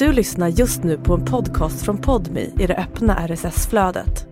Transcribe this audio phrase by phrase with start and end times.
[0.00, 4.26] Du lyssnar just nu på en podcast från Podmi i det öppna RSS-flödet.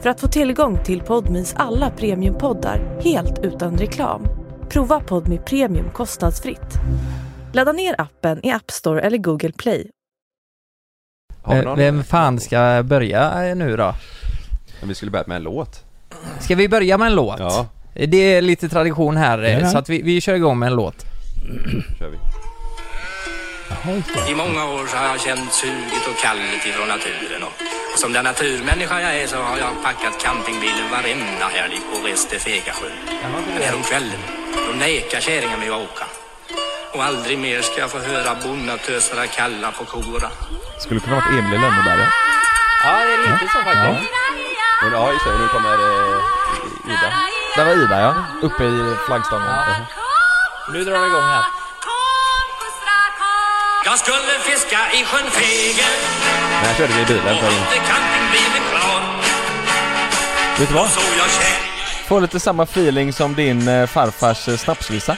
[0.00, 4.26] För att få tillgång till Podmis alla premiumpoddar helt utan reklam,
[4.68, 6.74] prova Podmi Premium kostnadsfritt.
[7.52, 9.90] Ladda ner appen i App Store eller Google Play.
[11.50, 11.76] Eh?
[11.76, 13.94] Vem fan ska börja eh, nu då?
[14.80, 15.84] Men vi skulle börjat med en låt.
[16.40, 17.38] Ska vi börja med en låt?
[17.38, 19.68] Ja, Det är lite tradition här, eh, Ja, ja.
[19.70, 21.04] så att vi, vi kör igång med en låt.
[21.98, 22.18] kör vi.
[24.28, 27.52] I många år så har jag känt suget och kallet ifrån naturen och,
[27.92, 32.30] och som den naturmänniska jag är så har jag packat campingbilen varenda helg och rest
[32.30, 32.92] till Fegasjön.
[33.54, 34.20] Men häromkvällen,
[34.66, 36.04] då nekar kärringen mig att åka.
[36.94, 40.30] Och aldrig mer ska jag få höra bonnatösarna kalla på korna.
[40.78, 42.08] Skulle kunna varit Emil i Lönneberga.
[42.84, 44.12] Ja, det är lite så faktiskt.
[44.82, 45.38] Men ja, just det.
[45.38, 47.10] Nu kommer eh, Ida.
[47.56, 49.46] Där var Ida ja, uppe i flaggstången.
[49.46, 49.76] Ja.
[50.72, 51.57] Nu drar vi igång här.
[53.90, 55.98] Jag skulle fiska i sjön Fegen
[56.60, 57.50] Men här körde vi i bilen för.
[60.60, 60.88] Vet du vad?
[60.88, 65.16] Så jag känner Får lite samma feeling som din eh, farfars eh, snapsvisa.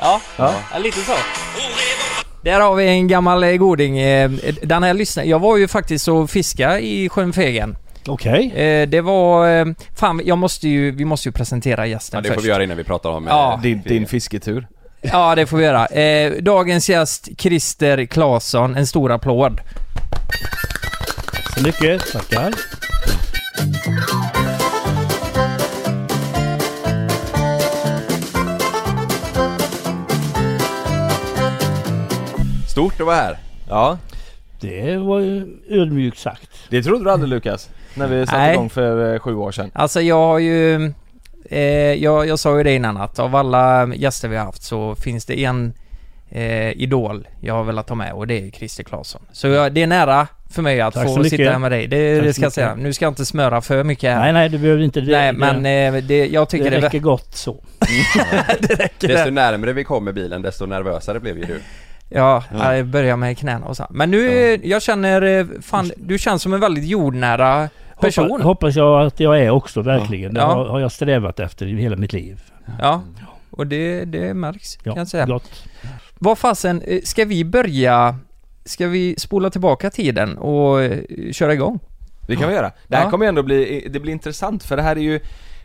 [0.00, 0.54] Ja, Ja.
[0.72, 1.12] ja lite så.
[2.42, 3.96] Där har vi en gammal eh, goding.
[4.62, 7.76] Den här lyssnaren, jag var ju faktiskt och fiska i sjön Fegen.
[8.06, 8.52] Okej.
[8.54, 9.46] Eh, Det var...
[9.98, 12.34] Fan, jag måste ju, vi måste ju presentera gästen Ja, det först.
[12.40, 13.26] får vi göra innan vi pratar om...
[13.26, 13.60] Ja.
[13.62, 14.66] Din, din fisketur.
[15.02, 15.86] Ja, det får vi göra.
[15.86, 18.76] Eh, dagens gäst, Christer Claesson.
[18.76, 19.60] En stor applåd.
[21.56, 22.12] Så mycket.
[22.12, 22.52] Tackar.
[32.68, 33.36] Stort att vara här.
[33.68, 33.98] Ja,
[34.60, 36.50] Det var ju ödmjukt sagt.
[36.68, 37.70] det trodde du aldrig Lukas.
[37.94, 38.52] När vi satte Nej.
[38.54, 39.70] igång för eh, sju år sedan.
[39.74, 40.92] Alltså jag har ju...
[41.50, 41.60] Eh,
[41.94, 45.24] jag, jag sa ju det innan att av alla gäster vi har haft så finns
[45.24, 45.72] det en
[46.30, 49.22] eh, idol jag har velat ha med och det är Christer Claesson.
[49.32, 51.86] Så jag, det är nära för mig att Tack så få sitta här med dig.
[51.86, 52.74] Det, det ska jag säga.
[52.74, 54.20] Nu ska jag inte smöra för mycket här.
[54.20, 55.12] Nej, nej, du behöver inte det.
[55.12, 57.56] Nej, det, men eh, det, jag tycker det det, räcker gott så.
[58.60, 59.08] det räcker.
[59.08, 61.60] Desto närmare vi kom med bilen, desto nervösare blev ju du.
[62.08, 63.86] Ja, jag börjar med knäna och så.
[63.90, 67.68] Men nu, jag känner, eh, fan, du känns som en väldigt jordnära
[68.06, 68.30] person.
[68.30, 70.34] Hoppas, hoppas jag att jag är också verkligen.
[70.34, 70.46] Det Ja.
[70.46, 72.42] har, har jag strävat efter i hela mitt liv.
[72.80, 73.02] Ja,
[73.50, 75.26] och det, det märks Ja, kan jag säga.
[75.26, 75.64] gott.
[76.18, 78.16] Vad fasen, eh, ska vi börja,
[78.64, 80.98] ska vi spola tillbaka tiden och eh,
[81.32, 81.78] köra igång?
[82.26, 82.72] Det kan vi göra.
[82.88, 83.10] Det här Ja.
[83.10, 85.20] kommer ändå bli, det blir intressant för det här är ju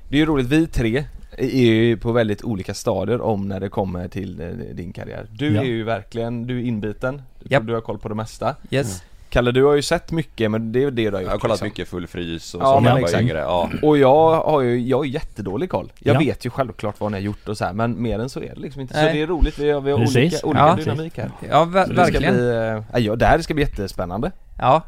[0.10, 1.06] Det är ju roligt, vi tre
[1.38, 5.28] är ju på väldigt olika stadier om när det kommer till eh, din karriär.
[5.32, 5.62] Du Ja.
[5.62, 7.62] är ju verkligen, du är inbiten, Japp.
[7.62, 8.56] tror du har koll på det mesta.
[8.72, 9.04] Yes.
[9.38, 11.32] Kalle du har ju sett mycket men det är ju det du har gjort Jag
[11.36, 11.66] har kollat liksom.
[11.68, 13.22] mycket full frys och Ja, så men exakt.
[13.22, 13.40] yngre.
[13.40, 13.70] Ja.
[13.82, 15.92] Och jag har ju, jag har jättedålig koll.
[16.00, 16.20] Jag Ja.
[16.20, 18.54] vet ju självklart vad ni har gjort och så här, men mer än så är
[18.56, 18.94] det liksom inte.
[18.94, 19.08] Nej.
[19.10, 20.16] Så det är roligt, vi har, vi har Precis.
[20.44, 20.76] olika, olika Ja.
[20.76, 21.32] dynamik här.
[21.50, 22.34] Ja, ver- verkligen.
[22.36, 24.32] bli, eh, ja, ja, det här ska bli jättespännande.
[24.60, 24.82] Ja.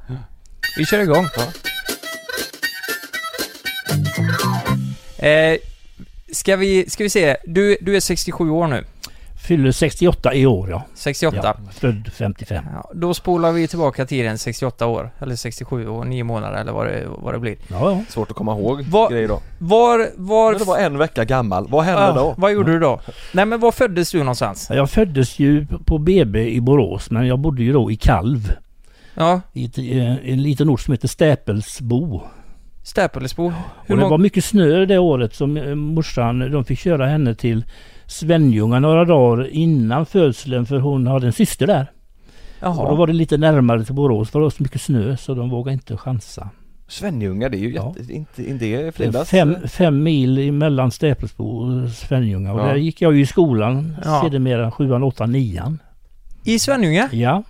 [0.78, 1.26] Vi kör igång.
[5.18, 5.58] Eh,
[6.34, 8.84] ska vi, ska vi se, du, du är 67 år nu.
[9.42, 10.84] Fyller 68 i år ja.
[10.94, 11.38] 68.
[11.44, 11.56] ja.
[11.72, 12.66] Född 55.
[12.74, 16.86] Ja, då spolar vi tillbaka tiden 68 år, eller 67 år, 9 månader eller vad
[16.88, 17.56] det, vad det blir.
[17.68, 18.04] Ja, ja.
[18.10, 19.42] Svårt att komma ihåg Vad- grejer då.
[19.60, 20.52] Var, var...
[20.52, 22.36] Men det var en vecka gammal, vad hände Ja, då?
[22.38, 23.00] Vad gjorde du då?
[23.34, 24.70] Nej men var föddes du någonstans?
[24.74, 28.52] Jag föddes ju på BB i Borås men jag bodde ju då i Kalv.
[29.14, 32.22] Ja, I ett, eh, en liten ort som heter Stäpelsbo.
[32.84, 33.50] Stäpelsbo.
[33.86, 37.36] Hur Och det var mycket snö det året som eh, morsan, de fick köra henne
[37.36, 37.66] till
[38.10, 41.92] Svenljunga några dagar innan födseln för hon hade en syster där.
[42.62, 42.96] Och då Jaha.
[42.96, 45.74] var det lite närmare till Borås för det var så mycket snö så de vågade
[45.74, 46.50] inte chansa.
[46.88, 47.94] Svenljunga, det är ju Ja.
[47.98, 49.30] jätte, inte, inte det fredags?
[49.30, 52.66] fem, fem mil mellan Stäpelsbo och Svenljunga och Ja.
[52.66, 54.22] där gick jag ju i skolan Ja.
[54.24, 55.80] sedermera sjuan, åttan, nian.
[56.46, 57.10] I Svenljunga?
[57.12, 57.44] Ja.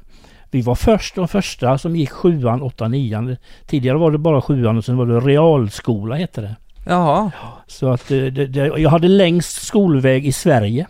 [0.51, 3.35] Vi var först de första som gick sjuan, åttan, nian.
[3.67, 6.55] Tidigare var det bara sjuan och sen var det realskola hette det.
[6.85, 7.31] Jaha.
[7.69, 10.87] Så att eh, det, det, jag hade längst skolväg i Sverige.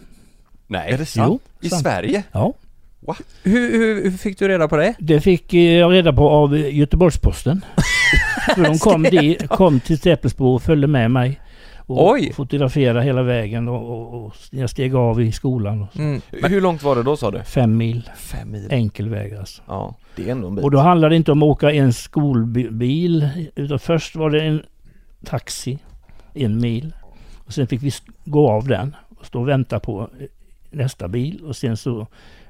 [0.68, 0.92] Nej.
[0.92, 1.42] Är det sant?
[1.62, 1.82] I sant.
[1.82, 2.24] Sverige?
[2.32, 2.54] Ja.
[3.44, 4.96] Hur, hur, hur fick du reda på det?
[5.00, 7.66] Det fick eh, jag reda på av Göteborgs-Posten.
[8.56, 11.42] För de kom, di, kom till Stäpelsbo och följde med mig.
[11.78, 12.34] Och Oj.
[12.34, 15.82] fotograferade hela vägen och, och, och jag steg av i skolan.
[15.82, 16.00] Och så.
[16.00, 16.22] Mm.
[16.32, 17.44] Hur långt var det då sa du?
[17.44, 18.68] Fem mil Fem mil.
[18.72, 19.62] enkel väg alltså.
[19.68, 20.64] Ja, det är ändå en bit.
[20.64, 24.64] Och då handlade det inte om att åka en skolbil utan först var det en
[25.26, 25.80] taxi
[26.46, 26.94] en mil.
[27.46, 27.92] Och sen fick vi
[28.26, 30.26] gå av den och stå och vänta på eh,
[30.70, 32.08] nästa bil och sen så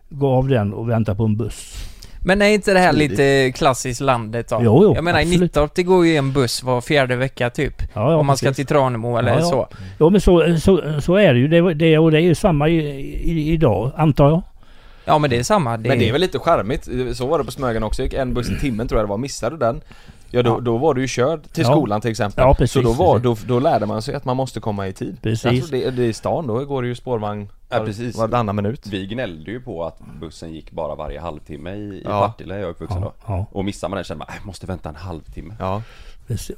[0.10, 1.74] gå av den och vänta på en buss.
[2.24, 4.60] Men är inte det här lite klassiskt landet då?
[4.64, 5.42] Jo, jo, Jag menar i absolut.
[5.42, 7.82] Nittorp det går ju en buss var fjärde vecka typ.
[7.82, 8.56] Ja, ja, om man ska precis.
[8.56, 9.46] till Tranemo eller Ja, ja.
[9.46, 9.68] så.
[9.98, 11.48] Ja men så, så, så är det ju.
[11.48, 12.78] Det, det, och det är ju samma i,
[13.32, 14.42] i, idag antar jag.
[15.06, 15.78] Ja men det är samma.
[15.78, 18.50] Det Men det är väl lite charmigt, så var det på Smögen också, en buss
[18.50, 19.82] i timmen tror jag det var, missade du den
[20.32, 20.60] Ja då, Ja.
[20.60, 21.72] då var du ju körd till Ja.
[21.72, 23.46] skolan till exempel Ja, precis, Så då, var, precis.
[23.46, 25.46] då, då lärde man sig att man måste komma i tid Precis.
[25.46, 28.18] Jag tror det, det är i stan då går det ju spårvagn Ja, var- precis.
[28.18, 32.20] varannan minut Vi gnällde ju på att bussen gick bara varje halvtimme i, i Ja.
[32.28, 33.46] Partille, jag är uppvuxen Ja, då ja.
[33.52, 35.82] Och missar man den känner man, "Äh, jag måste vänta en halvtimme Ja,
[36.28, 36.58] Precis.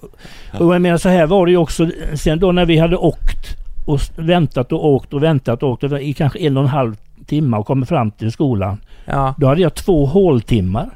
[0.59, 3.47] Och jag menar så här var det ju också sen då när vi hade åkt
[3.87, 6.95] och väntat och åkt och väntat och åkt i kanske en och en halv
[7.25, 8.77] timme och kommit fram till skolan.
[9.05, 9.33] Ja.
[9.37, 10.89] Då hade jag två håltimmar.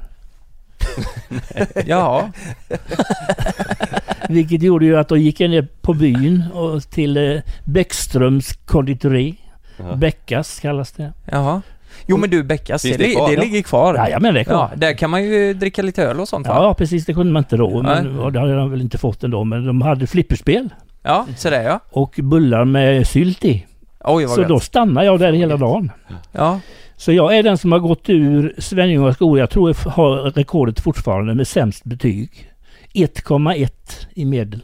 [1.85, 2.29] Ja.
[4.29, 9.35] Vilket gjorde ju att då gick jag ner på byn och till eh, Bäckströms konditori.
[9.77, 9.95] Ja.
[9.95, 11.13] Bäckas kallas det.
[11.25, 11.61] Jaha.
[12.07, 13.29] Jo men du Bäckas, det, det det, kvar?
[13.29, 13.95] det ligger kvar.
[13.95, 14.53] Ja, ja men det kom.
[14.53, 16.53] Ja, där kan man ju dricka lite öl och sånt va?
[16.55, 17.81] Ja precis, det kunde man inte då.
[17.81, 19.43] Men, det hade jag väl inte fått ändå.
[19.43, 20.69] Men de hade flipperspel
[21.03, 21.79] Ja, så där ja.
[21.89, 23.65] och bullar med sylt i.
[23.99, 24.49] Oj vad Så gött.
[24.49, 25.91] då stannade jag där hela dagen.
[26.31, 26.59] Ja.
[26.97, 29.39] Så jag är den som har gått ur Svenljunga skola.
[29.39, 32.51] Jag tror jag har rekordet fortfarande med sämst betyg.
[32.93, 33.69] 1,1
[34.13, 34.61] i medel.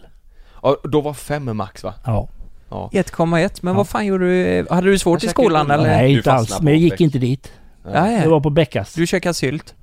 [0.61, 1.93] ja då var fem max va?
[2.05, 2.29] Ja.
[2.69, 3.59] Ja, 1,1.
[3.61, 3.77] Men Ja.
[3.77, 4.67] vad fan gjorde du?
[4.69, 5.83] Hade du svårt i Jag skolan eller?
[5.87, 6.61] Nej, inte alls.
[6.61, 7.51] Men jag gick inte dit.
[7.85, 8.29] Ja, Det ja.
[8.29, 8.93] var på Bäckas.
[8.93, 9.75] Du käkade sylt?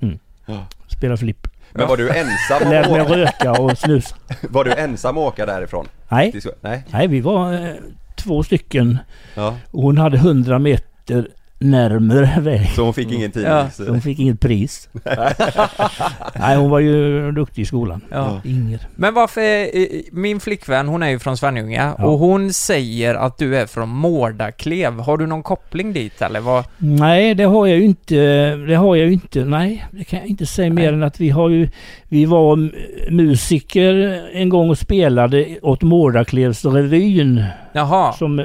[0.87, 1.47] Spela flipp.
[1.73, 4.17] Men var du ensam Lärde mig röka och snusa.
[4.49, 5.87] var du ensam att åka därifrån?
[6.09, 6.85] Nej, Nej?
[6.91, 7.71] nej vi var eh,
[8.17, 8.99] två stycken.
[9.35, 9.57] Ja.
[9.71, 11.29] Och hon hade 100 meter
[11.61, 12.69] närmare väg.
[12.77, 13.45] Så hon fick ingen tid?
[13.47, 13.71] Ja.
[13.71, 14.89] Så hon fick inget pris.
[16.41, 18.01] nej, hon var ju duktig i skolan.
[18.11, 18.41] Ja.
[18.45, 18.81] Inger.
[18.97, 22.05] Men varför, eh, min flickvän hon är ju från Svenljunga Ja.
[22.05, 25.01] och hon säger att du är från Mårdaklev.
[25.01, 26.65] Har du någon koppling dit eller vad?
[26.79, 28.15] Nej, det har jag ju inte.
[28.57, 29.45] Det har jag ju inte.
[29.45, 30.95] Nej, det kan jag inte säga mer Nej.
[30.95, 31.69] än att vi har ju...
[32.09, 32.57] Vi var
[33.11, 38.45] musiker en gång och spelade åt Mårdaklevsrevyn Jaha, som eh,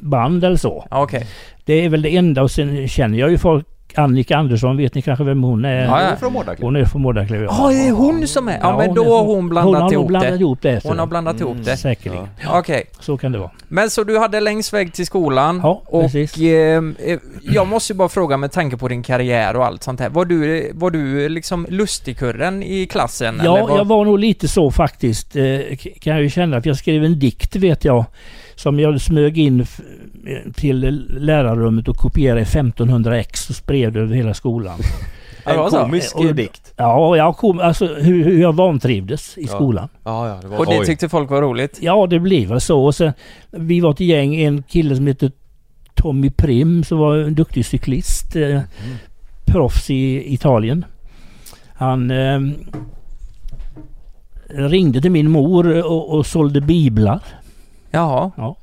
[0.00, 0.86] band eller så.
[0.90, 1.26] Okej.
[1.64, 3.66] Det är väl det enda och sen känner jag ju folk.
[3.96, 5.82] Annika Andersson, vet ni kanske vem hon är?
[5.84, 6.04] Ja, Hon ja.
[6.04, 6.64] är från Mårdaklev?
[6.66, 7.42] Hon är från Mårdaklev.
[7.42, 8.52] Ja, det är hon som är...
[8.52, 10.38] Ja, Ja, men hon då har hon blandat hon har nog ihop blandat det.
[10.40, 10.80] ihop det.
[10.84, 11.48] Hon har blandat Mm.
[11.48, 11.76] ihop det.
[11.76, 12.28] Säkerligen.
[12.50, 12.84] Okej.
[13.00, 13.50] Så kan det vara.
[13.68, 16.36] Men så du hade längst väg till skolan Ja, och precis.
[16.38, 20.00] eh, eh, jag måste ju bara fråga med tanke på din karriär och allt sånt
[20.00, 20.08] här.
[20.08, 23.40] Var du, var du liksom lustigkurren i klassen?
[23.40, 23.78] eller Ja, var...
[23.78, 25.36] jag var nog lite så faktiskt.
[25.36, 25.42] Eh,
[26.00, 26.62] kan jag ju känna.
[26.62, 28.04] För jag skrev en dikt vet jag.
[28.56, 29.66] Som jag smög in
[30.54, 34.78] till lärarrummet och kopierade i 1500 ex och spred över hela skolan.
[35.46, 39.48] En komisk Och- dikt Ja, jag kom, alltså hur, hur jag vantrivdes i Ja.
[39.48, 39.88] skolan.
[40.04, 40.86] Ja, ja, det var Och det Oj.
[40.86, 41.78] tyckte folk var roligt?
[41.82, 42.84] Ja, det blev väl så.
[42.84, 43.12] Och sen,
[43.50, 45.32] vi var ett gäng, en kille som heter
[45.94, 48.36] Tommy Prim som var en duktig cyklist.
[48.36, 48.60] Eh,
[49.44, 50.84] proffs i Italien.
[51.74, 52.40] Han eh,
[54.48, 57.20] ringde till min mor och, och sålde biblar.
[57.94, 58.54] Jaha.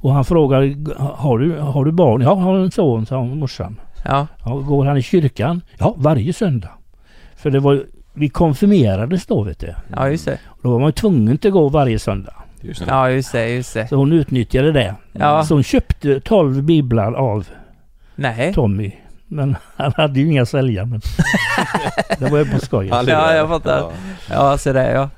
[0.00, 2.20] Och han frågade, har du, har du barn?
[2.20, 3.80] Ja, har en son, sa morsan.
[4.04, 4.26] Ja.
[4.44, 5.60] Ja, går han i kyrkan?
[5.78, 6.70] Ja, varje söndag.
[7.36, 9.74] För det var vi konfirmerades då vet du.
[9.96, 10.38] Ja, just det.
[10.62, 12.34] Då var man ju tvungen att gå varje söndag.
[12.60, 12.86] Just det.
[12.88, 13.88] Ja, just det, just det.
[13.88, 14.94] Så hon utnyttjade det.
[15.12, 15.44] Ja.
[15.44, 17.48] Så hon köpte 12 biblar av
[18.14, 18.54] Nej.
[18.54, 18.92] Tommy.
[19.26, 20.84] Men han hade ju inga att sälja.
[20.84, 21.00] Men
[22.18, 22.86] det var ju på skoj.
[22.86, 23.78] Ja, jag fattar.
[23.78, 23.92] Ja.
[24.30, 25.10] Ja, så där ja.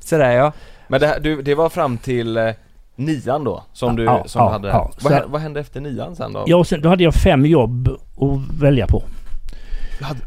[0.00, 0.52] Så där ja.
[0.88, 2.50] Men det, här, du, det var fram till eh,
[3.00, 3.62] nian då?
[3.72, 4.68] Som du, Ja, som ja, du hade?
[4.68, 4.90] ja.
[5.02, 6.44] vad, Så- hä- vad hände efter nian sen då?
[6.46, 7.88] Ja, och sen, då hade jag fem jobb
[8.20, 9.02] att välja på.
[10.00, 10.20] Hade,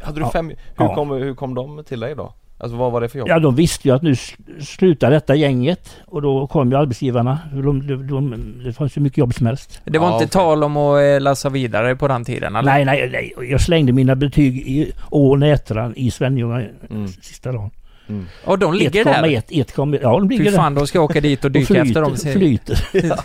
[0.00, 0.30] hade, du Ja.
[0.32, 0.94] fem, hur, Ja.
[0.94, 2.32] kom, hur kom de till dig då?
[2.58, 3.28] Alltså vad var det för jobb?
[3.28, 5.96] Ja, de visste ju att nu sl- slutar detta gänget.
[6.06, 7.38] Och då kom ju arbetsgivarna.
[7.52, 9.80] De, de, de, det fanns ju mycket jobb som helst.
[9.84, 10.28] Det var Ja, inte okej.
[10.30, 12.72] tal om att eh, läsa vidare på den tiden eller?
[12.72, 13.50] Nej, nej, nej.
[13.50, 17.08] Jag slängde mina betyg i Å Nätran i Svenljunga Mm.
[17.08, 17.70] sista dagen.
[18.08, 18.26] Mm.
[18.44, 19.22] Och de ligger där?
[19.22, 19.98] 1,1, 1,1.
[20.02, 20.56] Ja, de ligger Fy där.
[20.56, 22.16] fan, då ska jag åka dit och Och dyka efter dem.
[22.16, 23.18] flyter, flyter.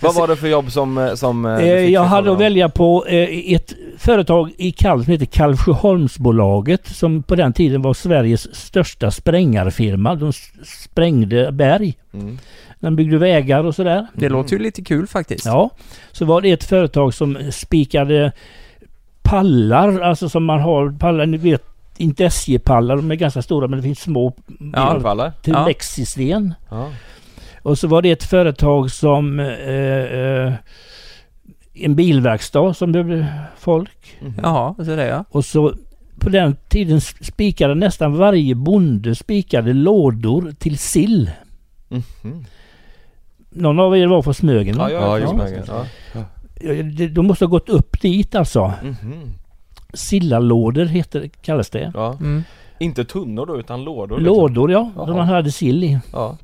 [0.00, 3.06] Vad var det för jobb som, eh, som eh, Eh, jag hade att välja på
[3.06, 9.10] eh, ett företag i Kalv som heter Kalvsjöholmsbolaget som på den tiden var Sveriges största
[9.10, 10.14] sprängarfirma.
[10.14, 10.32] De
[10.64, 11.94] sprängde berg.
[12.14, 12.38] Mm.
[12.80, 14.06] De byggde vägar och sådär.
[14.14, 15.46] Det låter ju lite kul faktiskt.
[15.46, 15.70] Ja,
[16.12, 18.32] så var det ett företag som spikade
[19.22, 21.71] pallar, alltså som man har pallar, ni vet
[22.02, 24.34] inte SJ-pallar, de är ganska stora men det finns små
[24.72, 24.80] Ja.
[24.80, 25.32] Halvfallar?
[25.42, 25.66] till Ja.
[25.66, 26.54] Lexisten.
[26.70, 26.90] Ja.
[27.62, 30.52] Och så var det ett företag som eh, eh,
[31.74, 33.26] en bilverkstad som behövde
[33.58, 34.16] folk.
[34.20, 34.34] Mhm.
[34.42, 35.24] Jaha, så det ja.
[35.30, 35.74] Och så
[36.18, 41.30] på den tiden spikade nästan varje bonde spikade lådor till sill.
[41.88, 42.44] Mhm.
[43.50, 44.76] Någon av er var på Smögen?
[44.78, 45.86] Ja, Ja, ja, just just det.
[46.14, 46.24] ja.
[46.62, 48.72] Ja, De måste ha gått upp dit alltså.
[48.82, 49.32] Mhm.
[49.92, 51.90] Sillalådor heter, kallas det.
[51.94, 52.16] ja.
[52.20, 52.42] Mm.
[52.78, 54.18] Inte tunnor då utan lådor?
[54.18, 54.36] liksom.
[54.36, 55.06] Lådor ja, Jaha.
[55.06, 55.98] som man hade sill i.
[56.12, 56.36] Ja.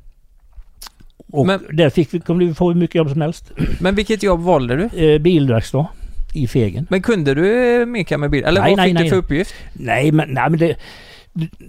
[1.31, 3.51] Och Men- där fick vi, kom vi få hur mycket jobb som helst.
[3.81, 5.05] Men vilket jobb valde du?
[5.13, 5.87] Eh, bilverkstad.
[6.33, 6.87] i Fegen.
[6.89, 8.43] Men kunde du meka med bil?
[8.43, 9.03] Eller Nej, vad nej, fick nej.
[9.03, 9.53] du för uppgift?
[9.73, 10.75] Nej men, nej, men det,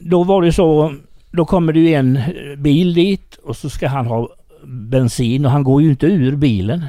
[0.03, 0.95] då var det så,
[1.31, 2.19] då kommer det ju en
[2.59, 4.29] bil dit och så ska han ha
[4.65, 6.85] bensin och han går ju inte ur bilen.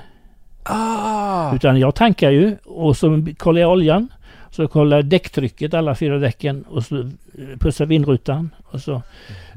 [0.64, 1.56] Ah!
[1.56, 4.08] Utan jag tankar ju och så kollar jag oljan.
[4.52, 7.12] Så kollar jag däcktrycket, alla fyra däcken och så
[7.60, 8.50] pussar vindrutan.
[8.72, 9.02] Och så,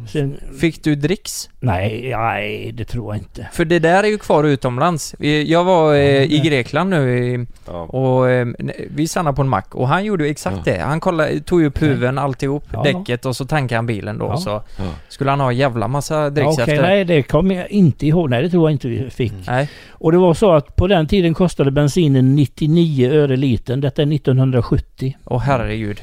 [0.09, 1.51] sen, Fick du dricks?
[1.61, 3.49] nej, nej, det tror jag inte.
[3.53, 5.15] För det där är ju kvar utomlands.
[5.19, 7.73] Vi- Jag var eh, i Grekland nu i, Ja.
[7.83, 8.47] och eh,
[8.91, 10.73] vi stannade på en mack och han gjorde ju exakt Ja.
[10.73, 10.79] det.
[10.81, 12.83] Han kollade, tog ju upp huven, alltihop, Ja.
[12.83, 14.25] däcket och så tankade han bilen då.
[14.27, 14.37] Ja.
[14.37, 14.85] Så Ja.
[15.09, 16.83] skulle han ha en jävla massa dricks Okej, efter.
[16.83, 18.31] nej det kommer jag inte ihåg.
[18.31, 19.33] Nej, det tror jag inte vi fick.
[19.47, 19.71] Nej.
[19.91, 23.81] Och det var så att på den tiden kostade bensinen 99 öre litern.
[23.81, 25.17] Detta är 1970.
[25.25, 26.01] Åh herregud.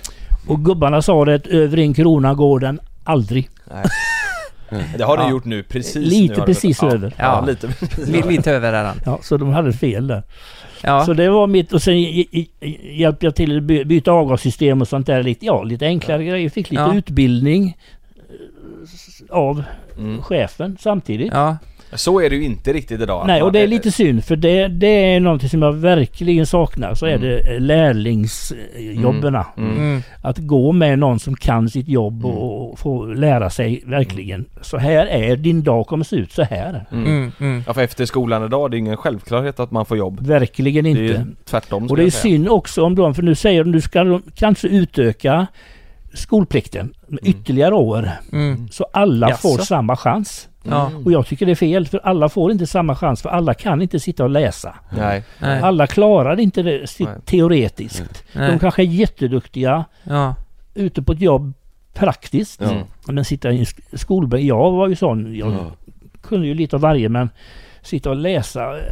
[0.48, 3.50] Och gubbarna sa det att över en krona går den aldrig.
[3.74, 3.84] Nej.
[4.98, 5.30] Det har du Ja.
[5.30, 7.14] gjort nu precis Lite nu precis gått- över.
[7.18, 7.46] Ja, Ja.
[7.46, 7.68] lite
[8.12, 8.94] Li- Lite över är.
[9.06, 10.24] Ja, så de hade fel där.
[10.84, 11.06] Ja.
[11.06, 12.02] Så det var mitt och sen
[12.98, 15.24] hjälpte jag till att by- byta avgassystem och sånt där.
[15.24, 16.50] Lite, ja, lite enklare grejer.
[16.50, 16.94] Fick lite Ja.
[16.96, 17.78] utbildning
[18.30, 19.64] eh, av
[19.98, 20.22] mm.
[20.22, 21.34] chefen samtidigt.
[21.34, 21.58] ja.
[21.94, 24.36] Så är det ju inte riktigt idag Nej, och det är man- lite synd för
[24.36, 26.94] det, det är någonting som jag verkligen saknar.
[26.96, 27.22] Så är Mm.
[27.22, 29.36] det eh, lärlingsjobben.
[29.36, 29.78] Mm.
[29.78, 30.02] Mm.
[30.22, 32.38] Att gå med någon som kan sitt jobb Mm.
[32.38, 34.46] och, och få lära sig verkligen.
[34.62, 36.86] Så här är din dag kommer se ut så här.
[36.92, 37.06] Mm.
[37.06, 37.32] Mm.
[37.40, 37.64] Mm.
[37.68, 40.90] Ja för efter skolan idag, det är ingen självklart att man får jobb Verkligen Det
[40.90, 41.26] är inte.
[41.46, 44.22] tvärtom Och det är synd också om dem, för nu säger de nu ska de
[44.36, 45.48] kanske utöka
[46.14, 47.30] skolplikten med Mm.
[47.40, 48.10] ytterligare år.
[48.34, 48.68] Mm.
[48.72, 49.42] Så alla Jaså?
[49.42, 50.48] får samma chans.
[50.64, 50.92] Ja.
[51.06, 53.82] Och jag tycker det är fel, för alla får inte samma chans, för alla kan
[53.82, 54.76] inte sitta och läsa.
[54.98, 55.62] Nej, Nej.
[55.62, 57.18] Alla klarar inte det sitt Nej.
[57.26, 58.24] teoretiskt.
[58.34, 58.52] Nej.
[58.52, 60.36] De kanske är jätteduktiga Ja.
[60.74, 61.54] ute på ett jobb
[61.94, 62.62] praktiskt.
[62.62, 62.72] Ja.
[63.08, 65.36] Men sitta i en sk- skolbänk, jag var ju sån.
[65.36, 65.72] Jag Ja.
[66.22, 67.30] kunde ju lite av varje men
[67.82, 68.84] sitta och läsa eh,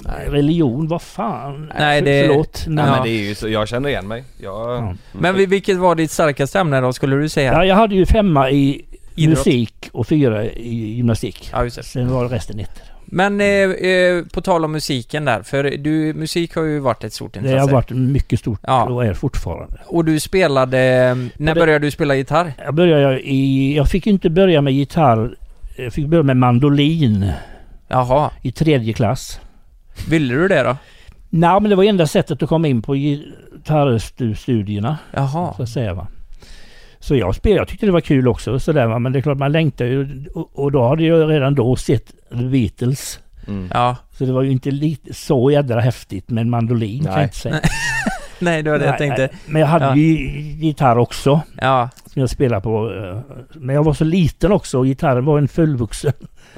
[0.00, 0.28] Nej.
[0.28, 1.72] religion, vad fan.
[1.78, 2.64] Nej, För- det- Förlåt.
[2.68, 2.90] Nej Ja.
[2.94, 4.94] men det är ju så, jag känner igen mig jag, Ja.
[5.12, 7.52] Men vi- vilket var ditt starkaste ämne då, skulle du säga?
[7.52, 8.84] Ja, jag hade ju femma i
[9.16, 9.46] Idrott.
[9.46, 11.48] musik och fyra i gymnastik.
[11.52, 11.82] Ja, just det.
[11.82, 12.82] Sen var resten ettor.
[13.08, 17.12] Men eh, eh, på tal om musiken där, för du, musik har ju varit ett
[17.12, 17.58] stort Det intresse.
[17.58, 18.84] har varit mycket stort Ja.
[18.84, 19.78] och är fortfarande.
[19.86, 20.78] Och du spelade...
[21.36, 22.52] När det- började du spela gitarr?
[22.64, 23.76] Jag började i...
[23.76, 25.36] Jag fick inte börja med gitarr.
[25.76, 27.32] Jag fick börja med mandolin
[27.88, 28.30] Jaha.
[28.42, 29.40] i tredje klass.
[30.08, 30.76] Ville du det då?
[31.30, 34.98] Nej, men det var enda sättet att komma in på gitarrstudierna.
[35.12, 35.54] Jaha.
[35.56, 36.06] Så att säga va.
[37.06, 38.98] Så jag spelade, jag tyckte det var kul också sådär.
[38.98, 40.24] Men det är klart man längtar ju.
[40.34, 43.20] Och, och då hade jag redan då sett The Beatles.
[43.48, 43.70] mm.
[43.74, 43.96] Ja.
[44.10, 47.20] Så det var ju inte lite så jädra häftigt med en mandolin kan Nej.
[47.20, 47.60] jag inte säga.
[48.38, 49.28] Nej, det var det jag tänkte.
[49.46, 49.96] Men jag hade Ja.
[49.96, 50.02] ju
[50.66, 51.40] gitarr också.
[51.60, 51.88] Ja.
[52.06, 52.92] Som jag spelade på.
[52.94, 56.12] eh, Men jag var så liten också och gitarren var en fullvuxen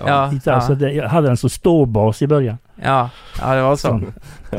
[0.07, 0.33] Ja.
[0.33, 0.53] gitarr.
[0.53, 0.61] Ja.
[0.61, 2.59] Så det, jag hade den som ståbas i början.
[2.83, 3.11] Ja.
[3.41, 4.01] Ja, det var så.
[4.51, 4.57] Så.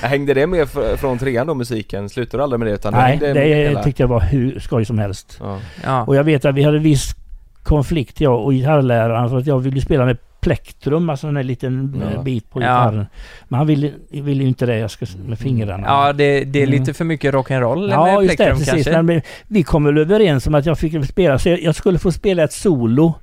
[0.06, 2.08] Hängde det med fr- från trean då musiken?
[2.08, 2.72] Slutade du aldrig med det?
[2.74, 5.38] Utan Nej, det med hela- tyckte jag var hur skoj som helst.
[5.42, 5.58] ja.
[5.84, 6.02] Ja.
[6.02, 7.14] Och jag vet att vi hade viss
[7.62, 10.16] konflikt jag och gitarrläraren för att jag ville spela med
[10.46, 12.22] plektrum, alltså en liten Ja.
[12.22, 12.64] bit på Ja.
[12.66, 13.06] gitarren.
[13.48, 15.86] Men han ville, ville ju inte det, jag ska med fingrarna.
[15.86, 16.78] Ja, det, det är Mm.
[16.80, 18.84] lite för mycket rock'n'roll Ja, med just det, plektrum precis.
[18.86, 19.02] kanske.
[19.02, 22.12] Men vi kom väl överens om att jag fick spela, så jag, jag skulle få
[22.12, 23.14] spela ett solo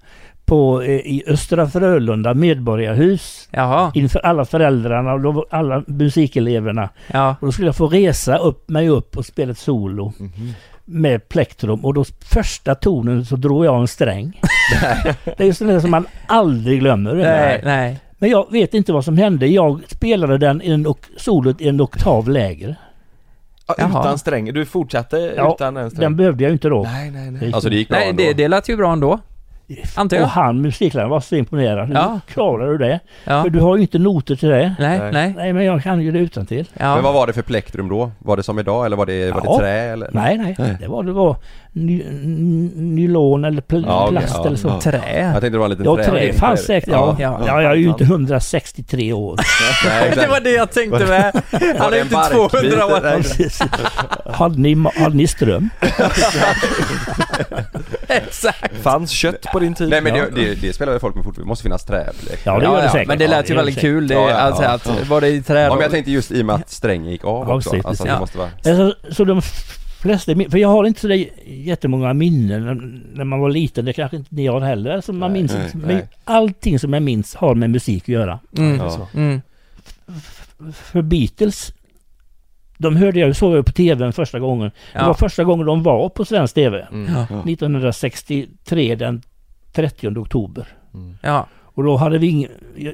[0.45, 3.91] på, eh, i Östra Frölunda medborgarhus Jaha.
[3.95, 6.89] inför alla föräldrarna och alla musikeleverna.
[7.11, 7.35] Ja.
[7.39, 10.53] Och då skulle jag få resa upp mig upp och spela ett solo Mhm.
[10.85, 14.41] Med plektrum och då första tonen så drog jag en sträng.
[15.25, 17.13] det är ju sånt där som man aldrig glömmer.
[17.13, 17.99] Nej, nej.
[18.17, 19.47] Men jag vet inte vad som hände.
[19.47, 22.75] Jag spelade den i en solot i en oktav lägre.
[23.67, 23.99] Ja, Jaha.
[24.01, 24.53] utan sträng?
[24.53, 26.01] Du fortsatte Ja, utan en sträng?
[26.01, 26.83] Den behövde jag ju inte då.
[26.83, 27.53] Nej, nej, nej.
[27.53, 28.23] Alltså det gick bra Nej, ändå.
[28.23, 29.19] det, det lät ju bra ändå.
[29.95, 30.27] Antar Och jag.
[30.27, 31.87] han, musikläraren, var så imponerad.
[31.87, 32.19] Hur Ja.
[32.27, 32.99] klarar du det?
[33.23, 33.43] Ja.
[33.43, 34.75] För du har ju inte noter till det.
[34.79, 35.33] Nej, Nej.
[35.37, 35.53] nej.
[35.53, 36.69] Men jag kan ju det utan till.
[36.73, 36.95] Ja.
[36.95, 38.11] Men vad var det för plektrum då?
[38.19, 40.09] Var det som idag eller var det, var det trä eller?
[40.11, 40.55] Nej, nej.
[40.59, 40.77] Nej.
[40.79, 41.35] Det var, det var
[41.73, 42.03] ny,
[42.75, 44.67] nylon eller pl- Ja, plast ja, eller så.
[44.67, 44.81] ja.
[44.81, 45.01] Trä.
[45.21, 46.05] Jag tänkte det var en liten Ja, trä.
[46.05, 46.89] trä fanns säkert.
[46.89, 47.15] Ja.
[47.19, 47.41] Ja.
[47.47, 47.61] Ja.
[47.61, 49.39] jag är ju inte 163 år.
[49.85, 51.41] Nej, Det var det jag tänkte med.
[51.79, 54.31] Han är inte barkbit 200 år.
[54.31, 55.69] hade, ni, hade ni ström?
[58.07, 58.77] Exakt.
[58.81, 59.89] Fanns kött på din tid?
[59.89, 62.39] Nej men det, det, det spelar väl folk med fortfarande, det måste finnas träplek.
[62.43, 63.07] Ja, det gör det säkert.
[63.07, 64.07] Men det lät ju väldigt kul.
[64.07, 64.69] Det, Ja, ja, alltså ja.
[64.69, 67.11] att, var det i trä Ja men jag tänkte just i och med att strängen
[67.11, 67.75] gick av också.
[67.83, 68.13] Alltså ja.
[68.13, 68.49] det måste vara...
[69.11, 69.41] Så de
[70.03, 73.85] flesta, för jag har inte så jättemånga minnen när- man var liten.
[73.85, 75.01] Det kanske inte ni har heller.
[75.01, 75.69] Så man Nej, minns nej.
[75.73, 76.07] Men nej.
[76.23, 78.39] allting som jag minns har med musik att göra.
[78.57, 78.77] Mm.
[78.77, 79.07] Ja.
[79.13, 79.41] Mm.
[80.73, 81.73] För Beatles,
[82.77, 84.71] de hörde jag, såg jag på TV första gången.
[84.93, 85.13] Det var Ja.
[85.13, 86.87] första gången de var på svensk TV.
[86.91, 87.13] Mm.
[87.29, 87.43] Ja.
[87.45, 89.21] 1963 den
[89.73, 90.67] 30 oktober.
[90.93, 91.17] Mm.
[91.21, 91.47] Ja.
[91.75, 92.49] Och då hade vi ingen,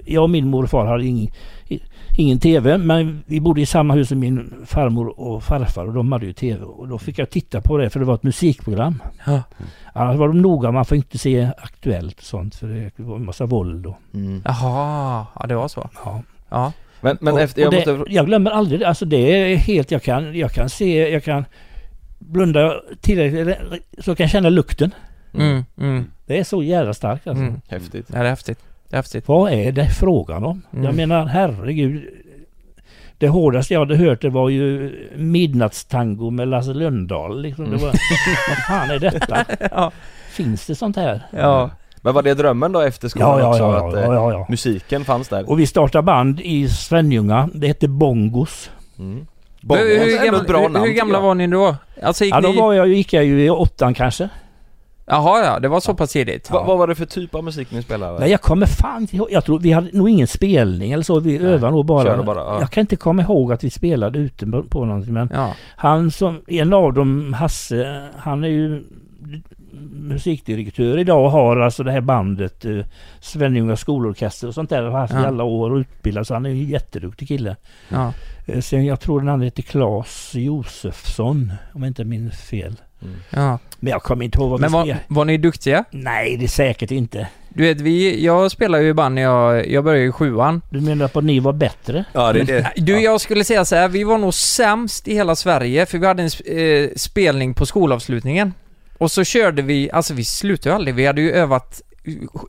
[0.05, 1.31] jag och min morfar hade ingen,
[2.19, 6.11] ingen TV, men vi bodde i samma hus som min farmor och farfar och de
[6.11, 6.63] hade ju TV.
[6.63, 9.01] Och då fick jag titta på det för det var ett musikprogram.
[9.25, 9.41] Ja.
[9.93, 13.25] Annars var de noga, man får inte se Aktuellt och sånt för det var en
[13.25, 13.97] massa våld och...
[14.13, 14.41] Mm.
[14.45, 15.89] Jaha, ja det var så.
[16.05, 16.23] Ja.
[16.49, 16.73] Ja.
[17.01, 18.13] Men, men och, efter, jag och det, måste...
[18.13, 18.87] jag glömmer aldrig det.
[18.87, 21.45] Alltså det är helt, jag kan, jag kan se, jag kan
[22.19, 23.57] blunda tillräckligt
[23.99, 24.91] så kan jag känna lukten.
[25.33, 27.43] Mm, mm, Det är så jävla starkt alltså.
[27.43, 27.61] mm.
[27.67, 28.05] Häftigt.
[28.13, 28.59] Ja, det är häftigt.
[28.91, 29.27] Häftigt.
[29.27, 30.61] Vad är det frågan om?
[30.73, 30.85] Mm.
[30.85, 32.03] Jag menar herregud.
[33.17, 37.41] Det hårdaste jag hade hört det var ju Midnattstango med Lasse Lundahl.
[37.41, 37.65] Liksom.
[37.65, 37.91] Det var,
[38.49, 39.45] vad fan är detta?
[39.71, 39.91] Ja.
[40.31, 41.21] Finns det sånt här?
[41.31, 41.69] Ja.
[42.01, 43.63] Men var det drömmen då efter skolan Ja, ja, också?
[43.63, 44.45] ja, att ja, eh, ja, ja.
[44.49, 45.49] musiken fanns där?
[45.49, 47.49] Och vi startade band i Svenljunga.
[47.53, 48.71] Det hette Bongos.
[48.99, 49.15] Mm.
[49.15, 51.75] Hur, Bongo, hur, ändå gamla, bra hur, namn, hur tycker gamla var ni då?
[52.03, 52.57] Alltså gick Ja, då ni...
[52.59, 54.29] var jag, gick jag ju i åttan kanske.
[55.09, 56.51] Jaha ja, det var så pass tidigt.
[56.51, 58.19] Va, vad var det för typ av musik ni spelade?
[58.19, 59.27] Nej, jag kommer fan inte ihåg.
[59.31, 61.19] Jag tror vi hade nog ingen spelning eller så.
[61.19, 62.23] Vi övade nog bara.
[62.23, 62.57] bara, ja.
[62.59, 65.13] Jag kan inte komma ihåg att vi spelade ute på- någonting.
[65.13, 65.53] Men Ja.
[65.75, 68.83] han som, en av dem, Hasse, han är ju
[69.93, 72.79] musikdirektör idag och har alltså det här bandet eh,
[73.19, 74.83] Svenljunga skolorkester och sånt där.
[74.83, 75.25] Har haft i Ja.
[75.27, 77.55] alla år och utbildat så han är ju en jätteduktig kille.
[77.89, 78.13] Ja.
[78.47, 82.75] Eh, Sen jag tror den andra heter Claes Josefsson om jag inte minns fel.
[83.29, 83.59] Ja.
[83.79, 85.03] Men jag kommer inte ihåg vad Men vi var, spelade.
[85.07, 85.83] var ni duktiga?
[85.91, 87.27] Nej, det är säkert inte.
[87.49, 90.61] Du vet, vi, jag spelar ju i band när jag, jag började i sjuan.
[90.69, 92.05] Du menar på att ni var bättre?
[92.13, 92.71] Ja, det är det.
[92.75, 96.07] Du, jag skulle säga så här, vi var nog sämst i hela Sverige för vi
[96.07, 98.53] hade en sp- eh, spelning på skolavslutningen.
[98.97, 101.81] Och så körde vi, alltså vi slutade ju aldrig, vi hade ju övat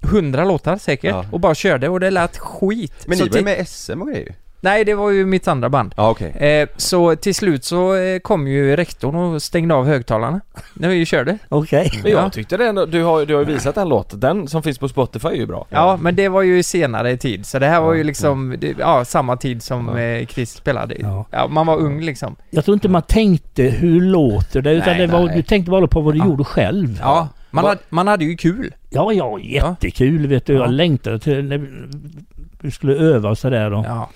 [0.02, 1.24] hundra låtar säkert Ja.
[1.32, 2.92] och bara körde och det lät skit.
[3.06, 5.48] Men så ni var ju till- med SM och grejer Nej, det var ju mitt
[5.48, 5.94] andra band.
[5.96, 6.30] Ja okej.
[6.30, 10.40] Eh, så till slut så eh, kom ju rektorn och stängde av högtalarna
[10.74, 11.38] när vi körde.
[11.48, 11.90] Okej.
[12.02, 12.22] Men Ja.
[12.22, 14.78] jag tyckte det ändå, du har, du har ju visat den låten, den som finns
[14.78, 15.66] på Spotify är ju bra.
[15.70, 18.74] Ja, men det var ju i senare tid, så det här var ju liksom, det,
[18.78, 20.94] ja, samma tid som eh, Chris spelade.
[20.98, 21.26] Ja.
[21.30, 22.36] Ja, man var ung liksom.
[22.50, 25.36] Jag tror inte man tänkte hur låter det utan Nej, det var, nej.
[25.36, 26.24] du tänkte bara på vad du Ja.
[26.24, 26.98] gjorde själv.
[27.02, 28.74] Ja, man, Va- hade, man hade ju kul.
[28.90, 30.52] Ja, ja, jättekul vet du.
[30.54, 30.60] Ja.
[30.60, 33.72] Jag längtade till när vi- skulle öva och sådär.
[33.72, 33.84] Och...
[33.84, 34.10] Ja.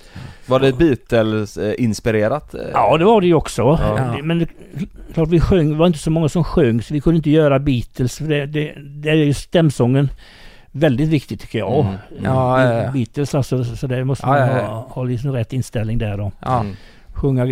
[0.47, 2.55] Var det Beatles-inspirerat?
[2.73, 3.61] Ja, det var det ju också.
[3.61, 4.17] Ja.
[4.23, 4.47] Men det,
[5.13, 7.59] klart vi sjöng, det var inte så många som sjöng så vi kunde inte göra
[7.59, 8.17] Beatles.
[8.17, 10.09] För det, det, det är ju stämsången
[10.71, 11.79] väldigt viktig tycker jag.
[11.85, 11.95] Mm.
[12.23, 12.91] Ja, ja, ja.
[12.91, 14.65] Beatles alltså, så det måste man ja, ja.
[14.65, 16.59] Ha, ha liksom rätt inställning där Ja.
[16.59, 16.75] Mm.
[17.13, 17.45] sjunga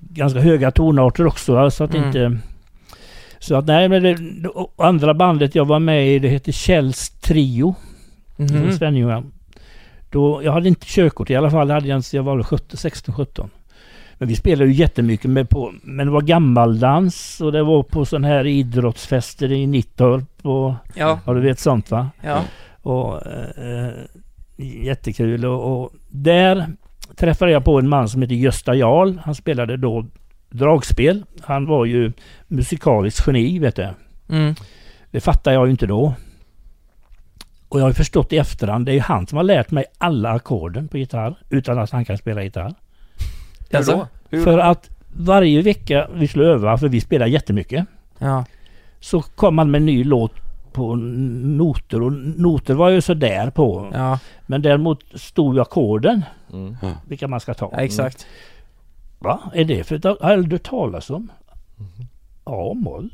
[0.00, 1.70] ganska höga tonarter också.
[1.70, 2.06] Så att Mm.
[2.06, 2.38] inte...
[3.46, 4.18] Så att nej men det
[4.76, 7.74] andra bandet jag var med i det heter Kjells Trio.
[8.36, 8.48] Mhm.
[8.48, 9.22] från Svenljunga.
[10.10, 11.70] Då, jag hade inte körkort i alla fall.
[11.70, 13.50] Hade jag, jag var väl 17, 16, 17.
[14.18, 18.04] Men vi spelade ju jättemycket med på, men det var gammaldans och det var på
[18.04, 22.10] sån här idrottsfester i Nittorp och Ja, ja du vet sånt va.
[22.22, 22.42] ja.
[22.82, 23.92] Och eh,
[24.56, 26.66] jättekul och, och där
[27.16, 29.18] träffade jag på en man som heter Gösta Jarl.
[29.24, 30.06] Han spelade då
[30.50, 31.24] dragspel.
[31.42, 32.12] Han var ju
[32.48, 33.88] musikaliskt geni vet du.
[34.28, 34.54] Mm.
[35.10, 36.14] Det fattar jag ju inte då.
[37.68, 40.30] Och jag har förstått i efterhand, det är ju han som har lärt mig alla
[40.30, 42.74] ackorden på gitarr utan att han kan spela gitarr.
[43.70, 43.92] Hur Alltså?
[43.92, 44.06] då?
[44.30, 44.44] Hur?
[44.44, 47.86] För att varje vecka vi skulle öva, för vi spelar jättemycket,
[48.18, 48.44] Ja.
[49.00, 50.32] så kom han med en ny låt
[50.72, 53.90] på noter och noter var ju sådär på.
[53.94, 56.76] Ja, Men däremot stod ju ackorden, Mm.
[57.08, 57.68] vilka man ska ta.
[57.72, 58.26] ja exakt.
[59.18, 59.40] Va?
[59.54, 61.30] Är det för ett har jag aldrig hört talas om?
[62.44, 63.10] Ja, moll.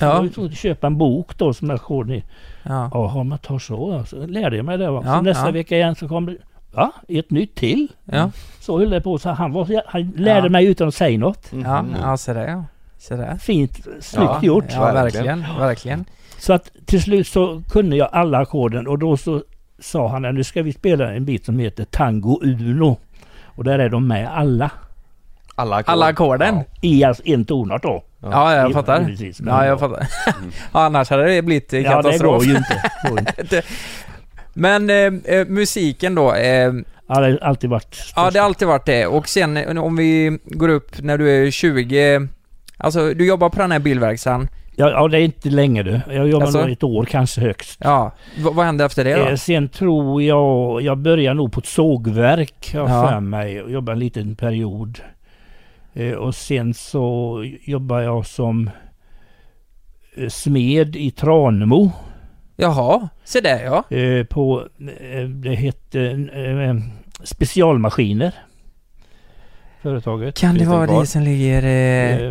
[0.00, 2.24] Jag Ja, tvungen att köpa en bok då som är ackorden i.
[2.62, 2.90] ja.
[2.92, 4.04] Jaha, man tar så.
[4.06, 4.90] Så lärde jag mig det.
[4.90, 5.02] Va?
[5.04, 5.50] Ja, så nästa ja.
[5.52, 6.36] vecka igen så kom det,
[6.72, 6.92] va?
[7.08, 7.88] Ett nytt till?
[8.04, 9.18] Ja, Så höll det på.
[9.18, 10.50] Så han, var, han lärde Ja.
[10.50, 11.48] mig utan att säga något.
[11.64, 11.94] ja, Mhm.
[12.02, 12.64] ja så där ja.
[12.98, 13.36] Så där.
[13.36, 14.64] Fint, snyggt Ja, gjort.
[14.70, 15.26] Ja, verkligen.
[15.40, 16.04] verkligen, verkligen.
[16.38, 19.42] Så att till slut så kunde jag alla ackorden och då så
[19.78, 22.96] sa han att nu ska vi spela en bit som heter Tango Uno.
[23.44, 24.70] Och där är de med alla.
[25.58, 25.92] Alla ackord.
[25.92, 26.60] Alla ackorden?
[26.80, 28.04] I alltså en tonart då.
[28.22, 29.04] Ja, jag fattar.
[29.04, 30.06] precis, Ja, jag fattar.
[30.72, 32.36] Ja, annars hade det blivit eh, Ja, det katastrof.
[32.36, 32.82] går ju inte.
[33.10, 33.62] Går inte.
[34.54, 36.72] Men eh, eh, musiken då, eh,
[37.10, 38.12] Ja, det har alltid varit störst.
[38.16, 39.06] ja det har alltid varit det.
[39.06, 42.28] Och sen eh, om vi går upp när du är 20,
[42.76, 44.48] alltså du jobbar på den här bilverkstaden.
[44.76, 46.00] Ja, ja, det är inte länge du.
[46.10, 46.60] Jag jobbar Alltså?
[46.60, 47.78] nog ett år kanske högst.
[47.84, 49.24] Ja, v- vad hände efter det då?
[49.26, 53.08] Eh, sen tror jag, jag börjar nog på ett sågverk har jag Ja.
[53.08, 54.98] för mig och jobbar en liten period.
[55.98, 58.70] Eh, och sen så jobbar jag som
[60.16, 61.92] eh, smed i Tranemo.
[62.56, 63.96] Jaha, se där ja.
[63.96, 64.68] Eh, på,
[65.28, 66.26] det hette
[67.22, 68.34] Specialmaskiner.
[69.82, 70.38] Företaget.
[70.38, 71.62] Kan det vara det som ligger,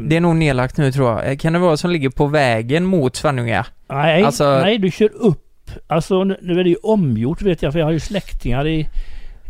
[0.02, 1.40] det är nog nedlagt nu tror jag.
[1.40, 3.66] Kan det vara som ligger på vägen mot Svenljunga?
[3.90, 5.72] Nej, Alltså- nej, du kör upp.
[5.88, 8.90] Alltså nu, nu är det ju omgjort vet jag för jag har ju släktingar i,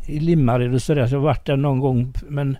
[0.07, 1.07] i Limmared och sådär.
[1.07, 2.13] Så jag har varit där någon gång.
[2.27, 2.57] Men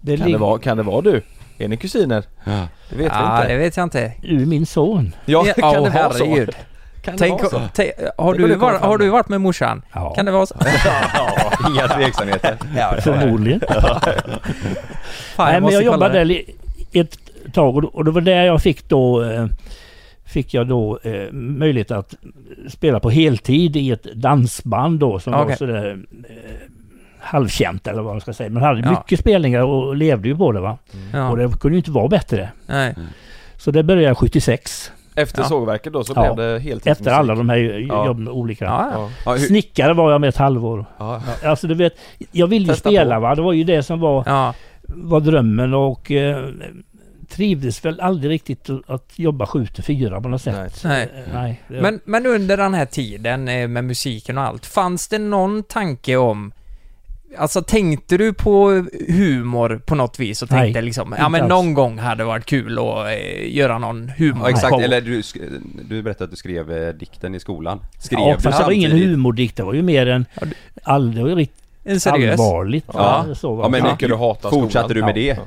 [0.00, 1.22] det Kan det, vara, kan det vara du?
[1.58, 2.24] Är ni kusiner?
[2.44, 2.68] Ja.
[2.90, 3.52] Det vet ja, vi inte.
[3.52, 4.12] det vet jag inte.
[4.22, 5.14] ur min son.
[5.24, 6.24] Ja, Ja, kan det åh, vara så?
[6.24, 6.50] herregud.
[7.02, 7.62] Kan det vara så?
[7.74, 9.82] tänk, har, Tänk om du det var, har du varit med morsan?
[9.92, 10.54] Ja, Kan det vara så?
[11.70, 12.56] Inga tveksamheter.
[13.00, 13.60] förmodligen.
[15.36, 16.24] Fan, Nej, men jag jobbade det.
[16.24, 16.42] där
[16.92, 17.18] ett
[17.52, 19.46] tag och, och det var där jag fick då eh,
[20.24, 22.14] Fick jag då eh, möjlighet att
[22.68, 25.56] spela på heltid i ett dansband då som var Okej.
[25.56, 25.90] sådär
[26.28, 26.34] eh,
[27.20, 28.50] halvkänt eller vad man ska säga.
[28.50, 28.90] Man hade Ja.
[28.90, 30.78] mycket spelningar och levde ju på det va.
[31.12, 31.30] Ja.
[31.30, 32.48] Och det kunde ju inte vara bättre.
[32.66, 32.94] Nej.
[33.56, 34.92] Så det började jag 76.
[35.14, 35.48] Efter Ja.
[35.48, 36.34] sågverket då så Ja.
[36.34, 36.86] blev det heltidsmusik?
[36.86, 38.06] Efter alla de här Ja.
[38.06, 38.64] jobben olika.
[38.64, 39.10] Ja, ja.
[39.24, 39.32] Ja.
[39.36, 40.84] Ja, Snickare var jag med ett halvår.
[40.98, 41.22] Ja.
[41.44, 41.92] Alltså du vet,
[42.32, 43.20] jag ville ju spela på.
[43.20, 43.34] va.
[43.34, 44.54] Det var ju det som var ja.
[44.88, 46.44] var drömmen och eh,
[47.28, 50.80] trivdes väl aldrig riktigt att jobba 7 till 4 på något sätt.
[50.84, 51.08] Nej.
[51.14, 51.22] Nej.
[51.26, 51.60] Eh, Nej.
[51.82, 56.16] Men, men under den här tiden eh, med musiken och allt, fanns det någon tanke
[56.16, 56.52] om
[57.36, 61.48] Alltså tänkte du på humor på något vis och Nej, tänkte liksom, ja men alls.
[61.48, 64.42] någon gång hade det varit kul att eh, göra någon humor?
[64.42, 67.80] ja, exakt, eller du, sk- du berättade att du skrev eh, dikten i skolan.
[67.98, 69.56] Skrev ja, fast det var ingen humordikt.
[69.56, 71.52] Det var ju mer en Ja, du- allvarligt
[71.84, 72.40] En seriös?
[72.40, 72.84] allvarligt.
[72.92, 73.26] Ja.
[73.34, 73.90] Så var Ja, men det.
[73.92, 74.64] Mycket du hatar skolan.
[74.64, 75.34] Fortsatte du med Ja.
[75.34, 75.40] det?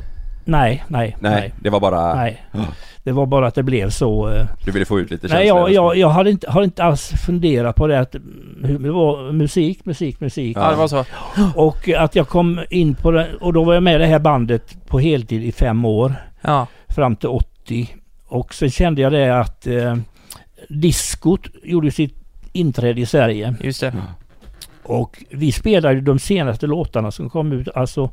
[0.46, 1.54] Nej, nej, Nej, nej.
[1.60, 2.16] det var bara...
[2.16, 2.42] nej.
[3.04, 4.30] Det var bara att det blev så.
[4.30, 5.60] eh, Du ville få ut lite Nej, känslor?
[5.70, 8.00] jag, jag, jag hade inte, har inte alls funderat på det.
[8.00, 10.58] Att, mm, hur- det var musik, musik, musik.
[10.58, 11.06] Ja, det var så.
[11.56, 13.28] Och att jag kom in på det.
[13.42, 16.16] Och då var jag med i det här bandet på heltid i fem år.
[16.42, 16.68] Ja.
[16.90, 17.96] fram till 80.
[18.28, 19.96] Och sen kände jag det att eh,
[20.70, 22.16] diskot gjorde sitt
[22.54, 23.56] inträde i Sverige.
[23.62, 23.94] Just det.
[24.84, 27.68] Och vi spelade de senaste låtarna som kom ut.
[27.76, 28.10] Alltså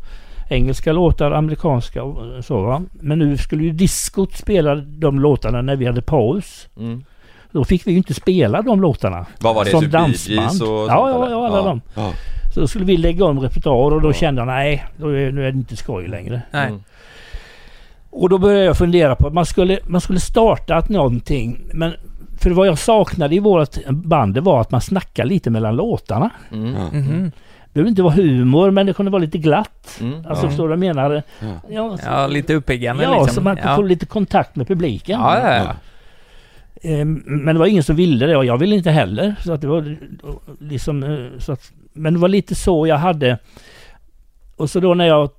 [0.49, 2.83] engelska låtar, amerikanska och så va.
[2.93, 6.69] Men nu skulle ju diskot spela de låtarna när vi hade paus.
[6.77, 7.05] Mm.
[7.53, 9.27] Då fick vi ju inte spela de låtarna.
[9.41, 9.71] Vad var det?
[9.71, 10.47] Som typ dansband.
[10.49, 11.81] Och sånt, Ja, ja, ja, alla dem.
[11.95, 12.13] Ja.
[12.55, 14.13] Så då skulle vi lägga om repertoar och då Ja.
[14.13, 16.43] kände jag nej, då är, nu är det inte skoj längre.
[16.51, 16.69] Nej.
[16.69, 16.83] Mm.
[18.11, 21.61] Och då började jag fundera på att man skulle, man skulle startat någonting.
[21.73, 21.93] Men
[22.41, 26.31] för vad jag saknade i vårt band det var att man snackade lite mellan låtarna.
[26.53, 26.75] Mm.
[26.75, 27.31] Ja.
[27.72, 29.98] Det behöver inte vara humor men det kunde vara lite glatt.
[30.00, 30.26] Mm.
[30.26, 30.48] Alltså Ja.
[30.48, 31.22] förstår du vad jag menar?
[31.40, 31.46] Ja.
[31.70, 33.35] Ja, så, Ja, lite uppiggande ja liksom.
[33.35, 33.76] så man ja.
[33.76, 35.20] får lite kontakt med publiken.
[35.20, 35.74] Ja, ja, ja.
[36.90, 39.35] Ehm, Men det var ingen som ville det och jag ville inte heller.
[39.44, 39.96] Så att det var
[40.61, 41.02] liksom...
[41.02, 43.38] eh, Så att, men det var lite så jag hade...
[44.57, 45.31] Och så då när jag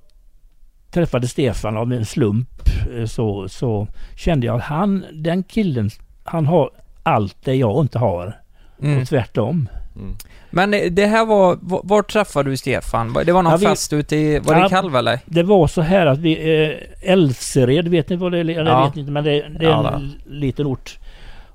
[0.90, 2.48] träffade Stefan av en slump
[2.96, 5.90] eh, så, så kände jag att han, den killen,
[6.24, 6.70] han har
[7.02, 8.40] allt det jag inte har.
[8.82, 9.00] Mm.
[9.02, 9.68] Och tvärtom.
[9.96, 10.14] Mm.
[10.50, 13.12] Men eh, det här var, var, träffade du Stefan?
[13.26, 14.68] Det var någon Ja, vi- fest ute i, var det Ja.
[14.68, 15.18] Kalv eller?
[15.26, 16.62] Det var så här att vi...
[17.02, 18.40] Eh, Älvsered, vet ni vad det är?
[18.40, 18.84] Eller Ja.
[18.86, 20.98] vet inte, men det, det är Ja, en liten ort.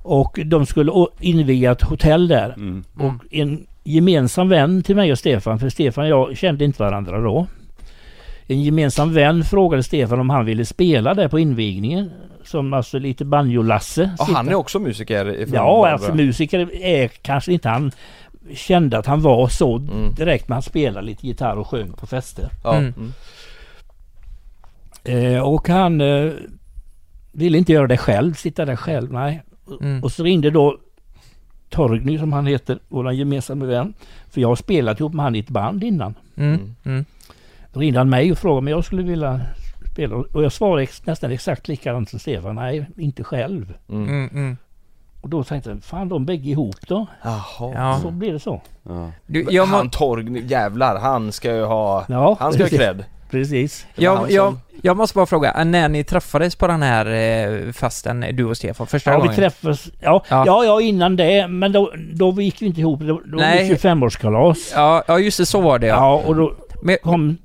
[0.02, 2.54] Och de skulle inviga ett hotell där.
[2.58, 2.84] Mm.
[3.00, 3.16] Mm.
[3.16, 7.22] Och en gemensam vän till mig och Stefan, för Stefan och jag kände inte varandra
[7.22, 7.48] då.
[8.48, 12.12] En gemensam vän frågade Stefan om han ville spela där på invigningen.
[12.44, 14.10] Som alltså lite banjo-Lasse.
[14.18, 17.92] Ja, han är också musiker Ja, alltså musiker är kanske inte han
[18.54, 20.14] kände att han var så Mm.
[20.14, 22.50] direkt, men han spelade lite gitarr och sjöng på fester.
[22.64, 22.76] Ja.
[22.76, 22.94] Mm.
[22.98, 23.12] Mm.
[25.36, 26.32] Eh, och han eh,
[27.32, 29.44] ville inte göra det själv, sitta där själv, nej.
[29.82, 30.04] Mm.
[30.04, 30.78] Och så ringde då
[31.70, 33.94] Torgny som han heter, vår gemensamma vän.
[34.30, 36.14] För jag har spelat ihop med han i ett band innan.
[36.36, 36.76] Mm.
[36.84, 37.06] Mm.
[37.74, 39.42] Då ringde han mig och frågade om jag skulle vilja
[39.92, 40.16] spela.
[40.16, 42.56] Och jag svarade ex- nästan exakt likadant som Stefan.
[42.56, 43.74] Nej, inte själv.
[43.90, 44.58] Mm.
[45.26, 47.08] Och då tänkte jag, fan de bägge ihop då.
[47.24, 47.42] Jaha.
[47.76, 48.00] Ja.
[48.02, 48.62] Så blir det så.
[48.84, 49.12] Ja.
[49.26, 52.06] Du, jag, må, Han Torgny, jävlar, han ska ju ha...
[52.10, 52.80] Ja, Han ska ha precis.
[52.80, 53.04] cred.
[53.30, 53.86] Precis.
[53.96, 58.26] Var jag, jag, jag måste bara fråga, när ni träffades på den här eh, festen,
[58.34, 59.32] du och Stefan, första Ja, gången?
[59.32, 59.86] vi träffades.
[60.02, 60.44] Ja, Ja.
[60.46, 60.66] ja.
[60.66, 61.48] ja, innan det.
[61.48, 63.00] Men då, då gick vi inte ihop.
[63.00, 63.70] Då, då var Nej.
[63.70, 64.72] det 25-årskalas.
[64.76, 65.96] Ja, ja just det, så var det ja.
[65.96, 67.38] Ja, och då Men, kom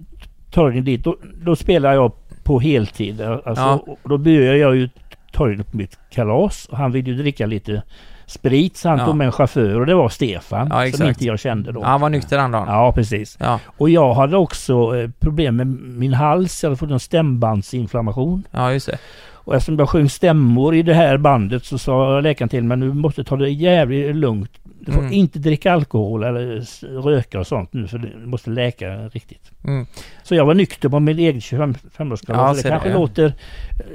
[0.50, 1.04] Torgny dit.
[1.04, 2.12] Då, då spelade jag
[2.42, 3.20] på heltid.
[3.20, 3.84] Alltså, Ja.
[4.02, 4.88] och då bjöd jag ju
[5.32, 6.66] Torgny på mitt kalas.
[6.70, 7.82] Och han ville ju dricka lite
[8.26, 9.06] sprit så han Ja.
[9.06, 10.68] tog med en chaufför och det var Stefan.
[10.70, 11.80] Ja, som inte jag kände då.
[11.80, 12.68] ja, han var nykter den dagen.
[12.68, 13.36] Ja, precis.
[13.40, 16.62] Ja, Och jag hade också eh, problem med min hals.
[16.62, 18.44] Jag hade fått en stämbandsinflammation.
[18.50, 18.98] ja just det.
[19.44, 22.92] Och eftersom jag sjöng stämmor i det här bandet så sa läkaren till mig nu
[22.92, 24.50] måste ta det jävligt lugnt.
[24.87, 25.12] Du får Mm.
[25.12, 26.64] inte dricka alkohol eller
[27.03, 29.50] röka och sånt nu för det måste läka riktigt.
[29.64, 29.87] Mm.
[30.22, 32.57] Så jag var nykter på min egen 25-årskalas.
[32.57, 33.33] Ja, det kanske det, låter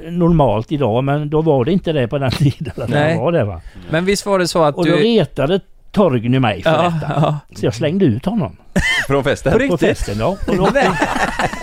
[0.06, 2.72] eh, normalt idag men då var det inte det på den tiden.
[2.76, 3.18] Att Nej.
[3.18, 3.60] var det, va?
[3.90, 5.02] Men visst var det så att Och då du...
[5.02, 5.60] retade
[5.96, 7.12] Torgny mig för Ja, detta.
[7.20, 7.38] ja.
[7.56, 8.56] Så jag slängde ut honom
[9.06, 9.52] Från festen?
[9.52, 10.18] På på festen.
[10.18, 10.26] Ja.
[10.26, 10.92] Och då, åkte-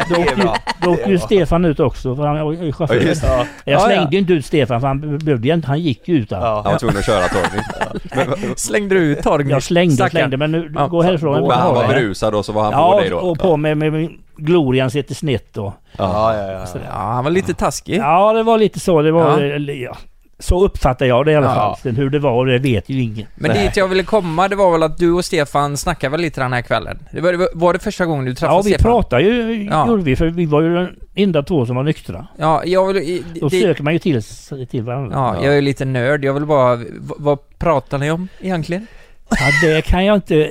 [0.10, 0.48] då, åkte ju-
[0.82, 2.96] då åkte ju Stefan ut också för han var ju Ja, chaufför.
[2.96, 3.28] just det.
[3.28, 4.12] Jag Ja, slängde ja.
[4.12, 5.68] ju inte ut Stefan för han behövde ju inte.
[5.68, 6.32] Han gick ju ut.
[6.32, 8.54] Han var tvungen att köra Torgny.
[8.56, 9.52] Slängde du ut Torgny?
[9.52, 10.12] Jag slängde och Stackarn.
[10.12, 11.42] slängde men nu, Ja, gå härifrån.
[11.48, 13.18] men han var Ja, berusad och så var han på Ja, dig då?
[13.18, 15.74] och på med, med, med glorian sitter snett och...
[15.98, 16.66] Ja, ja, ja.
[16.90, 17.98] Ja, han var lite taskig.
[17.98, 19.02] Ja, det var lite så.
[19.02, 19.42] Det var...
[19.42, 19.96] Ja.
[20.40, 21.54] Så uppfattar jag det i alla Ja.
[21.56, 21.78] fall.
[21.84, 23.28] Sen hur det var, det vet ju ingen.
[23.36, 26.42] Men dit jag ville komma, det var väl att du och Stefan snackade väl lite
[26.42, 27.00] den här kvällen?
[27.12, 28.92] Det var, var det första gången du träffade Ja, vi Stefan?
[28.92, 29.88] pratade ju, Ja.
[29.88, 32.28] gjorde vi, för vi var ju de enda två som var nyktra.
[32.38, 32.98] Ja, jag vill...
[33.04, 34.22] i- Då det, söker man ju till,
[34.68, 35.16] till varandra.
[35.16, 36.24] ja, jag är lite nörd.
[36.26, 36.80] Jag vill bara...
[37.00, 38.88] Vad pratar ni om egentligen?
[39.30, 40.50] Ja, det kan jag inte...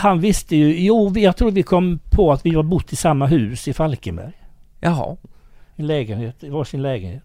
[0.00, 0.80] Han visste ju...
[0.80, 4.32] Jo, jag tror vi kom på att vi har bott i samma hus i Falkenberg.
[4.80, 5.16] Jaha,
[5.76, 7.24] En lägenhet, varsin lägenhet.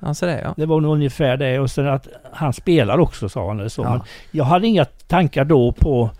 [0.00, 0.54] Alltså det ja.
[0.56, 1.58] Det var nog ungefär det.
[1.58, 3.82] Och sen att han spelar också sa han eller så.
[3.82, 3.90] Ja.
[3.90, 4.00] Men
[4.30, 6.10] jag hade inga tankar då på,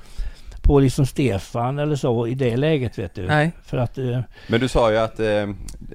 [0.63, 3.27] på liksom Stefan eller så i det läget vet du.
[3.27, 3.53] Nej.
[3.65, 3.99] För att...
[3.99, 5.29] eh, Men du sa ju att eh,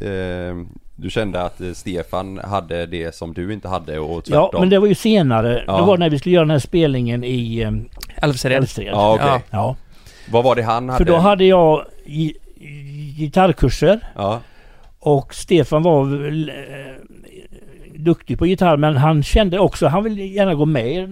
[0.10, 0.56] eh,
[0.96, 4.50] du kände att eh, Stefan hade det som du inte hade och tvärtom.
[4.54, 5.64] Ja, men det var ju senare.
[5.68, 5.78] Ja.
[5.78, 7.72] Det var när vi skulle göra den här spelningen i eh,
[8.24, 8.52] Älvsred.
[8.58, 8.88] Älvstred.
[8.94, 9.26] Ja, okej.
[9.28, 9.42] Ja.
[9.50, 9.76] Ja.
[10.32, 10.98] Vad var det han hade?
[11.06, 12.38] För då hade jag gi-
[13.18, 14.40] gitarrkurser Ja,
[15.00, 16.96] och Stefan var eh,
[18.04, 21.10] duktig på gitarr men han kände också, han ville gärna gå med,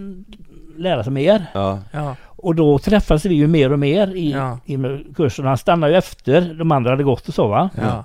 [0.78, 1.46] lära sig mer.
[1.54, 2.16] ja, Ja.
[2.44, 4.60] Och då träffades vi ju mer och mer i, Ja.
[4.66, 4.78] i
[5.16, 5.46] kursen.
[5.46, 7.70] Han stannade ju efter de andra hade gått och så va.
[7.82, 8.04] ja.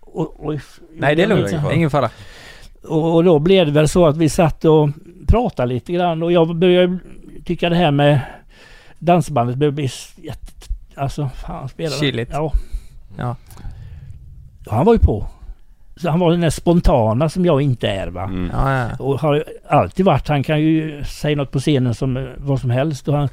[0.00, 0.54] Och, och,
[0.96, 1.48] Nej, det är lugnt.
[1.50, 1.72] ingen fara.
[1.74, 2.10] Ingen fara.
[2.88, 4.88] Och, och då blev det väl så att vi satt och
[5.26, 6.98] pratade lite grann och jag började
[7.44, 8.20] tycka det här med
[8.98, 10.52] dansbandet började bli jätte...
[10.94, 12.30] Alltså, fan spelar Chilligt.
[12.32, 12.52] Ja.
[13.18, 13.36] Ja.
[14.66, 15.26] Han var ju på.
[16.00, 18.22] Så han var den där spontana som jag inte är va.
[18.22, 18.50] mm.
[18.54, 19.04] Ja, ja.
[19.04, 20.28] Och har alltid varit.
[20.28, 23.08] Han kan ju säga något på scenen som eh, vad som helst.
[23.08, 23.28] Och han,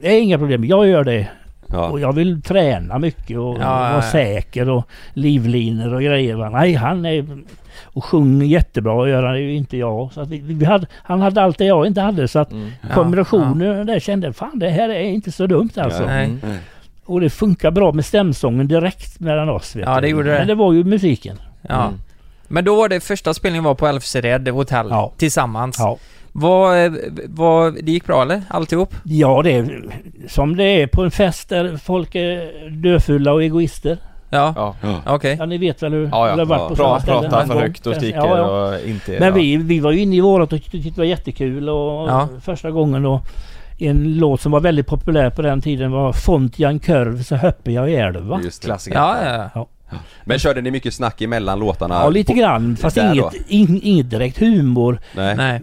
[0.00, 0.64] det är inga problem.
[0.64, 1.28] Jag gör det.
[1.66, 1.98] Och ja.
[1.98, 4.02] jag vill träna mycket och Ja, ja, vara ja.
[4.02, 6.34] säker och livlinor och grejer.
[6.34, 6.48] va.
[6.50, 7.26] Nej, han är...
[7.84, 10.12] Och sjunger jättebra och gör han ju inte jag.
[10.12, 12.28] Så att vi, vi hade, han hade allt det jag inte hade.
[12.28, 12.70] Så att Mm.
[12.82, 16.06] Ja, kombinationen där kände fan det här är inte så dumt alltså.
[16.06, 16.24] Nej.
[16.24, 16.56] Mm.
[17.04, 19.76] Och det funkar bra med stämsången direkt mellan oss.
[19.76, 20.38] Vet Ja, det gjorde det.
[20.38, 21.36] Men det var ju musiken.
[21.68, 21.82] Ja.
[21.82, 22.00] Mm.
[22.48, 25.12] Men då var det första spelningen var på Älvsred hotell Ja.
[25.16, 25.76] tillsammans.
[25.78, 25.96] Ja.
[26.32, 26.92] Vad, eh,
[27.26, 28.42] vad, det gick bra eller?
[28.48, 28.94] Alltihop?
[29.04, 29.84] Ja, det är
[30.28, 33.98] som det är på en fest där folk är döfulla och egoister.
[34.30, 34.74] Ja, Ja,
[35.06, 35.36] okej.
[35.38, 36.68] Ja, ni vet väl hur ja, det har varit ja.
[36.68, 38.68] på sådana ställen någon för högt och skriker Ja, ja.
[38.68, 39.10] och inte...
[39.12, 39.34] Men ja.
[39.34, 42.28] vi, vi var ju inne i vårat och tyckte det var jättekul och Ja.
[42.44, 43.22] första gången då
[43.78, 47.36] en låt som var väldigt populär på den tiden var Font jag en kurv så
[47.36, 48.40] hoppar jag ihjäl va?
[48.44, 48.66] Just det.
[48.66, 48.98] Klassiker.
[48.98, 49.66] Ja, ja, ja.
[50.24, 51.94] Men körde ni mycket snack emellan låtarna?
[51.94, 52.76] Ja, lite på- grann.
[52.76, 55.00] Fast inget, in, inget direkt humor.
[55.16, 55.36] Nej.
[55.36, 55.60] Nej.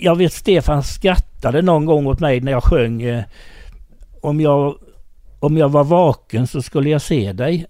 [0.00, 3.22] Jag vet Stefan skrattade någon gång åt mig när jag sjöng eh,
[4.22, 4.74] om, jag,
[5.40, 7.66] om jag var vaken så skulle jag se dig.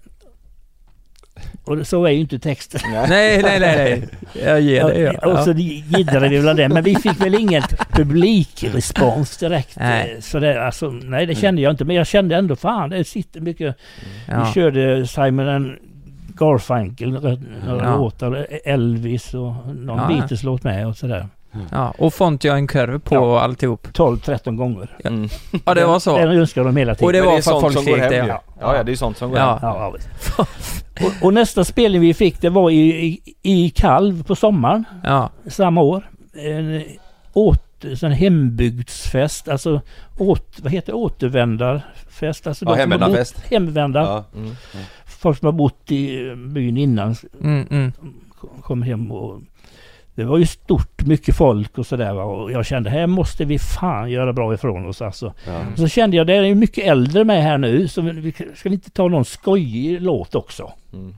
[1.69, 2.81] Och så är ju inte texten.
[2.91, 4.07] Nej, nej, nej, nej.
[4.45, 5.17] Jag ger dig.
[5.21, 6.69] Ja, och så giddrade vi väl det.
[6.69, 9.75] Men vi fick väl ingen publikrespons direkt.
[9.79, 10.13] Nej.
[10.15, 11.85] Eh, Så det, alltså, nej, det kände jag inte.
[11.85, 13.75] Men jag kände ändå fan, det sitter mycket.
[14.27, 14.43] Ja.
[14.45, 15.71] Vi körde Simon and
[16.39, 17.37] Garfunkel, några
[17.83, 17.97] Ja.
[17.97, 20.15] låtar, Elvis och någon Ja, ja.
[20.17, 21.27] Beatles-låt med och sådär.
[21.71, 21.93] Ja.
[21.97, 23.39] Och font jag en kurv på Ja.
[23.41, 23.87] alltihop.
[23.93, 24.97] 12-13 gånger.
[25.03, 25.29] Mm.
[25.65, 26.17] Ja, det var så.
[26.17, 27.05] Den önskar de hela tiden.
[27.07, 28.27] Och det var är för att folk som går skrek hem det.
[28.27, 28.41] Ja.
[28.61, 29.45] Ja, ja, det är sånt som går Ja.
[29.51, 29.59] hem.
[29.61, 29.93] Ja,
[30.37, 30.45] ja.
[31.05, 35.29] och, och nästa spelning vi fick det var i, i, i Kalv på sommaren Ja.
[35.47, 36.09] samma år.
[36.33, 36.83] En
[37.33, 39.81] åt, sån hembygdsfest, alltså
[40.17, 40.97] åt, vad heter det?
[40.97, 42.47] återvändarfest.
[42.47, 43.35] Alltså Ja, hemvändarfest.
[43.35, 43.99] bott- Hemvända.
[43.99, 44.23] Ja.
[44.39, 44.55] Mm.
[45.05, 47.91] Folk som har bott i byn innan Mm, mm.
[48.61, 49.41] kommer hem och
[50.19, 52.13] det var ju stort, mycket folk och sådär.
[52.13, 55.33] Och jag kände här måste vi fan göra bra ifrån oss alltså.
[55.47, 55.59] Ja.
[55.71, 58.69] Och så kände jag, det är ju mycket äldre med här nu så vi ska
[58.69, 60.71] vi inte ta någon skojig låt också.
[60.93, 61.15] Mm.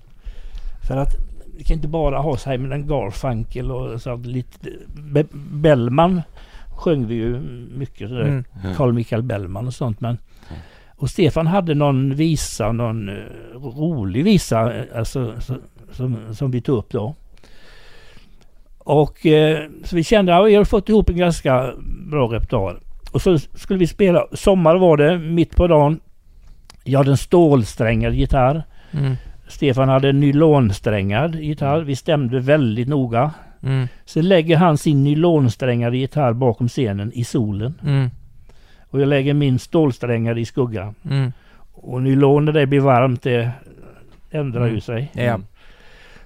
[0.88, 1.16] För att
[1.58, 4.70] vi kan inte bara ha Simon and Garfunkel och så att lite...
[4.88, 6.22] Be- Bellman
[6.68, 7.40] sjöng vi ju
[7.78, 8.24] mycket sådär.
[8.24, 8.76] Mm.
[8.76, 10.18] Carl Michael Bellman och sånt men...
[10.96, 13.16] Och Stefan hade någon visa, någon eh,
[13.56, 15.56] rolig visa eh, alltså, så,
[15.92, 17.16] som, som vi tog upp då.
[18.84, 21.74] Och eh, så vi kände att vi har fått ihop en ganska
[22.12, 22.80] bra repertoar.
[23.12, 26.00] Och så skulle vi spela, sommar var det, mitt på dagen.
[26.84, 28.64] Jag hade en stålsträngad gitarr.
[28.92, 29.16] Mm.
[29.48, 31.82] Stefan hade en nylonsträngad gitarr.
[31.82, 33.32] Vi stämde väldigt noga.
[33.64, 33.88] Mm.
[34.06, 37.74] Sen lägger han sin nylonsträngade gitarr bakom scenen i solen.
[37.84, 38.10] Mm.
[38.90, 40.96] Och jag lägger min stålsträngade i skuggan.
[41.10, 41.34] Mm.
[41.74, 43.52] Och när det blir varmt det
[44.32, 44.76] ändrar Mm.
[44.76, 45.12] ju sig.
[45.14, 45.40] Ja.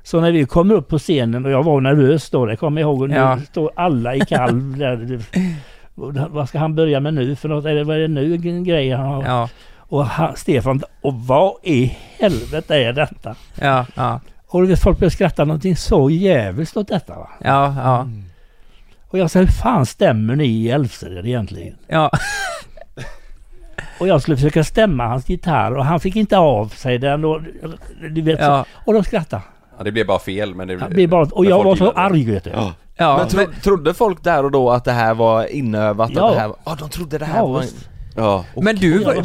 [0.05, 2.87] Så när vi kommer upp på scenen och jag var nervös då, det kommer jag
[2.89, 3.01] ihåg.
[3.01, 3.39] Och nu Ja.
[3.51, 5.19] står alla i kalv där.
[6.29, 7.65] Vad ska han börja med nu för något?
[7.65, 9.23] Är det, vad är det nu en grej han har?
[9.23, 13.35] Ja, Och han, Stefan, och vad i helvete är detta?
[13.61, 17.29] ja, ja, Och du vet, folk började skratta någonting så jävligt åt detta va.
[17.43, 18.07] ja, ja,
[19.07, 21.75] Och jag sa, hur fan stämmer ni i Älvsered egentligen?
[21.87, 22.11] ja,
[23.99, 27.41] Och jag skulle försöka stämma hans gitarr och han fick inte av sig den och
[28.11, 29.43] du vet, så, ja, och de skrattade.
[29.77, 31.91] Ja, det blev bara fel men det Det blev bara, och men jag var så
[31.91, 32.49] arg vet du.
[32.49, 32.73] Ja.
[32.97, 33.17] ja.
[33.17, 36.11] men tro, trodde folk där och då att det här var inövat?
[36.13, 36.27] Ja.
[36.29, 37.61] Att det här, ja de trodde det här Ja, var...
[37.61, 37.89] visst.
[38.15, 38.45] Ja.
[38.55, 39.21] Men du, var du,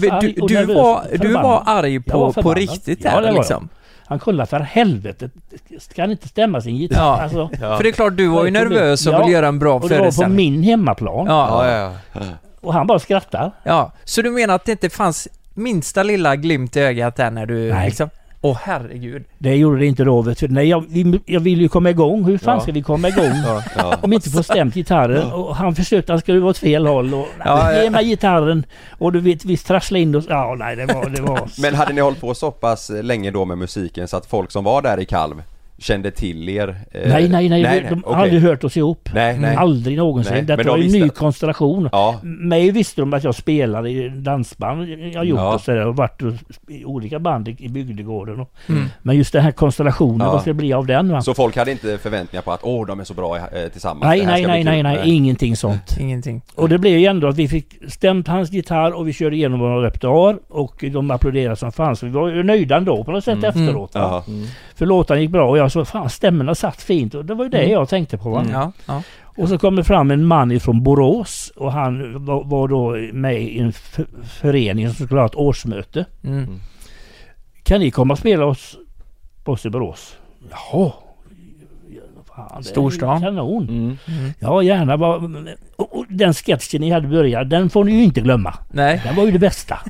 [0.46, 0.76] du, nervös.
[0.76, 3.36] var, du var arg på, var på riktigt Ja, där det var jag.
[3.36, 3.68] liksom?
[4.06, 5.30] Han kollade för helvete.
[5.78, 6.96] Ska han inte stämma sin gitarr?
[6.98, 7.20] Ja.
[7.22, 9.74] Alltså, För det är klart, du var ju nervös och Ja, ville göra en bra
[9.74, 10.36] och det var på föreställning.
[10.52, 11.26] min hemmaplan.
[11.26, 12.20] Ja, Ja, ja,
[12.60, 13.52] Och han bara skrattar.
[13.62, 13.92] ja.
[14.04, 17.72] Så du menar att det inte fanns minsta lilla glimt i ögat där när du
[17.72, 17.86] Nej.
[17.88, 18.10] liksom...
[18.42, 19.24] Åh herregud.
[19.38, 20.48] Det gjorde det inte då vet du.
[20.48, 20.84] Nej, jag,
[21.26, 22.24] jag vill ju komma igång.
[22.24, 22.60] Hur fan Ja.
[22.60, 23.32] ska vi komma igång?
[23.76, 23.94] Ja.
[24.02, 25.32] Om inte få stämt gitarren.
[25.32, 27.14] Och han försökte, han skulle åt fel håll.
[27.14, 27.90] Och, Ja, Ge ja.
[27.90, 28.66] mig gitarren.
[28.98, 30.24] Och du vet, vi trasslade in oss.
[30.28, 31.08] Ja, nej det var...
[31.08, 34.26] Det var Men hade ni hållit på så pass länge då med musiken så att
[34.26, 35.42] folk som var där i Kalv
[35.80, 36.68] kände till er?
[36.92, 37.62] eh, nej, nej, nej.
[37.62, 38.22] nej, de har okej.
[38.22, 39.08] aldrig hört oss ihop.
[39.14, 39.56] Nej, nej.
[39.56, 40.32] Aldrig någonsin.
[40.34, 41.88] Nej, Detta de var ju en ny att- konstellation.
[41.92, 44.88] Ja, Mig visste de att jag spelade i dansband.
[44.88, 45.54] Jag har gjort Ja.
[45.54, 46.22] och sådär och varit
[46.68, 48.40] i olika band i, i bygdegården.
[48.40, 48.84] Och, Mm.
[49.02, 50.32] Men just den här konstellationen, Ja.
[50.32, 51.22] vad ska det bli av den va?
[51.22, 54.26] så folk hade inte förväntningar på att åh de är så bra eh, tillsammans nej,
[54.26, 55.96] nej, nej, nej, nej, ingenting sånt.
[56.00, 56.42] Ingenting.
[56.54, 59.60] Och det blev ju ändå att vi fick stämt hans gitarr och vi körde igenom
[59.60, 62.02] vår repertoar och de applåderade som fanns.
[62.02, 63.94] Vi var ju nöjda ändå på något sätt efteråt.
[63.94, 64.00] Va?
[64.26, 64.34] Ja.
[64.74, 67.50] För låtarna gick bra och jag sa fan stämmorna satt fint och det var ju
[67.50, 67.70] det Mm.
[67.70, 68.30] jag tänkte på.
[68.30, 68.44] Va?
[68.52, 69.02] Ja, ja.
[69.22, 73.42] Och så kom det fram en man ifrån Borås och han var, var då med
[73.42, 73.72] i en
[74.40, 76.04] förening som skulle ha ett årsmöte.
[76.24, 76.60] Mm.
[77.62, 78.76] Kan ni komma och spela hos
[79.44, 80.16] oss i Borås?
[80.50, 80.92] Jaha.
[81.88, 82.00] Ja,
[82.36, 83.20] fan, Storstan.
[83.22, 83.68] Kanon.
[83.68, 83.96] Mm.
[84.38, 84.96] Ja gärna.
[84.98, 88.54] Bara- Och, och den sketchen ni hade börjat, den får ni ju inte glömma.
[88.70, 89.00] Nej.
[89.04, 89.78] Den var ju det bästa.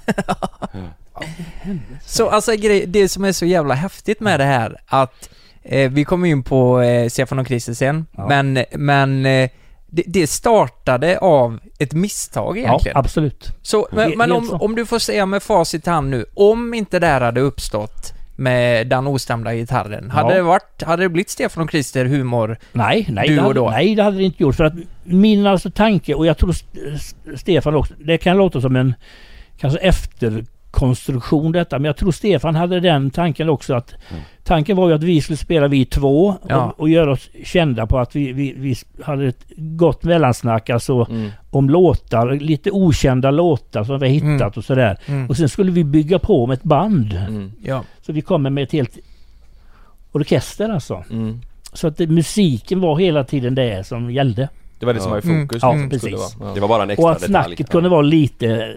[2.05, 2.53] Så alltså
[2.87, 5.31] det som är så jävla häftigt med det här att
[5.63, 8.29] eh, vi kommer in på eh, Stefan och Christer sen, Ja.
[8.29, 9.51] men, men eh,
[9.93, 12.97] det, det startade av ett misstag Ja, egentligen.
[12.97, 13.49] absolut.
[13.63, 16.99] så, men, men om, om du får säga med facit i hand nu, om inte
[16.99, 20.37] det här hade uppstått med den ostämda gitarren, hade Ja.
[20.37, 22.57] det varit, hade det blivit Stefan och Christer humor?
[22.73, 23.71] Nej, nej, Du och hade, då?
[23.71, 24.55] nej det hade det inte gjort.
[24.57, 28.77] För att min alltså tanke, och jag tror St- Stefan också, det kan låta som
[28.77, 28.95] en
[29.59, 29.79] kanske
[30.75, 33.95] efterkonstruktion detta, men jag tror Stefan hade den tanken också att
[34.45, 36.65] Tanken var ju att vi skulle spela vi två Ja.
[36.65, 41.07] och, och göra oss kända på att vi, vi, vi hade ett gott mellansnack alltså
[41.11, 41.31] Mm.
[41.51, 44.53] om låtar, lite okända låtar som vi har hittat Mm.
[44.57, 44.99] och sådär.
[45.07, 45.29] Mm.
[45.29, 47.13] Och sen skulle vi bygga på med ett band.
[47.13, 47.53] Mm.
[47.65, 47.85] Ja.
[48.07, 48.99] Så vi kommer med ett helt
[50.13, 51.05] orkester alltså.
[51.11, 51.41] Mm.
[51.73, 54.49] Så att det, musiken var hela tiden det som gällde.
[54.79, 55.43] Det var det som var i Mm.
[55.49, 55.63] fokus.
[55.63, 56.03] Ja, precis.
[56.11, 56.53] det vara.
[56.55, 56.61] Det Ja.
[56.61, 57.45] var bara en extra Och att detalj.
[57.47, 58.75] snacket kunde vara lite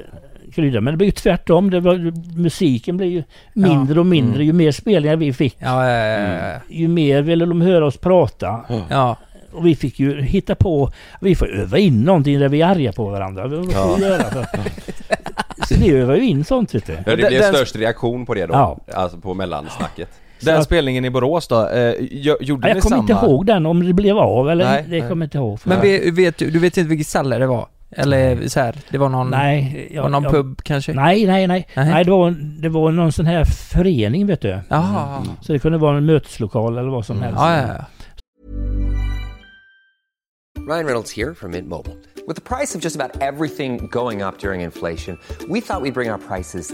[0.54, 0.82] krydda.
[0.82, 1.70] Men det blev ju tvärtom.
[1.70, 4.48] Det var, musiken blev ju mindre och mindre Mm.
[4.48, 5.56] ju mer spelningar vi fick.
[5.60, 6.60] Ja, ja, ja, ja.
[6.70, 8.60] Ju mer ville de höra oss prata.
[8.90, 9.18] ja.
[9.52, 12.92] Och vi fick ju hitta på, vi får öva in någonting där vi är arga
[12.92, 13.48] på varandra.
[13.48, 13.56] Vi
[14.02, 14.24] göra?
[14.24, 14.46] För?
[15.68, 16.94] Så vi övar ju in sånt vet du.
[16.94, 18.80] Ja, det blev den- störst reaktion på det då, Ja.
[18.94, 20.10] alltså på mellansnacket.
[20.40, 22.98] Den att- spelningen i Borås då, eh, gjorde Ja, ni jag kommer samma?
[22.98, 25.10] inte ihåg den om det blev av eller Nej, det nej.
[25.10, 25.60] kommer jag inte ihåg.
[25.64, 27.68] Men vet, vet du, du vet inte vilket ställe det var?
[27.98, 30.94] Eller så här, det var någon, nej, var någon jag, pub kanske?
[30.94, 31.68] nej, nej, nej.
[31.76, 31.90] Nej.
[31.90, 34.60] Nej, det var, det var någon sån här förening vet du.
[34.70, 35.24] Jaha.
[35.42, 37.24] Så det kunde vara en möteslokal eller vad som Mm.
[37.26, 37.40] helst.
[37.42, 37.86] Ja, ja, ja.
[40.68, 41.96] Ryan Reynolds here from Mint Mobile.
[42.28, 45.18] With the price of just about everything going up during inflation,
[45.50, 46.74] we thought we'd bring our prices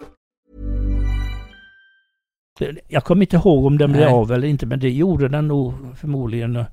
[2.87, 4.13] Jag kommer inte ihåg om den blev Nej.
[4.13, 6.63] av eller inte men det gjorde den nog förmodligen.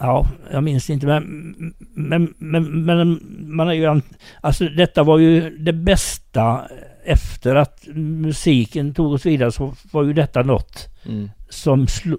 [0.00, 3.20] Ja, jag minns inte men, men, men, men
[3.56, 4.00] man är ju...
[4.40, 6.60] Alltså detta var ju det bästa
[7.04, 11.30] efter att musiken tog oss vidare så var ju detta något Mm.
[11.48, 12.18] som slo,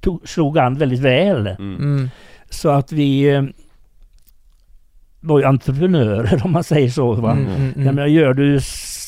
[0.00, 1.46] tog, slog an väldigt väl.
[1.46, 2.10] Mm.
[2.50, 3.42] Så att vi eh,
[5.20, 7.12] var ju entreprenörer om man säger så.
[7.12, 7.32] Va?
[7.32, 7.94] Mm, mm, Jag mm.
[7.94, 8.60] menar, gör du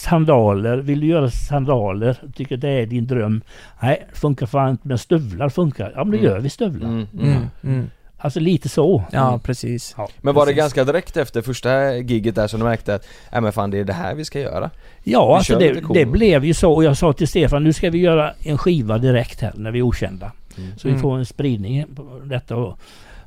[0.05, 3.43] sandaler, vill du göra sandaler, tycker det är din dröm.
[3.83, 5.93] Nej, funkar fan inte men stövlar funkar.
[5.97, 6.31] Ja men då Mm.
[6.31, 6.89] gör vi stövlar.
[6.89, 7.07] Mm.
[7.19, 7.29] Mm.
[7.33, 7.91] Mm, mm.
[8.19, 9.05] Alltså lite så.
[9.13, 9.41] Ja, Mm.
[9.41, 9.95] precis.
[9.99, 10.59] Ja, Men var det precis.
[10.63, 13.85] ganska direkt efter första giget där som du märkte att, nej men fan det är
[13.85, 14.71] det här vi ska göra?
[15.03, 16.73] Ja, Vi alltså det, det blev ju så.
[16.73, 19.79] Och jag sa till Stefan, nu ska vi göra en skiva direkt här när vi
[19.79, 20.33] är okända.
[20.59, 20.71] Mm.
[20.79, 22.57] Så vi får en spridning på detta.
[22.57, 22.79] Och,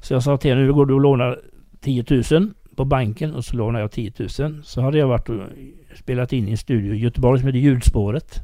[0.02, 1.40] så jag sa till henne, nu går du och lånar
[1.82, 4.62] 10 000 på banken och så lånar jag 10 000.
[4.64, 5.42] Så hade jag varit och
[5.96, 8.42] spelat in i en studio i Göteborg som heter Ljudspåret.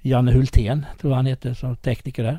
[0.00, 2.38] Janne Hultén, tror jag han heter, som tekniker där.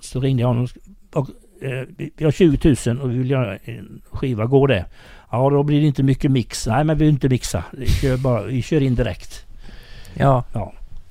[0.00, 0.66] Så ringde jag honom
[1.14, 1.28] och
[1.62, 1.84] eh,
[2.16, 4.84] vi har 20 000 och vi vill göra en skiva, går det?
[5.30, 6.66] Ja, då blir det inte mycket mix.
[6.66, 7.64] Nej, men vi vill inte mixa.
[7.72, 9.46] Vi kör, bara, vi kör in direkt.
[10.14, 10.44] Ja.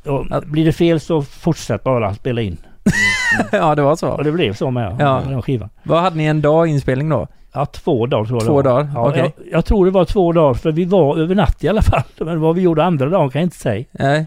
[0.05, 2.57] Och blir det fel så fortsätt bara spela in.
[3.51, 4.21] ja, det var Och så.
[4.21, 5.23] det blev så med, Ja.
[5.29, 5.69] den skivan.
[5.83, 7.27] Vad hade ni en dag inspelning då?
[7.53, 8.83] Ja, två dagar tror jag Två det var.
[8.83, 8.91] dagar?
[8.95, 9.33] Ja, Okej.
[9.37, 12.03] jag, jag tror det var två dagar för vi var över natt i alla fall.
[12.25, 13.85] Men vad vi gjorde andra dagen kan jag inte säga.
[13.91, 14.25] Nej.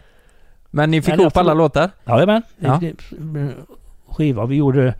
[0.70, 1.90] Men ni fick ihop alla låtar?
[2.04, 2.42] Jajamän.
[2.58, 2.80] Ja.
[2.82, 3.48] Ja.
[4.10, 4.46] Skiva.
[4.46, 4.94] Vi gjorde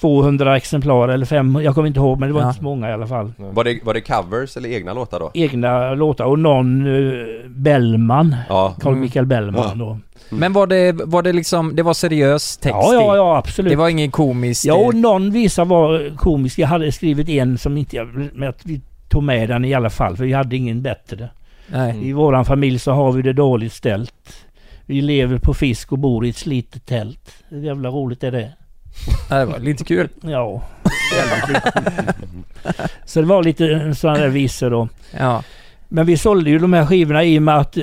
[0.00, 1.58] 200 exemplar eller fem.
[1.62, 2.46] Jag kommer inte ihåg men det var Ja.
[2.48, 3.32] inte så många i alla fall.
[3.36, 5.30] Var det, var det covers eller egna låtar då?
[5.34, 8.36] Egna låtar och någon uh, Bellman.
[8.48, 8.74] Ja.
[8.80, 9.00] Carl Mm.
[9.00, 9.98] Michael Bellman då.
[10.30, 13.70] Men var det, var det liksom, det var seriös text Ja, ja, ja absolut.
[13.70, 14.64] Det var ingen komisk...
[14.66, 16.58] Ja, och någon visa var komisk.
[16.58, 18.28] Jag hade skrivit en som inte jag...
[18.34, 21.28] Men att vi tog med den i alla fall för vi hade ingen bättre.
[21.68, 22.08] Nej.
[22.08, 24.46] I våran familj så har vi det dåligt ställt.
[24.86, 27.30] Vi lever på fisk och bor i ett slitet tält.
[27.48, 28.52] Hur jävla roligt är det?
[29.28, 30.08] Det var lite kul.
[30.20, 30.62] Ja.
[33.04, 34.88] Så det var lite sådana där visor då.
[35.18, 35.42] Ja.
[35.88, 37.82] Men vi sålde ju de här skivorna i och med att eh,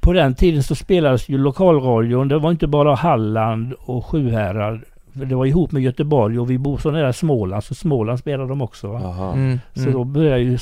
[0.00, 2.28] på den tiden så spelades ju lokalradion.
[2.28, 4.80] Det var inte bara Halland och Sjuhärad.
[5.12, 8.62] Det var ihop med Göteborg och vi bor så nära Småland så Småland spelade de
[8.62, 8.86] också.
[9.34, 9.60] Mm.
[9.74, 9.92] Så mm.
[9.92, 10.58] då började ju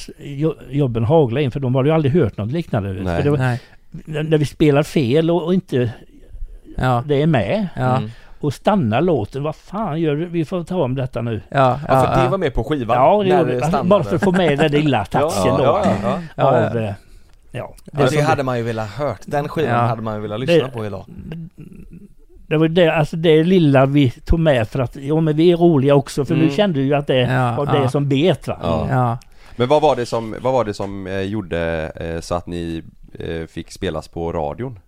[0.71, 2.93] jobben hagla in för de hade ju aldrig hört något liknande.
[2.93, 3.17] Nej.
[3.17, 3.59] För det var,
[4.23, 5.91] när vi spelar fel och, och inte
[6.77, 7.03] Ja.
[7.07, 7.97] det är med Ja.
[7.97, 8.11] Mm.
[8.45, 9.43] Och stannar låten.
[9.43, 10.27] Vad fan gör du?
[10.27, 11.41] Vi får ta om detta nu.
[11.49, 11.81] Ja.
[11.89, 12.97] Ja, för ja, det var med på skivan?
[12.97, 13.89] Ja, det när gjorde, stannade.
[13.89, 15.63] bara för att få med den lilla touchen ja, då.
[15.65, 16.21] ja, ja, ja.
[16.37, 16.81] Ja, Av, ja.
[16.89, 16.95] eh,
[17.51, 17.75] ja.
[17.85, 19.79] Det, det som- hade man ju velat hört, den skivan Ja.
[19.81, 21.05] hade man ju velat lyssna Det- på idag
[22.49, 25.57] Det var det, alltså det lilla vi tog med för att, ja men vi är
[25.57, 26.47] roliga också för Mm.
[26.47, 27.89] nu kände vi ju att det Ja, var det ja.
[27.89, 28.59] som bet va.
[28.63, 28.87] Ja.
[28.91, 29.19] Ja.
[29.57, 32.83] Men vad var det som, vad var det som eh, gjorde eh, så att ni
[33.19, 34.79] eh, fick spelas på radion?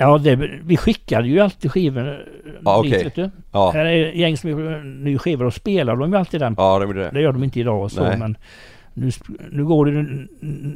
[0.00, 2.26] Ja, det, vi skickade ju alltid skivor
[2.64, 3.30] Ja, dit, vet du.
[3.52, 6.54] Ja, Här är gäng som gör ny skivor och spelar de ju alltid den.
[6.58, 7.20] ja de Det det.
[7.20, 8.18] gör de inte idag och så Nej.
[8.18, 8.36] men
[8.94, 9.10] nu,
[9.50, 10.26] nu går det,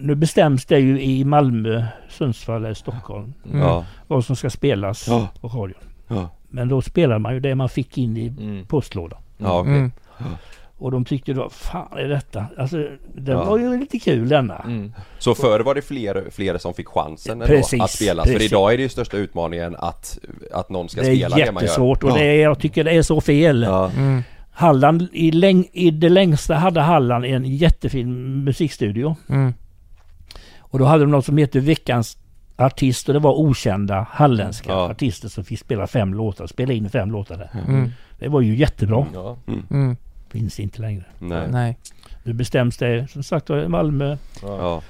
[0.02, 3.60] nu bestäms det ju i Malmö, Sundsvall eller Stockholm Mm.
[3.60, 5.28] Ja, vad som ska spelas Ja.
[5.40, 5.78] på radion.
[6.08, 8.66] ja, Men då spelar man ju det man fick in i mm.
[8.66, 9.18] postlådan.
[9.38, 9.72] ja okej.
[9.72, 9.90] Mm.
[10.84, 12.46] Och de tyckte då, fan är detta?
[12.58, 12.76] Alltså
[13.14, 13.44] det Ja.
[13.44, 14.56] var ju lite kul denna.
[14.58, 14.92] Mm.
[15.18, 18.26] Så förr var det fler, fler som fick chansen Precis, att spelas?
[18.26, 18.52] För precis.
[18.52, 20.18] idag är det ju största utmaningen att,
[20.52, 21.62] att någon ska det spela det man gör.
[21.62, 23.62] jättesvårt och det är, jag tycker det är så fel.
[23.62, 24.22] Ja, Mm.
[24.52, 29.16] Halland, i, läng, i det längsta hade Halland en jättefin musikstudio.
[29.28, 29.54] Mm.
[30.58, 32.16] Och då hade de något som heter Veckans
[32.56, 34.90] artist och det var okända halländska Ja.
[34.90, 37.50] artister som fick spela fem låtar, spela in fem låtar där.
[37.68, 37.90] Mm.
[38.18, 39.06] Det var ju jättebra.
[39.14, 39.36] Ja.
[40.34, 41.04] Finns inte längre.
[41.18, 41.48] nej.
[41.50, 41.76] Nej.
[42.24, 44.82] Nu bestäms det som sagt var, Malmö, Ja.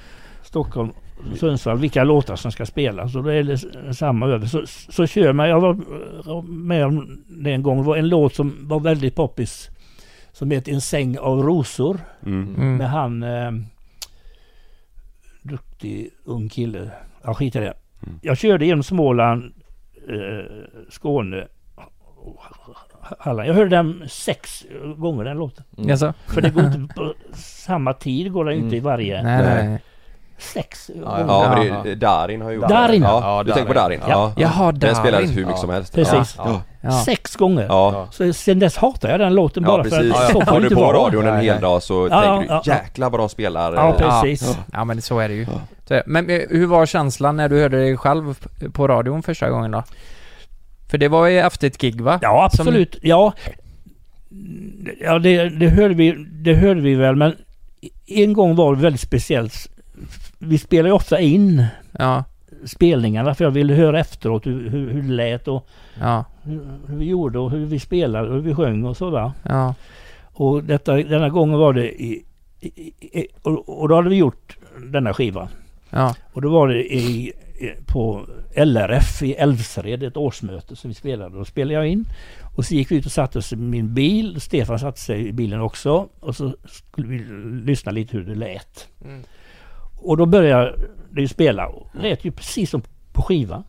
[0.43, 0.91] Stockholm,
[1.37, 4.47] Sundsvall vilka låtar som ska spelas och då är det samma över.
[4.47, 5.49] Så, så kör man.
[5.49, 7.77] Jag var med om det en gång.
[7.79, 9.71] Det var en låt som var väldigt poppis.
[10.33, 12.01] Som heter En säng av rosor.
[12.27, 12.55] Mm.
[12.55, 12.77] Mm.
[12.77, 13.23] Med han...
[13.23, 13.51] Eh,
[15.43, 16.91] duktig ung kille.
[17.23, 17.75] Ja skit i det.
[18.07, 18.19] Mm.
[18.23, 19.53] Jag körde genom Småland,
[20.09, 21.47] eh, Skåne,
[23.19, 23.49] Halland.
[23.49, 24.65] Jag hörde den sex
[24.97, 25.65] gånger den låten.
[25.79, 25.91] Mm.
[25.91, 26.13] Jaså?
[26.27, 29.23] För det går inte på samma tid går det ju inte i varje.
[29.23, 29.69] Nej, Nej.
[29.69, 29.83] nej.
[30.39, 31.25] Sex Ja, gånger.
[31.29, 31.81] Ja, men Ja.
[31.85, 33.21] det, Darin har ju gjort Darin, ja.
[33.23, 34.01] Ja, Ja, du tänker på Darin.
[34.01, 34.13] Darin?
[34.13, 34.33] Ja.
[34.37, 34.97] Jaha, Den Darin.
[34.97, 35.57] spelades hur mycket Ja.
[35.57, 35.95] som helst.
[35.95, 36.35] Precis.
[36.39, 36.61] Ja.
[36.81, 36.91] Ja.
[36.91, 37.67] Sex gånger.
[37.69, 38.07] Ja.
[38.11, 40.15] Så sen dess hatar jag den låten Ja bara för precis.
[40.15, 40.97] att så får Har det du inte på vara.
[40.99, 42.77] radion en hel dag så Ja, tänker ja, du ja.
[42.77, 43.75] jäklar vad de spelar.
[43.75, 44.59] Ja, precis.
[44.73, 45.47] Ja men så är det ju.
[46.07, 48.35] Men eh, hur var känslan när du hörde dig själv
[48.73, 49.83] på radion första gången då?
[50.91, 52.19] För det var ju efter ett gig va?
[52.23, 52.97] Ja, absolut.
[53.03, 53.33] Ja,
[55.01, 57.35] ja det, det, hörde vi, det hörde vi väl, men
[58.07, 59.69] en gång var det väldigt speciellt.
[60.39, 61.67] Vi spelar ju ofta in
[61.99, 62.25] Ja,
[62.67, 65.69] spelningarna för jag ville höra efteråt hur, hur, hur det lät och
[66.01, 69.11] ja, hur, hur vi gjorde och hur vi spelade och hur vi sjöng och så
[69.11, 69.33] va.
[69.43, 69.75] ja.
[70.37, 72.25] Och detta, denna gången var det i,
[72.61, 72.69] i,
[73.19, 74.57] i och, och då hade vi gjort
[74.93, 75.49] denna skivan.
[75.91, 77.33] Ja, Och då var det i,
[77.87, 78.27] på
[78.57, 81.37] LRF i Älvsred, ett årsmöte som vi spelade.
[81.39, 82.05] Då spelade jag in.
[82.57, 84.41] Och så gick vi ut och satte oss i min bil.
[84.41, 86.09] Stefan satte sig i bilen också.
[86.21, 87.19] Och så skulle vi
[87.67, 88.89] lyssna lite hur det lät.
[89.05, 89.23] Mm.
[90.01, 90.75] Och då började
[91.11, 91.67] det ju spela.
[91.67, 92.83] Och det lät ju precis som
[93.13, 93.65] på skivan.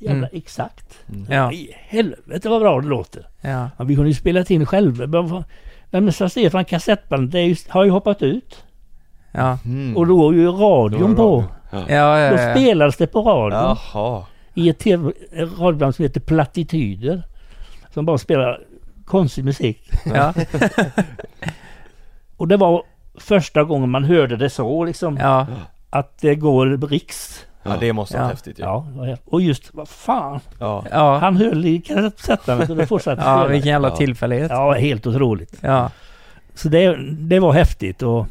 [0.00, 0.38] Jävla Mm.
[0.38, 0.98] exakt.
[1.30, 3.26] ja, I helvete vad bra det låter.
[3.40, 3.70] ja.
[3.78, 5.44] Ja, vi kunde ju spela in själva.
[5.90, 8.64] Men sa Stefan, kassettbandet har ju hoppat ut.
[9.32, 9.58] Ja.
[9.64, 9.96] Mm.
[9.96, 11.44] Och då är ju radion på.
[11.70, 12.54] Ja, ja, Då ja.
[12.54, 13.76] spelades det på radion.
[13.92, 14.24] Jaha.
[14.54, 17.22] I ett TV radioprogram som heter Plattityder.
[17.94, 18.60] Som bara spelar
[19.04, 19.90] konstig musik.
[20.14, 20.34] ja.
[22.36, 22.82] Och det var
[23.20, 25.16] första gången man hörde det så liksom.
[25.16, 25.46] ja.
[25.90, 27.44] Att det går riks.
[27.62, 28.30] Ja det måste vara Ja.
[28.30, 28.62] häftigt ju.
[28.62, 29.28] Ja, häftigt.
[29.32, 30.40] och just vad fan.
[30.58, 30.84] Ja.
[30.90, 33.96] Ja, Han höll i kassettandet och det fortsatte ja vilken jävla Ja.
[33.96, 34.50] tillfällighet.
[34.50, 35.54] Ja, helt otroligt.
[35.60, 35.90] Ja.
[36.54, 38.26] Så det, det var häftigt och,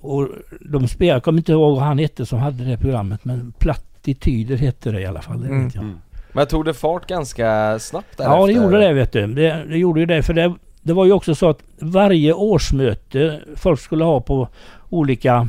[0.00, 0.28] och
[0.60, 4.56] de spelade, jag kommer inte ihåg vad han hette som hade det programmet men Plattityder
[4.56, 5.40] hette det i alla fall.
[5.40, 5.64] Det Mm.
[5.64, 5.84] vet jag.
[6.32, 8.62] Men tog det fart ganska snabbt Ja, det därefter?
[8.64, 9.26] gjorde det vet du.
[9.26, 13.40] Det, det gjorde ju det för det, det var ju också så att varje årsmöte
[13.56, 14.48] folk skulle ha på
[14.88, 15.48] olika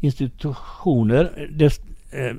[0.00, 1.48] institutioner.
[1.52, 1.64] Det,
[2.12, 2.36] eh,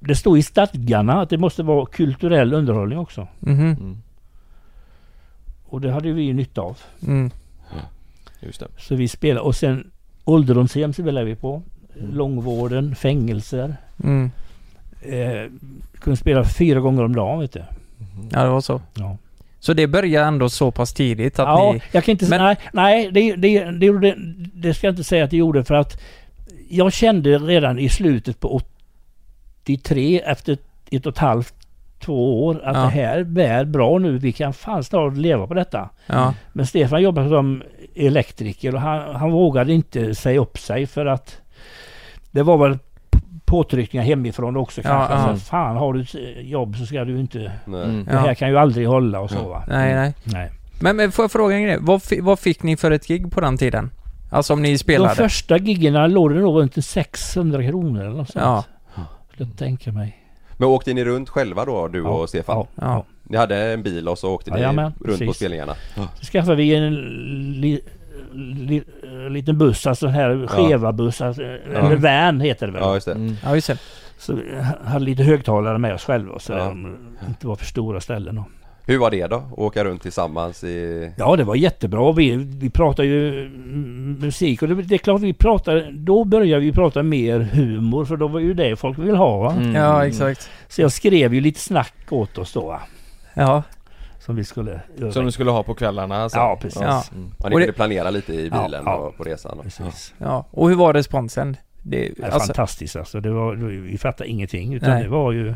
[0.00, 3.28] det stod i stadgarna att det måste vara kulturell underhållning också.
[3.40, 3.60] Mhm.
[3.60, 3.98] Mm.
[5.64, 6.78] Och det hade vi ju nytta av.
[7.06, 7.30] Mm.
[8.40, 8.66] Just det.
[8.78, 9.90] Så vi spelade och sen
[10.24, 11.62] ålderdomshem spelade vi på.
[12.12, 13.76] Långvården, fängelser.
[14.04, 14.30] Mm.
[15.02, 15.50] Eh,
[16.00, 17.62] kunde spela fyra gånger om dagen vet du.
[18.32, 18.80] Ja, det var så.
[18.94, 19.16] Ja.
[19.60, 21.82] Så det började ändå så pass tidigt att ja, ni...
[21.92, 22.38] jag kan inte säga...
[22.42, 24.14] Men- Nej, nej det, det, det, gjorde,
[24.54, 26.00] det ska jag inte säga att det gjorde för att
[26.68, 28.60] jag kände redan i slutet på
[29.62, 30.58] 83 efter
[30.90, 31.54] ett och ett halvt,
[32.00, 32.82] två år att Ja.
[32.82, 34.18] det här bär bra nu.
[34.18, 35.88] Vi kan fan snart leva på detta.
[36.06, 36.34] Ja.
[36.52, 37.62] Men Stefan jobbade som
[38.06, 41.40] elektriker och han, han vågade inte säga upp sig för att
[42.30, 42.78] det var väl
[43.44, 45.14] påtryckningar hemifrån också Ja, kanske.
[45.14, 45.22] ja.
[45.24, 46.14] Så att fan har du ett
[46.46, 47.52] jobb så ska du inte...
[47.64, 47.82] Nej.
[47.84, 48.04] Mm.
[48.04, 48.34] Det här Ja.
[48.34, 49.64] kan ju aldrig hålla och så va.
[49.68, 50.14] Nej, nej.
[50.24, 50.50] Nej.
[50.80, 51.78] Men, men får jag fråga en grej?
[51.80, 53.90] Vad, vad fick ni för ett gig på den tiden?
[54.30, 55.14] Alltså om ni spelade?
[55.14, 58.44] De första giggerna låg det nog runt 600 kronor eller något sånt.
[58.44, 58.64] Ja.
[59.36, 60.19] Jag tänka mig.
[60.60, 62.56] Men åkte ni runt själva då, du Ja, och Stefan?
[62.56, 62.66] Ja.
[62.74, 63.04] Ja.
[63.22, 65.36] Ni hade en bil och så åkte ni Jajamän, runt på precis.
[65.36, 65.74] spelningarna?
[66.20, 66.94] Så skaffade vi en
[67.60, 67.80] li,
[68.32, 68.82] li,
[69.30, 72.82] liten buss, alltså den här skeva buss, alltså, eller van heter det väl.
[72.82, 73.12] Ja, just det.
[73.12, 73.36] Mm.
[73.44, 73.78] Ja, just det.
[74.18, 74.42] Så vi
[74.84, 76.58] hade lite högtalare med oss själva så Ja.
[76.58, 76.96] de
[77.28, 78.38] inte var för stora ställen.
[78.38, 78.44] Och.
[78.86, 79.36] Hur var det då?
[79.36, 81.10] Att åka runt tillsammans i...
[81.16, 82.12] Ja det var jättebra.
[82.12, 83.48] Vi, vi pratade ju
[84.20, 88.16] musik och det, det är klart vi pratade, då började vi prata mer humor för
[88.16, 89.52] då var ju det folk vill ha va.
[89.52, 89.74] Mm.
[89.74, 90.50] Ja, exakt.
[90.68, 92.80] Så jag skrev ju lite snack åt oss då va.
[93.34, 93.62] Ja.
[94.18, 95.12] Som vi skulle göra.
[95.12, 96.38] Som du skulle ha på kvällarna alltså?
[96.38, 96.80] Ja, precis.
[96.82, 97.04] Ja.
[97.14, 97.30] Mm.
[97.38, 98.94] Ja, ni Och det- kunde planera lite i bilen ja.
[98.96, 99.58] och på resan?
[99.58, 100.14] och- Precis.
[100.18, 100.46] Ja.
[100.50, 101.56] Och hur var responsen?
[101.82, 103.20] Det, Det är alltså, fantastiskt alltså.
[103.20, 103.54] Det var,
[103.90, 105.02] vi fattade ingenting utan Nej.
[105.02, 105.54] det var ju...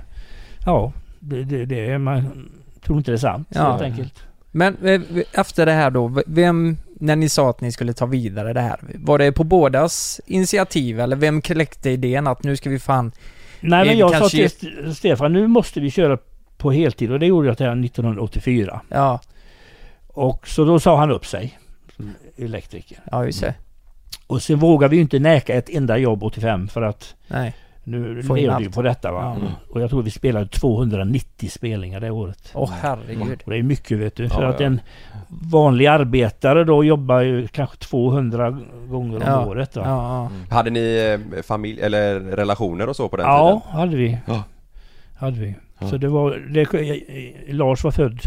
[0.66, 2.50] Ja, det, det, det är man
[2.86, 3.70] tror inte det är sant Ja.
[3.70, 4.14] helt enkelt.
[4.50, 5.00] men eh,
[5.32, 8.80] efter det här då, vem, när ni sa att ni skulle ta vidare det här,
[8.94, 13.12] var det på bådas initiativ eller vem kläckte idén att nu ska vi fan...
[13.60, 16.18] Nej men jag kanske- sa till St- Stefan nu måste vi köra
[16.56, 18.80] på heltid och det gjorde jag till 1984.
[18.88, 19.20] Ja,
[20.08, 21.58] Och så då sa han upp sig.
[22.36, 22.98] Elektriker.
[23.10, 23.54] ja just det.
[24.26, 27.54] Och sen vågade vi ju inte näka ett enda jobb 85 för att Nej.
[27.84, 29.36] Nu levde vi på detta va.
[29.42, 29.48] Ja.
[29.70, 32.50] Och jag tror vi spelade 290 spelningar det året.
[32.54, 33.42] Åh herregud.
[33.44, 34.28] Och det är mycket vet du.
[34.28, 34.66] För Ja, att ja.
[34.66, 34.80] en
[35.28, 38.50] vanlig arbetare då jobbar ju kanske 200
[38.88, 39.46] gånger om Ja.
[39.46, 39.76] året.
[39.76, 39.82] Va?
[39.86, 40.54] Ja, ja.
[40.56, 43.78] Hade ni eh, familj eller relationer och så på den Ja, tiden?
[43.80, 44.18] hade vi.
[44.26, 44.42] Ja.
[45.18, 45.54] Hade vi.
[45.78, 45.88] Ja.
[45.88, 46.30] Så det var...
[46.30, 48.20] Det, Lars var född,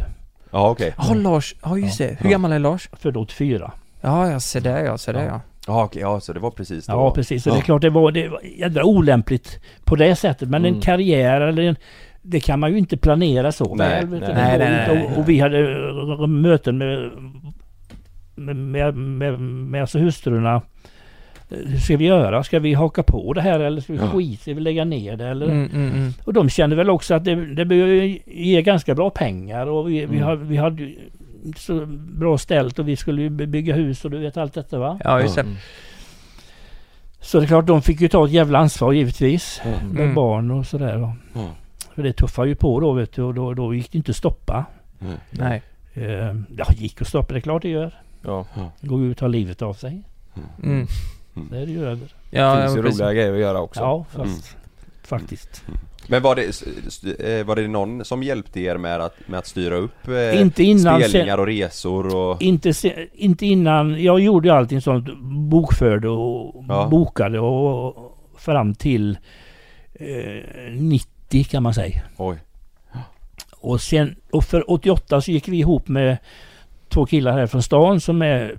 [0.51, 0.93] Ja, okej.
[0.97, 1.55] Ja, Lars.
[1.63, 2.17] Ja, just det.
[2.19, 2.31] Hur Ja.
[2.31, 2.89] gammal är Lars?
[2.93, 3.71] född 84.
[4.01, 5.41] Ja, jag ser det ja, ser det ja.
[5.67, 6.93] Ja, okej, ja, så det var precis då?
[6.93, 7.43] Ja, precis.
[7.43, 7.63] Så det är Ja.
[7.63, 10.49] klart det var, det var jädra olämpligt på det sättet.
[10.49, 10.75] Men Mm.
[10.75, 11.75] en karriär eller en...
[12.21, 14.89] Det kan man ju inte planera så Nej, nej, nej, nej.
[15.05, 17.11] Och, och vi hade r- möten med,
[18.55, 20.61] med, med, med, alltså hustrurna.
[21.49, 22.43] Hur ska vi göra?
[22.43, 24.07] Ska vi haka på det här eller ska vi Ja.
[24.09, 25.27] skita Ska vi lägga ner det?
[25.27, 25.45] Eller?
[25.45, 26.11] Mm, mm, mm.
[26.23, 27.87] Och de kände väl också att det, det bör
[28.31, 30.21] ge ganska bra pengar och vi, vi, Mm.
[30.23, 30.91] har, vi hade
[31.45, 31.85] ju så
[32.19, 34.99] bra ställt och vi skulle ju bygga hus och du vet allt detta va.
[35.03, 35.41] Ja, just det.
[35.41, 35.55] Mm.
[37.21, 39.61] Så det är klart de fick ju ta ett jävla ansvar givetvis.
[39.65, 40.15] Med Mm.
[40.15, 41.15] barn och sådär va.
[41.35, 41.49] Mm.
[41.95, 44.15] För det tuffar ju på då vet du och då, då gick det inte att
[44.17, 44.65] stoppa.
[45.31, 45.61] Nej.
[45.93, 48.01] Eh, ja, gick att stoppa, det är klart det gör.
[48.21, 48.45] Ja.
[48.81, 50.03] Går ut och tar livet av sig.
[50.63, 50.87] Mm.
[51.51, 52.13] Det är det ju över.
[52.29, 53.79] Ja, finns ju roliga grejer att göra också.
[53.81, 54.57] Ja, fast
[55.03, 55.63] faktiskt.
[56.09, 56.43] Men var det,
[57.39, 60.63] eh, var det någon som hjälpte er med att, med att styra upp eh, Inte
[60.63, 62.41] innan sen- spelningar och resor och...
[62.41, 62.73] Inte,
[63.13, 65.07] inte innan, jag gjorde ju allting sånt,
[65.49, 66.87] bokförde och Ja.
[66.91, 69.17] bokade och, fram till
[69.93, 72.01] eh, 90 kan man säga.
[72.17, 72.37] Oj.
[73.59, 76.17] Och sen, och för 88 så gick vi ihop med
[76.89, 78.57] två killar här från stan som är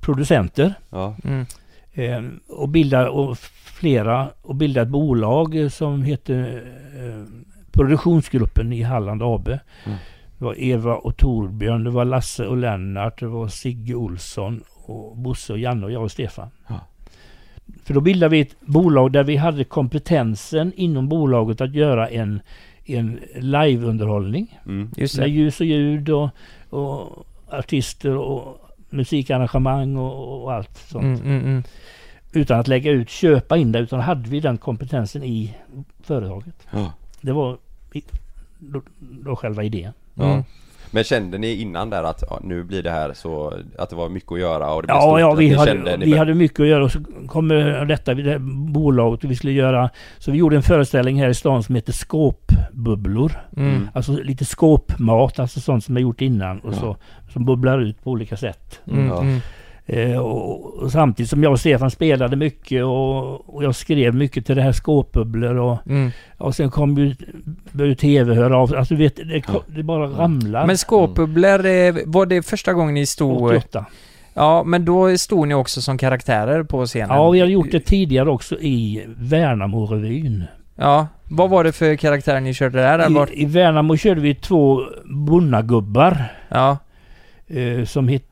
[0.00, 0.74] producenter.
[0.90, 1.16] Ja.
[1.24, 1.46] Mm.
[1.92, 3.38] Eh, och bildade, och
[3.80, 6.62] flera, och bildade ett bolag som heter
[6.96, 7.24] eh,
[7.72, 9.48] Produktionsgruppen i Halland AB.
[9.48, 9.98] Mm.
[10.38, 15.16] Det var Eva och Torbjörn, det var Lasse och Lennart, det var Sigge Olsson och
[15.16, 16.48] Bosse och Janne och jag och Stefan.
[16.68, 16.80] Ja.
[17.84, 22.40] För då bildade vi ett bolag där vi hade kompetensen inom bolaget att göra en,
[22.84, 24.60] en liveunderhållning.
[24.66, 24.90] Mm.
[25.18, 26.28] Med ljus och ljud och,
[26.70, 31.04] och artister och musikarrangemang och, och allt sånt.
[31.04, 31.62] Mm, mm, mm.
[32.32, 35.56] Utan att lägga ut, köpa in det, utan hade vi den kompetensen i
[36.02, 36.54] företaget.
[36.70, 36.92] Ja.
[37.20, 37.58] Det var
[38.58, 39.92] då, då själva idén.
[40.14, 40.24] Ja.
[40.32, 40.44] Mm.
[40.92, 44.08] Men kände ni innan där att ja, nu blir det här så att det var
[44.08, 45.20] mycket att göra och det blev Ja, stort?
[45.20, 48.38] ja vi, hade, vi hade mycket att göra och så kommer detta det
[48.72, 51.92] bolaget och vi skulle göra Så vi gjorde en föreställning här i stan som heter
[51.92, 53.32] Skåpbubblor.
[53.56, 53.88] Mm.
[53.94, 56.76] Alltså lite skåpmat, alltså sånt som är gjort innan och Ja.
[56.78, 56.96] så
[57.32, 58.80] som bubblar ut på olika sätt.
[58.86, 59.40] Mm.
[59.86, 64.56] Eh, och, samtidigt som jag och Stefan spelade mycket och, och jag skrev mycket till
[64.56, 66.10] det här skåpbubblor och, Mm.
[66.38, 67.14] och sen kom ju
[67.72, 70.66] började TV höra av Alltså du vet, det, det bara ramlar.
[70.66, 73.42] Men skåpbubblor, eh, var det första gången ni stod...
[73.42, 73.86] 88.
[74.34, 77.16] Ja, men då stod ni också som karaktärer på scenen?
[77.16, 80.44] Ja, vi har gjort det tidigare också i Värnamo-revyn.
[80.76, 82.98] Ja, vad var det för karaktärer ni körde där?
[82.98, 83.32] Eller var...
[83.34, 86.78] I, I Värnamo körde vi två bonnagubbar Ja,
[87.48, 88.24] eh, som hette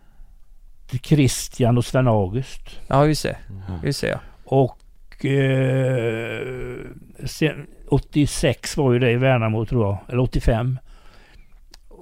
[1.02, 2.80] Christian och Sven August.
[2.86, 3.36] ja just det.
[3.84, 4.18] Just det ja.
[4.44, 6.76] Och eh,
[7.24, 10.78] sen, 86 var ju det i Värnamo tror jag, eller 85.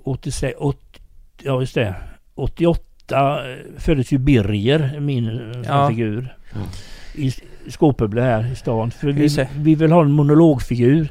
[0.05, 0.79] 86, 80,
[1.43, 1.95] ja just det.
[2.35, 5.89] 88 eh, föddes ju Birger, min eh, Ja.
[5.89, 6.37] figur.
[7.15, 7.33] I
[7.69, 8.91] Skåpubble här i stan.
[8.91, 11.09] För vi, vi vill ha en monologfigur.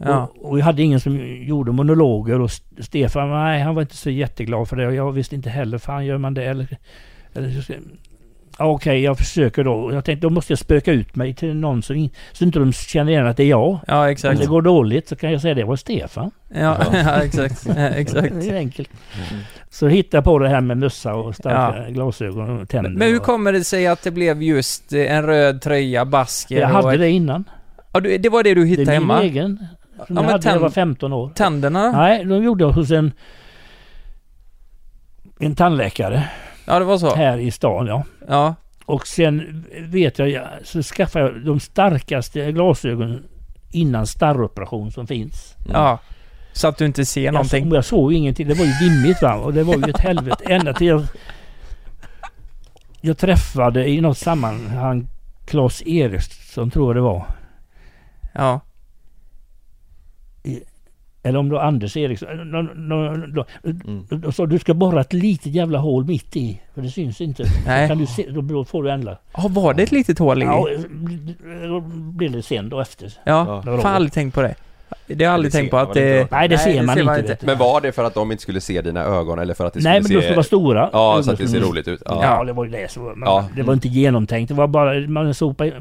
[0.00, 0.22] Ja.
[0.36, 4.10] Och, och vi hade ingen som gjorde monologer och Stefan, nej han var inte så
[4.10, 6.76] jätteglad för det och jag visste inte heller, fan gör man det eller...
[7.34, 7.72] så
[8.60, 9.92] Ja, Okej, jag försöker då.
[9.92, 12.72] Jag tänkte då måste jag spöka ut mig till någon som in, så inte de
[12.72, 13.78] känner igen att det är jag.
[13.86, 14.40] Ja, Om exakt.
[14.40, 16.30] det går dåligt så kan jag säga det var Stefan.
[16.54, 17.66] Ja, ja exakt.
[17.66, 18.34] Ja, exakt.
[18.40, 18.90] Det är enkelt.
[19.70, 22.90] Så hittade jag på det här med mössa och starka glasögon och tänder.
[22.90, 26.68] Men hur kommer det sig att det blev just eh, en röd tröja, basker Jag
[26.68, 27.44] hade ett- det innan.
[27.92, 29.22] Ja, det var det du Det hittade är min hemma?
[29.22, 29.66] egen.
[30.06, 31.30] Som men jag hade när jag var 15 år.
[31.34, 31.92] Tänderna?
[31.92, 33.12] Nej, de gjorde jag hos en,
[35.40, 36.28] en tandläkare
[36.68, 37.14] Ja, det var så?
[37.14, 37.86] här i stan.
[37.86, 38.04] Ja.
[38.28, 38.54] Ja.
[38.84, 43.24] Och sen vet jag, ja, så skaffade jag de starkaste glasögonen
[43.70, 45.56] innan starroperation som finns.
[45.72, 45.98] Ja.
[46.52, 47.70] Så att du inte ser Jag, någonting?
[47.70, 48.48] så, jag såg ingenting.
[48.48, 49.34] Det var ju dimmigt va.
[49.34, 50.44] Och det var ju ett helvete.
[50.46, 51.02] Ända till jag,
[53.00, 55.08] jag träffade i något sammanhang
[55.46, 57.26] Claes Eriksson tror jag det var.
[58.32, 58.60] Ja.
[61.28, 62.28] Eller om det var Anders Eriksson.
[62.50, 63.44] Nå- nå-
[64.08, 66.60] De sa du ska borra ett litet jävla hål mitt i.
[66.74, 67.44] För det syns inte.
[67.66, 67.88] Nej.
[67.88, 69.16] Kan du se, då får du ändra.
[69.36, 70.46] Ja, var det ett litet hål i?
[70.46, 70.66] Ja,
[71.68, 73.12] då blev det sen då efter.
[73.24, 73.78] Ja, Ja.
[73.78, 74.54] fan aldrig tänkt på det.
[75.06, 76.20] Det har jag aldrig det tänkt ser på man att väl det...
[76.20, 77.46] inte, Nej, det ser man inte, du.
[77.46, 79.80] Men var det för att de inte skulle se dina ögon eller för att det
[79.82, 80.26] Nej men skulle de se...
[80.26, 80.90] skulle vara stora.
[80.92, 81.68] Ja, så att det ser Mm.
[81.70, 82.02] roligt ut.
[82.04, 82.44] Ja, Ja.
[82.44, 83.04] det var ju det som.
[83.04, 83.44] Men Ja.
[83.56, 84.48] Det var inte genomtänkt.
[84.48, 85.72] Det var bara man sopade,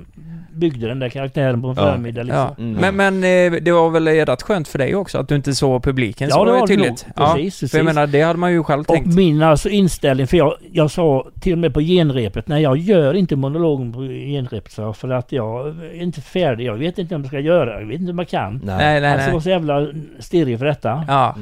[0.51, 1.91] byggde den där karaktären på en Ja.
[1.91, 2.39] förmiddag liksom.
[2.58, 2.91] Ja.
[2.91, 5.84] Men, men eh, det var väl rätt skönt för dig också att du inte såg
[5.84, 7.05] publiken Ja, så det var det tydligt?
[7.16, 7.36] nog.
[7.36, 7.95] Precis, För jag precis.
[7.95, 9.16] menar, det hade man ju själv Och tänkt.
[9.16, 13.14] min alltså inställning, för jag, jag sa till och med på genrepet, nej jag gör
[13.14, 16.66] inte monologen på genrepet för att jag är inte färdig.
[16.66, 18.62] Jag vet inte om jag ska göra jag vet inte om jag kan.
[18.64, 18.96] Nej.
[19.01, 19.87] Nej, nej, alltså jag var så jävla
[20.19, 21.05] stirrig för detta.
[21.07, 21.35] Ja.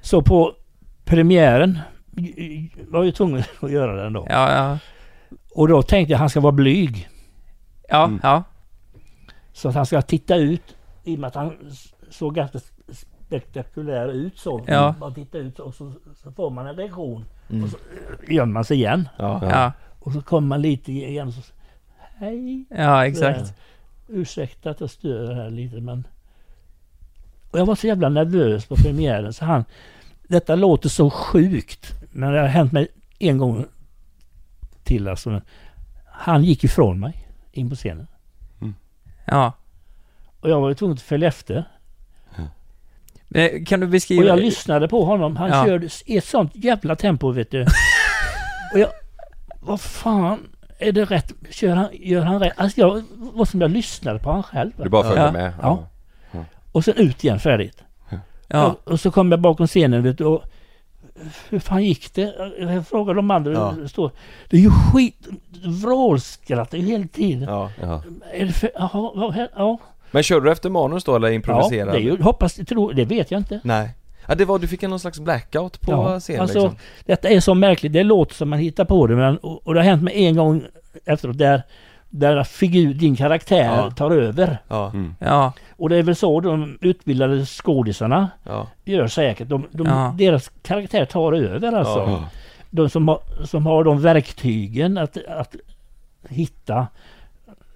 [0.00, 0.52] Så på
[1.04, 1.78] premiären
[2.88, 4.26] var jag ju tvungen att göra den då.
[4.30, 4.78] Ja, ja.
[5.54, 7.08] Och då tänkte jag han ska vara blyg.
[7.88, 8.20] Ja, Mm.
[8.22, 8.42] ja.
[9.52, 11.52] Så att han ska titta ut i och med att han
[12.10, 12.58] såg ganska
[13.26, 14.64] spektakulär ut så.
[14.66, 14.94] Ja.
[15.00, 17.24] Bara titta ut och så, så får man en reaktion.
[17.62, 19.08] Och så eh, gömmer man sig igen.
[19.18, 19.40] Ja.
[19.50, 21.42] Ja, Och så kommer man lite igen och så
[22.18, 22.64] Hej!
[22.70, 23.54] ja exakt.
[24.08, 26.06] Ursäkta att jag stör här lite men...
[27.56, 29.64] Och jag var så jävla nervös på premiären så han...
[30.28, 32.88] Detta låter så sjukt men det har hänt mig
[33.18, 33.66] en gång
[34.84, 35.40] till alltså.
[36.06, 38.06] Han gick ifrån mig in på scenen.
[39.24, 39.52] Ja.
[40.40, 41.64] Och jag var ju tvungen att följa efter.
[43.34, 44.24] Eh, Kan du Och beskriva...
[44.24, 45.36] jag lyssnade på honom.
[45.36, 45.64] Han Ja.
[45.64, 47.62] körde i ett sånt jävla tempo vet du.
[48.72, 48.88] och jag...
[49.60, 50.38] Vad fan?
[50.78, 51.32] Är det rätt?
[51.50, 52.52] Kör han, gör han rätt?
[52.56, 54.70] Alltså jag var som jag lyssnade på han själv.
[54.82, 55.32] Du bara följde Ja.
[55.32, 55.52] med?
[55.62, 55.88] Ja.
[56.76, 57.82] Och sen ut igen färdigt.
[58.48, 58.66] Ja.
[58.66, 60.42] Och, och så kom jag bakom scenen vet du och
[61.48, 62.34] hur fan gick det?
[62.58, 63.70] Jag frågade de andra Ja.
[63.70, 64.10] hur
[64.50, 65.26] det är ju skit,
[65.64, 67.48] vrålskrattar ju hela tiden.
[67.48, 67.70] Ja.
[67.82, 68.02] Ja.
[68.32, 68.70] Är det för,
[69.14, 69.78] vad- ja,
[70.10, 71.92] Men kör du efter manus då eller ja, improviserar?
[71.92, 73.60] det är ju, hoppas, tro, det vet jag inte.
[73.64, 73.90] Nej.
[74.28, 76.76] Ja det var, du fick en någon slags blackout på Ja, scen alltså, liksom.
[77.06, 79.80] Detta är så märkligt, det låter som man hittar på det men, och, och det
[79.80, 80.62] har hänt mig en gång
[81.04, 81.62] efteråt där
[82.10, 83.90] där figur, din karaktär Ja.
[83.90, 84.58] tar över.
[84.68, 89.48] Ja, Ja, Och det är väl så de utbildade skådisarna ja, gör säkert.
[89.48, 90.14] De, de, Ja.
[90.18, 91.98] Deras karaktär tar över alltså.
[91.98, 92.28] Ja.
[92.70, 95.56] De som har, som har de verktygen att, att
[96.28, 96.86] hitta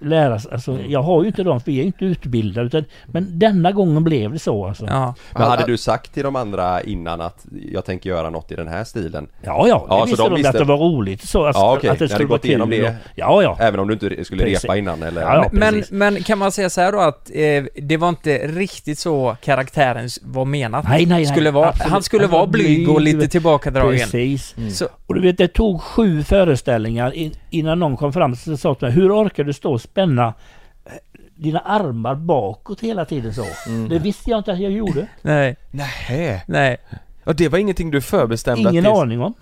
[0.01, 0.53] lära sig.
[0.53, 0.91] Alltså, Mm.
[0.91, 2.67] jag har ju inte dem för vi är ju inte utbildade.
[2.67, 4.85] Utan, men denna gången blev det så alltså.
[4.87, 5.15] Ja, ja.
[5.39, 8.69] Men hade du sagt till de andra innan att jag tänker göra något i den
[8.69, 9.29] här stilen?
[9.43, 9.67] ja.
[9.69, 11.29] Ja, det så visste de de, visste- att det var roligt.
[11.29, 11.91] Så att, Ja, okej.
[11.91, 12.95] att det skulle gått igenom det.
[13.15, 13.57] Ja, ja.
[13.61, 14.65] Även om du inte skulle Precis.
[14.65, 15.21] repa innan eller?
[15.23, 15.91] Ja, Men, precis.
[15.91, 20.09] men kan man säga så här då att eh, det var inte riktigt så karaktären
[20.23, 20.85] var menat?
[20.89, 21.27] Nej, nej, nej.
[21.27, 21.93] Skulle vara, Absolut.
[21.93, 23.99] han skulle vara var blyg och lite tillbakadragen.
[24.01, 24.55] Precis.
[24.79, 28.75] Så, Och du vet, det tog sju föreställningar in, innan någon kom fram och sa
[28.75, 30.27] till mig, hur orkar du stå och spänna
[30.87, 30.93] eh,
[31.35, 33.45] dina armar bakåt hela tiden så?
[33.67, 33.89] Mm.
[33.89, 35.07] Det visste jag inte att jag gjorde.
[35.23, 36.43] nej, Nähä.
[36.47, 36.77] nej.
[37.25, 39.01] Ja det var ingenting du förbestämde Ingen att det...
[39.01, 39.35] aning om.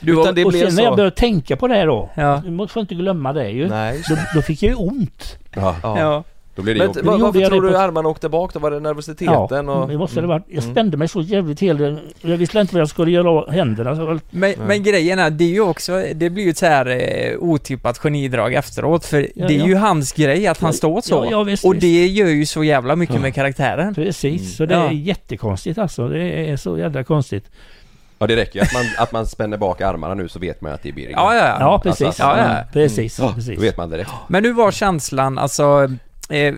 [0.00, 0.82] Du Utan det och blev sen när så...
[0.82, 2.42] jag började tänka på det här då, Ja.
[2.44, 3.68] du måste inte glömma det ju.
[3.68, 5.36] Nej, Då, då fick jag ju ont.
[5.54, 6.24] Ja, Ja.
[6.60, 6.62] Ja.
[6.62, 7.04] då blir det Men jobbigt.
[7.04, 8.58] var, varför tror du på- armarna åkte bak då?
[8.60, 9.88] Var det nervositeten och...
[9.88, 10.44] det måste det varit.
[10.48, 10.74] Jag Mm.
[10.74, 11.98] spände mig så jävligt hela...
[12.20, 13.96] Jag visste inte vad jag skulle göra av händerna.
[13.96, 16.86] Så Men, men grejen är, det är ju också, det blir ju ett så här
[16.86, 19.66] eh, otippat genidrag efteråt för Ja, det är ja.
[19.66, 21.14] ju hans grej att han står så.
[21.14, 21.80] Ja, ja, visst, och visst.
[21.80, 23.94] det gör ju så jävla mycket med karaktären.
[23.94, 24.92] Precis, så det är Ja.
[24.92, 26.08] jättekonstigt alltså.
[26.08, 27.44] Det är så jävla konstigt.
[28.18, 30.72] Ja det räcker ju att man, att man spänner bak armarna nu så vet man
[30.72, 31.10] att det är Birger.
[31.10, 31.56] Ja, ja, ja.
[31.60, 32.06] Ja, precis.
[32.06, 32.44] Alltså, ja, ja.
[32.44, 33.56] Mm, Precis, Ja, precis.
[33.56, 34.10] Då vet man direkt.
[34.28, 35.90] Men hur var känslan, alltså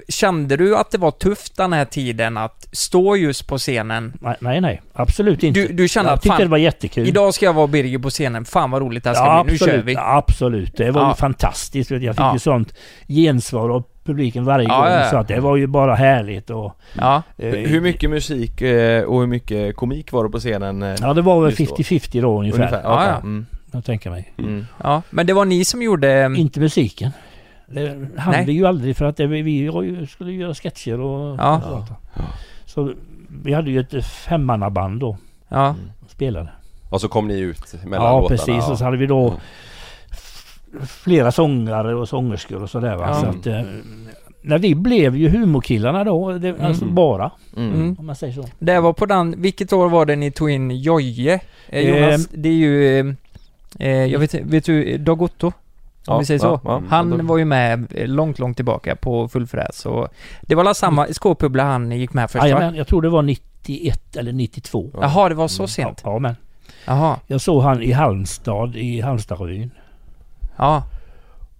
[0.08, 4.12] Kände du att det var tufft den här tiden att stå just på scenen?
[4.20, 4.82] Nej, nej, nej.
[4.92, 5.60] Absolut inte.
[5.60, 7.08] Du, du kände jag att tyckte fan, det var jättekul.
[7.08, 9.52] idag ska jag vara Birger på scenen, fan vad roligt det här ska ja, bli,
[9.52, 9.96] nu absolut, kör vi!
[9.98, 11.08] Absolut, det var Ja.
[11.08, 11.90] ju fantastiskt.
[11.90, 12.32] Jag fick Ja.
[12.32, 12.74] ju sånt
[13.08, 14.86] gensvar av publiken varje Ja, gång.
[14.86, 15.10] ja, ja.
[15.10, 16.76] Så att det var ju bara härligt och...
[16.98, 20.82] Ja, eh, Hur mycket musik eh, och hur mycket komik var det på scenen?
[20.82, 21.82] eh, Ja, det var väl just då?
[21.82, 22.58] 50-50 då ungefär.
[22.58, 22.82] Ungefär?
[22.82, 23.16] Ja, ja.
[23.16, 23.46] Mm.
[23.72, 24.32] Jag tänker mig.
[24.38, 24.66] Mm.
[24.82, 26.34] ja, men det var ni som gjorde...
[26.36, 27.10] Inte musiken.
[27.74, 28.44] Det hann Nej.
[28.46, 29.70] vi ju aldrig för att det, vi
[30.10, 31.56] skulle göra sketcher och, Ja.
[31.56, 31.90] och sånt.
[32.66, 32.92] Så
[33.44, 35.16] vi hade ju ett femmannaband då
[35.48, 36.48] Ja, och spelade.
[36.90, 38.28] Och så kom ni ut mellan Ja låtarna.
[38.38, 39.34] precis och så hade vi då
[40.10, 40.58] f-
[40.88, 43.04] flera sångare och sångerskor och sådär va.
[43.08, 43.14] Ja.
[43.14, 43.60] Så att, eh,
[44.42, 47.72] när vi blev ju humorkillarna då, det, alltså bara Mm.
[47.74, 47.96] mm.
[47.98, 48.44] om man säger så.
[48.58, 51.40] Det var på den, vilket år var det ni tog in Jojje?
[51.68, 52.98] Eh, Jonas, det är ju...
[53.00, 53.14] eh,
[53.78, 55.52] Eh, jag vet vet du, Dag Otto?
[56.06, 56.46] Om Ja, vi säger så.
[56.46, 56.82] ja, ja.
[56.88, 60.08] han Ja, Dag- var ju med eh, långt, långt tillbaka på full fräs och
[60.42, 62.44] Det var alla samma skåpbubbla han gick med först?
[62.44, 64.90] Jajamän, jag tror det var 91 eller 92.
[65.00, 66.00] Jaha, det var så sent?
[66.04, 66.36] Ja men.
[66.86, 69.70] Jaha, Jag såg han i Halmstad i Halmstadrevyn.
[70.56, 70.82] ja.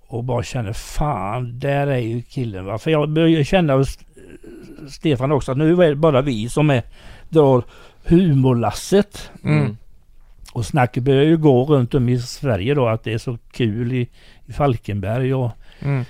[0.07, 2.79] Och bara kände fan, där är ju killen va.
[2.79, 3.99] För jag började känna hos
[4.91, 6.83] Stefan också att nu är det bara vi som är
[7.29, 7.63] drar
[8.05, 9.31] humorlasset.
[9.45, 9.77] Mm.
[10.53, 13.93] Och snacket börjar ju gå runt om i Sverige då att det är så kul
[13.93, 14.09] i
[14.53, 15.51] Falkenberg och,
[15.81, 16.05] Mm.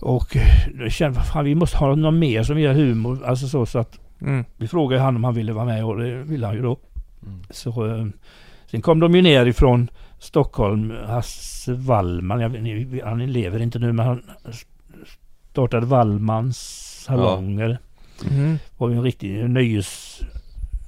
[0.00, 0.36] och
[0.78, 3.24] jag kände fan vi måste ha någon mer som gör humor.
[3.26, 4.44] Alltså så, så att Mm.
[4.56, 6.76] vi frågade han om han ville vara med och det ville han ju då.
[7.50, 8.06] Så, eh,
[8.70, 13.92] sen kom de ju ner ifrån Stockholm, Hasse Wallman, jag inte, han lever inte nu
[13.92, 14.22] men han
[15.50, 16.58] startade Wallmans
[17.04, 17.78] salonger.
[18.30, 18.58] Mm.
[18.78, 20.20] var ju en riktig nöjes...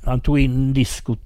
[0.05, 1.17] Han tog in disco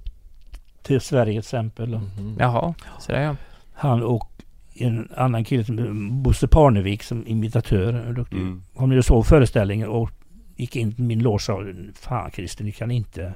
[0.82, 1.88] till Sverige till exempel.
[1.88, 2.36] Mhm.
[2.38, 3.36] Jaha, så där ja.
[3.74, 4.33] Han och
[4.74, 7.92] en annan kille som Bosse Parnevik som imitatör.
[7.92, 8.36] en Duktig.
[8.36, 8.62] Mm.
[8.76, 10.10] Kom ju och såg föreställningen och
[10.56, 11.64] gick in till min loge och sa
[11.94, 13.34] Fan Christer, ni kan inte,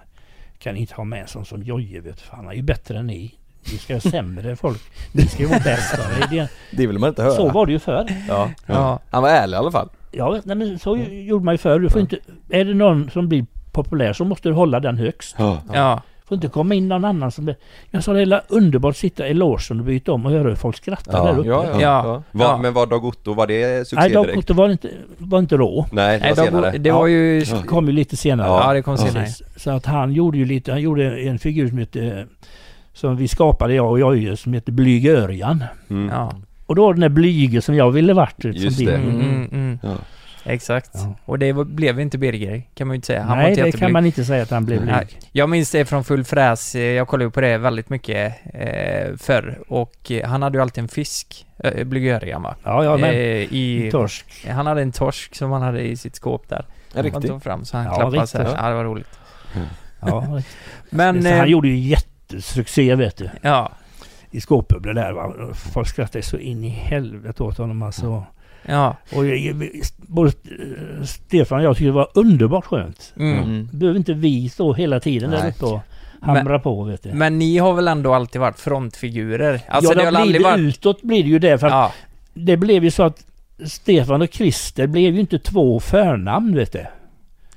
[0.59, 2.20] kan inte ha med sån som Jojje vet.
[2.20, 3.34] Fan, han är ju bättre än ni.
[3.72, 4.80] Ni ska ha sämre folk.
[5.12, 5.99] Ni ska ju vara bäst.
[6.30, 7.30] Det Det vill man inte höra.
[7.32, 7.36] det.
[7.36, 8.07] Så var det ju förr.
[8.28, 8.51] Ja.
[8.66, 9.89] Ja, Han var ärlig i alla fall.
[10.12, 11.80] Ja, nej, men så gjorde man ju förr.
[11.80, 12.18] Du får inte,
[12.49, 15.36] är det någon som blir populär så måste du hålla den högst.
[15.39, 15.62] Ja.
[15.72, 16.03] ja.
[16.29, 17.55] Får inte komma in någon annan som...
[17.91, 20.55] Jag sa det är underbart att sitta i logen och byta om och höra hur
[20.55, 21.49] folk skrattar Ja, där uppe.
[21.49, 21.81] Ja, ja.
[21.81, 22.22] Ja.
[22.33, 22.57] Var, Ja.
[22.59, 24.12] Men var Dag Otto, var det succé Nej?
[24.12, 25.87] Dag var inte, var inte rå.
[25.93, 26.79] Nej, det Nej, var då, senare.
[26.79, 27.41] det var ju...
[27.41, 28.49] Det kom ju lite senare.
[28.49, 29.26] Ja, det kom senare.
[29.57, 32.26] Så att han gjorde ju lite, han gjorde en figur som hette,
[32.93, 35.64] som vi skapade jag och Jojje som heter Blyge Örjan.
[35.91, 36.09] Mm.
[36.14, 36.33] Ja.
[36.66, 38.43] Och då var den där Blyge som jag ville varit.
[38.43, 38.91] som Just bild.
[38.91, 38.97] det.
[38.97, 39.79] Mm, mm, mm.
[39.83, 39.95] Ja.
[40.49, 40.90] Exakt.
[40.94, 41.14] Ja.
[41.24, 43.20] Och det var, blev inte Birger, kan man ju inte säga.
[43.22, 43.86] Han var Nej, inte det jätteblyg.
[43.86, 45.20] kan man inte säga att han blev blyg.
[45.32, 49.59] Jag minns det från Full Fräs, jag kollade ju på det väldigt mycket eh, förr
[49.68, 52.57] och han hade ju alltid en fisk, eh, blygöriga va?
[52.64, 53.16] Ja, ja, men eh,
[53.53, 54.46] i, torsk.
[54.51, 56.64] Han hade en torsk som han hade i sitt skåp där.
[56.94, 58.44] En Han tog fram så han Ja, klappade så här.
[58.44, 58.61] riktigt.
[58.62, 59.18] Ja, det var roligt.
[60.01, 60.40] Ja,
[60.90, 61.26] Men...
[61.26, 63.30] eh, han gjorde ju jättesuccé vet du.
[63.42, 63.72] Ja,
[64.30, 65.34] I skåpbubblor där va.
[65.55, 68.24] Folk skrattade så in i helvete åt honom alltså.
[68.69, 68.97] Ja.
[69.16, 70.33] Och jag- både
[71.05, 73.12] Stefan och jag tyckte det var underbart skönt.
[73.16, 73.39] Mm.
[73.43, 73.69] Mm.
[73.73, 75.51] Behöver inte vi stå hela tiden där Nej.
[75.51, 75.81] uppe och
[76.21, 77.12] hamra på vet du.
[77.12, 79.61] Men ni har väl ändå alltid varit frontfigurer?
[79.69, 80.59] Alltså ja, det har blir aldrig varit...
[80.59, 81.59] utåt blir det ju det.
[81.59, 81.93] För att Ja,
[82.35, 83.25] det blev ju så att
[83.66, 86.85] Stefan och Christer blev ju inte två förnamn vet du.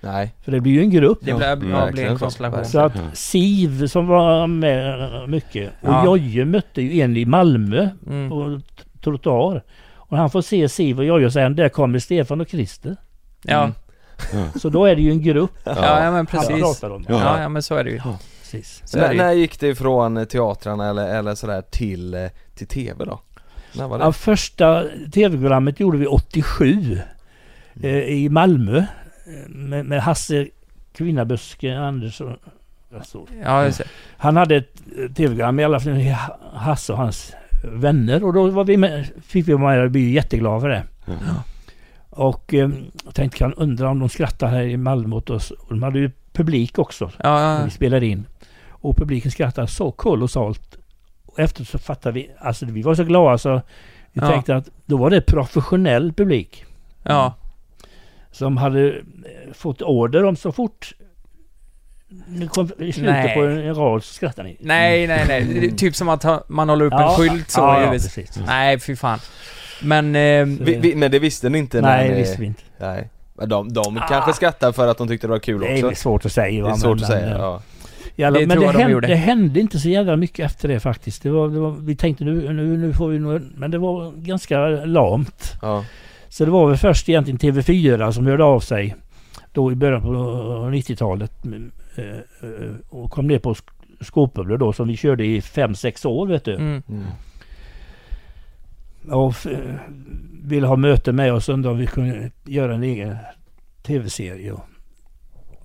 [0.04, 0.34] Nej.
[0.44, 1.20] För det blir ju en grupp.
[1.22, 2.24] Det blir, ja, blir verkligen en så.
[2.26, 2.66] konstellation.
[2.66, 6.06] Så att Siv som var med mycket och Ja.
[6.06, 8.30] Jojje mötte ju en i Malmö Mm.
[8.30, 8.60] på
[9.04, 9.64] trottoar.
[10.12, 12.96] Och han får se Siv och Jojje och säger där kommer Stefan och Christer.
[13.42, 13.72] Ja.
[14.56, 16.62] Så då är det ju en grupp Ja, ja, men han precis.
[16.62, 17.06] pratar om.
[17.10, 18.02] Ja, ja, men så är det ju.
[18.42, 18.82] Precis.
[18.86, 23.22] Så är När, när gick det från teatrarna eller, eller sådär till, till TV då?
[23.76, 24.04] När var det?
[24.04, 24.84] Ja, första
[25.14, 27.00] tv-programmet gjorde vi 87
[27.84, 30.48] eh, i Malmö eh, med, med Hasse
[30.94, 32.36] Kvinnaböske Andersson.
[32.96, 33.70] Alltså, Ja,
[34.18, 36.16] han hade ett eh, tv-program i alla fall,
[36.54, 37.34] Hasse och hans
[37.64, 40.84] vänner och då var vi med, fick vi vara med och bli jätteglada för det.
[42.10, 42.70] Och eh,
[43.06, 45.52] jag tänkte kan undra om de skrattar här i Malmö åt oss.
[45.52, 47.66] Och de hade ju publik också Ja, när ja.
[47.66, 48.26] vi spelade in.
[48.70, 50.78] Och publiken skrattade så kolossalt.
[51.26, 53.62] Och efter så fattade vi, alltså vi var så glada så
[54.12, 54.28] vi Ja.
[54.30, 56.66] tänkte att då var det professionell publik.
[57.04, 57.34] ja.
[58.32, 60.94] Som hade eh, fått order om så fort
[62.28, 63.34] ni kom i slutet Nej.
[63.36, 64.58] på en rad så skrattade ni.
[64.60, 65.44] Nej, nej, nej.
[65.44, 67.90] Det är typ som att ha- man håller upp en Ja, skylt så ja, ja,
[67.92, 68.40] precis.
[68.48, 69.20] Nej, fy fan.
[69.84, 70.16] Men...
[70.16, 72.62] Eh, Vi, vi, men det visste ni inte Nej, det visste vi inte.
[72.80, 73.10] Nej.
[73.46, 74.08] De, de Ah.
[74.10, 76.02] kanske skrattar för att de tyckte det var kul Det är också.
[76.02, 76.58] svårt att säga.
[76.64, 77.62] Det va, är svårt men- att säga, men, ja.
[78.16, 81.24] Jävla, Det men det de hände, det hände inte så jävla mycket efter det faktiskt.
[81.24, 83.42] Det var, det var, vi tänkte nu, nu, nu får vi nog...
[83.56, 85.54] Men det var ganska lamt.
[85.62, 85.86] ja.
[86.30, 88.96] Så det var väl först egentligen TV4 som hörde av sig
[89.54, 90.08] då i början på
[90.72, 91.58] 90-talet eh, eh,
[92.90, 93.70] och kom ner på sk-
[94.02, 96.56] skåpbubblor då som vi körde i 5-6 år vet du.
[96.56, 96.84] mm.
[96.90, 97.04] Mm.
[99.12, 99.36] Och
[100.44, 103.18] ville ha möte med oss undra om vi kunde göra en egen
[103.84, 104.52] TV-serie.
[104.52, 104.64] Och,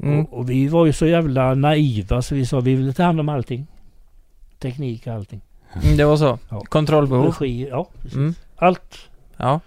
[0.01, 0.21] Mm.
[0.25, 3.21] och, och vi var ju så jävla naiva så vi sa vi vill ta hand
[3.21, 3.67] om allting.
[4.59, 5.41] Teknik och allting.
[5.85, 6.39] Mm, det var så.
[6.49, 6.61] Ja.
[6.61, 7.27] Kontrollbehov.
[7.41, 8.17] Regi, ja precis.
[8.17, 8.35] Mm.
[8.57, 8.99] Allt.
[9.37, 9.61] Ja.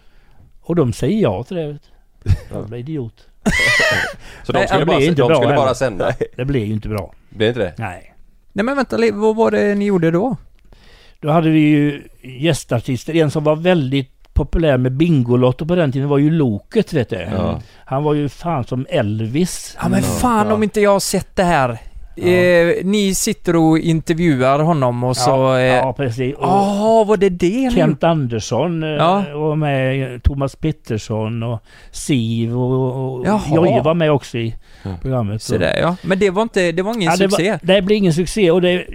[0.62, 1.80] Och de säger ja till det.
[2.52, 3.28] Jävla idiot.
[4.44, 5.66] Så de Nej, skulle, det bara, blir inte de bra skulle heller.
[5.66, 6.14] bara sända?
[6.38, 7.14] Det blev ju inte bra.
[7.30, 7.74] Blev inte det?
[7.78, 8.14] Nej.
[8.54, 10.36] Nej men vänta vad var det ni gjorde då?
[11.22, 13.16] Då hade vi ju gästartister.
[13.16, 17.16] En som var väldigt populär med Bingolotto på den tiden var ju Loket vet du.
[17.16, 17.62] Ja.
[17.86, 19.78] Han var ju fan som Elvis.
[19.82, 20.54] Ja men fan Ja.
[20.54, 21.78] om inte jag har sett det här.
[22.28, 25.30] Eh, ni sitter och intervjuar honom och så...
[25.30, 26.36] ja, eh, ja precis.
[26.36, 29.24] Och Jaha, var det det ni Kent Andersson eh, Ja.
[29.34, 30.24] var med.
[30.24, 33.26] Thomas Pettersson och Siv och, och.
[33.56, 34.90] Jojje var med också i Ja.
[35.02, 35.42] programmet.
[35.42, 35.96] Så där, ja.
[36.04, 37.52] Men det var inte, det var ingen Ja, det, succé?
[37.52, 38.86] var, det blev ingen succé och det,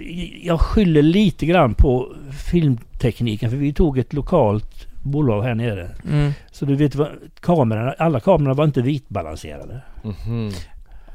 [0.43, 2.07] jag skyller lite grann på
[2.51, 5.89] filmtekniken för vi tog ett lokalt bolag här nere.
[6.11, 6.31] Mm.
[6.51, 6.93] Så du vet
[7.39, 9.81] kamerorna, alla kamerorna var inte vitbalanserade.
[10.03, 10.51] Mhm.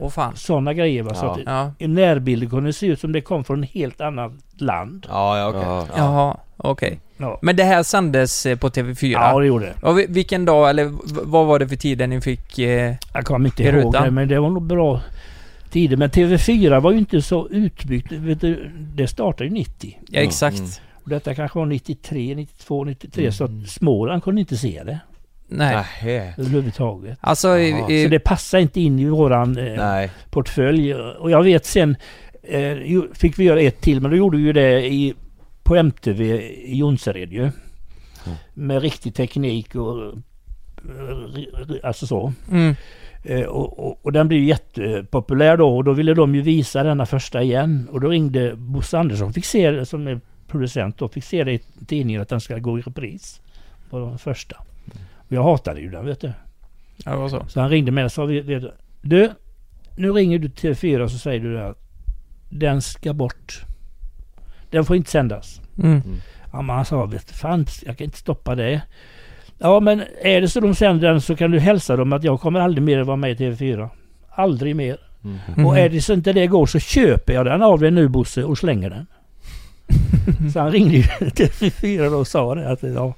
[0.01, 0.37] Åh fan.
[0.37, 1.15] Sådana grejer va.
[1.15, 1.33] Så Ja.
[1.33, 1.73] att Ja.
[1.79, 5.07] i närbilden kunde se ut som det kom från ett helt annat land.
[5.11, 5.61] Ja, ja okej.
[5.63, 5.87] Ja.
[5.91, 5.97] Ja.
[5.97, 7.01] Jaha, okej.
[7.17, 9.11] Ja, Men det här sändes eh, på TV4?
[9.13, 9.87] ja det gjorde det.
[9.87, 10.93] Och vilken dag, eller
[11.25, 12.59] vad var det för tid ni fick...
[12.59, 15.01] Eh, Jag kommer inte ihåg det men det var nog bra
[15.71, 15.97] tider.
[15.97, 18.13] Men TV4 var ju inte så utbyggt.
[18.13, 19.99] Vet du, det startade ju 90.
[20.09, 20.59] ja, exakt.
[20.59, 20.71] Mm.
[21.05, 23.33] Och detta kanske var 93, 92, 93 Mm.
[23.33, 24.99] så att Småland kunde inte se det
[25.51, 25.75] Nej.
[25.77, 26.35] Nähä.
[26.39, 27.19] överhuvudtaget.
[27.21, 27.91] Alltså, Jaha.
[27.93, 29.75] eh, Så det passar inte in i våran eh,
[30.31, 30.95] portfölj.
[30.95, 31.97] Och jag vet sen
[32.43, 32.77] eh,
[33.15, 35.15] fick vi göra ett till men då gjorde vi ju det i,
[35.63, 37.51] på MTV i Jonsered ju.
[38.55, 40.15] Med riktig teknik och eh,
[41.83, 42.33] alltså så.
[42.51, 42.75] mm,
[43.25, 47.07] Eh, och, och, och den blev jättepopulär då och då ville de ju visa denna
[47.07, 47.89] första igen.
[47.93, 51.61] Och då ringde Bosse Andersson, fick se som är producent då, fick se det i
[51.87, 53.41] tidningen att den ska gå i repris.
[53.91, 54.57] På den första.
[55.31, 56.33] Och jag hatade ju den vet du.
[57.05, 57.45] ja, det var så.
[57.49, 58.63] Så han ringde mig och sa vet
[59.01, 59.31] du,
[59.97, 61.79] nu ringer du till TV4 och så säger du att
[62.49, 63.61] den ska bort.
[64.71, 65.61] Den får inte sändas.
[65.83, 66.03] Mm.
[66.53, 68.83] Ja, men han sa, vet du, fan, jag kan inte stoppa det.
[69.59, 72.41] Ja, men är det så de sänder den så kan du hälsa dem att jag
[72.41, 73.89] kommer aldrig mer att vara med i TV4.
[74.31, 74.99] Aldrig mer.
[75.25, 75.67] Mm.
[75.67, 78.45] Och är det så inte det går så köper jag den av dig nu Bosse
[78.45, 79.07] och slänger den.
[80.53, 83.15] så han ringde ju till TV4 då och sa det att ja,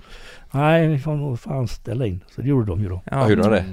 [0.53, 2.25] nej, vi får nog fan ställa in.
[2.35, 3.03] Så det gjorde de ju då.
[3.11, 3.65] Ja, hur var det?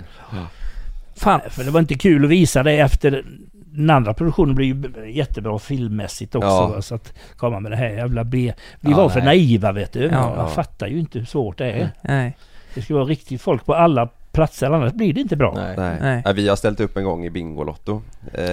[1.15, 1.41] Fan.
[1.49, 3.23] För det var inte kul att visa det efter
[3.71, 6.47] den andra produktionen blev ju jättebra filmmässigt också.
[6.47, 6.81] Ja.
[6.81, 8.53] Så att komma med det här jävla B.
[8.79, 9.25] Vi Ja, var för nej.
[9.25, 10.03] naiva vet du.
[10.03, 10.33] Ja.
[10.37, 11.89] Jag fattar ju inte hur svårt det är.
[12.01, 12.37] Nej.
[12.73, 14.09] Det ska vara riktigt folk på alla
[14.39, 15.53] platser annars blir det inte bra.
[15.55, 15.73] Nej.
[15.77, 15.97] Nej.
[16.01, 16.21] Nej.
[16.25, 16.33] Nej.
[16.33, 18.01] Vi har ställt upp en gång i Bingolotto.
[18.33, 18.45] Eh,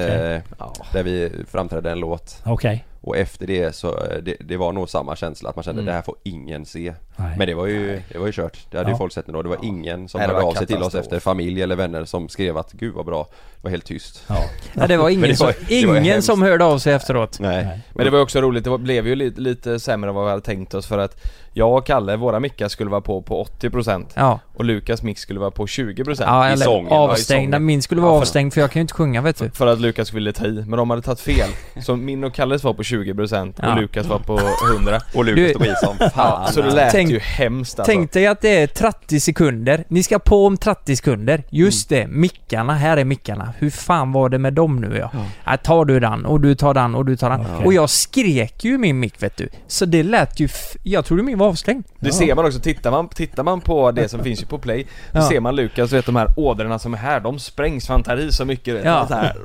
[0.58, 0.72] Ja.
[0.92, 2.40] Där vi framträdde en låt.
[2.44, 2.84] Okej.
[3.00, 5.86] Och efter det så, eh, det, det var nog samma känsla att man kände Mm.
[5.86, 6.94] det här får ingen se.
[7.16, 7.34] Nej.
[7.38, 8.58] Men det var ju, det var ju kört.
[8.70, 8.94] Det hade Ja.
[8.94, 9.42] ju folk sett ändå.
[9.42, 12.58] Det var ingen som hörde av sig till oss efter familj eller vänner som skrev
[12.58, 13.26] att gud vad bra.
[13.56, 14.24] Det var helt tyst.
[14.28, 14.36] Ja.
[14.74, 17.40] Ja, det var ingen, det var- som, var ingen som hörde av sig efteråt.
[17.40, 17.64] Nej.
[17.64, 17.80] Nej.
[17.94, 20.42] Men det var också roligt, det blev ju lite, lite sämre än vad vi hade
[20.42, 21.16] tänkt oss för att
[21.58, 24.40] Jag och Kalle, våra mickar skulle vara på på 80% Ja.
[24.54, 26.86] och Lukas mick skulle vara på 20% Ja, i eller sången.
[26.90, 27.52] Ja, i avstängd.
[27.52, 27.66] sången.
[27.66, 29.50] Min skulle vara Ja, för- avstängd för jag kan ju inte sjunga vet du.
[29.50, 31.48] För att Lukas ville ta i, men de hade tagit fel.
[31.82, 33.74] Så min och Kalles var på 20% och Ja.
[33.74, 34.40] Lukas var på
[34.74, 36.52] 100 Och Du- Lukas tog i som Ja, fan.
[36.52, 37.92] så det lät Tänk- ju hemskt alltså.
[37.92, 39.84] Tänk dig att det är 30 sekunder.
[39.88, 41.42] Ni ska på om 30 sekunder.
[41.50, 42.72] Just det, mickarna.
[42.74, 43.52] Här är mickarna.
[43.58, 45.10] Hur fan var det med dem nu ja?
[45.44, 45.56] ja.
[45.56, 47.40] tar du den och du tar den och du tar den.
[47.40, 47.66] Okej.
[47.66, 49.48] Och jag skrek ju min mick vet du.
[49.66, 50.48] Så det lät ju...
[50.82, 51.84] Jag trodde min var avstängd.
[52.00, 54.86] Det ser man också, tittar man, tittar man på det som finns ju på play
[55.12, 58.02] Då ser man Lukas, vet de här ådrorna som är här, de sprängs för han
[58.02, 59.06] tar i så mycket vet, Ja.
[59.08, 59.36] så här.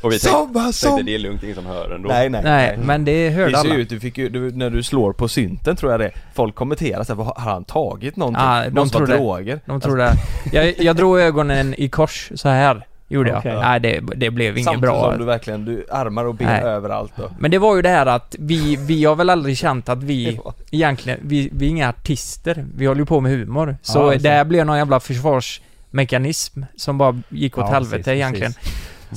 [0.00, 0.88] Och vi Som, tänkte, som.
[0.90, 2.08] tänkte det är lugnt, ingen som hör ändå.
[2.08, 3.74] Nej nej Nej, men det hörde Det ser alla.
[3.74, 7.04] ut, du fick ju, du, när du slår på synten tror jag det Folk kommenterar
[7.04, 8.42] såhär, har han tagit någonting?
[8.44, 9.16] Ja, de tror det.
[9.16, 9.60] droger?
[9.66, 10.12] De tror det.
[10.52, 13.44] Jag, jag drog ögonen i kors så här gjorde jag.
[13.44, 15.10] Nej, det, det blev inget Samtidigt bra.
[15.10, 16.62] som du verkligen, du armar och ben Nej.
[16.62, 19.88] överallt då Men det var ju det här att vi, vi har väl aldrig känt
[19.88, 20.40] att vi
[20.70, 22.66] egentligen, vi, vi är inga artister.
[22.76, 23.76] Vi håller ju på med humor.
[23.82, 28.12] Så Ja, det här blev någon jävla försvarsmekanism som bara gick åt Ja, helvete precis,
[28.12, 28.52] egentligen.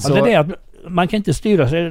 [0.04, 0.48] Ja, det är det att
[0.88, 1.82] man kan inte styra sig.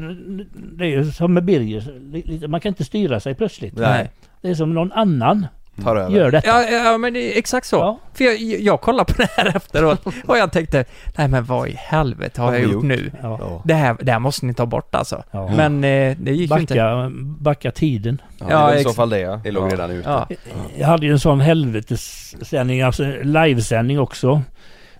[0.55, 2.49] Det är ju som med Birger.
[2.49, 3.77] Man kan inte styra sig plötsligt.
[3.77, 4.11] Nej.
[4.43, 5.47] Det är som någon annan
[5.85, 6.49] Tar över gör detta.
[6.49, 7.77] Ja, ja men det är exakt så.
[7.77, 7.99] Ja.
[8.15, 10.85] För jag, jag kollade på det här efteråt och jag tänkte,
[11.19, 13.11] nej men vad i helvete har jag gjort nu?
[13.23, 13.63] Ja.
[13.65, 15.23] Det här, det här måste ni ta bort alltså.
[15.31, 15.49] Ja.
[15.57, 16.75] Men eh, det gick ju inte.
[16.75, 18.23] Backa, backa tiden.
[18.39, 19.73] Ja, Ja, i så fall det ja Det låg ja.
[19.73, 20.09] redan ute.
[20.09, 20.29] Ja.
[20.79, 24.43] Jag hade ju en sån helvetessändning, alltså livesändning också.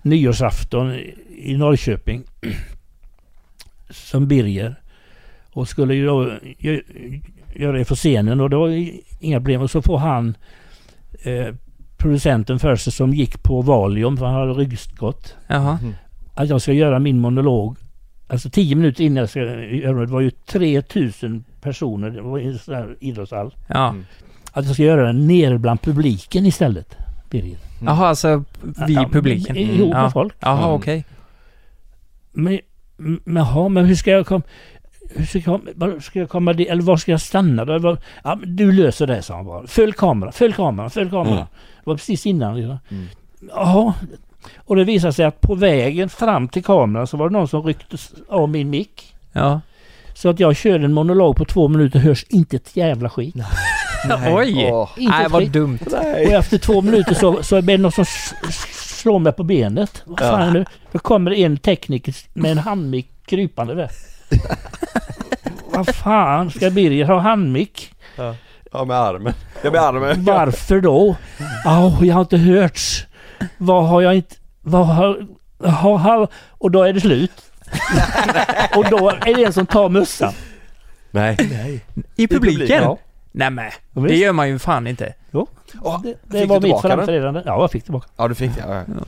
[0.03, 0.95] Nyårsafton
[1.39, 2.23] i Norrköping.
[3.91, 4.75] Som Birger.
[5.53, 6.23] Och skulle ju då
[6.59, 7.21] gö-
[7.55, 8.89] göra det för scenen och det var
[9.21, 9.63] inga problem.
[9.63, 10.35] Och så får han
[11.23, 11.55] eh,
[11.97, 15.37] producenten för sig som gick på Valium för han hade ryggskott.
[15.47, 15.79] Jaha.
[16.35, 17.77] Att jag ska göra min monolog.
[18.29, 20.07] Alltså tio minuter innan jag ska göra det.
[20.07, 22.11] Var ju 3000 personer.
[22.11, 23.55] Det var en sån här idrottshall.
[23.67, 23.89] Ja.
[23.89, 24.05] Mm.
[24.53, 26.97] Att jag ska göra den nere bland publiken istället.
[27.31, 27.59] Birger.
[27.85, 28.45] Jaha, alltså
[28.87, 29.57] vi Ja, publiken?
[29.57, 30.11] Ihop med Ja.
[30.11, 30.35] folk.
[30.41, 30.71] Jaha, Mm.
[30.71, 31.05] okej.
[32.33, 32.59] Men,
[32.97, 34.43] men, jaha, men hur ska jag komma...
[35.15, 36.69] Hur ska jag, var ska jag komma dit?
[36.69, 37.79] Eller var ska jag stanna då?
[37.79, 39.67] Var, ja, du löser det, sa han bara.
[39.67, 41.33] Följ kameran, följ kameran, följ kameran.
[41.33, 41.45] Mm.
[41.85, 42.57] Det var precis innan.
[42.57, 42.79] Liksom.
[42.91, 43.07] Mm.
[43.49, 43.95] Jaha.
[44.57, 47.63] Och det visade sig att på vägen fram till kameran så var det någon som
[47.67, 47.97] ryckte
[48.29, 49.15] av min mick.
[49.33, 49.61] Ja.
[50.15, 53.35] Så att jag kör en monolog på två minuter hörs inte ett jävla skit.
[54.33, 54.69] Oj!
[54.73, 55.53] Åh, Inte Nej, vad skit.
[55.53, 55.79] dumt.
[55.93, 58.05] Och efter två minuter så, så är det någon som
[58.71, 60.03] slår mig på benet.
[60.07, 60.65] Vad fan är det?
[60.93, 63.91] Då kommer en tekniker med en handmick krypande där.
[65.71, 67.95] Vad fan ska Birger ha handmick?
[68.73, 69.35] Ja, med armen.
[69.63, 71.17] Jag med armen Varför då?
[71.65, 73.07] Ja, jag har inte hörts.
[73.59, 74.37] Vad har jag inte...
[74.61, 75.27] Vad har...
[75.59, 77.33] Ha, ha, och då är det slut.
[78.77, 80.33] och då är det en som tar mössan.
[81.11, 81.37] Nej.
[82.17, 82.83] I publiken?
[82.83, 82.99] Ja.
[83.33, 85.15] Nej men, Ja, det gör man ju fan inte.
[85.31, 85.49] Jo.
[85.83, 87.43] Åh, Det, det var mitt framträdande.
[87.47, 88.09] Ja, jag fick tillbaka.
[88.17, 89.05] Ja du fick det, ja, ja.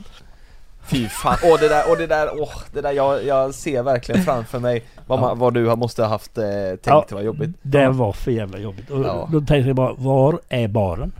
[0.87, 4.23] Fy fan, åh det där, åh det där, åh det där jag, jag ser verkligen
[4.23, 7.05] framför mig vad, man, vad du har, måste ha haft eh, tänkt Ja.
[7.11, 8.89] var jobbigt Det var för jävla jobbigt.
[8.89, 9.29] Och Ja.
[9.31, 11.11] Då tänkte jag bara, var är baren?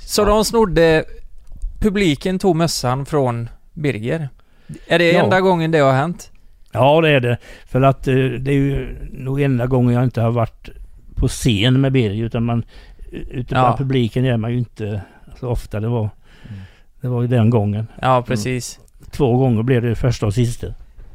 [0.00, 1.04] Så de snodde...
[1.80, 4.28] Publiken tog mössan från Birger.
[4.86, 5.22] Är det Ja.
[5.24, 6.30] enda gången det har hänt?
[6.72, 7.38] Ja, det är det.
[7.66, 10.68] För att eh, det är ju nog enda gången jag inte har varit
[11.16, 12.64] på scen med Birger utan man
[13.10, 13.60] ute Ja.
[13.60, 15.00] bland publiken är man ju inte
[15.40, 15.80] så ofta.
[15.80, 16.10] Det var,
[17.04, 17.86] det var ju den gången.
[18.02, 18.80] Ja, precis.
[19.10, 20.66] Två gånger blev det första och sista.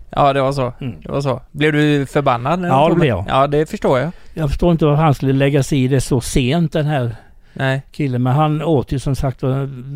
[0.10, 0.74] Ja, det var så.
[0.82, 0.96] Mm.
[1.02, 1.42] Det var så.
[1.52, 2.60] Blev du förbannad?
[2.60, 3.26] när Ja, det blev jag.
[3.28, 4.12] Ja, det förstår jag.
[4.34, 7.16] Jag förstår inte varför han skulle lägga sig i det så sent den här
[7.54, 7.82] Nej.
[7.92, 8.24] killen.
[8.24, 9.44] Men han åt ju som sagt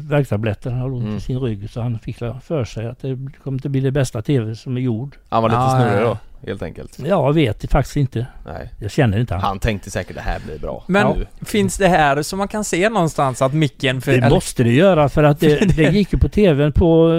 [0.09, 0.71] värktabletter.
[0.71, 1.17] Han har ont Mm.
[1.17, 1.69] i sin rygg.
[1.69, 4.81] Så han fick för sig att det kommer inte bli det bästa tv som är
[4.81, 5.15] gjord.
[5.29, 6.17] Han var lite Ja, snurrig då,
[6.47, 8.25] helt enkelt Ja, jag vet faktiskt inte.
[8.45, 9.43] Nej Jag känner inte han.
[9.43, 11.25] Han tänkte säkert det här blir bra Men Nu.
[11.45, 14.01] finns det här så man kan se någonstans att micken...
[14.01, 17.09] För, Det eller- måste det göra för att det, det gick ju på tvn på...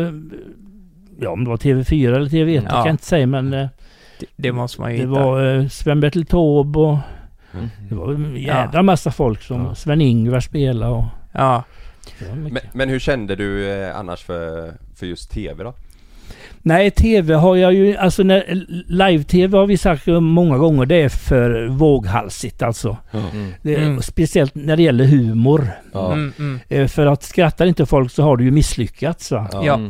[1.21, 2.61] Ja om det var TV4 eller TV1 det Ja.
[2.71, 3.69] kan jag inte säga men eh,
[4.21, 5.21] det, det måste man ju det hitta.
[5.21, 6.99] var eh, Sven-Bertil Taube och
[7.55, 7.69] Mm.
[7.89, 9.75] det var en jädra massa folk som Ja.
[9.75, 11.05] Sven-Ingvar spelade och...
[11.33, 11.65] Ja.
[12.19, 12.35] det.
[12.35, 15.75] Men, men hur kände du eh, annars för, för just TV då?
[16.67, 17.97] Nej, TV har jag ju...
[17.97, 22.97] Alltså när, live-TV har vi sagt många gånger det är för våghalsigt alltså.
[23.13, 23.53] Mm.
[23.63, 24.03] Det, Mm.
[24.03, 25.69] Speciellt när det gäller humor.
[25.93, 26.13] Ja.
[26.13, 26.61] Mm, mm.
[26.69, 29.49] Eh, För att skrattar inte folk så har du ju misslyckats va?
[29.53, 29.81] Ja.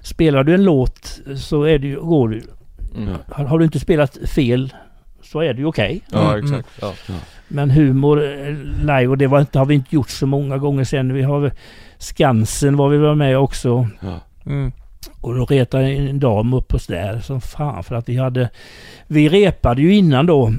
[0.00, 2.42] Spelar du en låt så är det ju, går du.
[2.96, 3.14] Mm.
[3.28, 4.74] Har, har du inte spelat fel
[5.22, 6.02] så är det ju okej.
[6.12, 6.92] Ja Mm, exakt, ja.
[7.48, 10.84] Men humor eh, live och det var inte, har vi inte gjort så många gånger
[10.84, 11.12] sen.
[11.14, 11.52] Vi har
[11.98, 13.88] Skansen var vi var med också.
[14.46, 14.72] Mm.
[15.20, 18.50] Och då retade en dam upp oss där som fan för att vi hade...
[19.06, 20.52] Vi repade ju innan då.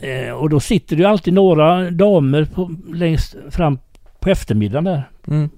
[0.00, 3.78] Eh, och då sitter det ju alltid några damer på, längst fram
[4.20, 5.02] på eftermiddagen där.
[5.28, 5.50] Mm.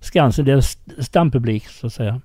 [0.00, 2.20] Skansen, deras stampublik så att säga.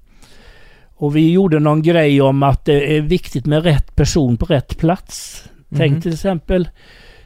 [0.97, 4.77] Och vi gjorde någon grej om att det är viktigt med rätt person på rätt
[4.77, 5.43] plats.
[5.77, 6.01] Tänk Mhm.
[6.01, 6.69] till exempel,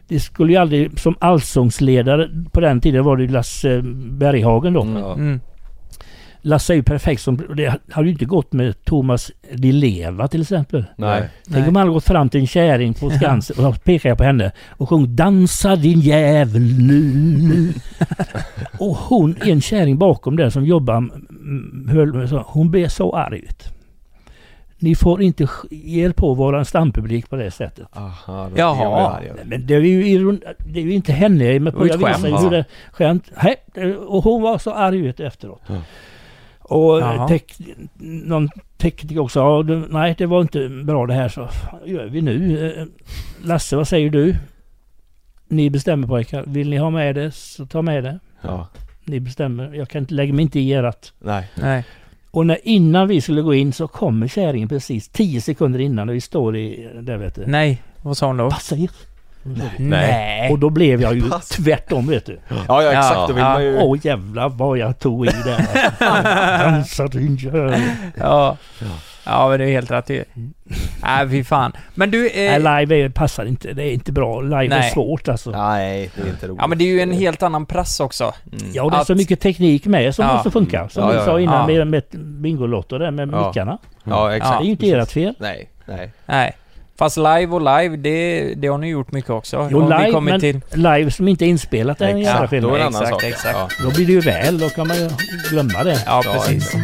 [0.07, 3.81] det skulle ju aldrig, som allsångsledare på den tiden var det ju Lasse
[4.11, 4.81] Berghagen då.
[4.81, 5.39] Mm.
[6.41, 6.49] Mm.
[6.49, 10.41] Lasse är ju perfekt som, det hade ju inte gått med Thomas Di Leva till
[10.41, 10.85] exempel.
[10.95, 11.29] Nej.
[11.53, 14.17] Tänk om han hade gått fram till en kärring på Skansen och så pekar jag
[14.17, 17.73] på henne och sjöng Dansa din jävel nu.
[18.79, 23.15] och hon, en kärring bakom där som jobbar, mm, höll med så, hon blev så
[23.15, 23.63] arg ut.
[24.81, 27.87] Ni får inte ge er på våran stampublik på det sättet.
[27.93, 29.19] Aha, då Jaha.
[29.27, 29.35] jag.
[29.47, 31.83] Men det är ju, iron- det är ju inte henne men på.
[31.83, 32.45] Det var Jag visar ju skämt.
[32.45, 33.23] hur det skämt.
[33.73, 35.61] Det- och hon var så arg ut efteråt.
[35.67, 35.75] Ja.
[36.69, 37.55] Och tek,
[37.99, 39.39] någon tekniker också.
[39.39, 41.29] Ja, det, nej, det var inte bra det här.
[41.29, 42.67] Så vad gör vi nu?
[42.77, 42.85] Eh,
[43.47, 44.35] Lasse, vad säger du?
[45.47, 46.43] Ni bestämmer pojkar.
[46.47, 48.19] Vill ni ha med det så ta med det.
[48.41, 48.67] Ja.
[49.03, 49.73] Ni bestämmer.
[49.73, 51.13] Jag kan inte lägga mig inte i ert.
[51.19, 51.47] Nej.
[51.55, 51.83] Nej.
[52.31, 56.15] Och när, innan vi skulle gå in så kommer kärringen precis 10 sekunder innan och
[56.15, 57.45] vi står i, där vet du.
[57.47, 57.81] Nej.
[58.01, 58.49] Vad sa hon då?
[58.49, 58.89] Passa er.
[59.77, 60.51] Nej.
[60.51, 62.39] Och då blev jag ju tvärtom vet du.
[62.67, 63.15] Ja, ja exakt.
[63.15, 63.49] Ja, Då vill ja.
[63.53, 63.77] man ju...
[63.77, 65.65] Åh jävlar vad jag tog i där.
[66.63, 67.81] Dansa din jävel.
[68.19, 68.57] Ja.
[69.23, 70.23] Ja men det är helt rätt i.
[71.03, 71.71] Nej fy fan.
[71.95, 72.21] Men du...
[72.35, 73.73] Nej, Eh, live är, passar inte.
[73.73, 74.41] Det är inte bra.
[74.41, 74.91] Live är Nej.
[74.91, 75.51] svårt alltså.
[75.51, 76.57] Ja, Nej, det är inte roligt.
[76.61, 78.33] ja men det är ju en helt annan press också.
[78.51, 78.83] Mm.
[78.85, 80.33] och det är så Att- mycket teknik med som Ja.
[80.33, 80.89] måste funka.
[80.89, 81.39] Som Ja, vi ja, sa ja.
[81.39, 81.85] innan Ja.
[81.85, 82.03] med, med
[82.41, 83.47] Bingolotto där med Ja.
[83.47, 83.77] mickarna.
[84.03, 84.61] Ja, Det exakt.
[84.61, 85.03] är ju inte Precis.
[85.03, 85.33] ert fel.
[85.39, 86.11] Nej, nej.
[86.25, 86.55] Nej.
[86.99, 89.67] Fast live och live, det, det har ni gjort mycket också.
[89.71, 90.61] Jo, vi live, men till...
[90.73, 92.93] live som inte är inspelat är en jävla Exakt, då är skillnad.
[92.93, 93.23] det Exakt, sak.
[93.23, 93.57] exakt.
[93.57, 93.69] Ja.
[93.83, 94.57] Då blir det ju väl.
[94.59, 95.09] Då kan man ju
[95.49, 96.03] glömma det.
[96.05, 96.75] Ja, Ja, precis.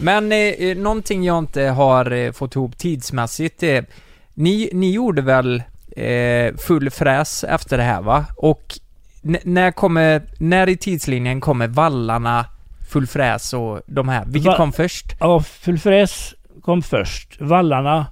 [0.00, 3.86] Men eh, eh, någonting jag inte har eh, fått ihop tidsmässigt är,
[4.34, 5.62] ni, ni gjorde väl
[5.96, 8.24] eh, full fräs efter det här va?
[8.36, 8.78] Och
[9.22, 12.46] när kommer, när i tidslinjen kommer vallarna,
[12.90, 14.24] full fräs och de här?
[14.26, 15.06] Vilket Va- kom först?
[15.20, 17.40] Ja, full fräs kom först.
[17.40, 18.06] Vallarna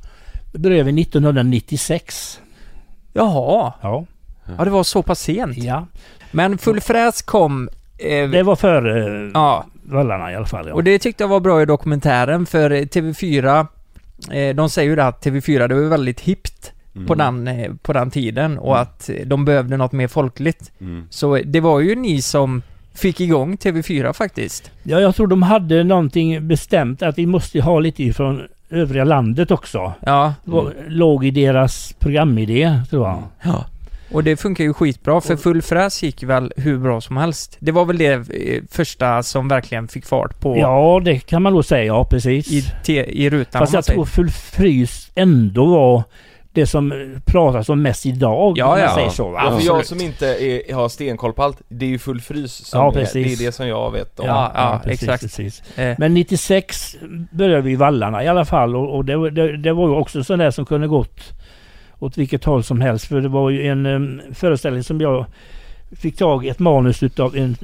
[0.53, 2.41] började vi 1996.
[3.13, 4.05] Jaha, Ja.
[4.59, 5.57] ja det var så pass sent.
[5.59, 5.87] ja.
[6.31, 7.69] Men full fräs kom...
[7.99, 10.69] Eh, Det var före ja, vallarna i alla fall.
[10.69, 10.75] Ja.
[10.75, 13.67] och det tyckte jag var bra i dokumentären för eh, TV4
[14.31, 16.73] eh, De säger ju det att TV4 det var väldigt hippt
[17.07, 20.73] på, den, eh, på den tiden och att eh, de behövde något mer folkligt.
[20.81, 21.07] Mm.
[21.11, 22.63] Så eh, det var ju ni som
[22.95, 24.71] fick igång TV4 faktiskt.
[24.83, 29.51] Ja, jag tror de hade någonting bestämt att vi måste ha lite ifrån övriga landet
[29.51, 29.93] också.
[30.01, 33.23] Ja, var- låg i deras programidé, tror jag.
[33.43, 33.65] ja.
[34.13, 37.57] Och det funkar ju skitbra för full fräs gick väl hur bra som helst.
[37.61, 41.53] Det var väl det eh, första som verkligen fick fart på Ja, det kan man
[41.53, 41.85] nog säga.
[41.85, 42.53] Ja, precis.
[42.53, 46.03] i, te, i rutan Fast jag tror full frys ändå var
[46.61, 48.59] det som pratas om mest idag.
[48.59, 48.95] Ja, om man ja.
[48.95, 49.29] säger så.
[49.31, 49.41] va?
[49.45, 52.53] Ja, för jag som inte är, har stenkoll på allt, det är ju full frys
[52.53, 54.27] som Ja, är, det är det som jag vet om.
[54.27, 55.23] Ja, ja, precis, exakt.
[55.23, 55.79] Precis.
[55.79, 56.97] Eh, Men 96
[57.31, 59.95] började vi i vallarna i alla fall och, och det, var- det, det var ju
[59.95, 61.21] också sån där som kunde gått
[61.99, 63.07] åt vilket håll som helst.
[63.07, 65.27] För det var ju en em, föreställning som jag
[65.93, 67.57] fick tag i ett manus utav en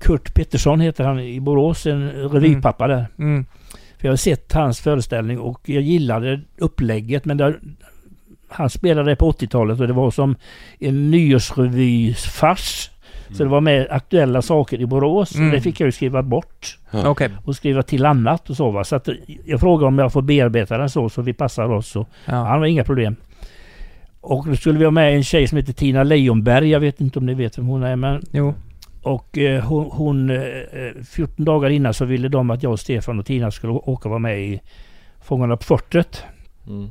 [0.00, 3.06] Kurt Pettersson heter han i Borås, en revypappa där.
[3.18, 3.46] mm,
[3.98, 7.58] För jag har sett hans föreställning och jag gillade upplägget men där,
[8.52, 10.36] han spelade på 80-talet och det var som
[10.78, 12.90] en nyårsrevyfars.
[13.30, 15.34] Så det var med aktuella saker i Borås.
[15.34, 15.46] Mm.
[15.48, 17.30] Och det fick jag ju skriva bort Okej.
[17.44, 18.84] och skriva till annat och så va.
[18.84, 19.08] Så att
[19.44, 21.96] jag frågade om jag får bearbeta den så, så vi passar oss.
[21.96, 22.34] Och, Ja.
[22.34, 23.16] Han var inga problem.
[24.20, 26.68] Och då skulle vi ha med en tjej som heter Tina Lejonberg.
[26.70, 28.54] Jag vet inte om ni vet vem hon är men Jo.
[29.02, 30.42] och eh, hon, hon eh,
[31.10, 34.18] 14 dagar innan så ville de att jag, Stefan och Tina skulle åka och vara
[34.18, 34.60] med i
[35.24, 36.24] Fångarna på fortet.
[36.66, 36.88] Mm.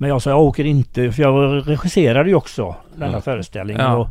[0.00, 3.20] Men jag sa jag åker inte för jag regisserade ju också denna Ja.
[3.20, 3.76] föreställning.
[3.76, 3.96] Ja.
[3.96, 4.08] Och,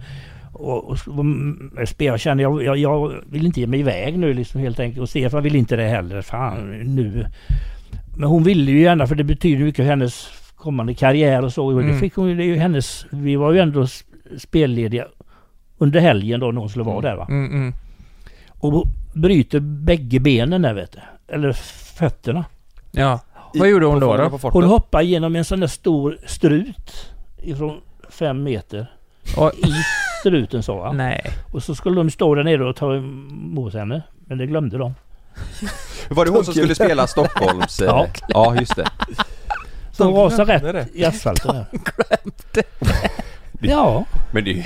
[0.54, 4.34] och, och, och mm, jag kände jag, jag, jag vill inte ge mig iväg nu
[4.34, 5.02] liksom helt enkelt.
[5.02, 6.22] Och Stefan vill inte det heller.
[6.22, 7.26] Fan nu.
[8.18, 11.66] Men hon ville ju gärna för det betyder mycket för hennes kommande karriär och så.
[11.66, 11.88] Och Mm.
[11.94, 13.88] det fick hon, det ju hennes, vi var ju ändå
[14.38, 15.06] spellediga
[15.78, 17.26] under helgen då när hon skulle vara där va.
[17.30, 17.74] Mm, mm.
[18.50, 21.00] Och bryter bägge benen där vet du.
[21.36, 21.52] Eller
[22.00, 22.46] fötterna.
[22.92, 23.20] Ja.
[23.54, 24.18] Vad gjorde hon då?
[24.18, 24.38] Då?
[24.42, 27.12] Hon hoppar genom en sån där stor strut
[27.44, 28.92] ifrån fem meter.
[29.38, 29.74] Och, I
[30.20, 30.92] struten så va.
[30.92, 31.22] nej.
[31.52, 34.02] Och så skulle de stå där nere och ta emot henne.
[34.26, 34.96] Men det glömde de.
[36.10, 37.80] Var det hon som skulle spela Stockholms...
[37.80, 38.08] eh, Ja.
[38.28, 38.88] ja just det.
[39.92, 41.00] Så de rasade glömde rätt det.
[41.00, 41.66] i asfalten där.
[43.62, 44.06] Ja.
[44.32, 44.64] Men det är ju,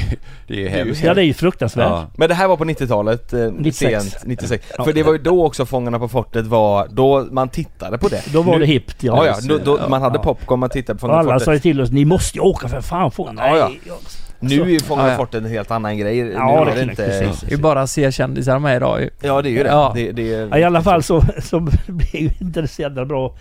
[0.47, 1.03] det är ju hemskt.
[1.03, 1.85] Ja det är ju fruktansvärt.
[1.89, 2.07] Ja.
[2.17, 4.03] Men det här var på 90-talet, eh, 96.
[4.03, 4.65] sent 96.
[4.77, 4.83] Ja.
[4.83, 8.21] För det var ju då också Fångarna på fortet var, då man tittade på det.
[8.33, 10.23] Då var Nu- det hippt Ja, ja, då, då, man hade ja.
[10.23, 11.61] popcorn, man tittade på Fångarna på alla sa ju fortet.
[11.63, 13.11] till oss, ni måste ju åka för fan.
[13.11, 13.57] Få, nej.
[13.57, 13.93] Ja, ja.
[14.39, 16.17] Nu är ju Fångarna Ja, på fortet en helt annan grej.
[16.17, 17.05] Ja, nu det det inte...
[17.05, 17.41] precis.
[17.49, 19.09] Det är bara att se kändisar med idag ju.
[19.21, 19.69] Ja det är ju det.
[19.69, 19.91] Ja.
[19.95, 20.47] det, det är...
[20.51, 23.35] Ja, I alla fall så, så blev ju inte det så jävla bra.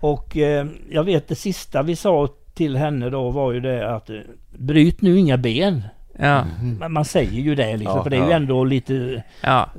[0.00, 4.10] Och eh, jag vet det sista vi sa till henne då var ju det att
[4.10, 4.16] eh,
[4.58, 5.82] bryt nu inga ben.
[6.18, 6.44] Ja,
[6.78, 8.36] Men Man säger ju det liksom, Ja, för det är ju ja.
[8.36, 9.70] ändå lite ja,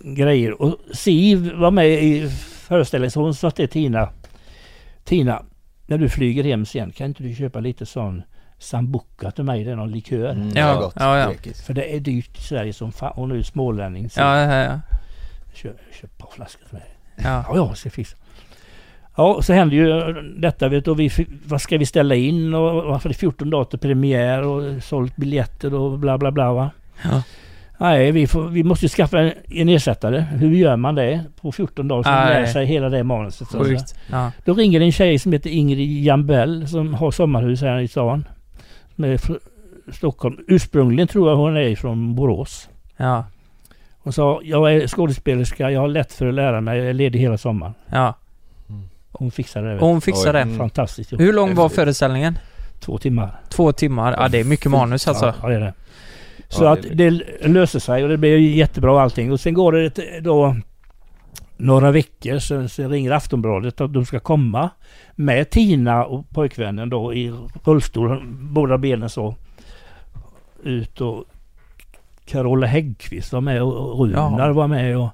[0.00, 0.62] grejer.
[0.62, 2.28] Och Siv var med i
[2.68, 4.08] föreställningen så hon sa till Tina
[5.04, 5.42] Tina,
[5.86, 8.22] när du flyger hem sen kan inte du köpa lite sån
[8.58, 9.64] Sambuca till mig?
[9.64, 10.30] Det är någon likör.
[10.30, 10.94] Mm, Ja, gott.
[10.96, 11.52] ja, ja.
[11.66, 13.12] För det är dyrt i Sverige som fan.
[13.14, 14.10] Hon är ju smålänning.
[14.10, 14.80] Så ja, ja, ja.
[15.54, 16.86] köp, köp ett par flaskor till mig.
[17.16, 17.44] ja.
[17.48, 18.16] Ja, ja, ska fixa.
[19.18, 20.90] Ja, så hände ju detta vet du.
[20.90, 21.10] och Vi,
[21.46, 25.16] vad ska vi ställa in och varför det är 14 dagar till premiär och sålt
[25.16, 26.70] biljetter och bla bla bla va.
[27.04, 27.22] Ja.
[27.78, 30.20] Nej, vi, får, vi måste skaffa en, en ersättare.
[30.20, 32.10] Hur gör man det på 14 dagar?
[32.10, 32.40] Nej.
[32.40, 33.48] lär sig hela det manuset.
[33.48, 33.94] Sjukt.
[34.10, 34.32] Ja.
[34.44, 38.24] Då ringer en tjej som heter Ingrid Jambell som har sommarhus här i stan.
[38.96, 39.38] Från
[39.92, 40.38] Stockholm.
[40.48, 42.68] Ursprungligen tror jag hon är från Borås.
[42.96, 43.24] Ja.
[43.98, 47.20] Hon sa, jag är skådespelerska, jag har lätt för att lära mig, jag är ledig
[47.20, 47.74] hela sommaren.
[47.86, 48.14] Ja.
[49.18, 49.80] Hon fixade det.
[49.80, 50.44] hon fixar Oj.
[50.44, 50.44] det.
[50.44, 50.56] du.
[50.56, 51.20] Fantastiskt jobb.
[51.20, 52.38] Hur lång var föreställningen?
[52.80, 53.40] Två timmar.
[53.48, 54.12] Två timmar?
[54.18, 55.34] Ja, det är mycket manus alltså.
[55.42, 55.74] Ja, det är det.
[56.48, 57.10] Så Ja, att det är
[57.42, 59.32] det löser sig och det blir jättebra allting.
[59.32, 60.56] Och sen går det då
[61.56, 64.70] några veckor så, så ringer Aftonbladet att de ska komma
[65.14, 67.34] med Tina och pojkvännen då i
[67.64, 69.34] rullstol, båda benen så
[70.62, 71.24] ut och
[72.26, 74.52] Carola Häggkvist var med och och Runar Ja.
[74.52, 75.08] var med och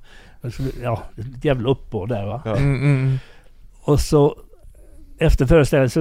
[0.83, 2.43] ja, ett jävla uppbåd där va.
[2.45, 2.57] Ja.
[2.57, 3.19] Mm, mm.
[3.85, 4.37] Och så
[5.19, 6.01] efter föreställningen så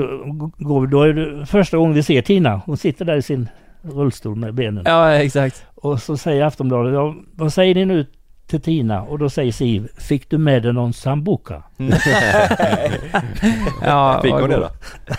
[0.58, 2.62] går vi, då är det första gången vi ser Tina.
[2.66, 3.50] Hon sitter där i sin
[3.82, 4.84] rullstol med benen.
[4.88, 5.66] Ja, exakt.
[5.76, 8.06] Och så säger Aftonbladet, ja, vad säger ni nu
[8.48, 9.02] till Tina?
[9.02, 11.64] Och då säger Siv, fick du med dig någon sambuca?
[13.86, 14.70] Ja, Fick hon det då?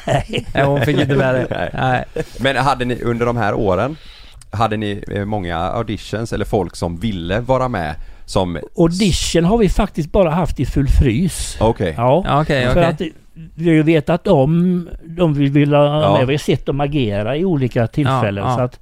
[0.06, 0.46] Nej.
[0.54, 1.46] Nej, hon fick inte med det.
[1.50, 1.70] Nej.
[1.74, 2.24] Nej.
[2.40, 3.96] Men hade ni under de här åren
[4.50, 7.94] Hade ni eh, många auditions eller folk som ville vara med
[8.26, 11.56] som Audition har vi faktiskt bara haft i full frys.
[11.60, 12.22] Okej Ja.
[12.26, 12.84] Ja, okej, För okej.
[12.84, 13.00] att
[13.54, 16.18] vi har ju vetat om de vi vill ha Ja.
[16.18, 16.26] med.
[16.26, 18.44] Vi har sett dem agera i olika tillfällen.
[18.44, 18.56] Ja, ja.
[18.56, 18.80] Så att,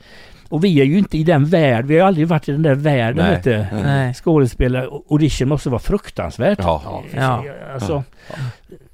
[0.48, 1.86] och vi är ju inte i den världen.
[1.86, 3.40] Vi har aldrig varit i den där världen Nej.
[3.44, 3.66] du.
[3.85, 4.14] Nej.
[4.14, 4.89] Skådespelare.
[5.10, 6.59] Audition måste vara fruktansvärt.
[6.62, 7.02] Ja.
[7.14, 7.44] Ja.
[7.74, 8.05] Alltså,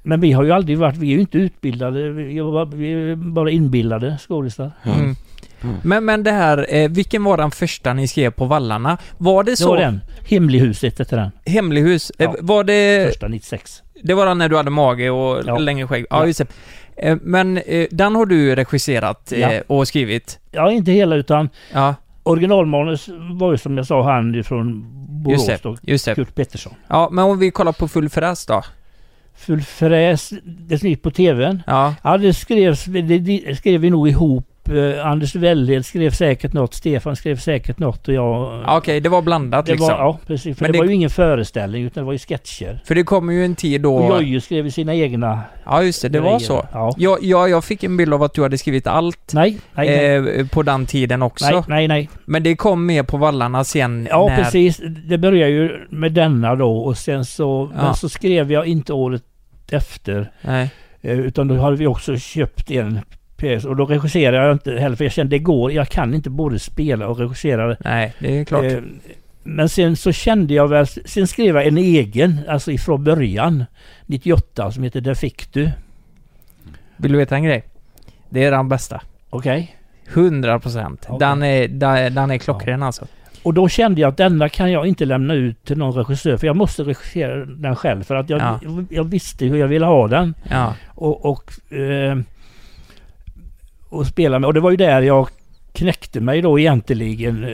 [0.03, 3.11] Men vi har ju aldrig varit, vi är ju inte utbildade, vi är bara, vi
[3.11, 4.71] är bara inbillade skådisar.
[4.83, 5.15] Mm.
[5.83, 8.97] Men, men det här, eh, vilken var den första ni skrev på vallarna?
[9.17, 9.69] Var det Det så?
[9.69, 9.99] var den.
[10.29, 11.31] Hemlighuset heter den.
[11.45, 12.11] Hemlighus?
[12.17, 12.35] Eh, Ja.
[12.39, 13.07] var det...
[13.07, 13.83] Första 96.
[14.03, 15.57] Det var den när du hade mage och Ja.
[15.57, 16.05] längre skägg?
[16.09, 16.27] Ja, Ja.
[16.27, 16.47] just det.
[16.97, 19.61] Eh, Men eh, den har du regisserat eh, Ja.
[19.67, 20.39] och skrivit?
[20.51, 24.85] Ja, inte hela utan Ja, originalmanus var ju som jag sa han från
[25.23, 25.75] Borås just det.
[25.81, 26.15] Just det.
[26.15, 26.73] Kurt Pettersson.
[26.87, 28.63] Ja, men om vi kollar på Full fräs då?
[29.35, 31.63] Full fräs, det som gick på TVn.
[31.67, 34.45] Ja, Ja, det skrevs, det, det skrev vi nog ihop.
[34.69, 38.63] Eh, Anders Wellhed skrev säkert något, Stefan skrev säkert något och jag...
[38.65, 39.87] ja okej, det var blandat det liksom.
[39.87, 40.57] var, ja, precis.
[40.57, 42.81] För Men det, det- var ju ingen föreställning utan det var ju sketcher.
[42.85, 43.95] För det kommer ju en tid då...
[43.95, 45.41] Och Jojje skrev ju sina egna...
[45.65, 46.39] Ja, just det, det var grejer.
[46.39, 46.65] så.
[46.73, 46.93] Ja.
[46.97, 49.87] Ja, ja, jag fick en bild av att du hade skrivit allt Nej, nej,
[50.21, 50.39] nej.
[50.39, 51.45] eh, på den tiden också.
[51.45, 52.09] nej, nej, nej.
[52.25, 54.35] Men det kom mer på vallarna sen Ja, när...
[54.43, 54.81] precis.
[55.07, 57.71] Det började ju med denna då och sen så...
[57.75, 57.81] Ja.
[57.83, 59.23] Men så skrev jag inte året
[59.71, 60.31] efter.
[60.41, 60.69] Nej.
[61.01, 62.99] eh, Utan då hade vi också köpt en
[63.39, 65.71] pjäs och då regisserade jag inte heller för jag kände det går.
[65.71, 67.75] Jag kan inte både spela och regissera.
[67.79, 68.63] Nej, det är klart.
[68.63, 68.77] Eh,
[69.43, 70.87] Men sen så kände jag väl...
[70.87, 73.65] Sen skrev jag en egen, alltså ifrån början.
[74.05, 75.69] 98 som heter Där fick du.
[76.97, 77.63] Vill du veta en grej?
[78.29, 79.01] Det är den bästa.
[79.29, 79.75] Okej?
[80.13, 81.05] 100 procent.
[81.07, 81.19] Okej.
[81.19, 83.07] Den, är, den, den är klockren alltså.
[83.43, 86.47] Och då kände jag att denna kan jag inte lämna ut till någon regissör för
[86.47, 88.59] jag måste regissera den själv för att jag, Ja.
[88.89, 90.33] jag visste hur jag ville ha den.
[90.49, 90.73] Ja.
[90.87, 92.17] och, och, eh,
[93.89, 94.47] och spela med.
[94.47, 95.29] Och det var ju där jag
[95.73, 97.49] knäckte mig då egentligen eh,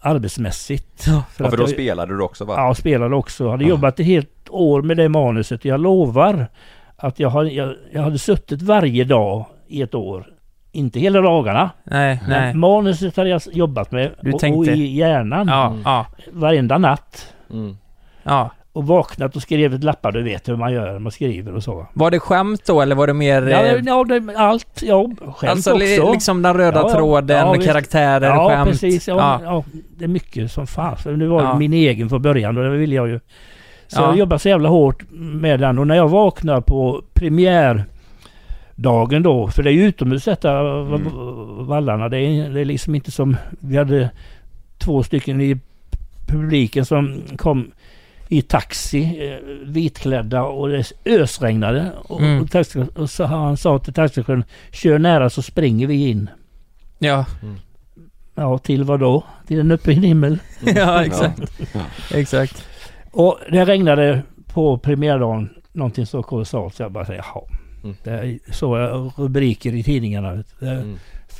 [0.00, 1.04] arbetsmässigt.
[1.06, 1.22] Ja.
[1.32, 2.54] För Ja, för då jag, spelade du också va?
[2.56, 3.50] Ja, spelade också.
[3.50, 3.70] Hade Ja.
[3.70, 5.64] jobbat ett helt år med det manuset.
[5.64, 6.46] Jag lovar
[6.96, 10.26] att jag, har, jag, jag hade suttit varje dag i ett år.
[10.72, 11.70] Inte hela dagarna.
[11.84, 12.54] Nej, nej.
[12.54, 14.10] Manuset hade jag jobbat med.
[14.20, 15.48] Du och, tänkte- och i hjärnan.
[15.48, 17.34] Ja, ja, Varenda natt.
[17.50, 17.76] Mm.
[18.22, 18.50] ja.
[18.74, 20.12] Och vaknat och skrivit lappar.
[20.12, 20.98] Du vet hur man gör.
[20.98, 21.86] Man skriver och så.
[21.92, 23.42] Var det skämt då eller var det mer...
[23.42, 24.82] Ja, eh, ja det, allt.
[24.82, 26.12] Ja, skämt alltså också.
[26.12, 28.68] liksom den röda Ja, tråden, Ja, karaktärer, ja, skämt.
[28.70, 29.08] precis.
[29.08, 29.64] Ja, Ja.
[29.98, 31.04] det är mycket som fanns.
[31.04, 31.58] Nu var Ja.
[31.58, 33.20] min egen från början och det ville jag ju.
[33.86, 34.06] Så Ja.
[34.06, 37.82] jag jobbade så jävla hårt med den och när jag vaknar på premiärdagen
[38.74, 41.02] dagen då, för det är ju utomhus detta Mm.
[41.66, 42.08] vallarna.
[42.08, 44.10] Det är, det är liksom inte som, vi hade
[44.78, 45.58] två stycken i
[46.26, 47.70] publiken som kom
[48.32, 51.92] i taxi, eh, vitklädda och det ösregnade.
[52.04, 52.42] Och, Mm.
[52.42, 56.30] och, taxi, och så han sa till taxichauffören, kör nära så springer vi in.
[56.98, 57.24] Ja,
[58.34, 59.24] Ja, till vad då?
[59.46, 60.38] Till en öppen himmel.
[60.74, 61.40] ja exakt.
[62.14, 62.68] Exakt.
[63.10, 67.42] Och det regnade på premiärdagen någonting så kolossalt så jag bara säger jaha.
[67.84, 67.96] Mm.
[68.04, 70.32] Det såg jag rubriker i tidningarna.
[70.32, 70.96] Det- Mm.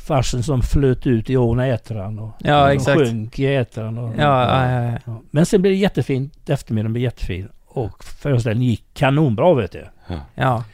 [0.06, 2.98] Farsen som flöt ut i ån Ätran och Ja, och exakt.
[2.98, 3.98] sjönk i Ätran.
[3.98, 4.98] Och, Ja, ja, ja.
[5.06, 5.20] Ja.
[5.30, 6.50] Men sen blev det jättefint.
[6.50, 7.48] Eftermiddagen blev jättefin.
[7.66, 9.86] Och föreställningen gick kanonbra vet du.
[10.34, 10.64] Ja.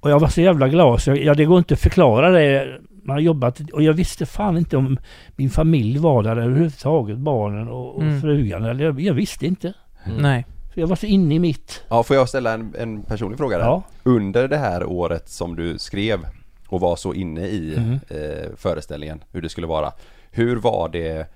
[0.00, 2.78] Och jag var så jävla glad så jag, ja, det går inte att förklara det.
[3.04, 4.98] Man har jobbat och jag visste fan inte om
[5.36, 7.18] min familj var där överhuvudtaget.
[7.18, 8.20] Barnen och, och Mm.
[8.20, 8.64] frugan.
[8.64, 9.72] Eller jag, jag visste inte.
[10.18, 10.46] Nej.
[10.74, 11.84] För jag var så inne i mitt.
[11.88, 13.64] Ja, får jag ställa en, en personlig fråga där?
[13.64, 13.82] Ja.
[14.02, 16.18] Under det här året som du skrev
[16.68, 17.92] och var så inne i Mm.
[18.08, 19.92] eh, föreställningen, hur det skulle vara.
[20.30, 21.26] Hur var det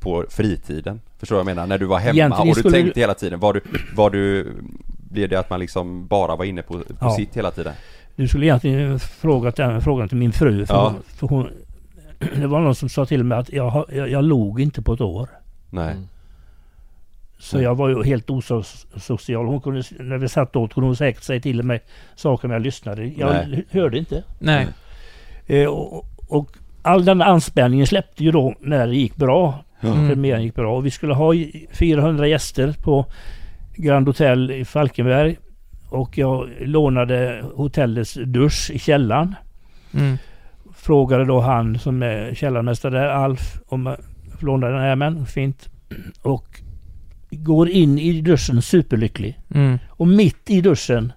[0.00, 1.00] på fritiden?
[1.18, 1.66] Förstår du vad jag menar?
[1.66, 3.40] När du var hemma Egentligen och du skulle tänkte hela tiden.
[3.40, 3.60] Var du,
[3.96, 4.52] var du,
[5.10, 7.10] blev det att man liksom bara var inne på, på Ja.
[7.16, 7.72] sitt hela tiden?
[8.16, 10.66] Du skulle egentligen frågat den frågan till min fru.
[10.66, 10.88] För, Ja.
[10.88, 11.50] hon, för hon,
[12.40, 15.00] det var någon som sa till mig att jag, jag, jag log inte på ett
[15.00, 15.28] år.
[15.70, 15.92] Nej.
[15.92, 16.08] Mm.
[17.44, 19.46] Så jag var ju helt osocial.
[19.46, 21.80] Hon kunde, när vi satt åt kunde hon säkert säga till mig
[22.16, 23.06] saker när jag lyssnade.
[23.06, 23.64] Jag Nej.
[23.70, 24.24] hörde inte.
[24.38, 24.66] Nej.
[25.46, 26.50] Eh, och, och
[26.82, 29.64] all den anspänningen släppte ju då när det gick bra.
[29.80, 30.08] Mm.
[30.08, 30.76] Premiären gick bra.
[30.76, 33.06] Och vi skulle ha i- 400 gäster på
[33.76, 35.36] Grand Hotel i Falkenberg.
[35.90, 39.34] Och jag lånade hotellets dusch i källaren.
[39.94, 40.16] Mm.
[40.76, 43.96] Frågade då han som är källarmästare där, Alf, om jag
[44.38, 45.68] får låna den här men fint.
[46.22, 46.60] Och
[47.34, 49.38] går in i duschen superlycklig.
[49.54, 49.78] Mm.
[49.88, 51.12] Och mitt i duschen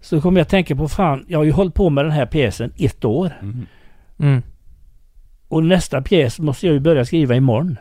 [0.00, 2.72] så kommer jag tänka på fan, jag har ju hållit på med den här pjäsen
[2.76, 3.38] ett år.
[3.42, 3.66] Mm.
[4.18, 4.42] Mm.
[5.48, 7.76] Och nästa pjäs måste jag ju börja skriva imorgon.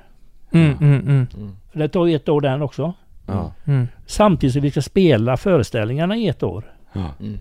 [0.51, 0.77] Mm.
[0.81, 0.99] Mm.
[1.07, 1.27] Mm.
[1.71, 2.93] För det tar ju ett år den också.
[3.27, 3.53] Ja.
[3.65, 3.87] Mm.
[4.05, 6.63] Samtidigt som vi ska spela föreställningarna i ett år.
[6.93, 7.09] Ja.
[7.19, 7.39] Mm.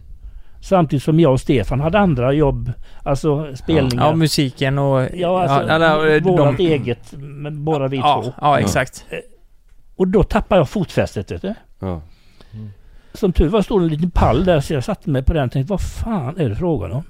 [0.61, 2.73] Samtidigt som jag och Stefan hade andra jobb.
[3.03, 4.07] Alltså spelningar.
[4.07, 5.09] Ja, musiken och...
[5.15, 7.13] Ja, alltså eller, eh, vårat de- eget.
[7.19, 8.33] Men bara vi Ja, två.
[8.41, 9.05] ja, exakt.
[9.97, 11.55] Och då tappar jag fotfästet vet du.
[11.79, 12.03] Ja.
[13.15, 15.53] Som tur var stod en liten pall där så jag satte mig på den och
[15.53, 17.05] tänkte vad fan är det frågan om?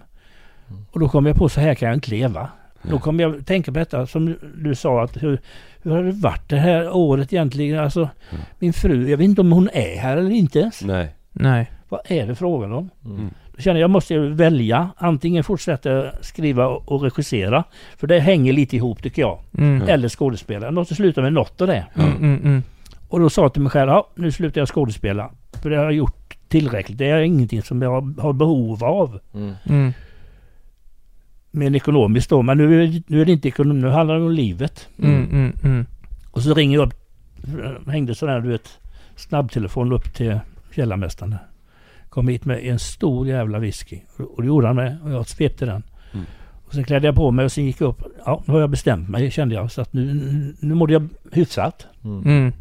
[0.91, 2.49] Och då kom jag på så här kan jag inte leva.
[2.83, 5.41] Då kom jag tänka på detta som du sa att hur,
[5.83, 7.79] hur har det varit det här året egentligen?
[7.79, 8.09] Alltså
[8.59, 10.83] min fru, jag vet inte om hon är här eller inte ens.
[10.83, 11.15] Nej.
[11.33, 11.71] Nej.
[11.89, 12.91] Vad är det frågan om?
[13.05, 13.31] Mm.
[13.57, 14.91] Då känner jag, jag måste ju välja.
[14.97, 17.65] Antingen fortsätta skriva och regissera.
[17.97, 19.39] För det hänger lite ihop tycker jag.
[19.59, 19.89] Mm.
[19.89, 20.67] Eller skådespela.
[20.67, 21.87] Jag måste sluta med något av det.
[21.95, 22.17] Mm.
[22.17, 22.41] Mm.
[22.45, 22.63] Mm.
[23.09, 25.31] Och då sa jag till mig själv, ja nu slutar jag skådespela.
[25.63, 26.99] För det har jag gjort tillräckligt.
[26.99, 29.21] Det är ingenting som jag har behov av.
[29.35, 29.55] Mm.
[29.65, 29.93] Mm.
[31.51, 32.43] Men ekonomiskt då.
[32.43, 34.89] Men nu är det, nu är det inte ekonomi, nu handlar det om livet.
[34.99, 35.25] Mm.
[35.25, 35.53] Mm.
[35.65, 35.87] Mm.
[36.31, 36.95] Och så ringer jag upp,
[37.89, 38.79] hängde sån här du vet,
[39.17, 40.39] snabbtelefon upp till
[40.75, 41.37] källarmästaren.
[42.13, 44.01] Kom hit med en stor jävla whisky.
[44.37, 44.99] Och det gjorde han med.
[45.05, 45.83] Och jag svepte den.
[46.13, 46.27] Mm.
[46.67, 48.03] Och sen klädde jag på mig och sen gick jag upp.
[48.25, 49.73] Ja, nu har jag bestämt mig kände jag.
[49.73, 50.05] Så att nu,
[50.61, 51.87] nu mådde jag hyfsat.
[52.05, 52.23] Mm.
[52.25, 52.53] Men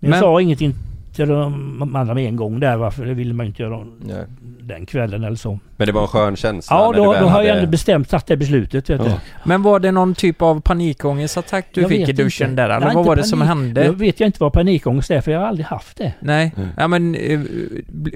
[0.00, 0.74] jag Men- sa ingenting
[1.16, 2.76] till de andra med en gång där.
[2.76, 4.24] Varför det ville man inte göra Nej.
[4.60, 5.58] den kvällen eller så.
[5.76, 8.36] Men det var en skön känsla Ja, då, då har jag ändå bestämt tagit det
[8.36, 8.90] beslutet.
[8.90, 9.10] Vet du.
[9.10, 9.18] Ja.
[9.44, 12.62] Men var det någon typ av panikångestattack du Jag fick i duschen inte.
[12.62, 12.68] där?
[12.70, 13.84] Eller Nej, vad var det som hände?
[13.84, 16.12] Jag vet jag inte vad panikångest är för jag har aldrig haft det.
[16.20, 16.68] Nej, Mm.
[16.76, 17.40] ja men eh,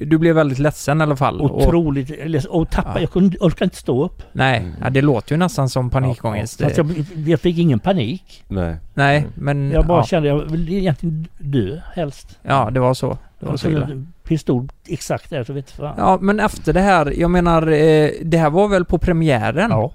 [0.07, 1.41] du blev väldigt ledsen i alla fall.
[1.41, 2.11] Och, Otroligt.
[2.11, 2.93] eller- Och tappa.
[2.95, 3.01] Ja.
[3.01, 4.23] Jag kunde, orkade inte stå upp.
[4.33, 6.61] nej, ja, det låter ju nästan som panikångest.
[6.61, 8.45] Ja, fast jag, jag fick ingen panik.
[8.49, 8.77] Nej.
[8.95, 9.71] Nej, men...
[9.71, 12.39] Jag bara ja, kände jag vill egentligen dö helst.
[12.43, 13.19] ja, det var så.
[13.41, 13.89] Det var så illa.
[14.25, 15.95] pistol exakt där så vet fan.
[15.99, 19.71] Ja, men efter det här, jag menar, eh, det här var väl på premiären?
[19.71, 19.93] Ja.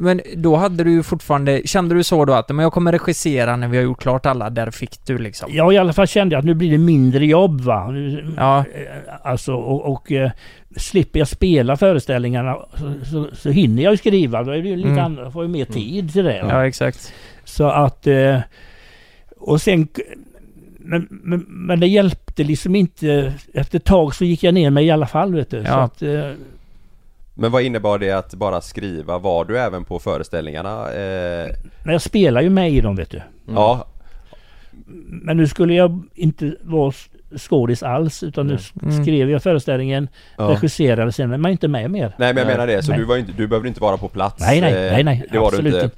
[0.00, 3.56] Men då hade du ju fortfarande, kände du så då att men jag kommer regissera
[3.56, 5.48] när vi har gjort klart alla, där fick du liksom?
[5.52, 7.90] Ja, i alla fall kände jag att nu blir det mindre jobb va.
[7.90, 8.58] Nu, Ja.
[8.58, 8.64] eh,
[9.22, 10.30] Alltså och, och eh,
[10.76, 14.42] slipper jag spela föreställningarna så, så, så hinner jag ju skriva.
[14.42, 15.04] Då är det ju lite Mm.
[15.04, 16.36] andra, får ju mer tid till det.
[16.36, 17.12] Ja, exakt.
[17.44, 18.06] Så att...
[19.36, 19.88] Och sen...
[20.80, 23.32] Men, men, men det hjälpte liksom inte.
[23.54, 25.60] Efter ett tag så gick jag ner mig i alla fall vet du.
[25.64, 25.80] Så Ja.
[25.82, 26.30] att, eh,
[27.34, 29.18] Men vad innebar det att bara skriva?
[29.18, 30.92] Var du även på föreställningarna?
[30.92, 31.48] Eh,
[31.84, 33.22] men jag spelar ju med i dem vet du.
[33.46, 33.86] Ja,
[35.08, 36.92] Men nu skulle jag inte vara
[37.36, 39.02] skådis alls utan nu Mm.
[39.04, 40.44] skrev jag föreställningen, ja.
[40.44, 42.14] regisserade sen, men man är inte med mer.
[42.18, 42.98] Nej men jag menar det, så Nej.
[43.00, 44.40] du, var ju inte, du behövde inte vara på plats?
[44.40, 45.84] Nej, nej, eh, nej, nej, Det var du absolut inte?
[45.84, 45.96] inte.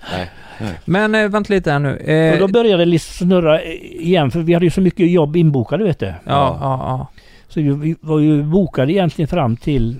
[0.61, 0.71] Nej.
[0.85, 1.93] Men eh, vänta lite här nu.
[1.95, 5.37] Och Eh, då började det liksom snurra igen för vi hade ju så mycket jobb
[5.37, 6.07] inbokade vet du.
[6.07, 7.07] ja, ja, ja.
[7.49, 9.97] Så vi- vi var ju bokade egentligen fram till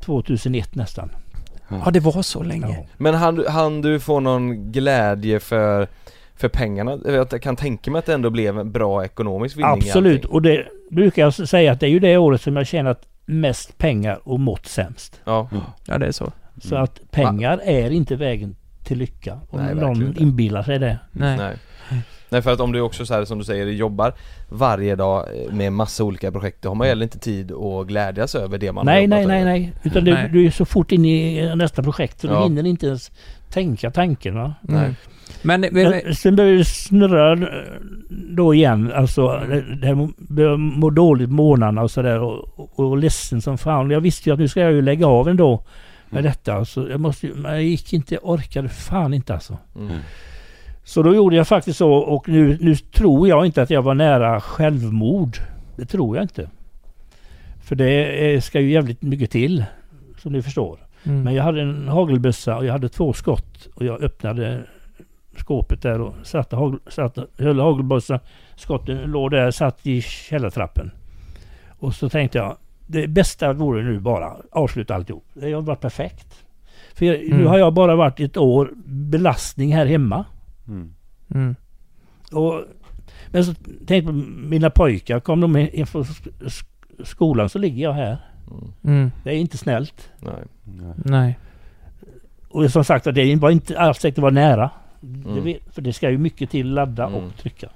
[0.00, 1.10] 2001 nästan.
[1.84, 2.66] Ja, det var så länge.
[2.68, 2.86] Ja.
[2.98, 5.86] Men han, han du få någon glädje för,
[6.42, 6.98] för pengarna?
[7.04, 10.66] Jag kan tänka mig att det ändå blev en bra ekonomisk vinning Absolut, och det
[10.90, 14.40] brukar jag säga att det är ju det året som jag tjänat mest pengar och
[14.40, 15.20] mått sämst.
[15.24, 15.48] Ja,
[15.86, 16.32] Ja, det är så.
[16.62, 19.40] Så att pengar är inte vägen till lycka.
[19.50, 20.22] Om Nej, någon inte.
[20.22, 20.98] inbillar sig det.
[21.12, 21.36] Nej.
[21.36, 21.56] nej
[22.32, 24.12] Nej för att om du också så här, som du säger jobbar
[24.48, 28.34] varje dag eh, med massa olika projekt Då har man heller inte tid att glädjas
[28.34, 29.50] över det man har Nej, jobbat nej, nej, över.
[29.50, 29.72] nej.
[29.82, 30.28] Utan Nej.
[30.32, 32.36] Du, du är så fort inne i nästa projekt så Ja.
[32.38, 33.10] du hinner inte ens
[33.50, 34.34] tänka tanken.
[34.34, 34.54] Va?
[34.68, 34.94] Mm.
[35.42, 37.38] Men, men, Men sen börjar det snurra eh,
[38.30, 38.92] då igen.
[38.94, 39.28] Alltså
[39.82, 43.90] det, börjar må dåligt månaderna och sådär och, och, och ledsen som fan.
[43.90, 45.64] Jag visste ju att nu ska jag ju lägga av ändå
[46.10, 46.54] med detta.
[46.54, 49.58] Alltså, jag måste ju- men jag gick inte, orkade fan inte alltså.
[49.78, 49.96] Mm.
[50.84, 53.94] Så då gjorde jag faktiskt så och nu, nu tror jag inte att jag var
[53.94, 55.36] nära självmord.
[55.76, 56.50] Det tror jag inte.
[57.64, 59.64] För det ska ju jävligt mycket till.
[60.18, 60.78] Som ni förstår.
[61.04, 61.22] mm.
[61.22, 63.68] Men jag hade en hagelbössa och jag hade två skott.
[63.74, 64.62] Och jag öppnade
[65.36, 68.18] skåpet där och satte, hagel, satte höll hagelbössan.
[68.56, 70.90] Skotten låg där, satt i källartrappen.
[71.78, 72.56] Och så tänkte jag,
[72.86, 75.24] det bästa vore nu bara avsluta alltihop.
[75.34, 76.44] Det har varit perfekt.
[76.94, 77.46] För jag, nu Mm.
[77.46, 80.24] har jag bara varit ett år belastning här hemma.
[80.68, 80.94] Mm.
[81.34, 81.56] Mm.
[82.32, 82.64] Och,
[83.28, 84.12] men så tänkte jag på
[84.48, 88.18] mina pojkar, kom de in från sk- sk- skolan så ligger jag här.
[88.84, 89.10] Mm.
[89.24, 90.10] Det är inte snällt.
[90.18, 90.42] Nej.
[91.04, 91.38] Nej.
[92.48, 94.70] Och som sagt det var inte alls säkert att vara nära.
[95.00, 95.54] Det Mm.
[95.70, 97.14] för det ska ju mycket till ladda Mm.
[97.24, 97.68] och trycka.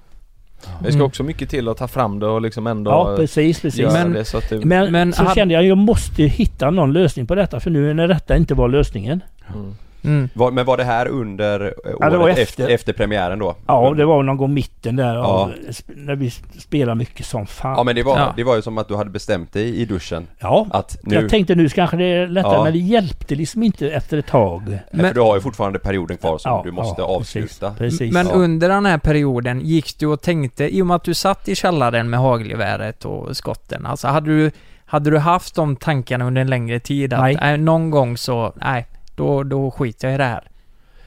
[0.81, 1.07] Det ska Mm.
[1.07, 3.93] också mycket till att ta fram det och liksom ändå Ja precis, precis.
[3.93, 4.65] Men- det så att det...
[4.65, 7.95] Men, Men så hade- kände jag jag måste hitta någon lösning på detta för nu
[7.95, 9.23] när detta inte var lösningen.
[9.55, 9.75] Mm.
[10.07, 10.29] Mm.
[10.35, 11.71] Var, men var det här under eh,
[12.01, 12.63] Ja, det var året efter.
[12.63, 13.55] efter, efter premiären då?
[13.67, 15.51] Ja det var någon gång mitten där Ja.
[15.87, 17.75] när vi spelar mycket som fan.
[17.77, 18.33] Ja men det var, Ja.
[18.37, 21.15] det var ju som att du hade bestämt dig i duschen Ja, att nu...
[21.15, 22.65] jag tänkte nu kanske det är lättare Ja.
[22.65, 24.79] men det hjälpte liksom inte efter ett tag.
[24.91, 27.71] Men, för du har ju fortfarande perioden kvar som Ja, du måste ja, avsluta.
[27.79, 28.13] Precis, precis.
[28.15, 28.33] Men Ja.
[28.33, 31.55] under den här perioden, gick du och tänkte, i och med att du satt i
[31.55, 34.51] källaren med hagelgeväret och skotten, alltså hade du,
[34.85, 37.37] hade du haft de tankarna under en längre tid att, Nej.
[37.41, 37.59] nej.
[37.59, 38.87] någon gång så, nej,
[39.17, 40.49] då, då skiter jag i det här?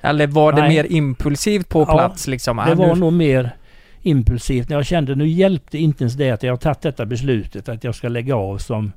[0.02, 0.70] Eller var det Nej.
[0.70, 2.62] mer impulsivt på Ja, plats liksom?
[2.68, 3.56] Det var nu, nog mer
[4.02, 7.70] impulsivt när jag kände nu hjälpte inte ens det att jag har tagit detta beslutet
[7.70, 8.92] att jag ska lägga av som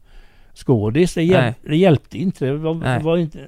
[0.55, 1.15] skådis.
[1.15, 1.55] Det, hjäl- Nej.
[1.63, 2.45] det hjälpte inte.
[2.47, 3.39] Det var, var inte.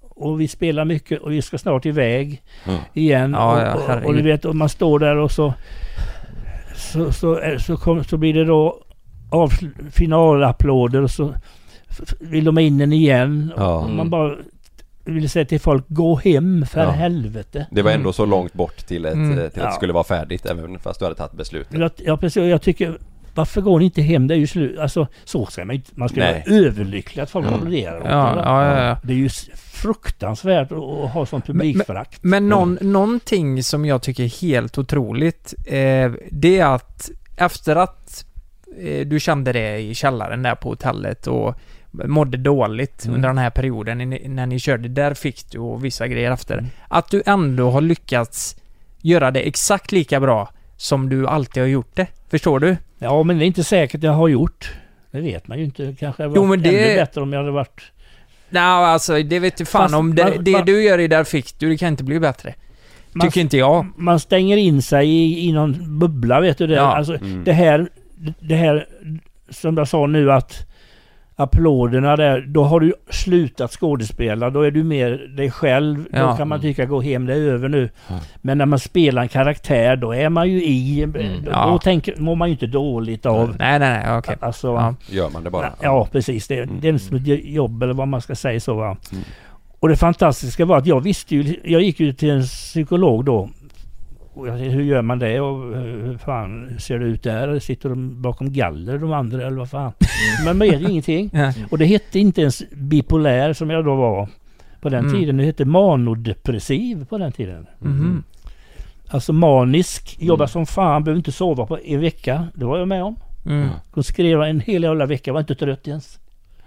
[0.00, 2.80] Och vi spelar mycket och vi ska snart iväg Mm.
[2.94, 3.30] igen.
[3.32, 4.16] Ja, ja, och, och, och herregud.
[4.16, 5.54] du vet, och man står där och så
[6.76, 8.82] så, så, är- så, kom, så blir det då
[9.30, 9.50] av,
[9.90, 11.34] finalapplåder och så
[12.20, 13.52] vill de ha in den igen.
[13.56, 13.74] Ja.
[13.78, 14.34] Och man bara
[15.12, 16.90] vill säga till folk, gå hem för Ja.
[16.90, 17.66] helvete.
[17.70, 18.12] Det var ändå Mm.
[18.12, 19.30] så långt bort till, ett, Mm.
[19.30, 19.66] eh, till att Ja.
[19.66, 21.92] det skulle vara färdigt även fast du hade tagit beslutet.
[22.04, 22.42] Ja, precis.
[22.42, 22.98] Jag tycker,
[23.34, 24.26] varför går ni inte hem?
[24.26, 24.78] Det är ju slut.
[24.78, 25.90] Alltså, så ska man inte...
[25.94, 26.44] Man ska Nej.
[26.46, 27.58] vara överlycklig att folk Mm.
[27.58, 27.98] applåderar.
[28.00, 28.98] åt ja, ja, ja, ja.
[29.02, 29.28] Det är ju
[29.80, 32.18] fruktansvärt att, ha sånt publikförakt.
[32.22, 38.24] Men någon, någonting som jag tycker är helt otroligt, eh, det är att efter att
[38.80, 41.54] eh, du kände det i källaren där på hotellet och
[42.04, 43.14] mådde dåligt Mm.
[43.16, 46.54] under den här perioden när, när ni körde, där fick du och vissa grejer efter.
[46.58, 46.70] Mm.
[46.88, 48.56] Att du ändå har lyckats
[49.02, 52.06] göra det exakt lika bra som du alltid har gjort det.
[52.30, 52.76] Förstår du?
[52.98, 54.72] Ja, men det är inte säkert jag har gjort.
[55.10, 55.94] Det vet man ju inte.
[56.00, 57.82] Kanske hade Jo, varit men det- ännu bättre om jag hade varit...
[58.50, 61.08] Nej, alltså det vet du fan Fast om det, man- det man- du gör i
[61.08, 62.54] Där fick du, det kan inte bli bättre.
[63.12, 63.86] Man, Tycker inte jag.
[63.96, 66.74] man stänger in sig i, i någon bubbla, vet du det?
[66.74, 66.96] Ja.
[66.96, 67.44] Alltså, Mm.
[67.44, 67.88] det här...
[68.40, 68.86] Det här
[69.50, 70.65] som jag sa nu att
[71.38, 74.50] applåderna där, då har du slutat skådespela.
[74.50, 75.96] Då är du mer dig själv.
[76.10, 76.36] Då Ja.
[76.36, 77.88] kan man tycka gå hem, det är över nu.
[78.08, 78.14] Ja.
[78.42, 81.06] Men när man spelar en karaktär, då är man ju i.
[81.44, 81.66] Då, Ja.
[81.70, 83.48] då tänker, mår man ju inte dåligt av.
[83.58, 84.36] Nej, nej, nej, okej.
[84.40, 84.94] Alltså, Ja.
[85.10, 85.72] Gör man det bara?
[85.82, 86.48] Ja, precis.
[86.48, 86.76] Det, Mm.
[86.80, 88.74] det är ett jobb eller vad man ska säga så.
[88.74, 88.96] Va?
[89.12, 89.24] Mm.
[89.80, 93.50] Och det fantastiska var att jag visste ju, jag gick ju till en psykolog då.
[94.36, 97.58] Och jag, hur gör man det och eh, hur fan ser det ut där?
[97.58, 99.92] Sitter de bakom galler de andra eller vad fan?
[100.44, 101.30] Men man vet ingenting.
[101.32, 101.52] Ja.
[101.70, 104.28] Och det hette inte ens bipolär som jag då var
[104.80, 105.12] på den Mm.
[105.20, 105.36] tiden.
[105.36, 107.66] Det hette manodepressiv på den tiden.
[107.78, 108.22] Mhm.
[109.08, 110.48] Alltså manisk, jobba Mm.
[110.48, 112.46] som fan, behöver inte sova på en vecka.
[112.54, 113.16] Det var jag med om.
[113.46, 113.68] Mm.
[113.94, 116.18] De skrev en hel jävla vecka, var inte trött ens.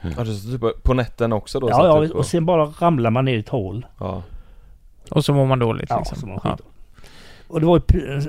[0.01, 1.69] Ja, det är typ på nätten också då?
[1.69, 3.85] Ja, ja, på- och sen bara ramlar man ner i ett hål.
[3.99, 4.23] ja.
[5.11, 6.17] Och så mår man dåligt Ja, liksom.
[6.17, 6.57] så man Ja.
[7.49, 8.23] Och det var eh,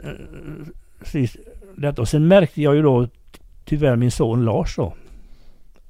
[0.99, 1.37] precis
[1.77, 2.03] detta.
[2.03, 3.09] Och sen märkte jag ju då
[3.65, 4.95] tyvärr min son Lars då.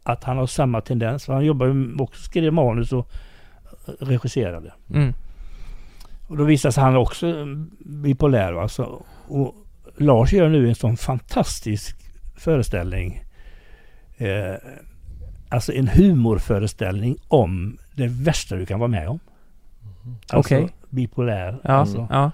[0.02, 1.24] Att han har samma tendens.
[1.24, 3.10] För han jobbar ju också, skrev manus och
[4.00, 4.72] regisserade.
[4.94, 5.12] Mm.
[6.28, 7.46] Och då visade sig han också eh,
[7.78, 8.52] bipolär.
[8.52, 8.68] Va?
[8.68, 9.54] Så, och
[9.96, 11.96] Lars gör nu en sån fantastisk
[12.36, 13.22] föreställning.
[14.16, 14.54] Eh,
[15.48, 19.18] alltså en humorföreställning om det värsta du kan vara med om.
[20.28, 20.68] Alltså Okej.
[20.90, 21.60] bipolär.
[21.64, 22.30] Ja, Alltså, ja.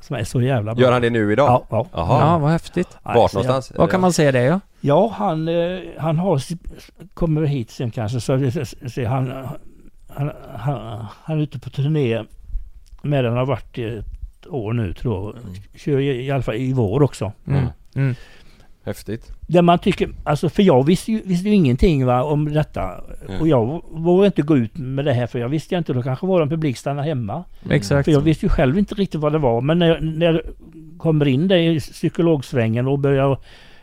[0.00, 0.82] Som är så jävla bra.
[0.84, 1.46] Gör han det nu idag?
[1.48, 1.86] Ja, ja.
[1.92, 2.20] Jaha.
[2.20, 2.88] ja, vad häftigt.
[3.02, 3.78] Vart så jag- någonstans?
[3.78, 4.60] Vad kan man säga det ja?
[4.80, 6.40] Ja, han, eh, han har,
[7.14, 8.20] kommer hit sen kanske.
[8.20, 8.50] Så,
[8.88, 9.32] så, han,
[10.08, 12.24] han, han, han är ute på turné
[13.02, 13.36] med den.
[13.36, 15.80] har varit i ett år nu tror jag.
[15.80, 17.32] Kör i, i alla fall i vår också.
[17.46, 17.66] Mm.
[17.94, 18.14] Mm.
[18.90, 19.32] Häftigt.
[19.40, 22.90] Där man tycker, alltså för jag visste ju, visste ju ingenting va, om detta.
[23.28, 23.40] Mm.
[23.40, 26.26] Och jag vågade inte gå ut med det här för jag visste inte, då kanske
[26.26, 27.44] vår publik stannar hemma.
[27.70, 28.04] Exakt.
[28.04, 29.60] För jag visste ju själv inte riktigt vad det var.
[29.60, 30.40] Men när, när jag
[30.98, 33.38] kommer in där i psykologsvängen och börjar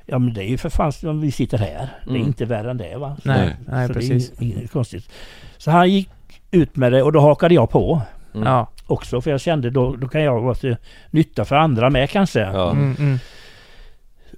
[0.10, 1.90] Ja men det är ju för fan vi sitter här.
[2.04, 2.28] Det är Mm.
[2.28, 3.16] inte värre än det va.
[3.24, 4.30] Så- Nej, nej så precis.
[4.32, 5.10] Det är inget, inget konstigt.
[5.58, 6.10] Så han gick
[6.52, 8.02] ut med det och då hakade jag på
[8.36, 8.48] Mm.
[8.48, 8.68] Ja.
[8.88, 9.22] också.
[9.22, 10.78] För jag kände då, då kan jag vara till
[11.12, 12.40] nytta för andra med kanske.
[12.40, 12.76] Ja.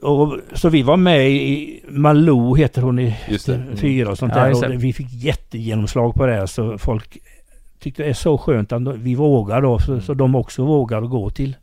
[0.04, 0.22] Mm, mm.
[0.22, 3.16] Och, så vi var med i Malou heter hon i.
[3.48, 3.78] Mm.
[3.78, 4.76] fyra och sånt Ja, där.
[4.76, 6.48] Och vi fick jättegenomslag på det.
[6.48, 7.18] Så folk
[7.80, 9.80] tyckte det är så skönt att vi vågar då.
[9.80, 11.56] Så, så de också vågar att gå till.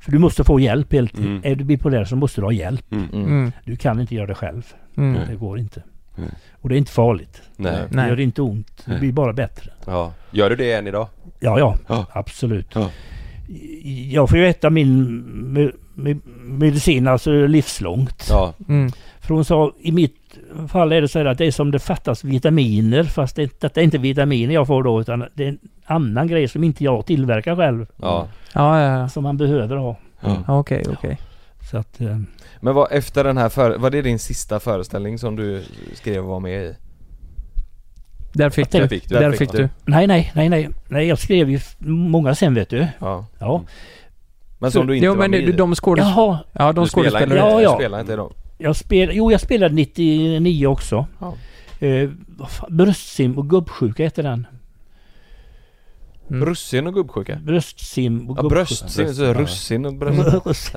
[0.00, 1.18] För du måste få hjälp helt.
[1.18, 1.40] Mm.
[1.44, 2.92] Är du bipolär så måste du ha hjälp.
[2.92, 3.08] Mm.
[3.12, 3.52] Mm.
[3.64, 4.66] Du kan inte göra det själv.
[4.96, 5.20] Mm.
[5.28, 5.82] Det går inte.
[6.18, 6.30] Mm.
[6.60, 7.42] Och det är inte farligt.
[7.56, 7.82] Nej.
[7.90, 8.82] Det gör inte ont.
[8.86, 9.70] Det blir bara bättre.
[9.86, 10.12] Ja.
[10.30, 11.08] Gör du det än idag?
[11.40, 11.76] Ja, ja.
[11.88, 12.06] Ja.
[12.12, 12.66] Absolut.
[12.74, 12.90] Ja.
[14.10, 15.72] Jag får ju äta min
[16.42, 18.26] medicin alltså livslångt.
[18.30, 18.52] Ja.
[18.68, 18.90] Mm.
[19.20, 20.16] För hon sa i mitt
[20.68, 23.04] fall är det så här att det är som det fattas vitaminer.
[23.04, 26.48] Fast det, detta är inte vitaminer jag får då utan det är en annan grej
[26.48, 27.86] som inte jag tillverkar själv.
[27.96, 28.28] Ja.
[28.52, 29.08] Ja, ja, ja.
[29.08, 29.96] Som man behöver ha.
[30.20, 30.36] Ja.
[30.46, 31.18] Ja, Okej, okej.
[31.70, 32.00] Så att...
[32.00, 32.18] Eh,
[32.60, 35.62] Men vad, efter den här för, var det din sista föreställning som du
[35.94, 36.74] skrev och var med i?
[38.32, 38.88] Där fick du.
[38.88, 39.14] fick du.
[39.14, 39.68] Där Där fick fick du.
[39.84, 40.68] nej, nej, nej, nej.
[40.88, 42.86] Nej, jag skrev ju många sen vet du.
[42.98, 43.26] Ja.
[43.38, 43.62] Ja.
[44.58, 45.52] Men som du inte Jo var men med i?
[45.52, 46.14] de skådespelare...
[46.26, 46.38] Jaha.
[46.52, 47.38] Ja, de Du spelar skådespelare...
[47.38, 47.74] inte- Ja, Du ja.
[47.74, 48.32] spelar inte dem?
[48.58, 51.06] Jag spel, jo, jag spelade 99 också.
[51.18, 51.34] Ja.
[51.86, 52.10] Eh,
[52.68, 54.46] bröstsim och gubbsjuka heter den.
[56.30, 56.46] Mm.
[56.48, 57.38] Russin och gubbsjuka?
[57.42, 58.54] Bröstsim och Ja, gubbsjuka.
[58.54, 60.72] bröstsin, så russin och bröst...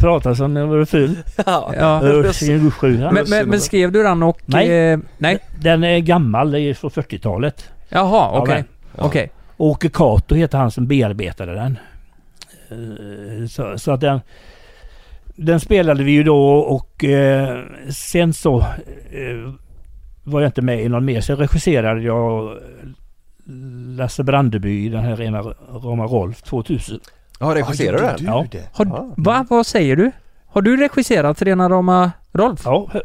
[0.00, 1.16] Pratar som när jag var full.
[1.46, 1.98] Ja.
[2.00, 3.10] Bröstsim och gubbsjuka.
[3.10, 4.38] Men, men, men skrev du den och...
[4.46, 4.90] Nej.
[4.92, 5.38] Eh, nej?
[5.60, 7.70] Den är gammal, det är från 40-talet.
[7.88, 8.54] Jaha, Ja, okej.
[8.54, 8.64] men-
[9.06, 9.30] Okej.
[9.56, 11.78] Åke Kato heter han som bearbetade den.
[12.70, 14.20] Eh, Så, så att den...
[15.36, 19.52] Den spelade vi ju då och eh, sen så eh,
[20.24, 21.20] var jag inte med i någon mer.
[21.20, 22.58] Så regisserade jag
[23.96, 25.40] Lasse Brandeby i den här rena
[25.72, 27.00] Rama Rolf 2000.
[27.40, 28.16] Ja, regisserar du den?
[28.24, 28.46] Ja.
[28.72, 29.14] Har, Ja.
[29.16, 29.46] Va?
[29.50, 30.10] Vad säger du?
[30.46, 32.62] Har du regisserat Rena Rama Rolf?
[32.64, 33.02] Ja, här,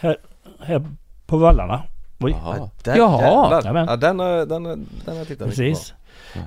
[0.00, 0.16] här,
[0.60, 0.84] här
[1.26, 1.82] på vallarna.
[2.20, 2.30] Oj.
[2.30, 2.70] Jaha.
[2.84, 3.50] Den, Jaha.
[3.52, 3.86] Jajamän.
[3.88, 5.94] Ja, den har, den, har- den har jag tittat mycket Precis.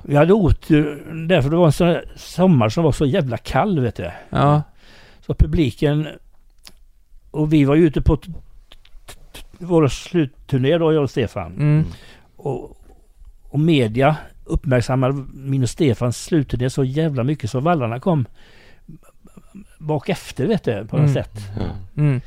[0.04, 3.96] Vi hade otur därför det var en sån sommar som var så jävla kall vet
[3.96, 4.10] du.
[4.30, 4.62] Ja.
[5.26, 6.08] Så publiken
[7.30, 8.18] och vi var ju ute på
[9.58, 11.52] vår slutturné då jag och Stefan.
[11.52, 11.84] Mm.
[12.36, 12.78] Och,
[13.48, 18.26] och media uppmärksammade min och Stefans slutturné så jävla mycket så vallarna kom
[19.78, 21.14] bak efter vet du på något Mm.
[21.14, 21.38] sätt.
[21.96, 22.20] Mm.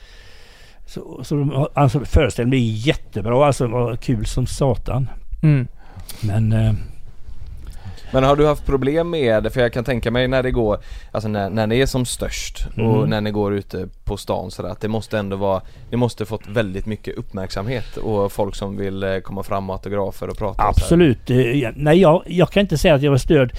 [0.96, 3.68] Så, så de, alltså, föreställningen blev jättebra alltså.
[3.68, 5.10] Det var kul som satan.
[5.44, 5.68] Mm.
[6.22, 6.74] Men eh,
[8.12, 9.50] Men har du haft problem med det?
[9.50, 10.78] För jag kan tänka mig när det går,
[11.12, 13.10] alltså när, när det är som störst och Mm.
[13.10, 16.48] när ni går ute på stan sådär att det måste ändå vara, det måste fått
[16.48, 20.70] väldigt mycket uppmärksamhet och folk som vill eh, komma fram med autografer och prata och.
[20.70, 21.30] Absolut.
[21.30, 23.54] Eh, ja, Nej, jag, jag kan inte säga att jag var störd.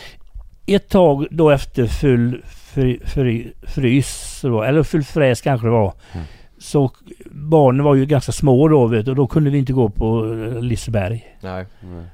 [0.66, 5.92] Ett tag då efter full fry, fry, frys, då, eller full fräs kanske det var.
[6.12, 6.26] Mm.
[6.58, 6.90] Så
[7.36, 10.24] barnen var ju ganska små då vet du, och då kunde vi inte gå på
[10.24, 11.24] eh, Liseberg.
[11.40, 11.66] Nej.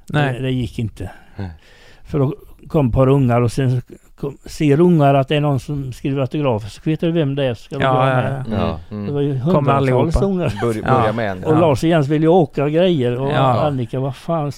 [0.07, 0.33] Nej.
[0.35, 1.11] Det, det gick inte.
[1.37, 1.51] Nej.
[2.05, 2.35] För då
[2.69, 3.83] kom ett par ungar och sen
[4.17, 7.45] kom, ser ungar att det är någon som skriver autografer så vet du vem det
[7.45, 7.55] är.
[7.55, 8.45] Ska Ja, ja, med.
[8.51, 8.57] ja.
[8.57, 8.79] Mm.
[8.91, 9.07] Mm.
[9.07, 10.53] Det var ju Kommer hundratals ungar.
[10.63, 11.01] Bör, Ja.
[11.01, 11.45] börja med en.
[11.45, 13.67] Och Lars och Jens ville ju åka grejer och Ja.
[13.67, 14.53] Annika, vad fan.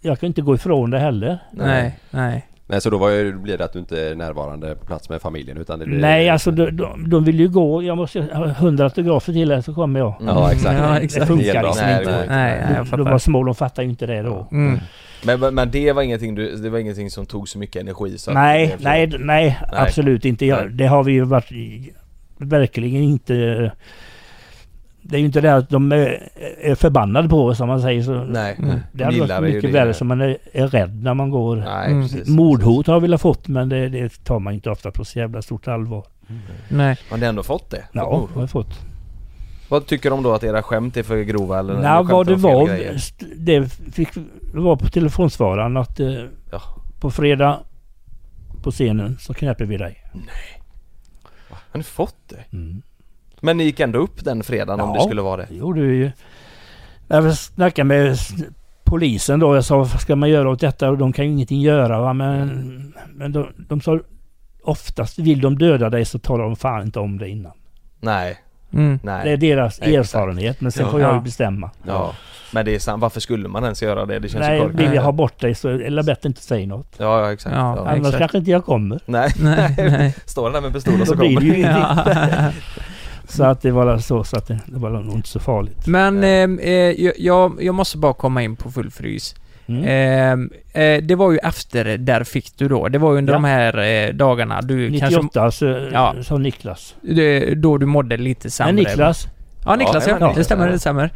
[0.00, 1.38] Jag kan inte gå ifrån det heller.
[1.52, 1.98] Nej.
[2.10, 2.46] Nej.
[2.72, 5.22] Nej, så då var ju, blir det att du inte är närvarande på plats med
[5.22, 5.98] familjen utan det blir...
[6.00, 7.82] Nej, alltså de, de, de vill ju gå.
[7.82, 10.14] Jag måste ha hundra autografer till här så kommer jag.
[10.26, 10.78] Ja, exakt.
[10.80, 11.26] Ja, Det exakt.
[11.26, 11.68] funkar Jättebra.
[11.68, 12.10] liksom Nej, inte.
[12.10, 12.26] det.
[12.28, 14.48] Nej, nej, jag de, de var små, de fattar ju inte det då.
[14.52, 14.78] Mm.
[15.24, 18.18] Men, men, men det var ingenting du, det var ingenting som tog så mycket energi
[18.18, 19.56] så Nej, det- nej, nej, Nej.
[19.72, 20.46] absolut inte.
[20.46, 20.74] Jag, Nej.
[20.74, 21.52] det har vi ju varit
[22.38, 23.72] verkligen inte.
[25.02, 26.28] Det är ju inte det att de är,
[26.60, 28.24] är förbannade på oss som man säger så.
[28.24, 28.78] Nej, Mm.
[28.92, 29.78] Det hade gillar varit mycket det.
[29.78, 31.56] värre som man är, är rädd när man går.
[31.56, 32.02] Nej, Mm.
[32.08, 32.28] precis.
[32.28, 35.42] Mordhot har vi väl fått men det, det tar man inte ofta på så jävla
[35.42, 36.04] stort allvar.
[36.68, 36.96] Nej.
[37.10, 37.76] Man har ändå fått det?
[37.76, 38.34] Fått Ja, mordhot.
[38.34, 38.78] har vi fått.
[39.68, 41.74] Vad tycker de då att era skämt är för grova eller?
[41.74, 43.00] Nej, ni vad det om var, grejer?
[43.36, 44.08] det fick
[44.52, 46.12] det var på telefonsvararen att eh,
[46.52, 46.60] Ja.
[47.00, 47.58] på fredag
[48.62, 50.04] på scenen så knäpper vi dig.
[51.50, 52.56] Har ni fått det?
[52.56, 52.82] Mm.
[53.44, 54.94] Men ni gick ändå upp den fredagen om Ja.
[54.94, 55.46] det skulle vara det?
[55.50, 56.10] Det gjorde vi ju.
[57.08, 58.16] Jag snackade med
[58.84, 59.54] polisen då.
[59.54, 60.90] Jag sa vad ska man göra åt detta?
[60.90, 62.12] Och de kan ju ingenting göra va.
[62.12, 63.98] Men, men de, de sa
[64.64, 67.52] oftast vill de döda dig så talar de fan inte om det innan.
[68.00, 68.36] Nej,
[68.74, 68.98] Mm.
[69.02, 69.24] nej.
[69.24, 69.96] Det är deras Exakt.
[69.96, 70.60] erfarenhet.
[70.60, 70.90] Men sen Ja.
[70.90, 71.20] får jag ju Ja.
[71.20, 71.70] bestämma.
[71.86, 72.14] Ja.
[72.52, 74.18] Men det är sant, varför skulle man ens göra det?
[74.18, 74.94] Det känns Nej, ju vill korkat.
[74.94, 76.94] jag ha bort dig så är det bättre inte säga något.
[76.98, 77.56] Ja, ja exakt.
[77.56, 77.76] Ja.
[77.76, 77.84] Ja.
[77.84, 77.92] Nej.
[77.92, 78.18] Annars exakt.
[78.18, 79.00] kanske inte jag kommer.
[79.06, 80.14] Nej, Nej, nej.
[80.24, 81.42] står där med pistol och så kommer.
[81.56, 81.98] Ja.
[83.36, 85.86] Så att det var så, så att det, det var nog inte så farligt.
[85.86, 89.34] Men eh, eh, jag, jag måste bara komma in på full frys.
[89.66, 89.84] Mm.
[90.74, 92.88] Eh, eh, det var ju efter Där fick du då.
[92.88, 93.36] Det var ju under Ja.
[93.36, 93.78] de här
[94.08, 95.58] eh, dagarna du 98 kanske...
[95.58, 96.14] så, Ja.
[96.22, 96.94] sa Niklas.
[97.02, 98.72] Det, då du mådde lite sämre.
[98.72, 99.26] Men Niklas,
[99.64, 100.26] Ja, Niklas Ja, ja.
[100.28, 101.10] ja, Det stämmer, det stämmer.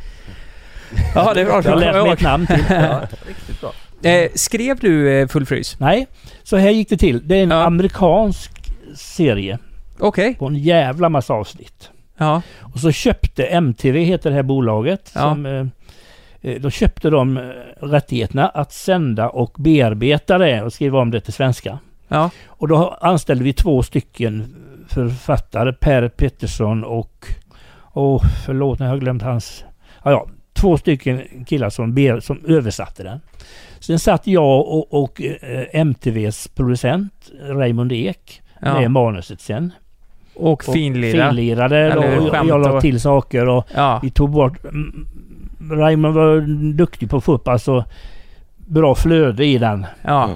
[1.14, 1.62] Ja, det är bra.
[1.64, 2.64] jag lät kommer med ett namn till.
[2.68, 3.72] Ja, riktigt bra.
[4.10, 5.80] Eh, skrev du Full frys?
[5.80, 6.06] Nej,
[6.42, 7.28] så här gick det till.
[7.28, 7.64] Det är en Ja.
[7.64, 8.52] amerikansk
[8.96, 9.58] serie
[9.98, 10.34] Okej.
[10.38, 11.90] på en jävla massa avsnitt.
[12.16, 12.42] Ja.
[12.60, 15.20] Och så köpte MTV, heter det här bolaget, Ja.
[15.20, 15.66] som, eh,
[16.40, 17.42] eh, då köpte de eh,
[17.80, 21.78] rättigheterna att sända och bearbeta det och skriva om det till svenska.
[22.08, 22.30] Ja.
[22.46, 24.54] Och då anställde vi två stycken
[24.88, 27.26] författare, Per Pettersson och...
[27.92, 29.64] Åh, förlåt, nu har jag glömt hans...
[30.04, 33.20] Ja, ja, två stycken killar som, ber, som översatte den.
[33.80, 35.20] Sen satt jag och, och
[35.72, 38.80] MTVs producent, Raymond Ek, ja.
[38.80, 39.72] med manuset sen.
[40.36, 41.28] Och Och finlira.
[41.28, 44.00] Finlirade Eller och, skämt jag la till saker och Ja.
[44.02, 44.64] vi tog bort...
[44.64, 45.06] mm,
[45.70, 46.40] Raymond var
[46.72, 47.84] duktig på att få upp alltså
[48.56, 49.86] bra flöde i den.
[50.02, 50.30] Ja.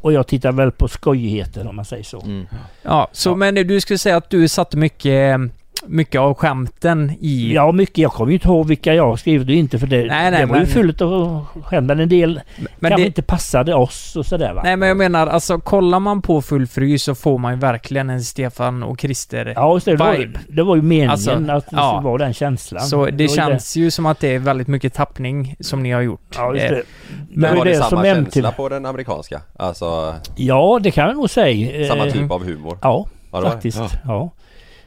[0.00, 2.20] Och jag tittar väl på skojigheter om man säger så.
[2.22, 2.46] Mm.
[2.82, 3.34] Ja, så Ja.
[3.36, 5.40] men du skulle säga att du satte mycket,
[5.86, 7.52] mycket av skämten i...
[7.54, 7.98] Ja, mycket.
[7.98, 10.46] Jag kommer ju inte ihåg vilka jag skrivit och inte för det, Nej, nej, det
[10.46, 11.86] var ju men- fullt av skämt.
[11.86, 12.40] Men en del
[12.78, 14.60] men kanske det, inte passade oss och sådär va.
[14.64, 18.10] Nej men jag menar, alltså kollar man på Full frys så får man ju verkligen
[18.10, 20.38] en Stefan och Christer Ja, just det, det, var, vibe.
[20.48, 21.92] det var ju meningen Alltså, att det ja.
[21.92, 22.82] skulle vara den känslan.
[22.82, 26.00] Så det ju känns ju som att det är väldigt mycket tappning som ni har
[26.00, 26.20] gjort.
[26.36, 26.82] Ja, just Eh, det.
[27.30, 29.40] Men var var ju det det samma som MTV känsla på den amerikanska?
[29.56, 31.88] Alltså Ja, det kan jag nog säga.
[31.88, 32.78] samma Eh, typ av humor?
[32.82, 33.50] Ja, Ja, det det.
[33.50, 33.80] faktiskt.
[34.04, 34.30] Ja.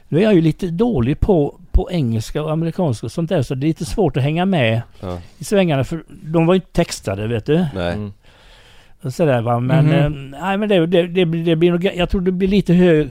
[0.08, 3.56] Nu är jag ju lite dålig på, på engelska och amerikanska och sånt där så
[3.56, 5.20] det är lite svårt att hänga med Ja.
[5.38, 7.66] i svängarna för de var ju inte textade vet du.
[7.76, 7.94] Nej.
[7.94, 8.14] Mm.
[9.12, 9.60] Sådär va.
[9.60, 9.94] Men, Mhm.
[10.34, 12.74] eh, nej, men det, det, det, blir- det blir nog, jag tror det blir lite
[12.74, 13.10] hög,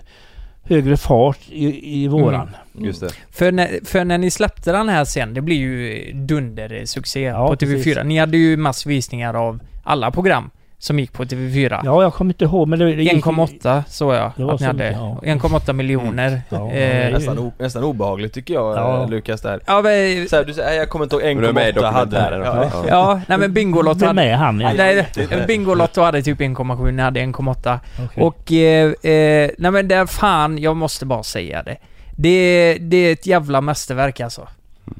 [0.62, 2.50] högre fart i, i våran.
[2.78, 3.08] Just det.
[3.30, 7.54] För när, för när ni släppte den här sen, det blir ju dundersuccé Ja, på
[7.54, 7.58] TV4.
[7.74, 7.98] precis.
[8.04, 10.50] Ni hade ju massvisningar av alla program
[10.86, 11.80] som gick på TV4.
[11.84, 14.60] Ja, jag kommer inte ihåg men det, det gick- 1,8 såg jag Det var att
[14.60, 14.90] ni så hade.
[14.90, 15.20] ja.
[15.22, 16.42] 1,8 miljoner.
[16.48, 19.02] Ja, eh, Nästan, o, nästan obehagligt tycker jag Ja.
[19.02, 19.60] eh, Lukas där.
[19.66, 21.68] ja, men, Så här, du säger, "Nej, jag kommer inte ihåg Men du är med
[21.68, 22.70] i 1,8 hade ja.
[22.72, 22.84] Ja.
[22.88, 24.22] ja, nej men Bingolotto hade...
[24.22, 24.58] är han?
[24.58, 25.06] Nej,
[25.46, 27.78] Bingolotto hade typ 1,7, ni hade 1,8.
[28.04, 28.22] Okej.
[28.24, 31.76] Och, eh, eh, nej men där fan, jag måste bara säga det.
[32.18, 34.48] Det, det är ett jävla mästerverk alltså.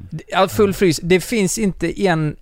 [0.09, 0.99] Det- Ja, full frys.
[1.03, 2.35] Det finns inte en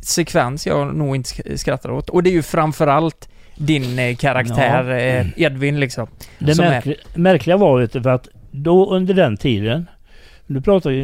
[0.00, 2.08] sekvens jag nog inte sk- skrattar åt.
[2.08, 6.06] Och det är ju framförallt din eh, karaktär eh, Edvin liksom.
[6.38, 9.86] Det som är- märkliga, märkliga var ju för att då under den tiden,
[10.46, 11.00] nu pratar vi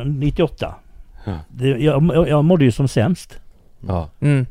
[0.00, 0.74] eh, 98.
[1.26, 1.38] Ja.
[1.48, 3.38] Det, jag, jag, jag mådde ju som sämst.
[3.86, 4.10] Ja.
[4.20, 4.46] Mm.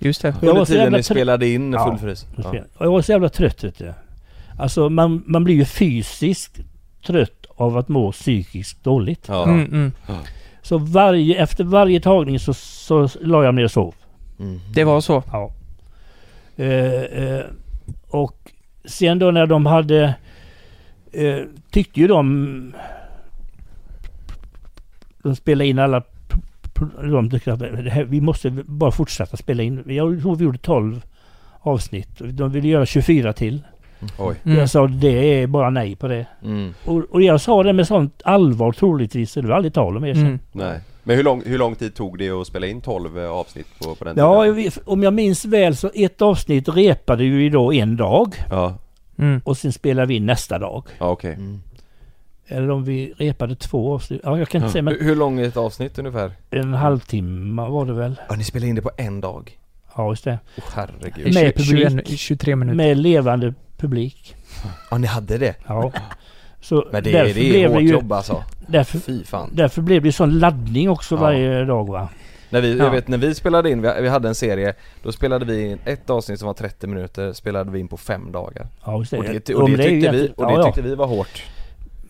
[0.00, 0.28] Just det.
[0.28, 1.84] Jag var Under så tiden jävla ni spelade in Ja.
[1.90, 2.26] Full frys.
[2.36, 2.54] Ja.
[2.80, 3.92] Jag var så jävla trött vet du.
[4.58, 6.58] Alltså man, man blir ju fysiskt
[7.06, 9.24] trött av att må psykiskt dåligt.
[9.28, 9.44] Ja.
[9.44, 9.92] Mm, mm.
[10.62, 13.94] Så varje, efter varje tagning så, så la jag mig och sov.
[14.38, 14.60] Mm.
[14.74, 15.22] Det var så.
[15.32, 15.52] Ja.
[16.56, 17.44] Eh, eh,
[18.08, 18.52] och
[18.84, 20.14] sen då när de hade...
[21.12, 21.38] Eh,
[21.70, 22.74] tyckte ju de...
[25.22, 26.02] De spelade in alla...
[27.10, 29.84] De tyckte att det här, vi måste bara fortsätta spela in.
[29.86, 31.02] Jag tror vi gjorde 12
[31.60, 32.08] avsnitt.
[32.18, 33.62] De ville göra 24 till.
[34.18, 34.36] Oj.
[34.44, 34.58] Mm.
[34.58, 36.26] Jag sa det är bara nej på det.
[36.44, 36.74] Mm.
[36.84, 39.32] Och, och jag sa det med sånt allvar troligtvis.
[39.32, 40.26] så Det var aldrig tal om er sen.
[40.26, 40.38] Mm.
[40.52, 40.80] Nej.
[41.02, 43.94] Men hur lång, hur lång tid tog det att spela in 12 eh, avsnitt på,
[43.94, 44.64] på den tiden?
[44.64, 48.34] Ja, om jag minns väl så ett avsnitt repade ju då en dag.
[48.50, 48.74] Ja,
[49.18, 49.40] Mm.
[49.44, 50.84] Och sen spelade vi in nästa dag.
[50.98, 51.32] ja okej.
[51.34, 51.60] Mm.
[52.46, 54.20] Eller om vi repade två avsnitt.
[54.24, 54.72] Ja, jag kan inte Ja.
[54.72, 56.32] säga men Hur, hur lång är ett avsnitt ungefär?
[56.50, 58.20] en halvtimme var det väl.
[58.28, 59.58] Ja, ni spelade in det på en dag?
[59.96, 60.38] Ja, just det.
[60.58, 61.34] Åh herregud.
[61.34, 61.88] Med publik.
[62.06, 62.76] 21 23 minuter.
[62.76, 64.36] Med levande publik.
[64.90, 65.54] Ja, ni hade det?
[65.66, 65.92] Ja.
[66.60, 67.90] Så Men det, därför det är blev hårt det ju...
[67.92, 68.44] jobb alltså.
[68.66, 69.50] Därför, Fy fan.
[69.52, 71.20] därför blev det sån laddning också Ja.
[71.20, 72.08] varje dag va.
[72.50, 72.84] När vi, Ja.
[72.84, 76.10] jag vet när vi spelade in, vi, hade en serie, då spelade vi in ett
[76.10, 78.66] avsnitt som var 30 minuter, spelade vi in på fem dagar.
[78.84, 79.18] Ja, just det.
[79.18, 81.42] Och det, och det ju tyckte vi, och det tyckte vi var hårt.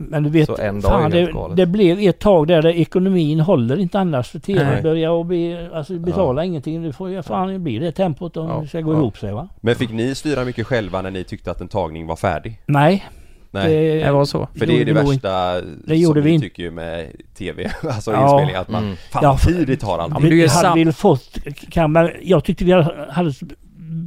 [0.08, 3.40] Men du vet, Så en dag fan, det, det blev ett tag där, där ekonomin
[3.40, 4.28] håller inte annars.
[4.30, 4.82] För TV Nej.
[4.82, 6.82] börjar att bli, alltså betala ingenting.
[6.82, 8.96] Det får ju fan bli det tempot om Ja, det ska gå ja.
[8.98, 9.48] ihop sig va.
[9.60, 12.60] Men fick ni styra mycket själva när ni tyckte att en tagning var färdig?
[12.66, 13.04] Nej,
[13.50, 14.02] Nej.
[14.02, 14.48] Det var så.
[14.58, 17.06] För det är det värsta Det gjorde som vi tycker ju med
[17.38, 18.22] TV, alltså Ja.
[18.22, 18.96] inspelning, att man, Mm.
[19.12, 20.12] fan Ja, vad tid det tar allt.
[20.14, 21.38] Ja, men du är hade sam- väl fått,
[21.70, 22.72] kan man, jag tyckte vi
[23.10, 23.32] hade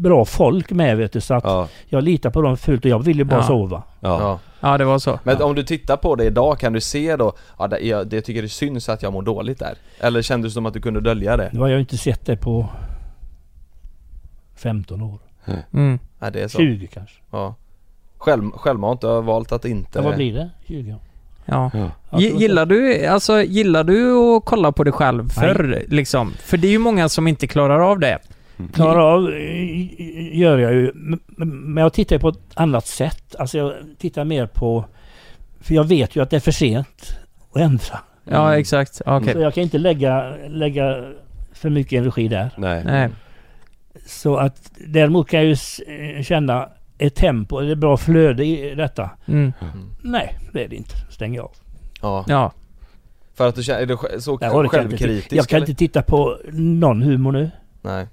[0.01, 2.99] bra folk med vet du, så att Ja, jag litar på dem fullt och jag
[3.03, 3.43] ville bara Ja.
[3.47, 3.83] sova.
[3.99, 4.39] ja.
[4.63, 4.71] Ja.
[4.71, 5.19] Ja, det var så.
[5.23, 8.21] Men om du tittar på det idag, kan du se då, ja det, jag, det
[8.21, 9.77] tycker det syns att jag mår dåligt där?
[9.99, 11.49] Eller kändes det som att du kunde dölja det?
[11.53, 12.69] Nu har jag inte sett det på
[14.55, 15.19] 15 år.
[15.73, 15.99] Mm.
[16.19, 16.57] Nej det är så.
[16.57, 17.15] 20 kanske.
[17.31, 17.55] Ja.
[18.17, 19.99] Själv, självmant, har valt att inte...
[19.99, 20.49] Ja, vad blir det?
[20.67, 20.95] 20?
[21.45, 21.71] Ja.
[22.09, 22.19] Ja.
[22.19, 26.31] Gillar du, alltså gillar du att kolla på dig själv förr liksom?
[26.31, 28.19] För det är ju många som inte klarar av det.
[28.73, 30.91] Klarar av eh, gör jag ju.
[31.37, 33.35] Men jag tittar på ett annat sätt.
[33.39, 34.85] Alltså jag tittar mer på...
[35.61, 37.17] För jag vet ju att det är för sent
[37.51, 37.99] att ändra.
[38.29, 38.59] Ja, Mm.
[38.59, 39.01] exakt.
[39.05, 39.33] Okej.
[39.33, 41.03] Så jag kan inte lägga, lägga
[41.53, 42.49] för mycket energi där.
[42.57, 42.83] Nej.
[42.85, 43.09] Nej.
[44.05, 45.55] Så att däremot kan jag ju
[46.17, 49.09] eh, känna ett tempo, är det bra flöde i detta?
[49.25, 49.53] Mm.
[50.01, 50.95] Nej, det är det inte.
[51.11, 51.51] Stänger jag av.
[52.01, 52.25] Ja.
[52.27, 52.51] Ja.
[53.35, 55.69] För att du känner, är du så Jag, inte, självkritisk ti- jag kan eller?
[55.69, 57.51] inte titta på någon humor nu.
[57.81, 58.07] Nej.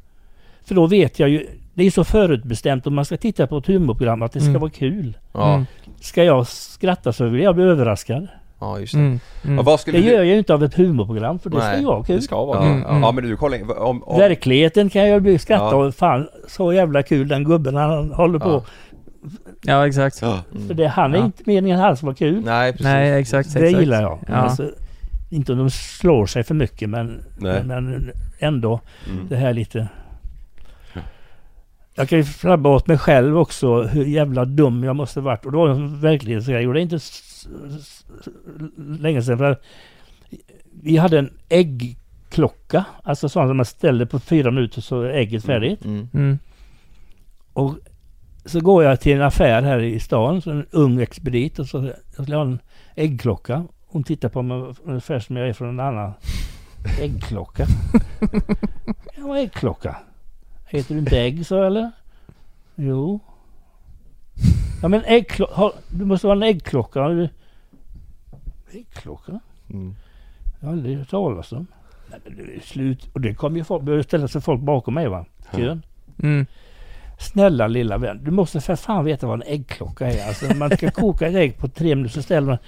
[0.65, 3.67] För då vet jag ju, det är så förutbestämt om man ska titta på ett
[3.67, 4.61] humorprogram att det ska Mm.
[4.61, 5.17] vara kul.
[5.33, 5.67] Ja, Mm.
[6.01, 8.29] Ska jag skratta så vill jag bli överraskad.
[8.61, 8.99] ja just det.
[9.01, 9.21] Mm.
[9.43, 9.65] Ja, Mm.
[9.65, 10.09] vad skulle Det du...
[10.11, 12.17] gör jag ju inte av ett humorprogram för det ska Nej, ju vara kul.
[12.17, 12.83] Det ska vara Ja, kul.
[12.91, 13.03] Mm.
[13.03, 15.75] ja men du kollar om, om, Verkligheten kan jag bli skratta Ja.
[15.87, 18.49] och fan så jävla kul den gubben han håller på.
[18.51, 18.65] Ja.
[19.63, 20.23] Ja, exakt.
[20.23, 20.39] Ja.
[20.67, 21.25] För det, han är Ja.
[21.25, 22.43] inte meningen alls vara kul.
[22.45, 22.85] Nej precis.
[22.85, 23.55] Nej, exakt.
[23.55, 23.81] det exakt.
[23.81, 24.19] gillar jag.
[24.29, 24.35] Ja.
[24.35, 24.71] Alltså,
[25.31, 27.65] inte om de slår sig för mycket men, Nej.
[27.65, 28.81] men ändå
[29.11, 29.27] Mm.
[29.29, 29.89] det här lite...
[31.95, 35.47] Jag kan ju flabba åt mig själv också hur jävla dum jag måste varit.
[35.47, 36.69] Och det var en verklighetsgrej.
[36.69, 36.99] Och det är inte
[39.03, 39.39] länge sedan.
[39.39, 39.57] För
[40.83, 42.85] vi hade en äggklocka.
[43.03, 45.85] Alltså sån som man ställer på fyra minuter så är ägget färdigt.
[45.85, 46.09] Mm.
[46.15, 46.39] Mm.
[47.53, 47.75] Och
[48.45, 51.93] så går jag till en affär här i stan, så en ung expedit och så
[52.17, 52.59] jag skulle ha en
[52.95, 53.65] äggklocka.
[53.87, 56.13] Hon tittar på mig ungefär som jag är från en annan
[57.01, 57.67] äggklocka.
[59.17, 59.97] ja, vad är äggklocka?
[60.71, 61.91] Heter du inte ägg så eller?
[62.75, 63.21] Jo.
[64.83, 67.29] Ja men äggklocka, du måste ha en äggklocka.
[68.73, 69.41] Äggklocka?
[69.71, 69.95] Mm.
[70.61, 71.67] Jag har aldrig hört talas om.
[72.11, 73.09] Nej, men det är slut.
[73.13, 75.27] Och det kommer ju folk, börjar ställa sig folk bakom mig va?
[75.53, 75.83] Kön.
[76.23, 76.47] Mm.
[77.19, 80.29] Snälla lilla vän, du måste för fan veta vad en äggklocka är.
[80.29, 82.59] Alltså man ska koka ett ägg på tre minuter så ställer man...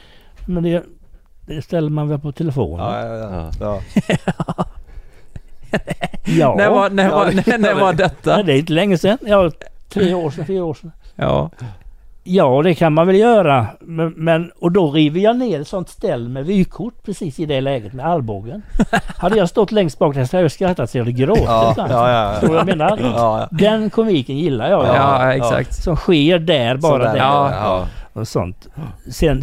[0.46, 0.84] Men det,
[1.46, 2.86] det ställer man väl på telefonen?
[2.86, 3.80] Ja, ja, ja.
[4.56, 4.66] ja.
[6.24, 6.54] Ja.
[6.58, 8.42] När var, när var, när, när var Nej, detta?
[8.42, 9.18] det är inte länge sedan.
[9.26, 9.50] Ja,
[9.88, 10.92] tre år sedan, fyra år sedan.
[11.16, 11.50] Ja.
[12.24, 13.66] Ja, det kan man väl göra.
[13.80, 17.60] Men, men, och då river jag ner ett sånt ställ med vykort precis i det
[17.60, 18.62] läget med armbågen.
[19.16, 21.44] hade jag stått längst bak där så hade jag skrattat så jag hade gråtit.
[21.46, 22.54] Ja, ja, ja, ja.
[22.54, 22.98] Jag menar?
[23.02, 23.48] Ja, ja.
[23.50, 24.86] Den komiken gillar jag.
[24.86, 24.94] Ja,
[25.26, 25.32] Ja.
[25.34, 25.74] exakt.
[25.82, 26.92] Som sker där bara.
[26.92, 27.18] Sådär, där.
[27.18, 27.86] Ja.
[28.12, 28.68] Och sånt.
[29.10, 29.42] Sen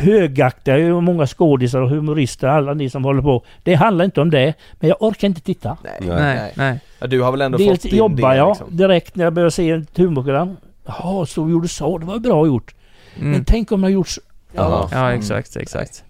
[0.00, 3.44] högaktar ju många skådisar och humorister, alla ni som håller på.
[3.62, 5.76] Det handlar inte om det, men jag orkar inte titta.
[5.84, 6.08] Nej, Nej.
[6.36, 6.80] Nej, nej.
[6.98, 8.76] Ja, du har väl ändå Dels fått din jobbar del, jag liksom.
[8.76, 10.56] direkt när jag börjar se ett humorprogram.
[10.86, 11.98] Jaha, så gjorde så.
[11.98, 12.74] Det var bra gjort.
[13.16, 13.44] Men Mm.
[13.44, 14.20] tänk om det har gjorts...
[14.52, 14.88] Ja.
[14.92, 16.04] Ja, exakt, exakt.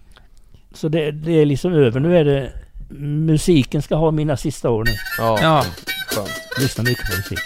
[0.73, 1.99] Så det, det är liksom över.
[1.99, 2.49] Nu är det...
[2.99, 4.91] Musiken ska ha mina sista år nu.
[5.17, 5.63] Ja, Ja.
[6.07, 6.29] skönt.
[6.59, 7.39] Lyssna mycket på musik.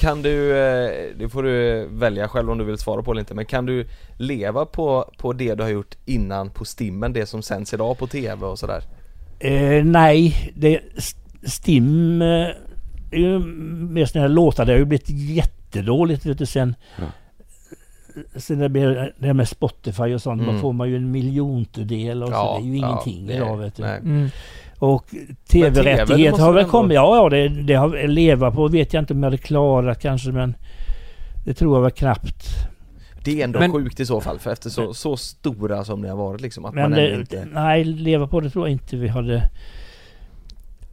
[0.00, 3.34] Kan, du, eh, det får du välja själv om du vill svara på eller inte,
[3.34, 3.86] men kan du
[4.16, 8.06] leva på, på det du har gjort innan på Stimmen, det som sänds idag på
[8.06, 8.82] TV och sådär?
[9.38, 10.80] Eh, nej, det,
[11.44, 12.28] Stim eh,
[13.10, 14.64] är ju mer sådana här låtar.
[14.66, 16.74] Det har ju blivit jättedåligt vet du, sen.
[18.36, 18.68] Sen det
[19.18, 20.42] det här med Spotify och sånt.
[20.42, 20.54] Mm.
[20.54, 22.58] Då får man ju en miljontedel och så.
[22.58, 23.82] Det är ju ingenting det- idag vet du.
[24.80, 26.94] Och TV, det tv-rättighet måste har väl kommit.
[26.94, 30.32] Ja, ja det, det har leva på vet jag inte om jag hade klarat kanske
[30.32, 30.54] men
[31.44, 32.44] det tror jag väl knappt.
[33.24, 36.08] Det är ändå Men- sjukt i så fall, för efter så, så stora som ni
[36.08, 37.46] har varit liksom, att Men man det, inte...
[37.52, 39.50] nej, leva på det tror jag inte vi hade.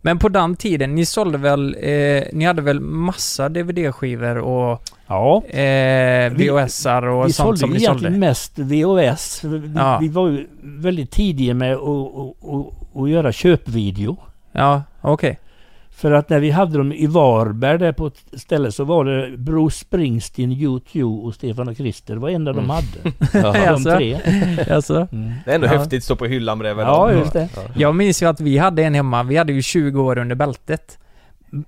[0.07, 5.43] Men på den tiden, ni sålde väl, eh, ni hade väl massa DVD-skivor och Ja.
[5.45, 8.27] eh, Vi- VHSar och vi sånt sålde som ni egentligen sålde?
[8.27, 9.43] mest VHS.
[9.43, 9.97] Vi, Ja.
[10.01, 14.17] vi var ju väldigt tidiga med att, att, att, att göra köpvideo.
[14.51, 15.39] Ja, okej.
[15.97, 19.37] För att när vi hade dem i Varberg där på ett ställe så var det
[19.37, 22.13] Bruce Springsteen, U2 och Stefan och Christer.
[22.13, 22.69] Det var enda de Mm.
[22.69, 23.13] hade.
[23.63, 23.71] Ja.
[23.71, 24.17] De tre.
[24.71, 25.07] Alltså.
[25.11, 25.31] Mm.
[25.45, 25.71] Det är ändå Ja.
[25.77, 27.17] häftigt att stå på hyllan bredvid Ja, dem.
[27.19, 27.49] just det.
[27.75, 30.97] Jag minns ju att vi hade en hemma, vi hade ju 20 år under bältet.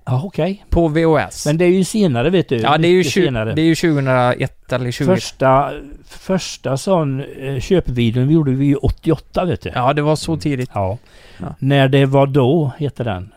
[0.04, 0.64] Ja, okej.
[0.70, 1.46] På VHS.
[1.46, 2.56] Men det är ju senare vet du.
[2.56, 3.52] ja, det är, ju Mycket tju- senare.
[3.54, 5.04] det är ju 2001 eller 20...
[5.06, 5.70] Första,
[6.08, 9.70] första sån eh, köpvideon gjorde vi ju 88 vet du.
[9.74, 10.70] Ja, det var så tidigt.
[10.74, 10.98] Ja.
[11.38, 11.46] Ja.
[11.58, 13.30] När det var då, heter den.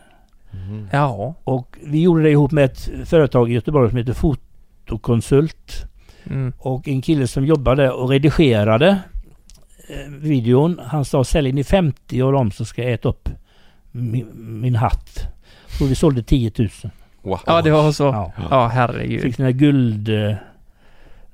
[0.92, 1.34] Ja.
[1.44, 5.86] Och vi gjorde det ihop med ett företag i Göteborg som heter Fotokonsult.
[6.30, 6.52] Mm.
[6.58, 8.98] Och en kille som jobbade och redigerade
[9.88, 10.80] eh, videon.
[10.86, 13.28] Han sa sälj ni 50 av dem så ska jag äta upp
[13.90, 14.26] min,
[14.60, 15.20] min hatt.
[15.78, 16.68] Så vi sålde 10 000.
[17.22, 17.40] Wow.
[17.46, 18.04] Ja, det var så.
[18.04, 18.32] Ja.
[18.50, 19.22] Ja, herregud.
[19.22, 20.08] Fick den här guld...
[20.08, 20.34] eh,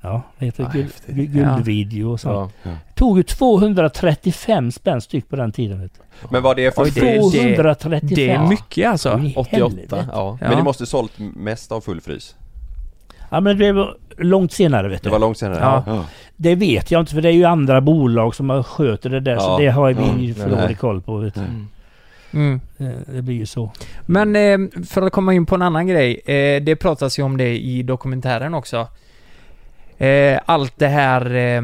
[0.00, 0.78] Ja, vad heter det?
[0.78, 2.52] Ja, Guld, guldvideo och sånt.
[2.62, 2.70] Ja.
[2.94, 5.80] Tog ju 235 spänn styck på den tiden.
[5.80, 6.26] Vet du.
[6.30, 8.08] Men var det för Oj, det- det- 235!
[8.14, 9.18] Det är mycket alltså.
[9.18, 10.08] I 88, helvete.
[10.12, 10.38] ja.
[10.40, 10.48] Ja.
[10.48, 12.34] Men ni måste sålt mest av full frys?
[13.30, 15.12] Ja men det var långt senare vet Det du.
[15.12, 15.82] var långt senare?
[15.86, 16.04] Ja.
[16.36, 19.38] Det vet jag inte för det är ju andra bolag som har sköter det där
[19.38, 19.58] så Ja.
[19.58, 20.20] det har vi Mm.
[20.20, 21.16] ju för dålig koll på.
[21.16, 21.40] Vet du.
[21.40, 21.68] Mm.
[22.32, 22.60] Mm.
[22.78, 23.72] Eh, Det blir ju så.
[24.06, 24.58] Men eh,
[24.88, 26.20] för att komma in på en annan grej.
[26.24, 28.86] Eh, det pratas ju om det i dokumentären också.
[30.00, 31.34] Eh, allt det här...
[31.34, 31.62] Eh,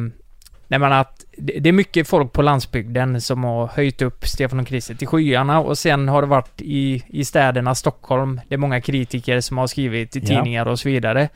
[0.68, 4.66] nej men att det, är mycket folk på landsbygden som har höjt upp Stefan och
[4.66, 8.40] Krister till skyarna och sen har det varit i, i städerna Stockholm.
[8.48, 10.26] Det är många kritiker som har skrivit i Ja.
[10.26, 11.28] tidningar och så vidare.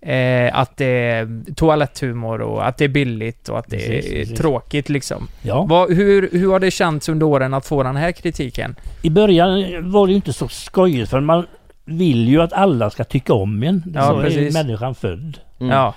[0.00, 4.18] Eh, att det är toaletthumor och att det är billigt och att det Precis, är
[4.18, 4.38] precis.
[4.38, 5.28] tråkigt liksom.
[5.42, 5.62] Ja.
[5.68, 8.76] Vad, hur, hur har det känts under åren att få den här kritiken?
[9.02, 11.46] I början var det ju inte så skojigt för man
[11.84, 13.82] vill ju att alla ska tycka om en.
[13.94, 14.54] Ja, så är precis.
[14.54, 15.38] människan född.
[15.60, 15.72] Mm.
[15.72, 15.94] Ja.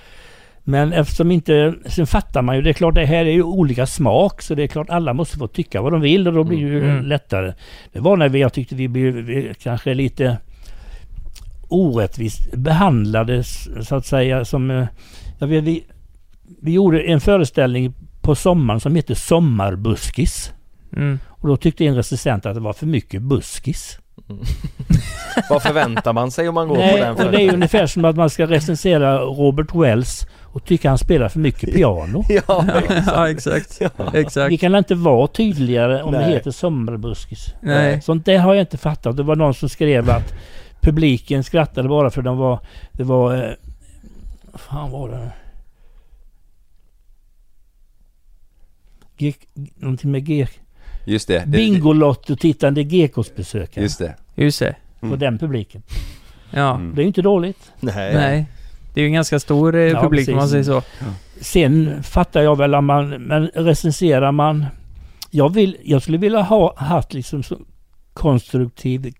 [0.67, 1.73] Men eftersom inte...
[1.85, 4.63] Sen fattar man ju, det är klart det här är ju olika smak så det
[4.63, 7.05] är klart alla måste få tycka vad de vill och då blir det ju Mm.
[7.05, 7.53] lättare.
[7.93, 10.37] Det var när vi, jag tyckte vi blev vi kanske lite
[11.67, 13.43] orättvist behandlade
[13.81, 14.71] så att säga som...
[14.71, 14.85] eh,
[15.39, 15.85] Jag vet, vi,
[16.61, 20.51] vi gjorde en föreställning på sommaren som heter Sommarbuskis.
[20.95, 21.19] Mm.
[21.27, 23.99] Och då tyckte en recensent att det var för mycket buskis.
[25.49, 27.25] Vad förväntar man sig om man går på Nej, den?
[27.25, 31.29] och det är ungefär som att man ska recensera Robert Wells och tycka han spelar
[31.29, 32.23] för mycket piano.
[32.29, 32.65] Ja,
[33.07, 33.81] ja, exakt.
[34.13, 34.59] Vi Exakt.
[34.59, 36.33] kan inte vara tydligare om det Nej.
[36.33, 37.53] heter sommarbuskis.
[37.61, 38.01] Nej.
[38.01, 39.17] Sånt där har jag inte fattat.
[39.17, 40.33] Det var någon som skrev att
[40.81, 42.59] publiken skrattade bara för de var...
[42.91, 43.35] Det var...
[43.35, 43.51] Eh,
[44.51, 45.31] vad fan var det?
[49.17, 49.33] G,
[49.75, 50.47] någonting med G...
[51.05, 51.39] Just det.
[51.39, 53.83] det Bingolotto-tittande GKs-besökare.
[53.83, 54.15] Just det.
[54.35, 54.75] Just det.
[54.99, 55.83] På den publiken.
[56.51, 56.75] Ja.
[56.75, 56.95] Mm.
[56.95, 57.71] Det är ju inte dåligt.
[57.79, 58.13] Nej.
[58.13, 58.45] Nej.
[58.95, 60.83] Det är ju en ganska stor eh, Ja, publik om man säger precis.
[60.99, 61.43] så.
[61.43, 64.65] Sen fattar jag väl om man, men recenserar man...
[65.31, 67.57] Jag, vill, jag skulle vilja ha haft liksom så
[68.13, 69.13] konstruktiv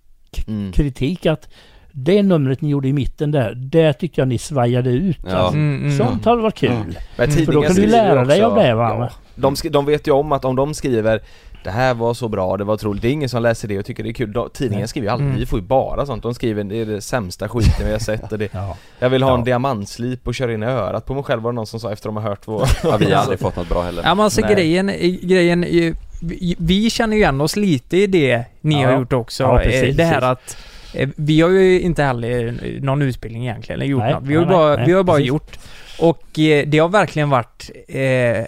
[0.48, 0.72] Mm.
[0.72, 1.50] kritik att
[1.92, 5.18] det numret ni gjorde i mitten där, där tyckte jag ni svajade ut.
[5.26, 5.32] Ja.
[5.36, 5.54] Alltså.
[5.58, 5.98] Mm, mm.
[5.98, 6.98] Sånt hade varit kul.
[7.18, 7.32] Men.
[7.32, 8.96] För då kan du lära dig också- av det va?
[9.00, 11.20] Ja, de, de vet ju om att om de skriver
[11.66, 13.02] det här var så bra, det var otroligt.
[13.02, 14.34] Det är ingen som läser det och tycker det är kul.
[14.34, 15.40] De, tidningen skriver ju alltid, Mm.
[15.40, 16.24] vi får ju bara sånt.
[16.24, 18.78] De skriver det är det sämsta skiten vi har sett och det, Ja.
[19.00, 19.46] Jag vill ha en Ja.
[19.46, 22.08] diamantslip och köra in i örat på mig själv var det någon som sa efter
[22.10, 22.68] de har hört vår...
[22.84, 24.04] Ja, vi har aldrig fått något bra heller.
[24.04, 24.54] Ja men alltså Nej.
[24.56, 24.88] grejen,
[25.22, 28.90] grejen eh, vi, vi känner ju igen oss lite i det ni Ja.
[28.92, 29.44] har gjort också.
[29.44, 30.56] Ja, Eh, precis, det här precis.
[30.56, 30.58] att
[30.96, 34.24] eh, vi har ju inte heller eh, någon utbildning egentligen, eller gjort Nej, något.
[34.24, 35.28] Vi har ju nej, bara, nej, vi har bara precis.
[35.28, 35.60] gjort.
[36.00, 38.46] Och eh, det har verkligen varit eh, eh,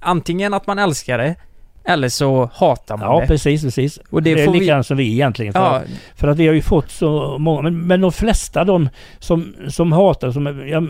[0.00, 1.34] antingen att man älskar det,
[1.86, 3.26] eller så hatar man Ja, det.
[3.26, 3.98] precis, precis.
[4.10, 5.52] Och det, det är får vi- likadant som vi egentligen.
[5.52, 5.82] För, Ja,
[6.14, 8.88] för att vi har ju fått så många, men, men de flesta de
[9.18, 10.82] som, som hatar, som, jag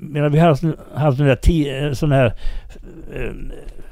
[0.00, 0.62] menar vi har haft,
[0.94, 2.26] haft sådana där, ti- sån här
[3.14, 3.32] eh,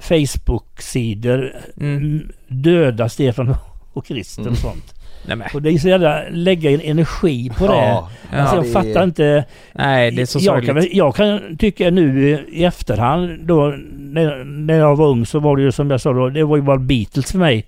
[0.00, 1.96] Facebook-sidor, Mm.
[1.96, 2.28] mm.
[2.48, 3.54] döda Stefan
[3.92, 4.52] och Christer Mm.
[4.52, 4.94] och sånt.
[5.26, 5.48] Nej men.
[5.54, 7.72] Och det är så jävla, lägga en energi på det.
[7.72, 9.44] Ja, Alltså jag det är- fattar inte.
[9.72, 14.78] Nej, det är så jag, kan, jag kan tycka nu i efterhand då när, när
[14.78, 16.78] jag var ung så var det ju som jag sa då, det var ju bara
[16.78, 17.66] Beatles för mig.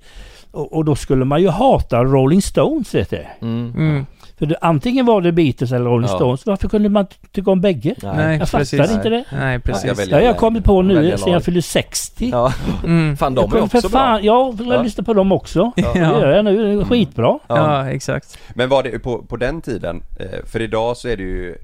[0.50, 3.24] Och, och då skulle man ju hata Rolling Stones vet du.
[3.42, 3.72] Mm.
[3.76, 4.06] Mm.
[4.38, 6.16] För det, antingen var det Beatles eller Rolling Ja.
[6.16, 6.46] Stones.
[6.46, 7.94] Varför kunde man tycka om bägge?
[8.02, 8.80] Nej, Jag precis.
[8.80, 9.24] fattar inte det.
[9.32, 9.98] Nej, precis.
[10.12, 10.36] har jag lag.
[10.36, 12.28] kommit på nu sen jag fyllde 60.
[12.32, 12.52] Ja,
[12.84, 13.16] Mm.
[13.16, 14.20] fan de Jag är också bra.
[14.22, 14.82] Ja, jag Ja.
[14.82, 15.72] lyssnar på dem också.
[15.76, 15.92] Ja.
[15.92, 16.76] Det gör jag nu.
[16.76, 17.38] Det är Skitbra.
[17.46, 18.38] Ja, exakt.
[18.54, 21.54] Men var det på, på den tiden, eh, för idag så är det ju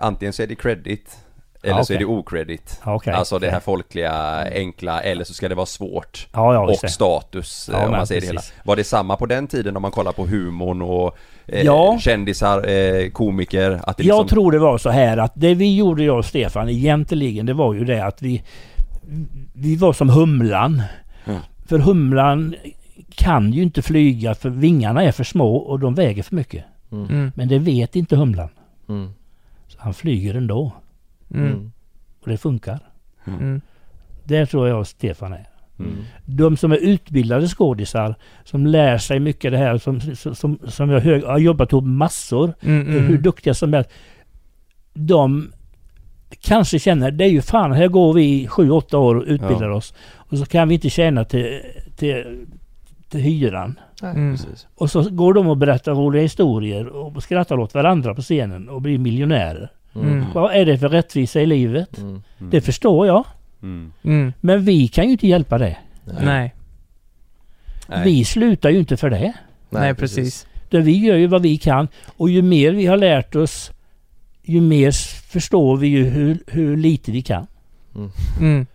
[0.00, 1.16] Antingen så är det credit
[1.66, 2.16] Eller Ja, så är det okej.
[2.18, 3.12] ocredit Ja, okej.
[3.12, 4.12] Alltså det här folkliga,
[4.52, 8.20] enkla, eller så ska det vara svårt Ja, ja, Och status, eh, om man säger
[8.20, 8.40] det hela.
[8.64, 11.16] Var det samma på den tiden om man kollar på humorn och
[11.46, 11.98] eh, Ja.
[12.00, 13.80] kändisar, eh, komiker?
[13.82, 16.24] Att det liksom, Jag tror det var så här att det vi gjorde jag och
[16.24, 18.42] Stefan egentligen det var ju det att vi
[19.52, 20.82] Vi var som humlan.
[21.24, 21.40] Mm.
[21.68, 22.54] För humlan
[23.14, 26.64] kan ju inte flyga för vingarna är för små och de väger för mycket.
[26.92, 27.32] Mm.
[27.34, 28.48] Men det vet inte humlan.
[28.88, 29.10] Mm.
[29.68, 30.72] Så han flyger ändå.
[31.34, 31.46] Mm.
[31.46, 31.72] Mm.
[32.22, 32.78] Och det funkar.
[33.26, 33.60] Mm.
[34.24, 35.46] Där tror jag Stefan är.
[35.78, 35.92] Mm.
[36.24, 40.00] De som är utbildade skådisar, som lär sig mycket det här, som,
[40.34, 43.06] som, som jag hög, har jobbat ihop massor, Mm, mm.
[43.06, 43.90] hur duktiga som helst.
[44.94, 45.52] De
[46.40, 49.94] kanske känner, det är ju fan, här går vi sju, åtta år och utbildar oss.
[50.14, 51.60] Och så kan vi inte tjäna till,
[51.96, 52.46] till,
[53.08, 53.78] till hyran.
[54.02, 54.36] Nej, Mm.
[54.74, 58.82] Och så går de och berättar roliga historier och skrattar åt varandra på scenen och
[58.82, 59.70] blir miljonärer.
[60.02, 60.24] Mm.
[60.34, 61.98] Vad är det för rättvisa i livet?
[61.98, 62.22] Mm.
[62.38, 63.24] Det förstår jag.
[63.62, 63.92] Mm.
[64.02, 64.32] Mm.
[64.40, 65.76] Men vi kan ju inte hjälpa det.
[66.04, 66.54] Nej.
[67.86, 68.04] Nej.
[68.04, 69.32] Vi slutar ju inte för det.
[69.70, 70.46] Nej, precis.
[70.70, 71.88] Utan vi gör ju vad vi kan.
[72.16, 73.70] Och ju mer vi har lärt oss,
[74.42, 74.90] ju mer
[75.30, 77.46] förstår vi ju hur, hur lite vi kan.
[78.40, 78.66] Mm.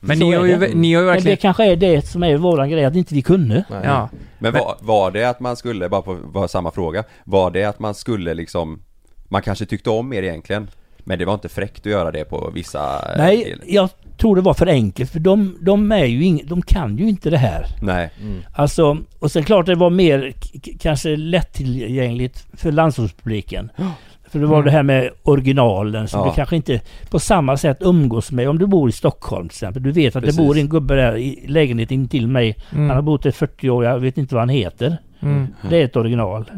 [0.00, 0.74] Men ni har, ju, det.
[0.74, 1.36] ni har ju Men det verkligen...
[1.36, 3.64] kanske är det som är våran grej, att inte vi kunde.
[3.70, 3.80] Nej.
[3.84, 4.08] Ja.
[4.38, 7.78] Men var, var det att man skulle, bara på var samma fråga, var det att
[7.78, 8.82] man skulle liksom
[9.28, 10.68] Man kanske tyckte om er egentligen
[11.04, 12.78] Men det var inte fräckt att göra det på vissa
[13.12, 13.64] eh, Nej, delar.
[13.66, 13.90] jag
[14.20, 17.30] tror det var för enkelt för de, de är ju ing, de kan ju inte
[17.30, 17.66] det här.
[17.82, 18.10] Nej,
[18.52, 20.32] Alltså, och sen klart det var mer
[20.80, 23.70] kanske lättillgängligt för landsortspubliken.
[24.30, 24.64] För det var Mm.
[24.64, 26.26] det här med originalen som Ja.
[26.26, 26.80] du kanske inte
[27.10, 29.82] på samma sätt umgås med om du bor i Stockholm till exempel.
[29.82, 30.36] Du vet att Precis.
[30.36, 32.56] det bor en gubbe där i lägenheten till mig.
[32.72, 32.86] Mm.
[32.86, 34.96] Han har bott där i 40 år, jag vet inte vad han heter.
[35.20, 35.46] Mm.
[35.70, 36.50] Det är ett original.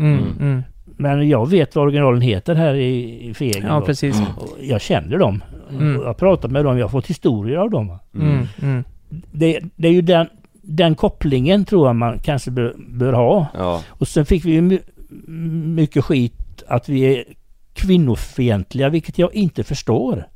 [1.01, 1.11] Mm.
[1.11, 1.19] Mm.
[1.19, 3.67] Men jag vet vad originalen heter här i, i Fegen.
[3.67, 4.21] Ja, precis.
[4.37, 5.43] Och Jag känner dem.
[5.71, 5.95] Mm.
[5.95, 7.99] Jag har pratat med dem, jag har fått historier av dem.
[8.15, 8.47] Mm.
[8.63, 8.85] Mm.
[9.33, 10.27] Det, det är ju den,
[10.63, 13.47] den kopplingen tror jag man kanske bör, bör ha.
[13.55, 14.79] ja, Och sen fick vi ju my,
[15.75, 17.25] mycket skit att vi är
[17.75, 20.29] kvinnofientliga, vilket jag inte förstår.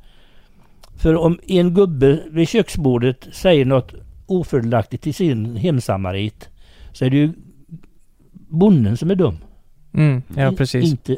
[0.97, 3.93] För om en gubbe vid köksbordet säger något
[4.25, 6.49] ofördelaktigt till sin hemsamarit
[6.91, 7.33] så är det ju
[8.31, 9.37] bonden som är dum.
[9.95, 10.21] Mm.
[10.35, 10.91] Ja, I- precis.
[10.91, 11.17] Inte,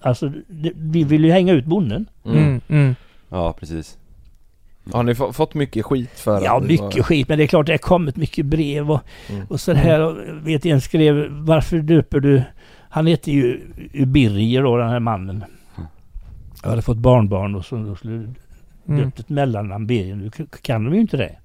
[0.00, 2.06] alltså, det, vi vill ju hänga ut bonden.
[2.24, 2.60] Mm.
[2.68, 2.94] Mm.
[3.28, 3.98] ja precis
[4.92, 7.28] Har ni få- fått mycket skit för Ja, mycket var- skit.
[7.28, 9.00] Men det är klart det har kommit mycket brev och,
[9.30, 9.46] Mm.
[9.50, 10.00] och så här.
[10.00, 10.16] Och
[10.46, 12.42] vet en skrev, varför döper du...
[12.90, 13.60] Han heter ju
[14.06, 15.44] Birger då, den här mannen.
[16.62, 18.14] Jag hade fått barnbarn och så då skulle
[18.88, 19.00] Mm.
[19.04, 20.16] döpt ett mellannamn Birger.
[20.16, 20.30] Nu
[20.62, 21.36] kan de ju inte det.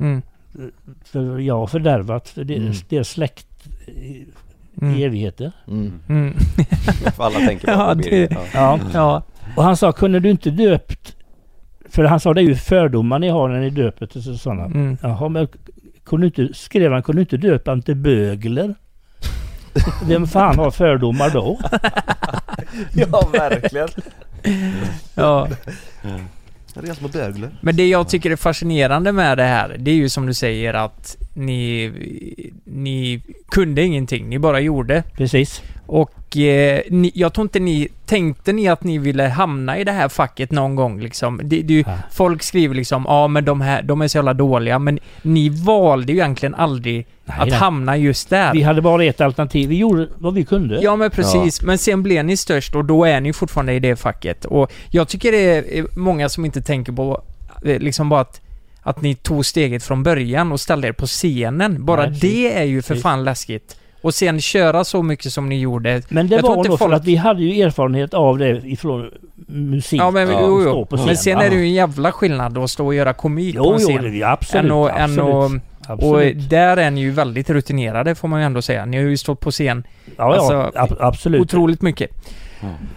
[0.00, 0.22] Mm.
[1.04, 2.62] För jag har fördärvat för Mm.
[2.64, 3.46] deras, deras släkt
[4.80, 4.94] Mm.
[4.94, 5.52] i evigheter.
[5.68, 5.92] Mm.
[6.08, 6.34] Mm.
[7.16, 8.28] Alla tänker bara Ja, på det-.
[8.30, 8.40] Ja.
[8.54, 8.78] Ja.
[8.94, 9.22] Ja.
[9.56, 11.16] Och han sa, kunde du inte döpt...
[11.88, 14.64] För han sa, det är ju fördomar ni har när ni döper till sådana.
[14.64, 14.96] Mm.
[15.02, 15.48] Jaha, men
[16.04, 18.74] kunde inte, skrev han, kunde du inte döpa han till bögler?
[20.08, 21.58] Vem fan har fördomar då?
[22.94, 23.88] Ja, verkligen.
[25.14, 25.48] Ja.
[26.74, 27.50] Det är små bögler.
[27.60, 30.74] Men det jag tycker är fascinerande med det här, det är ju som du säger
[30.74, 31.92] att ni,
[32.64, 35.02] ni kunde ingenting, ni bara gjorde.
[35.16, 35.62] Precis.
[35.92, 39.92] Och eh, ni, jag tror inte ni, tänkte ni att ni ville hamna i det
[39.92, 41.40] här facket någon gång liksom?
[41.44, 41.96] Det, det, ju- Ja.
[42.12, 46.12] folk skriver liksom, ja men de här, de är så jävla dåliga, men ni valde
[46.12, 47.58] ju egentligen aldrig Nej, att nej.
[47.58, 48.52] hamna just där.
[48.52, 49.68] Vi hade bara ett alternativ.
[49.68, 50.80] Vi gjorde vad vi kunde.
[50.82, 53.96] Ja men precis, men sen blev ni störst och då är ni fortfarande i det
[53.96, 54.44] facket.
[54.44, 57.22] Och jag tycker det är många som inte tänker på
[57.64, 58.40] eh, liksom bara att,
[58.82, 61.84] att ni tog steget från början och ställde er på scenen.
[61.84, 63.76] Bara Nej, det är ju för fan läskigt.
[64.02, 66.02] Och sen köra så mycket som ni gjorde.
[66.08, 69.10] Men det Jag var nog för folk- att vi hade ju erfarenhet av det ifrån
[69.48, 70.00] musik.
[70.00, 70.86] Ja men Ja, jo, jo.
[70.86, 71.06] på scen.
[71.06, 71.42] Men sen Ja.
[71.42, 73.88] är det ju en jävla skillnad att stå och göra komik på Jo, en jo,
[73.88, 74.02] scen.
[74.12, 74.64] det är absolut.
[74.64, 75.34] än och, än absolut.
[75.34, 75.52] och, och
[75.88, 76.50] absolut.
[76.50, 78.84] där är ni ju väldigt rutinerade får man ju ändå säga.
[78.86, 81.40] Ni har ju stått på scen ja, ja, alltså, ab- absolut.
[81.40, 82.10] otroligt mycket.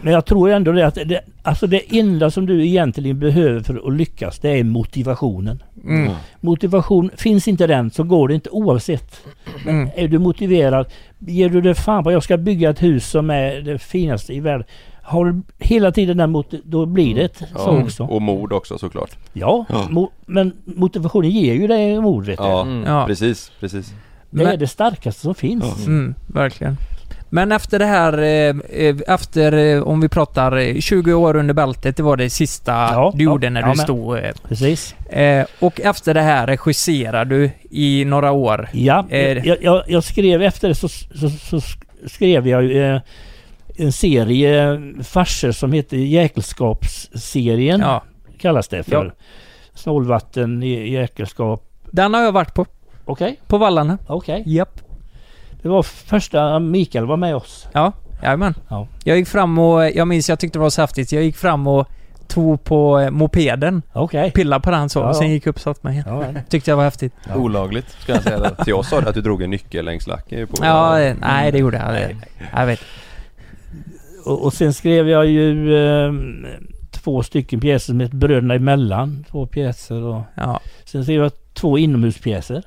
[0.02, 3.88] Men jag tror ändå det att det, alltså det enda som du egentligen behöver för
[3.88, 5.64] att lyckas det är motivationen.
[5.84, 6.12] Mm.
[6.42, 9.20] Motivation, finns inte den så går det inte oavsett.
[9.68, 9.90] Mm.
[9.96, 10.86] Är du motiverad,
[11.20, 14.40] ger du det fan på jag ska bygga ett hus som är det finaste i
[14.40, 14.68] världen.
[15.02, 17.84] Har du hela tiden den mot, då blir det ett så Ja.
[17.84, 18.04] också.
[18.04, 19.88] Och mod också såklart Ja, Ja.
[19.90, 22.44] Mo, men motivationen ger ju dig mod vet du.
[22.44, 22.84] Ja, Mm.
[22.88, 23.06] Ja.
[23.08, 23.88] precis, precis
[24.30, 25.88] Det Men- är det starkaste som finns.
[25.88, 26.78] Mm, verkligen.
[27.34, 28.56] Men efter det här, eh,
[28.88, 32.72] eh, efter, eh, om vi pratar eh, 20 år under bältet, det var det sista
[32.72, 34.20] Ja, du ja, gjorde när ja, du men- stod.
[34.48, 34.96] Precis.
[35.60, 38.70] Och efter det här regisserar du i några år.
[38.74, 41.60] Ja, jag, jag, jag skrev efter det så, så, så
[42.08, 43.02] skrev jag
[43.76, 47.80] en serie farser som heter Jäkelskapsserien.
[47.80, 48.04] Ja,
[48.38, 49.06] Kallas det för.
[49.06, 49.12] Ja.
[49.76, 51.64] Snålvatten, jä- jäkelskap.
[51.92, 52.66] den har jag varit på.
[53.06, 53.98] Okej, På vallarna.
[54.08, 54.44] okej.
[54.46, 54.80] Japp.
[55.64, 57.68] Det var första Mikael var med oss.
[57.74, 57.92] Ja,
[58.24, 58.54] jajamän.
[58.68, 58.88] Ja.
[59.04, 61.68] Jag gick fram och, jag minns jag tyckte det var så häftigt, jag gick fram
[61.68, 61.88] och
[62.28, 64.32] tog på eh, mopeden, Okej.
[64.32, 65.34] pillade på den så, Ja, och sen ja.
[65.34, 66.06] gick upp och satte mig igen.
[66.08, 66.42] Ja, ja.
[66.50, 67.14] Tyckte jag var häftigt.
[67.30, 67.36] Ja.
[67.36, 68.64] Olagligt, ska jag säga det.
[68.64, 71.58] Till oss sa att du drog en nyckel längs lacken på Ja, eh, nej det
[71.58, 71.94] gjorde jag.
[71.94, 72.16] Det,
[72.56, 72.80] jag vet.
[74.26, 76.14] Och, och sen skrev jag ju eh,
[76.92, 79.26] två stycken pjäser som heter Bröderna emellan.
[79.32, 80.60] Två pjäser och Ja.
[80.86, 82.64] sen skrev jag två inomhuspjäser.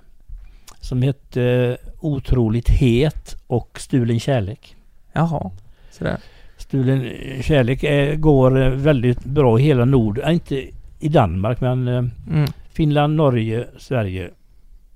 [0.80, 4.76] Som hette eh, Otroligt het och Stulen kärlek.
[5.12, 5.50] Jaha.
[5.90, 6.16] Sådär.
[6.56, 7.12] Stulen
[7.42, 10.18] kärlek är, går eh, väldigt bra i hela Nord...
[10.18, 10.64] äh, inte
[11.00, 12.46] i Danmark men eh, Mm.
[12.72, 14.30] Finland, Norge, Sverige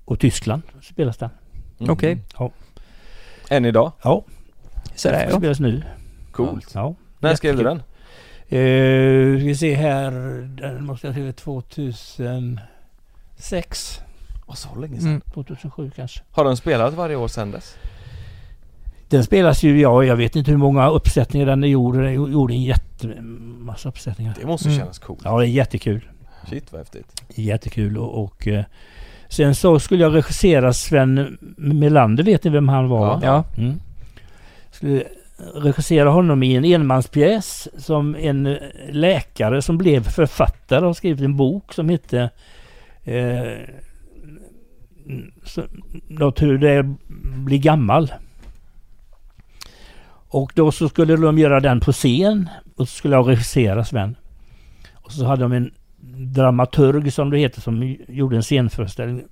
[0.05, 1.29] och Tyskland spelas den.
[1.79, 1.91] Mm.
[1.93, 2.17] Okej.
[2.39, 2.51] Ja.
[3.49, 3.91] Än idag?
[4.03, 4.23] Ja,
[4.95, 5.37] Sådär ja.
[5.37, 5.81] spelas nu.
[6.31, 6.71] Coolt.
[6.73, 6.95] Ja.
[7.19, 7.77] När skrev du den?
[7.77, 7.81] Eh,
[9.39, 10.11] ska vi se här.
[10.61, 13.99] Den måste jag skriva 2006.
[14.51, 15.07] Åh, så länge sedan.
[15.09, 15.21] Mm.
[15.33, 16.21] 2007 kanske.
[16.31, 17.75] Har den spelat varje år sedan dess?
[19.09, 21.95] Den spelas ju, ja jag vet inte hur många uppsättningar den är gjord.
[21.97, 24.35] Den gjorde en jättemassa uppsättningar.
[24.41, 24.79] Det måste Mm.
[24.79, 25.21] kännas coolt.
[25.23, 26.09] Ja det är jättekul.
[26.49, 27.21] Shit vad häftigt.
[27.35, 28.63] Jättekul och, och eh,
[29.29, 32.99] sen så skulle jag regissera Sven Melander, vet ni vem han var?
[32.99, 33.19] va?
[33.23, 33.43] Ja.
[33.57, 33.79] Mm.
[34.71, 35.03] Skulle
[35.55, 38.57] regissera honom i en enmanspjäs som en
[38.89, 42.29] läkare som blev författare har skrivit en bok som hette
[43.03, 43.43] eh,
[45.43, 45.63] så,
[46.07, 46.85] något hur det är att
[47.45, 48.13] bli gammal.
[50.33, 54.15] Och då så skulle de göra den på scen och så skulle jag regissera Sven.
[54.93, 55.71] Och så hade de en
[56.33, 59.23] dramaturg som det heter som gjorde en scenföreställning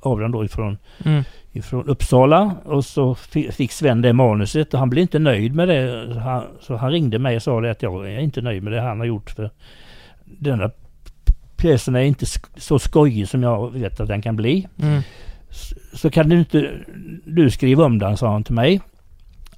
[0.00, 1.24] av den då ifrån Mm.
[1.52, 5.68] ifrån Uppsala och så fi- fick Sven det manuset och han blev inte nöjd med
[5.68, 6.08] det.
[6.14, 8.72] Så han, så han ringde mig och sa det att jag är inte nöjd med
[8.72, 9.50] det han har gjort för
[10.24, 10.70] denna
[11.56, 12.26] pjäsen är inte
[12.56, 14.66] så skojig som jag vet att den kan bli.
[14.82, 15.02] Mm.
[15.92, 16.72] Så, kan du inte
[17.24, 18.80] du skriva om den, sa han till mig.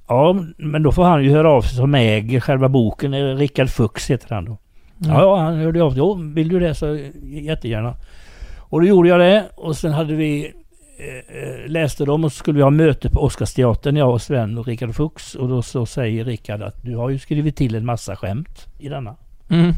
[0.07, 3.13] Ja, men då får han ju höra av sig som äger själva boken.
[3.13, 4.57] Eh, Rickard Fuchs heter han då.
[5.01, 5.15] Mm.
[5.15, 5.99] Ja, ja, han hörde av sig.
[5.99, 7.95] Jo, vill du det så jättegärna.
[8.57, 10.53] Och då gjorde jag det och sen hade vi
[10.99, 14.57] eh, eh, läste dem och så skulle vi ha möte på Oscarsteatern, jag och Sven
[14.57, 15.35] och Rickard Fuchs.
[15.35, 18.89] Och då så säger Rickard att du har ju skrivit till en massa skämt i
[18.89, 19.15] denna.
[19.49, 19.73] Mm.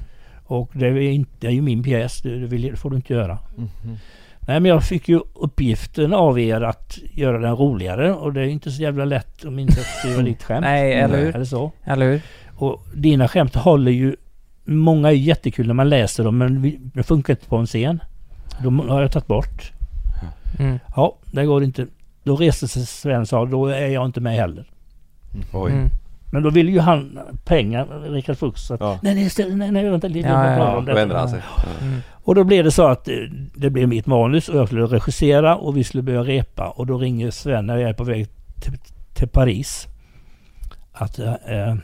[0.45, 2.95] Och det är, inte, det är ju min pjäs, det, det, vill, det får du
[2.95, 3.37] inte göra.
[3.55, 3.97] Mhm.
[4.51, 8.45] Nej men jag fick ju uppgiften av er att göra den roligare och det är
[8.45, 10.61] inte så jävla lätt om inte att skriva ditt skämt.
[10.61, 11.35] Nej, eller hur?
[11.35, 11.71] Eller så.
[11.83, 12.21] Eller hur?
[12.55, 14.15] Och dina skämt håller ju...
[14.65, 17.99] Många är jättekul när man läser dem men vi- det funkar inte på en scen.
[18.63, 19.71] De har jag tagit bort.
[20.59, 20.79] Mm.
[20.95, 21.87] Ja, det går inte.
[22.23, 24.65] Då reste sig Sven och sa då är jag inte med heller.
[25.53, 25.71] Oj.
[25.71, 25.89] Mm.
[26.31, 28.67] Men då ville ju han pengar, Rickard Fuchs.
[28.67, 28.99] Så att, Ja.
[29.03, 30.27] nej, nej, ställ- nej, nej, vänta lite.
[30.29, 30.75] Ja, ja, ja.
[30.75, 31.41] Då detta." ändrar han sig.
[31.81, 31.99] Mm.
[32.23, 33.15] Och då blev det så att eh,
[33.55, 36.67] det blev mitt manus och jag skulle regissera och vi skulle börja repa.
[36.69, 38.27] Och då ringer Sven när jag är på väg
[38.61, 38.73] till,
[39.13, 39.87] till Paris.
[40.91, 41.75] Att eh, eh,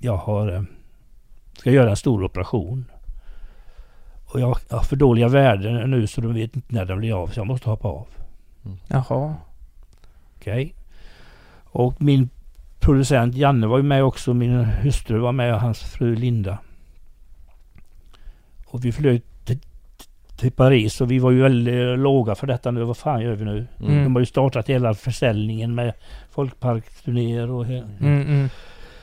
[0.00, 0.62] jag har, eh,
[1.58, 2.84] ska göra en stor operation.
[4.32, 7.26] Och jag har för dåliga värden nu så de vet inte när den blir av
[7.26, 8.06] så jag måste hoppa av.
[8.88, 9.34] Jaha.
[10.40, 10.74] Okej.
[11.64, 12.28] Och min
[12.86, 14.34] producent Janne var ju med också.
[14.34, 16.58] Min hustru var med och hans fru Linda.
[18.66, 19.58] Och vi flög till,
[20.36, 22.84] till Paris och vi var ju väldigt låga för detta nu.
[22.84, 23.66] Vad fan gör vi nu?
[23.80, 24.04] Mm.
[24.04, 25.92] De har ju startat hela försäljningen med
[26.30, 27.64] folkparksturnéer och...
[27.66, 28.48] he- Mm, mm.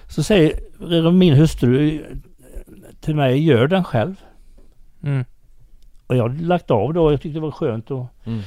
[0.08, 2.06] Så säger min hustru
[3.02, 4.16] till mig, gör den själv.
[5.04, 5.26] Mm.
[6.08, 7.12] Och jag hade lagt av då.
[7.12, 7.92] Jag tyckte det var skönt.
[7.92, 8.42] Och, Mm.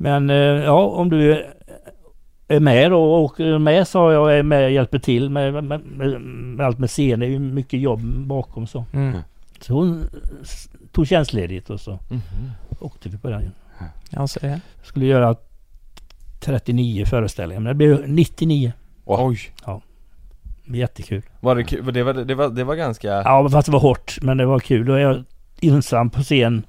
[0.00, 1.46] Men eh, ja, om du
[2.48, 5.52] är- är med då och åker med sa jag, är med och hjälper till med,
[5.64, 7.20] med, med, med allt med scen.
[7.20, 8.84] Det är ju mycket jobb bakom så.
[8.92, 9.18] Mm.
[9.60, 10.04] Så hon
[10.92, 12.20] tog tjänstledigt och så Mhm.
[12.80, 13.50] åkte vi på den.
[14.10, 14.60] Ja, så det.
[14.82, 15.36] Skulle göra
[16.40, 18.72] 39 föreställningar men det blev 99.
[19.04, 19.38] Oj.
[20.64, 21.22] Jättekul.
[21.40, 21.92] Var det kul?
[21.92, 23.08] Det var, det var, det var ganska...
[23.08, 24.86] Ja men fast det var hårt men det var kul.
[24.86, 25.24] Då är jag
[25.60, 26.62] ensam på scen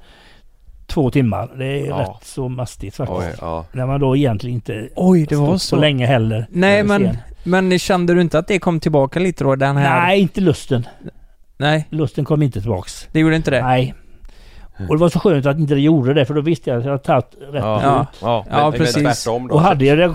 [0.89, 1.49] två timmar.
[1.57, 1.99] Det är Ja.
[1.99, 3.19] rätt så mastigt faktiskt.
[3.19, 3.65] Oj, ja.
[3.71, 5.59] När man då egentligen inte Oj, det var så.
[5.59, 6.47] så länge heller.
[6.49, 7.17] Nej, men, scen.
[7.43, 9.99] men kände du inte att det kom tillbaka lite då, den här?
[10.07, 10.87] Nej, inte lusten.
[11.57, 13.07] Nej, Lusten kom inte tillbaks.
[13.11, 13.61] det gjorde inte det?
[13.61, 13.93] Nej.
[14.89, 16.85] Och det var så skönt att inte det gjorde det för då visste jag att
[16.85, 17.75] jag hade tagit rätt Ja.
[17.75, 18.21] beslut.
[18.21, 18.45] Ja.
[18.49, 18.95] Ja, men, precis.
[18.95, 19.53] Men tvärtom då?
[19.55, 20.13] Och hade jag det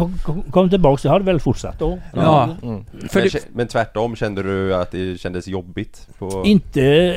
[0.50, 1.98] kom, tillbaks så hade det väl fortsatt då.
[2.14, 2.44] Ja.
[2.62, 2.84] Mm.
[3.14, 6.08] Men, det, men tvärtom, kände du att det kändes jobbigt?
[6.18, 6.42] På...
[6.46, 7.16] Inte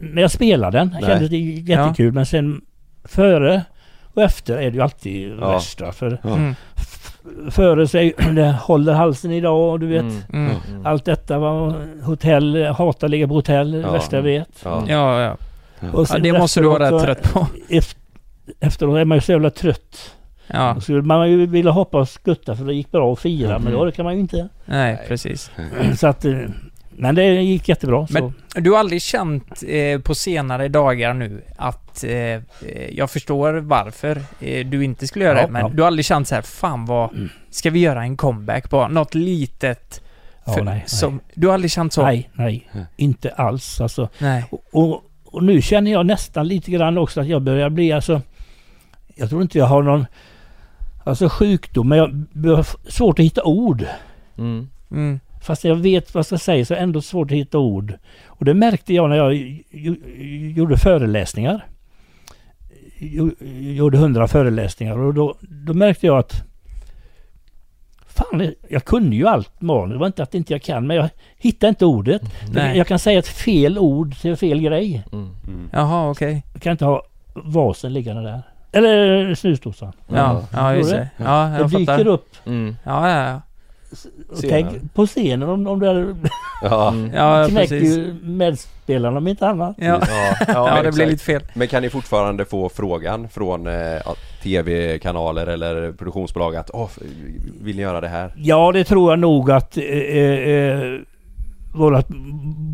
[0.00, 0.88] när jag spelade den.
[0.92, 1.02] Nej.
[1.02, 2.60] kändes det jättekul men sen
[3.08, 3.62] före
[4.14, 5.50] och efter är det ju alltid Ja.
[5.52, 5.80] värst.
[5.80, 6.34] va, För Ja.
[6.34, 6.54] mm,
[7.50, 10.00] före sig, det håller halsen idag och du vet.
[10.02, 10.22] Mm.
[10.32, 10.52] mm.
[10.70, 10.86] Mm.
[10.86, 13.92] Allt detta var hotell, hatar ligga på hotell, det Ja.
[13.92, 14.48] värsta jag vet.
[14.64, 14.84] Ja.
[14.88, 15.36] Ja, ja.
[15.92, 17.38] Och ja det måste du vara rätt trött på.
[17.38, 17.96] så- ef-
[18.60, 20.12] Efteråt är man ju så jävla trött.
[20.46, 23.50] Ja, Då skulle man ju vilja hoppa och skutta för det gick bra att fira
[23.50, 23.62] Mm.
[23.62, 24.48] men då kan man ju inte.
[24.64, 25.50] nej, precis.
[25.98, 26.32] Så att, eh,
[26.98, 28.06] men det gick jättebra.
[28.06, 28.12] Så.
[28.12, 28.32] Men
[28.64, 32.40] du har aldrig känt eh, på senare dagar nu att, eh, eh,
[32.90, 35.68] jag förstår varför eh, du inte skulle göra Ja, det, men ja.
[35.68, 37.28] du har aldrig känt så här, fan vad, Mm.
[37.50, 40.02] ska vi göra en comeback på något litet?
[40.44, 40.84] Ja, för- nej, nej.
[40.86, 42.02] som, du har aldrig känt så?
[42.02, 42.84] nej, nej, Nej.
[42.96, 43.80] inte alls.
[43.80, 44.44] Alltså, Nej.
[44.50, 48.22] och, och, och nu känner jag nästan lite grann också att jag börjar bli alltså
[49.18, 50.06] jag tror inte jag har någon
[51.04, 53.84] alltså sjukdom men jag har svårt att hitta ord.
[54.38, 55.20] Mm.
[55.46, 55.56] Mm.
[55.56, 57.94] Fast jag vet vad jag ska säga så är det ändå svårt att hitta ord.
[58.26, 59.34] Och det märkte jag när jag
[60.56, 61.66] gjorde föreläsningar.
[62.98, 66.42] Jo- Gjorde hundra föreläsningar och då, då märkte jag att
[68.06, 69.92] Fan, jag kunde ju allt manus.
[69.92, 72.22] Det var inte att inte jag kan, men jag hittade inte ordet.
[72.54, 72.78] Nej.
[72.78, 75.02] Jag kan säga ett fel ord till fel grej.
[75.12, 75.30] Mm.
[75.72, 76.42] Jaha, okej.
[76.52, 77.02] Jag kan inte ha
[77.34, 78.42] vasen liggande där.
[78.72, 79.92] Eller snusdosan.
[80.08, 81.24] Ja, ja just Förstår det.
[81.24, 82.06] Ja, Det jag dyker fattar.
[82.06, 82.28] upp.
[82.46, 82.76] Mm.
[82.84, 83.40] Ja, ja, ja.
[83.96, 84.48] Senare.
[84.70, 86.16] tänk på scenen om, om det hade
[86.62, 86.88] Ja.
[86.92, 87.14] Mm.
[87.14, 87.96] Ja, precis.
[87.96, 89.76] ju medspelarna om inte annat.
[89.78, 90.94] Ja, Ja, ja det exakt.
[90.96, 91.42] blir lite fel.
[91.54, 94.00] Men kan ni fortfarande få frågan från eh,
[94.42, 96.88] tv-kanaler eller produktionsbolag att Åh,
[97.60, 98.32] vill ni göra det här?
[98.36, 100.98] Ja, det tror jag nog att eh, eh,
[101.74, 102.06] vårt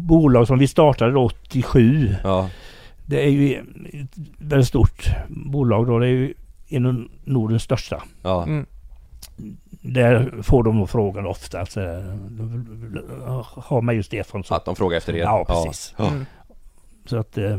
[0.09, 2.15] bolag som vi startade då 87.
[2.25, 2.49] Ja,
[3.07, 3.55] Det är ju
[3.93, 5.99] ett väldigt stort bolag då.
[5.99, 6.35] Det är ju
[6.69, 8.03] en av Nordens största.
[8.23, 8.67] ja, Mm.
[9.85, 11.61] Där får de nog frågan ofta.
[11.61, 11.81] Alltså,
[13.55, 14.55] har mig ju Stefan så.
[14.55, 15.19] att de frågar efter er?
[15.19, 15.95] Ja, precis.
[15.99, 16.09] Ja.
[16.09, 16.27] Mm.
[17.07, 17.59] Så att eh,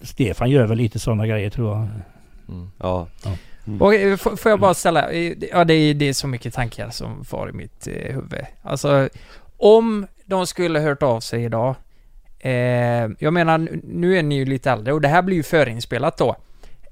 [0.00, 1.88] Stefan gör väl lite sådana grejer tror jag.
[2.48, 2.70] Mm.
[2.78, 3.06] ja.
[3.80, 6.54] Och eh, får får jag bara ställa, eh, ja det är, det är så mycket
[6.54, 8.44] tankar som far i mitt eh, huvud.
[8.62, 9.08] Alltså,
[9.56, 11.74] om de skulle hört av sig idag,
[12.38, 12.52] eh,
[13.18, 16.18] jag menar nu- nu är ni ju lite äldre och det här blir ju förinspelat
[16.18, 16.36] då.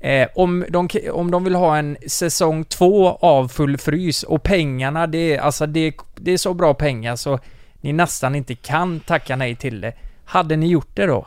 [0.01, 5.07] Eh, om, de, om de vill ha en säsong två av Full Frys och pengarna,
[5.07, 7.39] det är, alltså det, det är så bra pengar så
[7.81, 9.93] ni nästan inte kan tacka nej till det.
[10.25, 11.27] Hade ni gjort det då?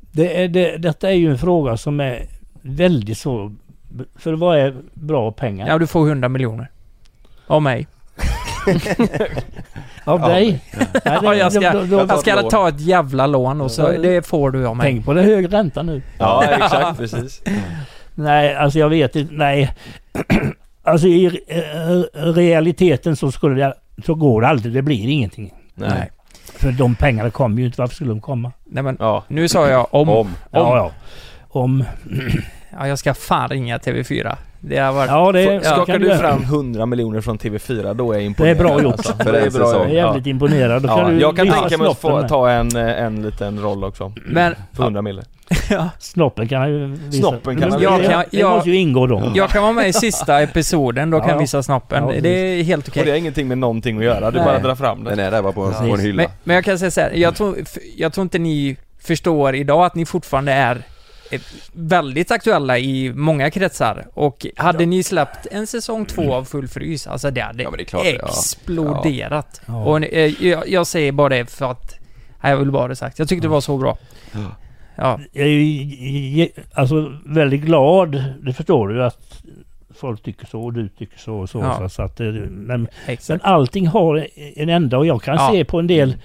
[0.00, 2.26] Det är, det, detta är ju en fråga som är
[2.62, 3.54] väldigt så...
[4.16, 5.68] För vad är bra pengar?
[5.68, 6.70] Ja, du får 100 miljoner.
[7.46, 7.86] Av mig.
[10.04, 10.60] Av dig?
[11.04, 14.76] Ja, jag ska, jag ska ta ett jävla lån och så, det får du av
[14.76, 14.86] mig.
[14.92, 16.02] Tänk på det hög ränta nu.
[16.18, 17.42] Ja, exakt, precis.
[18.14, 19.34] Nej, alltså jag vet inte.
[19.34, 19.74] Nej.
[20.84, 23.74] Alltså i eh, realiteten så skulle det,
[24.06, 24.74] så går det aldrig.
[24.74, 25.54] Det blir ingenting.
[25.74, 26.10] Nej.
[26.56, 27.80] För de pengarna kommer ju inte.
[27.80, 28.52] Varför skulle de komma?
[28.64, 29.24] Nej men, Ja.
[29.28, 30.08] nu sa jag om.
[30.08, 30.34] Om.
[30.50, 30.90] Ja, ja.
[31.48, 31.84] Om...
[32.78, 34.36] Ja, jag ska fan ringa TV4.
[34.64, 35.10] Det har varit...
[35.10, 38.58] Ja, det Skakar du fram 100 miljoner från TV4 då är jag Det är imponerad
[38.58, 38.92] bra gjort.
[38.92, 39.16] alltså.
[39.16, 39.72] För Det är bra.
[39.72, 40.82] Jag är jävligt imponerad.
[40.82, 43.84] Då kan Ja, du jag kan tänka mig att få ta en, en liten roll
[43.84, 44.12] också.
[44.26, 45.22] Men, För 100 mille.
[45.70, 47.18] ja, Snoppen kan jag ju visa.
[47.28, 49.32] Snoppen kan Jag kan- Det jag- måste ju ingå då.
[49.34, 51.40] jag kan vara med i sista episoden, då kan Ja, jag ja.
[51.40, 52.08] visa snoppen.
[52.08, 53.00] Ja, det är helt okej.
[53.00, 54.46] Och det har ingenting med någonting att göra, du Nej.
[54.46, 55.24] bara drar fram Den det.
[55.24, 56.22] är där bara på, en- på en hylla.
[56.22, 57.56] Men, men jag kan säga så här, jag tror,
[57.96, 60.82] jag tror inte ni förstår idag att ni fortfarande är eh,
[61.72, 64.06] väldigt aktuella i många kretsar.
[64.14, 67.84] Och hade ni släppt en säsong två av Full Frys, alltså det hade Ja, det
[67.84, 68.28] klart, ja.
[68.28, 69.60] exploderat.
[69.66, 69.84] Ja.
[69.84, 71.94] Och eh, jag, jag säger bara det för att,
[72.42, 73.18] nej, jag vill bara ha det sagt.
[73.18, 73.98] Jag tyckte det var så bra.
[74.96, 75.20] Ja.
[75.32, 78.24] Jag är ju alltså väldigt glad.
[78.42, 79.42] Det förstår du att
[79.94, 81.58] folk tycker så och du tycker så och så.
[81.58, 81.78] Ja.
[81.78, 82.88] så, så att, det- men,
[83.28, 84.26] men allting har
[84.56, 85.50] en ända och jag kan Ja.
[85.52, 86.16] se på en del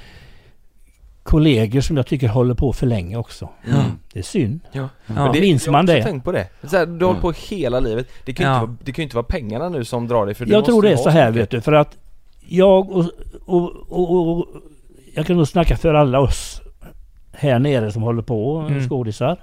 [1.28, 3.50] kollegor som jag tycker håller på för länge också.
[3.68, 3.82] Mm.
[4.14, 4.60] Det är synd.
[4.72, 4.90] Ja.
[5.06, 6.12] Men det, Minns jag man har också det?
[6.12, 6.48] tänkt på det.
[6.64, 8.08] Så här, du har hållit på hela livet.
[8.26, 8.56] Det kan ju Ja.
[8.62, 10.92] inte, vara, det inte vara pengarna nu som drar dig för du Jag tror det
[10.92, 11.62] är så här vet du.
[11.62, 11.98] För att
[12.48, 13.06] jag och,
[13.46, 14.46] och, och, och
[15.14, 16.62] jag kan nog snacka för alla oss
[17.32, 18.90] här nere som håller på, Mm.
[18.90, 19.38] skådisar.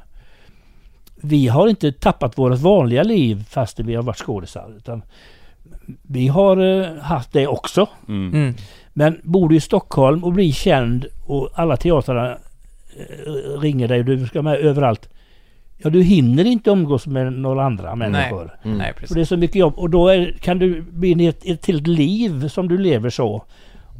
[1.16, 4.73] Vi har inte tappat vårt vanliga liv fast vi har varit skådisar.
[4.77, 5.02] Utan
[6.02, 7.86] vi har eh, haft det också.
[8.09, 8.35] Mm.
[8.35, 8.55] Mm.
[8.97, 12.39] Men bor du i Stockholm och blir känd och alla teatrar
[12.97, 15.09] eh, ringer dig och du ska med överallt.
[15.77, 18.57] Ja, du hinner inte umgås med några andra människor.
[18.65, 18.79] Mm.
[18.79, 19.15] Nej, För precis.
[19.15, 22.49] det är så mycket jobb och då är, kan du bli ett, ett helt liv
[22.49, 23.45] som du lever så.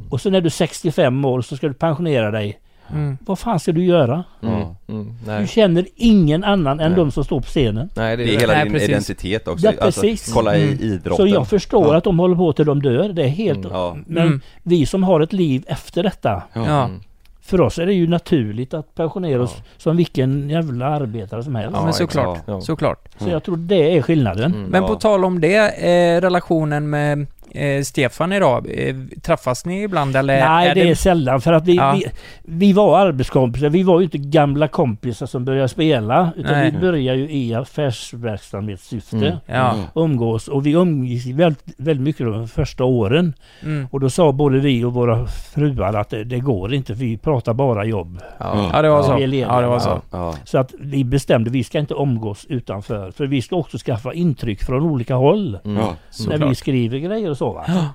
[0.09, 2.59] Och så när du är 65 år så ska du pensionera dig.
[2.93, 3.17] Mm.
[3.25, 4.23] Vad fan ska du göra?
[4.43, 4.59] Mm.
[4.59, 4.75] Ja.
[4.87, 5.41] Mm.
[5.41, 6.99] Du känner ingen annan än Nej.
[6.99, 7.89] de som står på scenen.
[7.95, 8.89] Nej, det Det är är hela Nej, din precis.
[8.89, 9.65] identitet också.
[9.65, 10.33] Ja, Alltså, precis.
[10.33, 10.79] kolla i Mm.
[10.81, 11.27] idrotten.
[11.27, 11.97] Så jag förstår Ja.
[11.97, 13.09] att de håller på till de dör.
[13.09, 13.57] Det är helt...
[13.65, 13.71] Mm.
[13.71, 13.97] Ja.
[14.07, 14.41] Men Mm.
[14.63, 16.43] vi som har ett liv efter detta.
[16.53, 16.83] Ja.
[16.85, 16.99] Mm.
[17.41, 19.63] För oss är det ju naturligt att pensionera oss Ja.
[19.77, 21.71] som vilken jävla arbetare som helst.
[21.77, 22.39] Ja, men såklart.
[22.45, 22.61] Ja.
[22.61, 23.07] Såklart.
[23.17, 24.53] Så jag tror det är skillnaden.
[24.53, 24.63] Mm.
[24.69, 24.87] Men Ja.
[24.87, 25.55] på tal om det,
[25.87, 30.39] eh, relationen med eh, Stefan idag, eh, träffas ni ibland eller?
[30.49, 31.91] Nej, är det är sällan för att vi, Ja.
[31.95, 32.05] vi,
[32.43, 33.69] vi var arbetskompisar.
[33.69, 36.31] Vi var ju inte gamla kompisar som började spela.
[36.37, 36.71] Utan Nej.
[36.71, 39.15] vi började ju i affärsverksamhetssyfte.
[39.17, 39.35] Mm.
[39.45, 39.75] Ja.
[39.95, 43.33] Umgås och vi umgicks väldigt, väldigt mycket de första åren.
[43.63, 43.87] Mm.
[43.91, 46.93] Och då sa både vi och våra fruar att det, det går inte.
[46.93, 48.21] Vi pratar bara jobb.
[48.39, 48.69] Ja.
[48.73, 49.19] Ja, det var så.
[49.19, 50.01] Ja, det var så.
[50.11, 50.35] Ja.
[50.43, 53.11] Så att vi bestämde vi ska inte umgås utanför.
[53.11, 55.59] För vi ska också skaffa intryck från olika håll.
[55.65, 55.77] Mm.
[55.77, 55.95] Ja.
[56.27, 57.89] när vi skriver grejer och så va.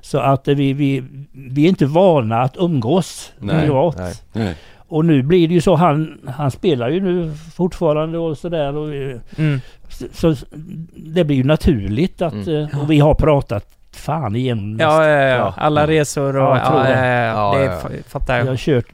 [0.00, 3.96] Så att vi, vi, vi är inte vana att umgås Nej, privat.
[3.98, 4.14] nej.
[4.32, 4.54] Nej.
[4.90, 8.76] Och nu blir det ju så, han, han spelar ju nu fortfarande och sådär.
[8.76, 9.60] Och, eh, Mm.
[10.12, 10.46] så, så
[10.96, 12.48] det blir ju naturligt att, Mm.
[12.72, 15.54] eh, och vi har pratat fan igenom Ja, ja, ja, Ja.
[15.56, 16.56] alla resor och...
[16.56, 17.06] Ja, Ja, ja, det.
[17.26, 18.46] ja, Ja, det fattar Vi jag.
[18.52, 18.86] har kört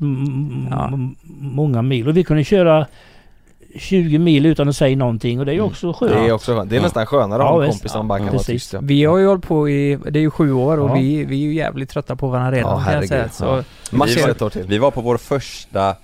[1.41, 2.87] många mil och vi kunde köra
[3.77, 5.71] 20 mil utan att säga någonting och det är ju Mm.
[5.71, 6.13] också skönt.
[6.13, 6.71] Det är också skönt.
[6.71, 7.73] Det är nästan skönare Ja, om visst.
[7.73, 8.81] kompisar som bara kan vara tysta.
[8.83, 10.95] Vi har ju hållit på i, det är ju sju år och Ja.
[10.95, 13.19] vi, vi är ju jävligt trötta på varandra redan Ja, kan jag säga.
[13.21, 13.35] herregud.
[13.35, 13.63] Så, Ja.
[13.91, 14.67] Vi var-.
[14.67, 15.97] Vi var på vår första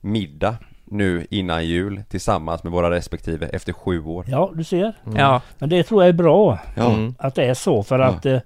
[0.00, 4.24] middag nu innan jul tillsammans med våra respektive efter sju år.
[4.28, 4.92] Ja, du ser.
[5.06, 5.18] Mm.
[5.18, 5.40] ja.
[5.58, 6.92] Men det tror jag är bra Ja.
[6.92, 7.14] Mm.
[7.18, 8.04] att det är så för Ja.
[8.06, 8.38] att eh,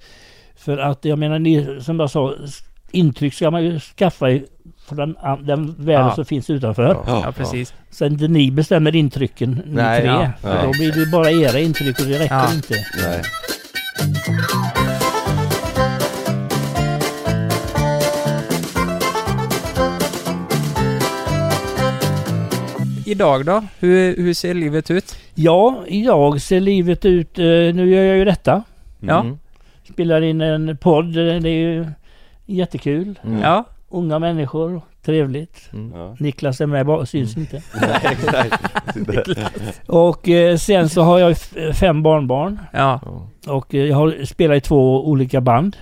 [0.56, 2.34] för att jag menar ni, som jag sa
[2.90, 4.44] intryck ska man ju skaffa i
[4.94, 6.14] den, den världen Ja.
[6.14, 6.84] som finns utanför.
[7.06, 7.22] Ja.
[7.24, 7.74] Ja, precis.
[7.90, 10.10] Sen ni bestämmer intrycken ni Nej, tre.
[10.10, 10.30] ja.
[10.40, 10.62] För Ja.
[10.62, 12.52] då blir det bara era intryck och det räcker Ja.
[12.54, 12.74] inte.
[13.02, 13.22] Nej.
[23.06, 23.62] Idag då?
[23.78, 25.16] Hur, hur ser livet ut?
[25.34, 28.62] Ja, idag ser livet ut, eh, nu gör jag ju detta.
[29.00, 29.20] Ja.
[29.20, 29.38] Mm.
[29.92, 31.86] Spelar in en podd, det är ju
[32.46, 33.18] jättekul.
[33.24, 33.40] Mm.
[33.42, 33.64] Ja.
[33.88, 35.70] Unga människor, trevligt.
[35.94, 36.16] Ja.
[36.20, 37.62] Niklas är med, bara syns inte.
[37.80, 39.72] Nej, nej.
[39.86, 41.36] Och eh, sen så har jag
[41.74, 42.60] fem barnbarn.
[42.72, 43.00] Ja.
[43.46, 45.76] Och eh, jag har spelat i två olika band.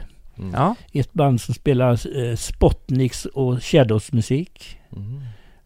[0.52, 0.74] Ja.
[0.92, 4.78] Ett band som spelar eh, Spotniks och Shadows musik.
[4.96, 5.22] Mm.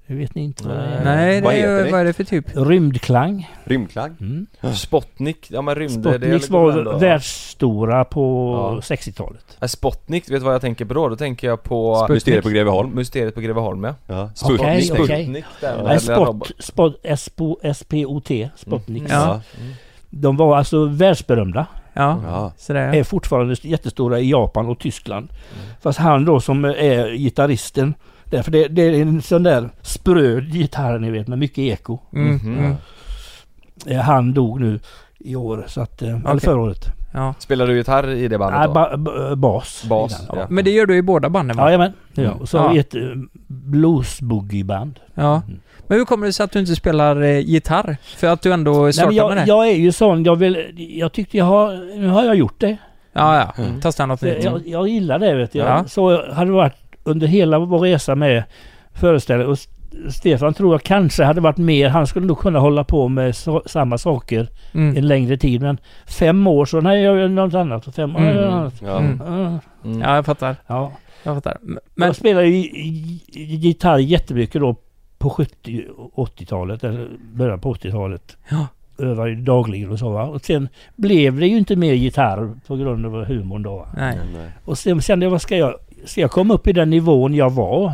[0.09, 1.05] Det vet ni inte vad det är.
[1.05, 1.91] Nej, Vad det är, det?
[1.91, 2.47] vad är det för typ?
[2.55, 3.51] Rymdklang.
[3.65, 4.17] Rymdklang?
[4.21, 4.47] Mm.
[4.75, 6.03] Spotnik, ja men rymd...
[6.03, 8.53] det är Spotniks väl var världsstora på
[8.89, 8.95] Ja.
[8.97, 9.57] 60-talet.
[9.61, 11.09] Nej, Spotnik, vet du vad jag tänker på då?
[11.09, 12.15] Då tänker jag på Sputnik.
[12.15, 12.91] Mysteriet på Greveholm?
[12.95, 13.95] Mysteriet på Greveholm ja.
[14.07, 14.31] Ja.
[14.35, 14.61] Sputnik.
[14.61, 14.83] okej.
[14.83, 19.13] Sputnik, den Nej, lilla spot, spot, SPO, S-P-O-T, Spotniks.
[19.13, 19.41] Ja.
[19.61, 19.73] Mm.
[20.11, 21.67] De var alltså världsberömda.
[21.93, 22.21] Ja.
[22.27, 22.53] Ja.
[22.57, 25.29] Sådär Är fortfarande jättestora i Japan och Tyskland.
[25.31, 25.75] Mm.
[25.83, 27.95] Fast han då som är gitarristen.
[28.31, 31.99] Därför det, det är en sån där spröd gitarr ni vet med mycket eko.
[32.15, 32.37] Mm.
[32.45, 32.75] Mm.
[33.87, 34.81] Eh, Han dog nu
[35.19, 36.85] i år, så att, eh, eller förra året.
[37.15, 37.35] Ja.
[37.39, 38.73] Spelar du gitarr i det bandet Nej, då?
[38.75, 39.85] ba, ba, bas.
[39.89, 40.35] Bas, Ja.
[40.37, 40.47] ja.
[40.51, 41.65] Men det gör du i båda banden va?
[41.67, 42.25] Jajamän, jag.
[42.27, 42.39] Mm.
[42.39, 42.73] Och så har Ja.
[42.73, 43.01] vi ett eh,
[43.47, 45.01] blues-boogie-band.
[45.15, 45.43] Ja.
[45.47, 45.61] Mm.
[45.87, 47.97] Men hur kommer det sig att du inte spelar eh, gitarr?
[48.17, 49.45] För att du ändå Nej, men startade med jag, det?
[49.47, 52.77] jag är ju sån, jag vill, jag tyckte jag har, nu har jag gjort det.
[53.13, 53.63] Ja, ja.
[53.65, 53.81] Mm.
[53.81, 54.45] Testa något nytt.
[54.45, 55.59] Jag, jag gillar det vet du.
[55.59, 55.85] Ja.
[55.85, 58.43] Så hade det varit under hela vår resa med
[58.95, 59.53] föreställningen.
[59.53, 59.59] Och
[60.13, 63.63] Stefan tror jag kanske hade varit mer, han skulle nog kunna hålla på med så,
[63.67, 64.97] samma saker Mm.
[64.97, 65.61] en längre tid.
[65.63, 67.95] Men fem år så, nej jag gör något annat.
[67.95, 68.35] Fem år, Mm.
[68.37, 68.75] jag gör något annat.
[68.83, 68.99] Ja.
[68.99, 69.21] Mm.
[69.27, 69.59] Ja.
[69.85, 70.01] Mm.
[70.01, 70.57] Ja, jag fattar.
[70.67, 70.93] Ja.
[71.23, 71.57] Jag fattar.
[71.95, 72.63] Men, jag spelade ju
[73.35, 74.77] gitarr jättemycket då
[75.19, 78.37] på 70 och 80-talet, eller början på 80-talet.
[78.51, 78.67] Ja.
[78.99, 80.25] Övade dagligen och så va.
[80.25, 83.87] Och sen blev det ju inte mer gitarr på grund av humorn då.
[83.97, 84.19] nej.
[84.35, 84.51] Nej.
[84.65, 85.75] Och sen kände jag, vad ska jag...
[86.05, 87.93] Ska jag komma upp i den nivån jag var?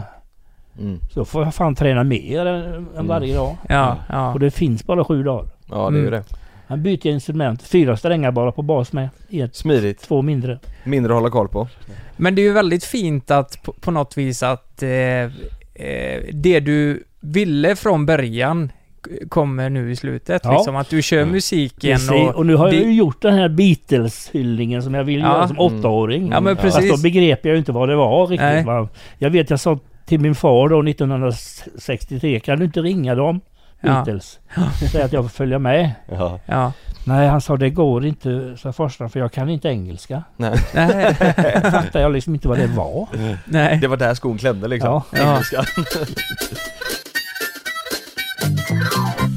[0.81, 0.99] Mm.
[1.11, 3.57] Så får jag fan träna mer än, än varje dag.
[3.69, 4.33] Ja, ja.
[4.33, 5.47] Och det finns bara sju dagar.
[5.71, 6.11] Ja det är ju Mm.
[6.13, 6.25] det.
[6.67, 7.63] Han byter instrument.
[7.63, 9.09] Fyra strängar bara på bas med.
[9.31, 10.01] Ett, Smidigt.
[10.03, 10.59] två mindre.
[10.85, 11.69] Mindre att hålla koll på.
[12.17, 16.61] Men det är ju väldigt fint att på, på något vis att eh, eh, det
[16.61, 18.73] du ville från början
[19.29, 20.41] kommer nu i slutet.
[20.45, 20.53] Ja.
[20.53, 21.31] Liksom att du kör Mm.
[21.33, 22.11] musiken Precis.
[22.11, 22.35] och...
[22.35, 25.33] Och nu har jag det- ju gjort den här Beatles-hyllningen som jag ville Ja.
[25.37, 25.79] göra som Mm.
[25.79, 26.31] åttaåring.
[26.33, 26.63] Ja men Ja.
[26.63, 27.03] Fast då precis.
[27.03, 28.41] begrep jag ju inte vad det var riktigt.
[28.47, 28.65] Nej.
[28.65, 28.89] Va?
[29.19, 33.41] Jag vet jag sa till min far då 1963, kan du inte ringa dem?
[33.81, 33.89] Ja.
[33.93, 34.39] Beatles.
[34.93, 35.91] Säga att jag får följa med.
[36.11, 36.41] Ja.
[36.47, 36.73] Ja.
[37.07, 40.23] Nej, han sa det går inte, sa farsan, för jag kan inte engelska.
[40.37, 40.59] Nej.
[41.73, 43.09] Fattar jag liksom inte vad det var.
[43.45, 43.79] Nej.
[43.81, 45.03] Det var där skon klämde liksom.
[45.13, 45.41] Ja.
[45.53, 45.65] Ja.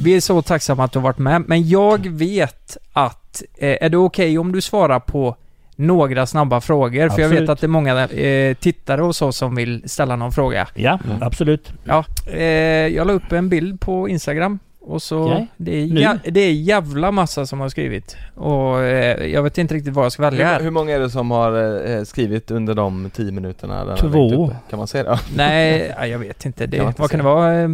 [0.04, 3.44] Vi är så tacksamma att du har varit med, men jag vet att...
[3.58, 5.36] Eh, är det okej om du svarar på
[5.76, 7.10] några snabba frågor?
[7.10, 7.50] För jag vet Absolut.
[7.50, 10.68] att det är många eh, tittare och så som vill ställa någon fråga.
[10.74, 11.24] Ja, Mm.
[11.24, 11.74] absolut.
[11.84, 12.42] Ja, eh,
[12.88, 15.24] jag la upp en bild på Instagram och så...
[15.24, 15.48] Okej.
[15.58, 18.18] Det, är ja, det är jävla massa som har skrivit.
[18.36, 20.62] Och eh, jag vet inte riktigt vad jag ska välja Hur, här.
[20.62, 23.96] hur många är det som har eh, skrivit under de 10 minuterna?
[23.96, 24.52] Två.
[24.70, 25.20] Kan man säga det?
[25.36, 26.68] Nej, ja, jag vet inte.
[26.68, 27.62] Det, Kan vad kan det vara?
[27.62, 27.70] Eh,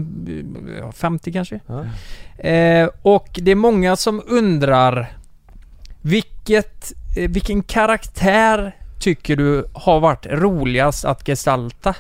[0.80, 1.60] ja, 50 kanske?
[1.68, 1.86] Ja.
[2.50, 5.18] Eh, och det är många som undrar
[6.02, 11.96] vilket, eh, vilken karaktär tycker du har varit roligast att gestalta?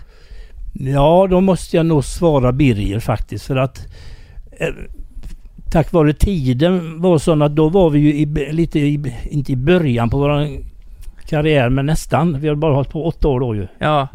[0.74, 3.46] Ja, då måste jag nog svara Birger faktiskt.
[3.46, 3.88] För att
[4.52, 4.68] eh,
[5.74, 9.56] tack vare tiden var sån att då var vi ju i, lite i, inte i
[9.56, 10.48] början på vår
[11.26, 12.40] karriär, men nästan.
[12.40, 13.68] Vi har bara hållit på åtta år då ju.
[13.80, 14.08] Ja,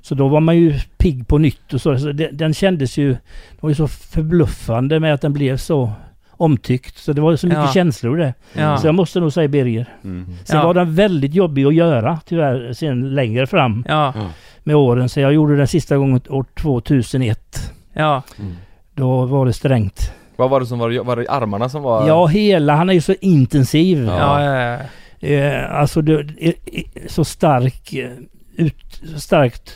[0.00, 1.98] Så då var man ju pigg på nytt och så.
[1.98, 3.12] så den, den kändes ju...
[3.12, 3.18] Det
[3.60, 5.92] var ju så förbluffande med att den blev så
[6.30, 6.96] omtyckt.
[6.98, 7.72] Så det var ju så mycket Ja.
[7.72, 8.34] känslor det.
[8.54, 8.76] ja.
[8.78, 9.86] Så jag måste nog säga Birger.
[10.04, 10.26] Mm.
[10.44, 10.66] Sen Ja.
[10.66, 13.84] var den väldigt jobbig att göra tyvärr sen längre fram.
[13.88, 14.14] ja.
[14.64, 15.08] med åren.
[15.08, 17.72] Så jag gjorde det sista gången år 2001.
[17.92, 18.22] Ja.
[18.94, 20.12] Då var det strängt.
[20.40, 22.08] Vad var det som var, var det armarna som var?
[22.08, 22.74] Ja, hela.
[22.76, 24.04] Han är ju så intensiv.
[24.04, 24.60] Ja, ja,
[25.20, 25.28] ja.
[25.28, 26.54] Eh, alltså det är är
[27.08, 28.10] så stark, eh,
[28.56, 29.74] ut, starkt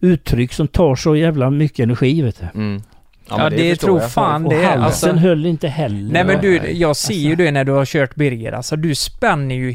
[0.00, 2.60] uttryck som tar så jävla mycket energi vet du.
[2.60, 2.82] Mm.
[3.28, 4.10] Ja, men det, förstår tror jag.
[4.12, 4.64] fan Och det.
[4.64, 6.12] halsen Alltså, höll inte heller.
[6.12, 8.52] nej men du, jag ser ju det när du har kört Birger.
[8.52, 9.74] Alltså du spänner ju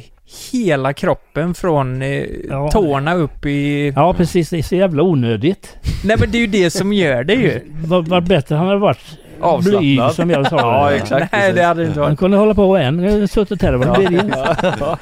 [0.51, 2.69] hela kroppen från eh, Ja.
[2.71, 3.93] tårna upp i...
[3.95, 5.77] Ja precis, det är så jävla onödigt.
[6.03, 7.61] Nej men det är ju det som gör det ju.
[7.85, 9.81] Var bättre han hade varit Avslappnad.
[9.81, 10.57] blyg som jag sa.
[10.59, 11.31] Ja, exakt.
[11.31, 12.19] Nej det hade inte Han varit.
[12.19, 12.99] kunde hålla på än.
[13.03, 14.21] Jag har suttit här och varit.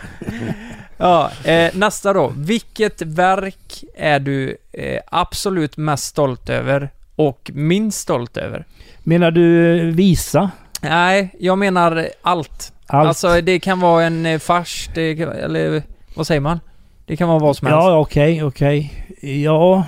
[0.99, 2.34] Ja, eh, nästa då.
[2.38, 8.65] Vilket verk är du eh, absolut mest stolt över och minst stolt över?
[9.03, 10.51] Menar du visa?
[10.81, 12.73] Nej, jag menar allt.
[12.88, 13.07] Allt?
[13.07, 15.84] Alltså det kan vara en eh, fars, det kan, eller
[16.15, 16.59] vad säger man?
[17.05, 17.77] Det kan vara vad som helst.
[17.77, 19.05] Ja, okej, okej.
[19.43, 19.84] Ja,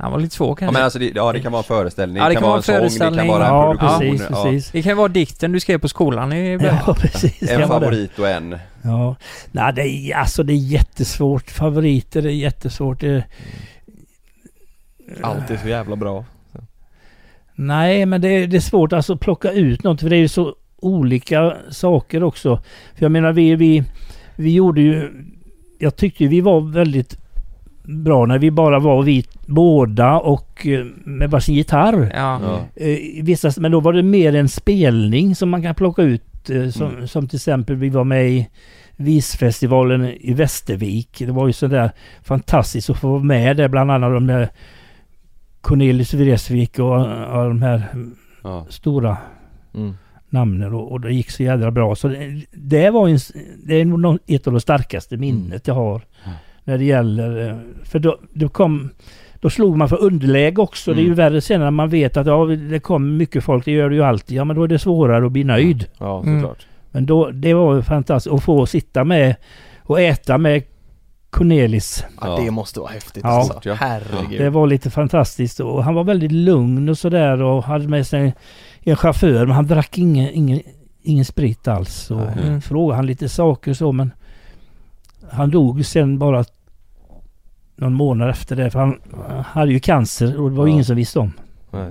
[0.00, 0.72] Han var lite svår Ja kanske.
[0.72, 2.74] men alltså det, ja det kan vara en föreställning, Ja, det kan vara en sång,
[3.14, 4.44] det kan vara en ja produktion precis, ja.
[4.44, 4.70] precis.
[4.70, 6.76] Det kan vara dikten du skrev på skolan i början.
[6.86, 7.50] Ja, precis.
[7.50, 7.66] En det.
[7.66, 9.16] favorit och en Ja.
[9.52, 11.50] Nej, det är, alltså det är jättesvårt.
[11.50, 13.00] Favoriter är jättesvårt.
[13.00, 13.24] Det,
[15.22, 16.24] Allt är så jävla bra.
[17.54, 20.00] nej, men det, är- det är svårt alltså att plocka ut något.
[20.00, 22.56] För det är ju så olika saker också.
[22.94, 23.84] För jag menar, vi, vi,
[24.36, 25.10] vi gjorde ju...
[25.78, 27.18] Jag tyckte ju vi var väldigt
[27.88, 32.12] bra när vi bara var vi båda och eh, med varsin gitarr.
[32.14, 32.40] Ja.
[32.76, 32.84] Ja.
[32.84, 36.50] Eh, men då var det mer en spelning som man kan plocka ut.
[36.50, 37.08] eh, Som, Mm.
[37.08, 38.48] som till exempel vi var med i
[38.96, 41.18] Visfestivalen i Västervik.
[41.18, 41.90] Det var ju sådär
[42.22, 43.68] fantastiskt att få vara med där.
[43.68, 44.48] Bland annat de där
[45.60, 47.00] Cornelis Vreeswijk och
[47.36, 47.82] och de här
[48.42, 48.66] Ja.
[48.68, 49.16] stora
[49.74, 49.94] Mm.
[50.30, 50.74] namnen.
[50.74, 51.94] Och, och det gick så jädra bra.
[51.94, 53.18] Så det, det var en,
[53.66, 56.02] det är nog ett av de starkaste minnet jag har.
[56.68, 57.48] När det gäller...
[57.48, 58.90] eh, För då, då kom...
[59.40, 60.92] Då slog man för underläge också.
[60.94, 61.16] Det är ju Mm.
[61.16, 63.64] värre sen när man vet att ja, det kommer mycket folk.
[63.64, 64.36] Det gör det ju alltid.
[64.36, 65.86] Ja men då är det svårare att bli nöjd.
[65.98, 66.40] Ja, Mm.
[66.40, 66.66] såklart.
[66.90, 69.36] Men då, det var ju fantastiskt att få sitta med
[69.82, 70.62] och äta med
[71.30, 72.04] Cornelis.
[72.20, 73.30] Ja, det måste vara häftigt Ja.
[73.30, 73.60] alltså.
[73.64, 73.74] Ja.
[73.74, 74.40] Herregud.
[74.40, 78.32] Det var lite fantastiskt och han var väldigt lugn och sådär och hade med sig
[78.80, 80.60] en chaufför men han drack ingen, ingen,
[81.02, 82.10] ingen sprit alls.
[82.10, 82.60] Och Mm.
[82.60, 84.10] frågade han lite saker så men
[85.30, 86.44] han dog sen bara
[87.78, 89.00] någon månad efter det för han
[89.46, 90.72] hade ju cancer och det var ju Ja.
[90.72, 91.32] ingen som visste om.
[91.70, 91.90] Nej.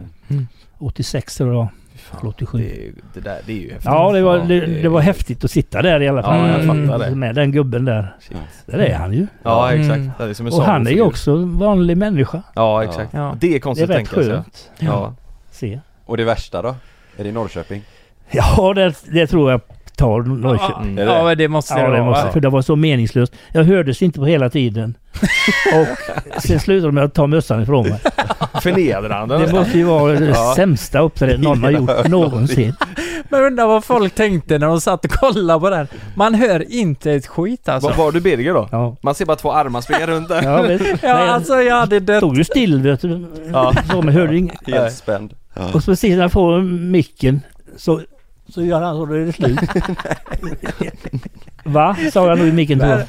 [0.79, 1.67] 86 jag det var.
[1.93, 2.19] Fy fan.
[2.19, 2.57] Eller 87.
[2.57, 3.85] Det, är- det där, det är ju häftigt.
[3.85, 6.49] Ja, det var, Ja, det, det var häftigt att sitta där i alla fall.
[6.49, 7.15] Ja, jag fattar det.
[7.15, 8.15] Med den gubben där.
[8.19, 8.37] Shit.
[8.65, 9.27] Där är han ju.
[9.43, 9.97] Ja, exakt.
[9.97, 10.11] Mm.
[10.17, 12.43] Det är som en Och han är ju också en vanlig människa.
[12.55, 13.13] Ja, exakt.
[13.13, 13.35] Ja.
[13.39, 14.31] Det är Det är konstigt rätt att tänka sig.
[14.33, 14.71] skönt.
[14.79, 15.13] Ja.
[15.51, 15.79] Se.
[16.05, 16.75] Och det värsta då?
[17.17, 17.81] Är det i Norrköping?
[18.31, 19.61] Ja, det, det tror jag
[19.97, 20.97] tar Norrköping.
[20.97, 21.11] Ja, det?
[21.11, 22.05] ja, men det måste det Ja, det vara.
[22.09, 23.33] måste, för det var så meningslöst.
[23.51, 24.97] Jag hördes inte på hela tiden.
[25.75, 27.99] Och sen slutade de med att ta mössan ifrån mig.
[28.61, 29.37] Förnedrande.
[29.37, 30.53] Det måste ju vara det Ja.
[30.55, 32.73] sämsta uppträdandet någon har gjort någonsin.
[33.29, 35.87] Men undrar vad folk tänkte när de satt och kollade på den.
[36.15, 37.89] Man hör inte ett skit alltså.
[37.89, 38.67] Var, var du Birger då?
[38.71, 40.43] Ja, Man ser bara två armar springa runt där.
[40.43, 42.17] ja vet, Ja, alltså jag hade dött.
[42.17, 43.25] stod ju still vet du.
[43.53, 43.73] Ja.
[43.91, 44.67] Så, men hörde inget.
[44.67, 45.61] Helt spänd ja.
[45.73, 47.41] Och så precis när jag får micken
[47.77, 48.01] så,
[48.49, 49.59] så gör han så, då är det slut.
[51.63, 51.97] Va?
[52.13, 53.01] Sa jag nog i micken jag.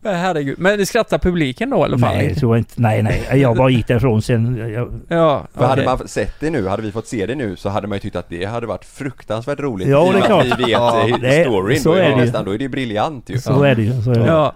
[0.00, 0.58] Men Herregud.
[0.58, 2.16] Men det skrattar publiken då i alla fall?
[2.16, 2.72] Nej, det tror jag inte.
[2.76, 3.40] Nej, nej.
[3.40, 4.56] Jag bara gick därifrån sen.
[4.72, 5.96] Jag, Ja, För hade okej.
[5.98, 8.16] man sett det nu, hade vi fått se det nu så hade man ju tyckt
[8.16, 10.44] att det hade varit fruktansvärt roligt Ja, det är klart.
[10.44, 12.16] vi vet Ja, ja, det- storyn, så då är är det ju.
[12.16, 14.02] nästan, då är det ju briljant ju så är det ju.
[14.02, 14.26] Så är det.
[14.26, 14.54] Ja.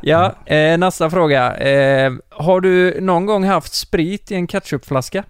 [0.00, 1.56] Ja, eh, nästa fråga.
[1.56, 5.24] Eh, har du någon gång haft sprit i en ketchupflaska?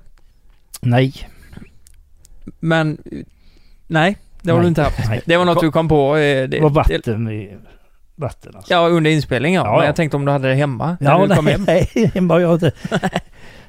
[0.81, 1.14] Nej.
[2.60, 2.98] Men...
[3.93, 4.64] Nej, det har Nej.
[4.64, 4.98] du inte haft.
[5.09, 5.20] Nej.
[5.24, 6.16] Det var något du kom på?
[6.16, 7.56] Eh, Det var vatten i...
[8.16, 8.73] Vatten alltså.
[8.74, 9.66] Ja, under inspelning ja.
[9.66, 11.64] Ja, Men jag tänkte om du hade det hemma när Ja, du kom nej, hem.
[11.66, 12.73] nej, hemma har jag inte.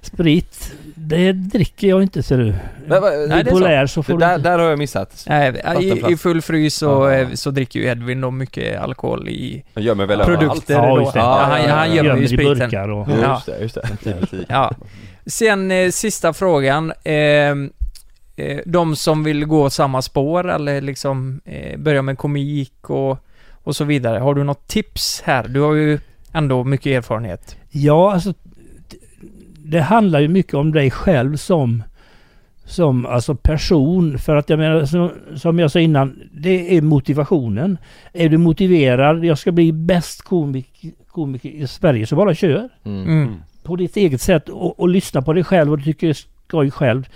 [0.02, 2.45] Sprit, det dricker jag inte ser du.
[2.45, 2.95] Nej, det
[3.36, 4.44] är Bipolär så det får där, du...
[4.44, 5.26] där har jag missat.
[5.30, 6.12] Nej, i.
[6.14, 7.12] I full frys så, Ja.
[7.12, 11.14] eh, så dricker ju Edvin då mycket alkohol i Man gömmer väl produkter Ja, just
[11.14, 11.20] det.
[11.20, 11.95] Ja, Ja, han, ja, han ja.
[11.95, 12.58] gömmer ju i spriten.
[12.60, 13.08] burkar och...
[13.24, 13.34] Ja.
[13.34, 13.60] Just det,
[14.20, 14.45] just det.
[14.50, 14.72] Ja.
[15.26, 16.91] Sen eh, sista frågan.
[17.04, 17.14] Eh,
[18.35, 23.18] eh, de som vill gå samma spår eller liksom eh, börja med komik och,
[23.51, 24.19] och så vidare.
[24.19, 25.47] Har du något tips här?
[25.47, 25.99] Du har ju
[26.31, 27.57] ändå mycket erfarenhet.
[27.69, 28.34] Ja, alltså...
[29.65, 31.84] Det handlar ju mycket om dig själv som...
[32.65, 34.18] Som alltså person.
[34.18, 37.77] För att jag menar, som, som jag sa innan, det är motivationen.
[38.14, 42.69] Är du motiverad, jag ska bli bäst komik, komiker i Sverige, så bara kör.
[42.84, 43.07] Mm.
[43.07, 43.35] Mm.
[43.64, 46.26] på ditt eget sätt och, och lyssna på dig själv och du tycker det är
[46.47, 47.07] skoj själv.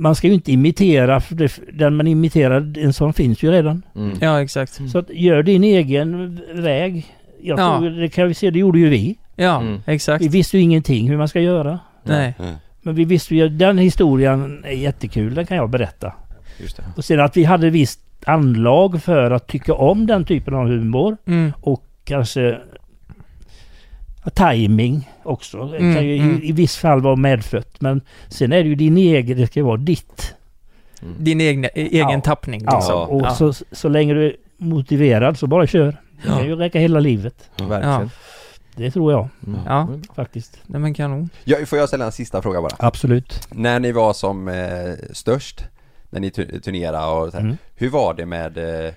[0.00, 3.82] Man ska ju inte imitera, för det, den man imiterar, en sån finns ju redan.
[3.96, 4.16] Mm.
[4.20, 4.80] Ja, exakt.
[4.90, 7.06] Så att gör din egen väg.
[7.42, 7.78] jag Ja.
[7.78, 9.16] tror, det kan vi se, det gjorde ju vi.
[9.36, 9.80] Ja, Mm.
[9.86, 10.24] exakt.
[10.24, 11.78] Vi visste ju ingenting hur man ska göra.
[12.04, 12.34] Nej.
[12.82, 16.12] Men vi visste ju, den historien är jättekul, den kan jag berätta.
[16.60, 16.82] Just det.
[16.96, 21.16] Och sen att vi hade visst anlag för att tycka om den typen av humor
[21.26, 21.52] Mm.
[21.60, 22.58] och kanske
[24.34, 25.64] timing också.
[25.66, 26.42] Det Mm, kan ju mm.
[26.42, 27.80] i, i viss fall vara medfött.
[27.80, 30.34] Men sen är det ju din egen, det ska vara ditt.
[31.18, 32.20] Din egna, egen Ja.
[32.20, 33.08] tappning Ja, liksom.
[33.08, 33.34] och Ja.
[33.34, 35.86] Så, så länge du är motiverad så bara kör.
[35.86, 35.96] Det
[36.28, 36.36] Ja.
[36.36, 37.50] kan ju räcka hela livet.
[37.68, 38.10] Verkligen.
[38.76, 39.60] Det tror jag Mm.
[39.66, 40.58] Ja, faktiskt.
[40.66, 41.28] nej men kanon.
[41.44, 42.76] Ja, får jag ställa en sista fråga bara?
[42.78, 43.48] Absolut.
[43.50, 44.54] När ni var som eh,
[45.12, 45.64] störst,
[46.10, 47.56] när ni tu- turnerade och så här, Mm.
[47.74, 48.92] hur var det med eh,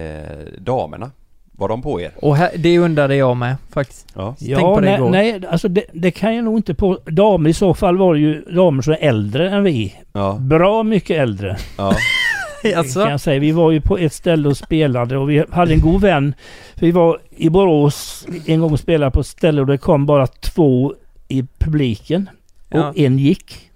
[0.00, 1.10] eh, damerna?
[1.56, 2.10] Var de på er?
[2.16, 4.06] Och här, det undrade jag med faktiskt.
[4.14, 4.34] Ja.
[4.38, 5.10] Tänk på det nej, igår.
[5.10, 6.98] nej alltså det, det kan jag nog inte på.
[7.06, 9.94] Damer i så fall var det ju damer som är äldre än vi.
[10.12, 10.36] Ja.
[10.40, 11.56] Bra mycket äldre.
[11.78, 11.92] Ja.
[12.76, 13.00] Alltså?
[13.02, 13.40] Kan jag säga.
[13.40, 16.34] Vi var ju på ett ställe och spelade och vi hade en god vän.
[16.74, 20.26] Vi var i Borås en gång och spelade på ett ställe och det kom bara
[20.26, 20.94] två
[21.28, 22.30] i publiken.
[22.70, 22.92] Och Ja.
[22.96, 23.70] en gick.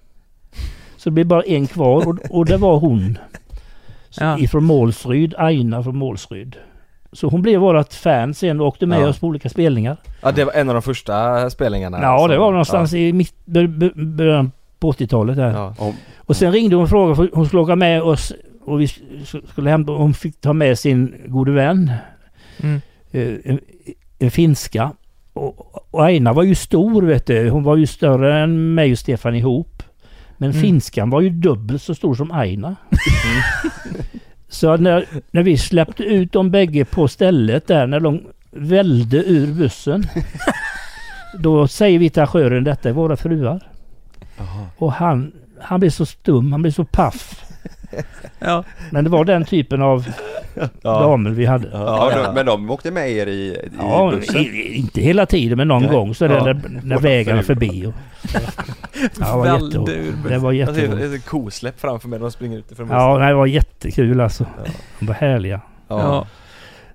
[0.97, 3.17] Så det blev bara en kvar och, och det var hon.
[4.09, 4.39] Så Ja.
[4.39, 6.55] Ifrån Målsryd, Aina från Målsryd.
[7.13, 9.07] Så hon blev vårat fan sen och åkte med Ja.
[9.07, 9.97] oss på olika spelningar.
[10.21, 11.99] Ja, det var en av de första spelningarna.
[12.01, 15.51] Ja, det som- var någonstans i mitt, början på 80-talet där.
[15.51, 15.75] Ja.
[15.77, 18.33] Om, Och sen ringde hon och frågade för hon skulle åka med oss
[18.65, 21.91] och vi sk- skulle hämta, hon fick ta med sin gode vän,
[22.63, 22.81] Mm.
[23.11, 23.59] eh, en,
[24.19, 24.91] en finska.
[25.33, 27.49] Och, och Aina var ju stor vet du.
[27.49, 29.83] Hon var ju större än mig och Stefan ihop.
[30.37, 30.61] Men Mm.
[30.61, 32.75] finskan var ju dubbelt så stor som Aina.
[34.51, 38.21] så när, när vi släppte ut dem bägge på stället där, när de
[38.51, 40.03] välde ur bussen.
[41.39, 43.61] då säger vi till arrangören, detta är våra fruar.
[44.77, 47.50] Och han, han blev så stum, han blev så paff.
[48.39, 48.63] Ja.
[48.91, 50.05] Men det var den typen av
[50.81, 51.69] damer vi hade.
[51.73, 53.69] Ja, ja, de, men de åkte med er i, i
[54.11, 54.41] bussen?
[54.41, 55.91] i, inte hela tiden men någon Nej.
[55.91, 56.43] gång så är det Ja.
[56.43, 57.85] när, när vägarna är förbi.
[57.85, 57.93] Och,
[59.19, 59.85] ja, det var bussen.
[60.29, 61.15] Det var ser jätteroligt.
[61.15, 64.45] ett kosläpp framför mig när de springer ut ifrån Ja, nej, det var jättekul alltså.
[64.99, 65.61] De var härliga.
[65.87, 66.27] Ja.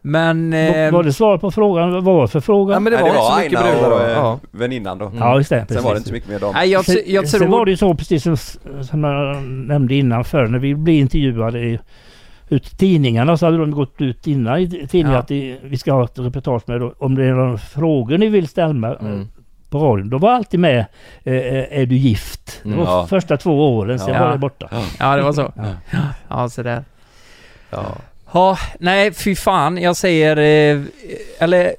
[0.09, 0.51] Men...
[0.51, 1.93] Var, Eh, var det svar på frågan?
[1.93, 2.75] Vad var det för fråga?
[2.75, 4.05] Ja, men det Nej, var, inte så mycket brudar och då.
[4.05, 4.39] eh, Ja.
[4.51, 5.13] väninnan då.
[5.19, 5.57] Ja, just det.
[5.59, 5.85] Sen Precis.
[5.85, 6.53] var det inte så mycket mer dam.
[6.55, 7.51] nej, jag, Sen, jag sen tror...
[7.51, 8.37] var det ju så precis som,
[8.83, 11.79] som jag nämnde innan för när vi blev intervjuade i,
[12.49, 15.19] ut i tidningarna så hade de gått ut innan i tidningen Ja.
[15.19, 18.29] att det, vi ska ha ett reportage med då, om det är några frågor ni
[18.29, 19.29] vill ställa eh, Mm.
[19.71, 20.11] på radion.
[20.11, 20.79] Då var alltid med
[21.25, 22.61] eh, eh, Är du gift?
[22.63, 23.07] Det Mm, var ja.
[23.07, 24.25] första två åren, sen Ja.
[24.25, 24.69] var det borta.
[24.99, 25.53] Ja, det var så.
[25.57, 25.99] Ja.
[26.29, 26.85] Ja, sådär.
[27.71, 27.85] Ja.
[28.37, 29.79] Ja, nej fy fan.
[29.79, 30.37] Jag säger...
[30.37, 30.81] Eh,
[31.39, 31.75] eller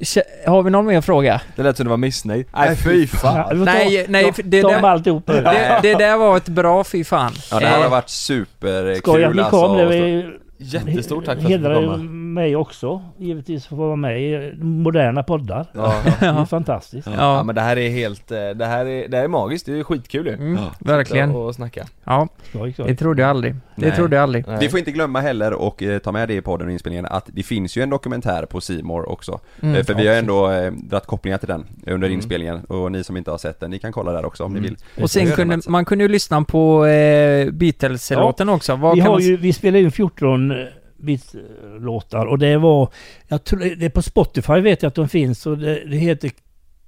[0.49, 1.41] har vi någon mer fråga?
[1.55, 2.45] Det lät som du var missnöjd.
[2.55, 3.63] Nej fy fan.
[3.63, 4.81] Nej, nej, det ta där-.
[5.25, 7.31] Det, det där var ett bra fy fan.
[7.51, 9.67] Ja det här har Eh, varit superkul Skoj att ni alltså.
[9.67, 9.77] kom.
[9.77, 11.97] Det och så- var- Jättestort tack för att du komma.
[12.37, 13.01] Mig också.
[13.17, 15.65] Givetvis för att få vara med i moderna poddar.
[15.73, 15.93] Ja.
[16.19, 17.07] Det är fantastiskt.
[17.07, 17.13] Ja.
[17.17, 17.43] Ja.
[17.43, 19.83] men det här är helt, eh, det här är, det här är magiskt, det är
[19.83, 20.33] skitkul ju.
[20.33, 21.31] Mm, verkligen.
[21.35, 21.85] Och snacka.
[22.03, 22.85] Ja, Skoj, skoj.
[22.87, 23.53] det trodde jag aldrig.
[23.75, 23.95] Det Nej.
[23.95, 24.47] trodde jag aldrig.
[24.47, 24.57] Nej.
[24.59, 27.25] Vi får inte glömma heller och eh, ta med det i podden och inspelningen att
[27.27, 29.39] det finns ju en dokumentär på Simor också.
[29.61, 29.75] Mm.
[29.75, 32.11] Eh, för vi har ändå eh, dragit kopplingar till den under Mm.
[32.11, 34.59] inspelningen och ni som inte har sett den, ni kan kolla där också om ni
[34.59, 34.69] Mm.
[34.69, 35.03] vill.
[35.03, 38.75] Och sen kunde, man kunde ju lyssna på eh, Beatles-låten också.
[38.75, 39.21] Vad Vi, har man...
[39.21, 40.53] ju, vi spelar ju 14
[40.97, 42.89] Beats-låtar eh, och det var...
[43.27, 45.45] Jag tror, det är på Spotify vet jag att de finns.
[45.45, 46.31] Och det, det heter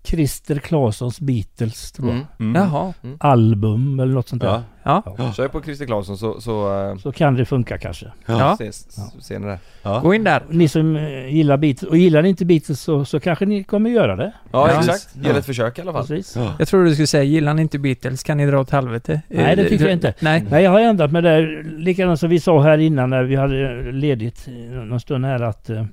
[0.03, 2.15] Christer Claessons Beatles tror jag.
[2.15, 2.25] Mm.
[2.39, 2.55] Mm.
[2.61, 2.93] Jaha.
[3.19, 4.61] Album eller något sånt där.
[4.83, 5.03] Ja.
[5.17, 5.33] Ja.
[5.33, 8.05] Kör på Christer Claesson så, så, eh, Så kan det funka kanske.
[8.25, 8.53] Ja.
[8.53, 8.87] ses,
[9.25, 9.59] ser ni det.
[9.83, 9.99] Ja.
[9.99, 10.43] Gå in där.
[10.49, 13.89] Ni som eh, gillar Beatles, och gillar ni inte Beatles så, så kanske ni kommer
[13.89, 14.31] göra det.
[14.51, 14.79] Ja, Ja.
[14.79, 16.07] exakt, ge det ett försök i alla fall.
[16.07, 16.37] Precis.
[16.59, 19.21] Jag trodde du skulle säga, gillar ni inte Beatles kan ni dra åt helvete.
[19.27, 20.13] Nej, det Eh, tycker jag inte.
[20.19, 20.45] Nej.
[20.49, 21.63] Nej, jag har ändrat mig där.
[21.77, 24.53] Likadant som vi sa här innan när vi hade ledigt eh,
[24.83, 25.85] någon stund här att eh,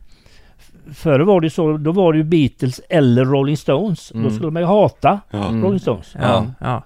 [0.95, 4.09] Förr var det så, då var det ju Beatles eller Rolling Stones.
[4.15, 4.31] Då Mm.
[4.37, 5.49] skulle man ju hata Ja.
[5.49, 5.63] Mm.
[5.65, 6.15] Rolling Stones.
[6.21, 6.47] Ja.
[6.61, 6.83] ja.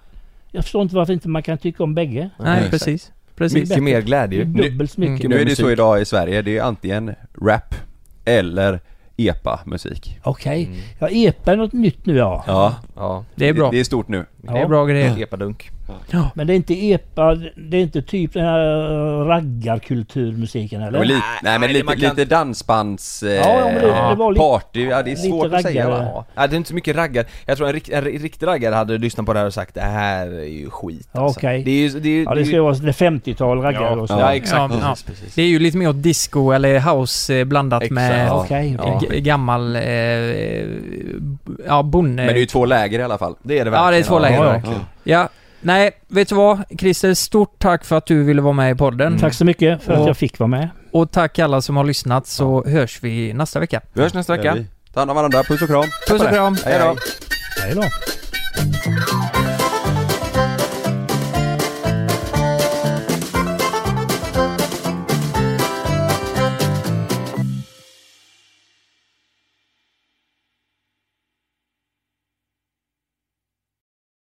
[0.51, 2.31] Jag förstår inte varför inte man kan tycka om bägge.
[2.39, 2.71] Nej, exakt.
[2.71, 3.13] precis.
[3.37, 3.69] Precis.
[3.69, 4.45] Mycket mer Det glädje.
[4.45, 5.25] dubbelt så mycket.
[5.25, 5.37] Mm.
[5.37, 7.75] Nu är det så idag i Sverige, det är antingen rap
[8.25, 8.81] eller
[9.17, 10.19] epa-musik.
[10.23, 10.65] Okej.
[10.65, 10.79] Mm.
[10.99, 12.45] Ja, EPA är något nytt nu ja.
[12.47, 13.71] Ja, Ja, Det är bra.
[13.71, 14.27] Det är stort nu.
[14.43, 15.23] Det är bra grejer.
[15.23, 15.71] epadunk.
[16.35, 17.35] Men det är inte EPA,
[17.71, 18.61] det är inte typ den här
[19.21, 20.99] eh, raggarkulturmusiken eller?
[20.99, 23.23] Och li- nej men nej, lite, kan- lite dansbands...
[23.23, 23.81] Eh, Ja, men det-
[24.11, 26.25] det var lite- party, ja det är lite svårt att säga va?
[26.35, 27.25] Ja, det är inte så mycket raggar.
[27.47, 29.81] Jag tror en, rik- en riktig raggare hade lyssnat på det här och sagt det
[29.81, 31.41] här är ju skit Ja, alltså.
[31.41, 31.63] okej.
[31.65, 34.15] Det är ju, det är, Ja, det ska ju vara det 50-tal raggare och så.
[34.15, 34.75] Ja, exakt.
[34.75, 34.89] Ja, ja.
[34.89, 35.35] Precis, precis.
[35.35, 37.95] Det är ju lite mer åt disco eller house eh, blandat Exakt.
[37.95, 38.45] med Ja.
[38.45, 38.79] Okej.
[39.11, 39.83] g- gammal, eh,
[41.67, 42.11] ja bonde.
[42.23, 43.35] Men det är ju två läger i alla fall.
[43.43, 44.23] Det är det Ja, det är två verkligen.
[44.23, 44.30] läger.
[44.33, 44.81] Ja, Ja, verkligen.
[45.05, 45.29] Ja,
[45.61, 46.63] nej, vet du vad?
[46.79, 49.19] Christer, stort tack för att du ville vara med i podden.
[49.19, 50.69] Tack så mycket för att jag fick vara med.
[50.93, 53.81] Och tack alla som har lyssnat så hörs vi nästa vecka.
[53.93, 54.57] Vi hörs nästa vecka.
[54.95, 55.85] Ta hand om varandra, puss och kram.
[56.09, 56.57] Puss och kram.
[56.65, 56.97] Hej då.
[57.63, 57.83] Hej då.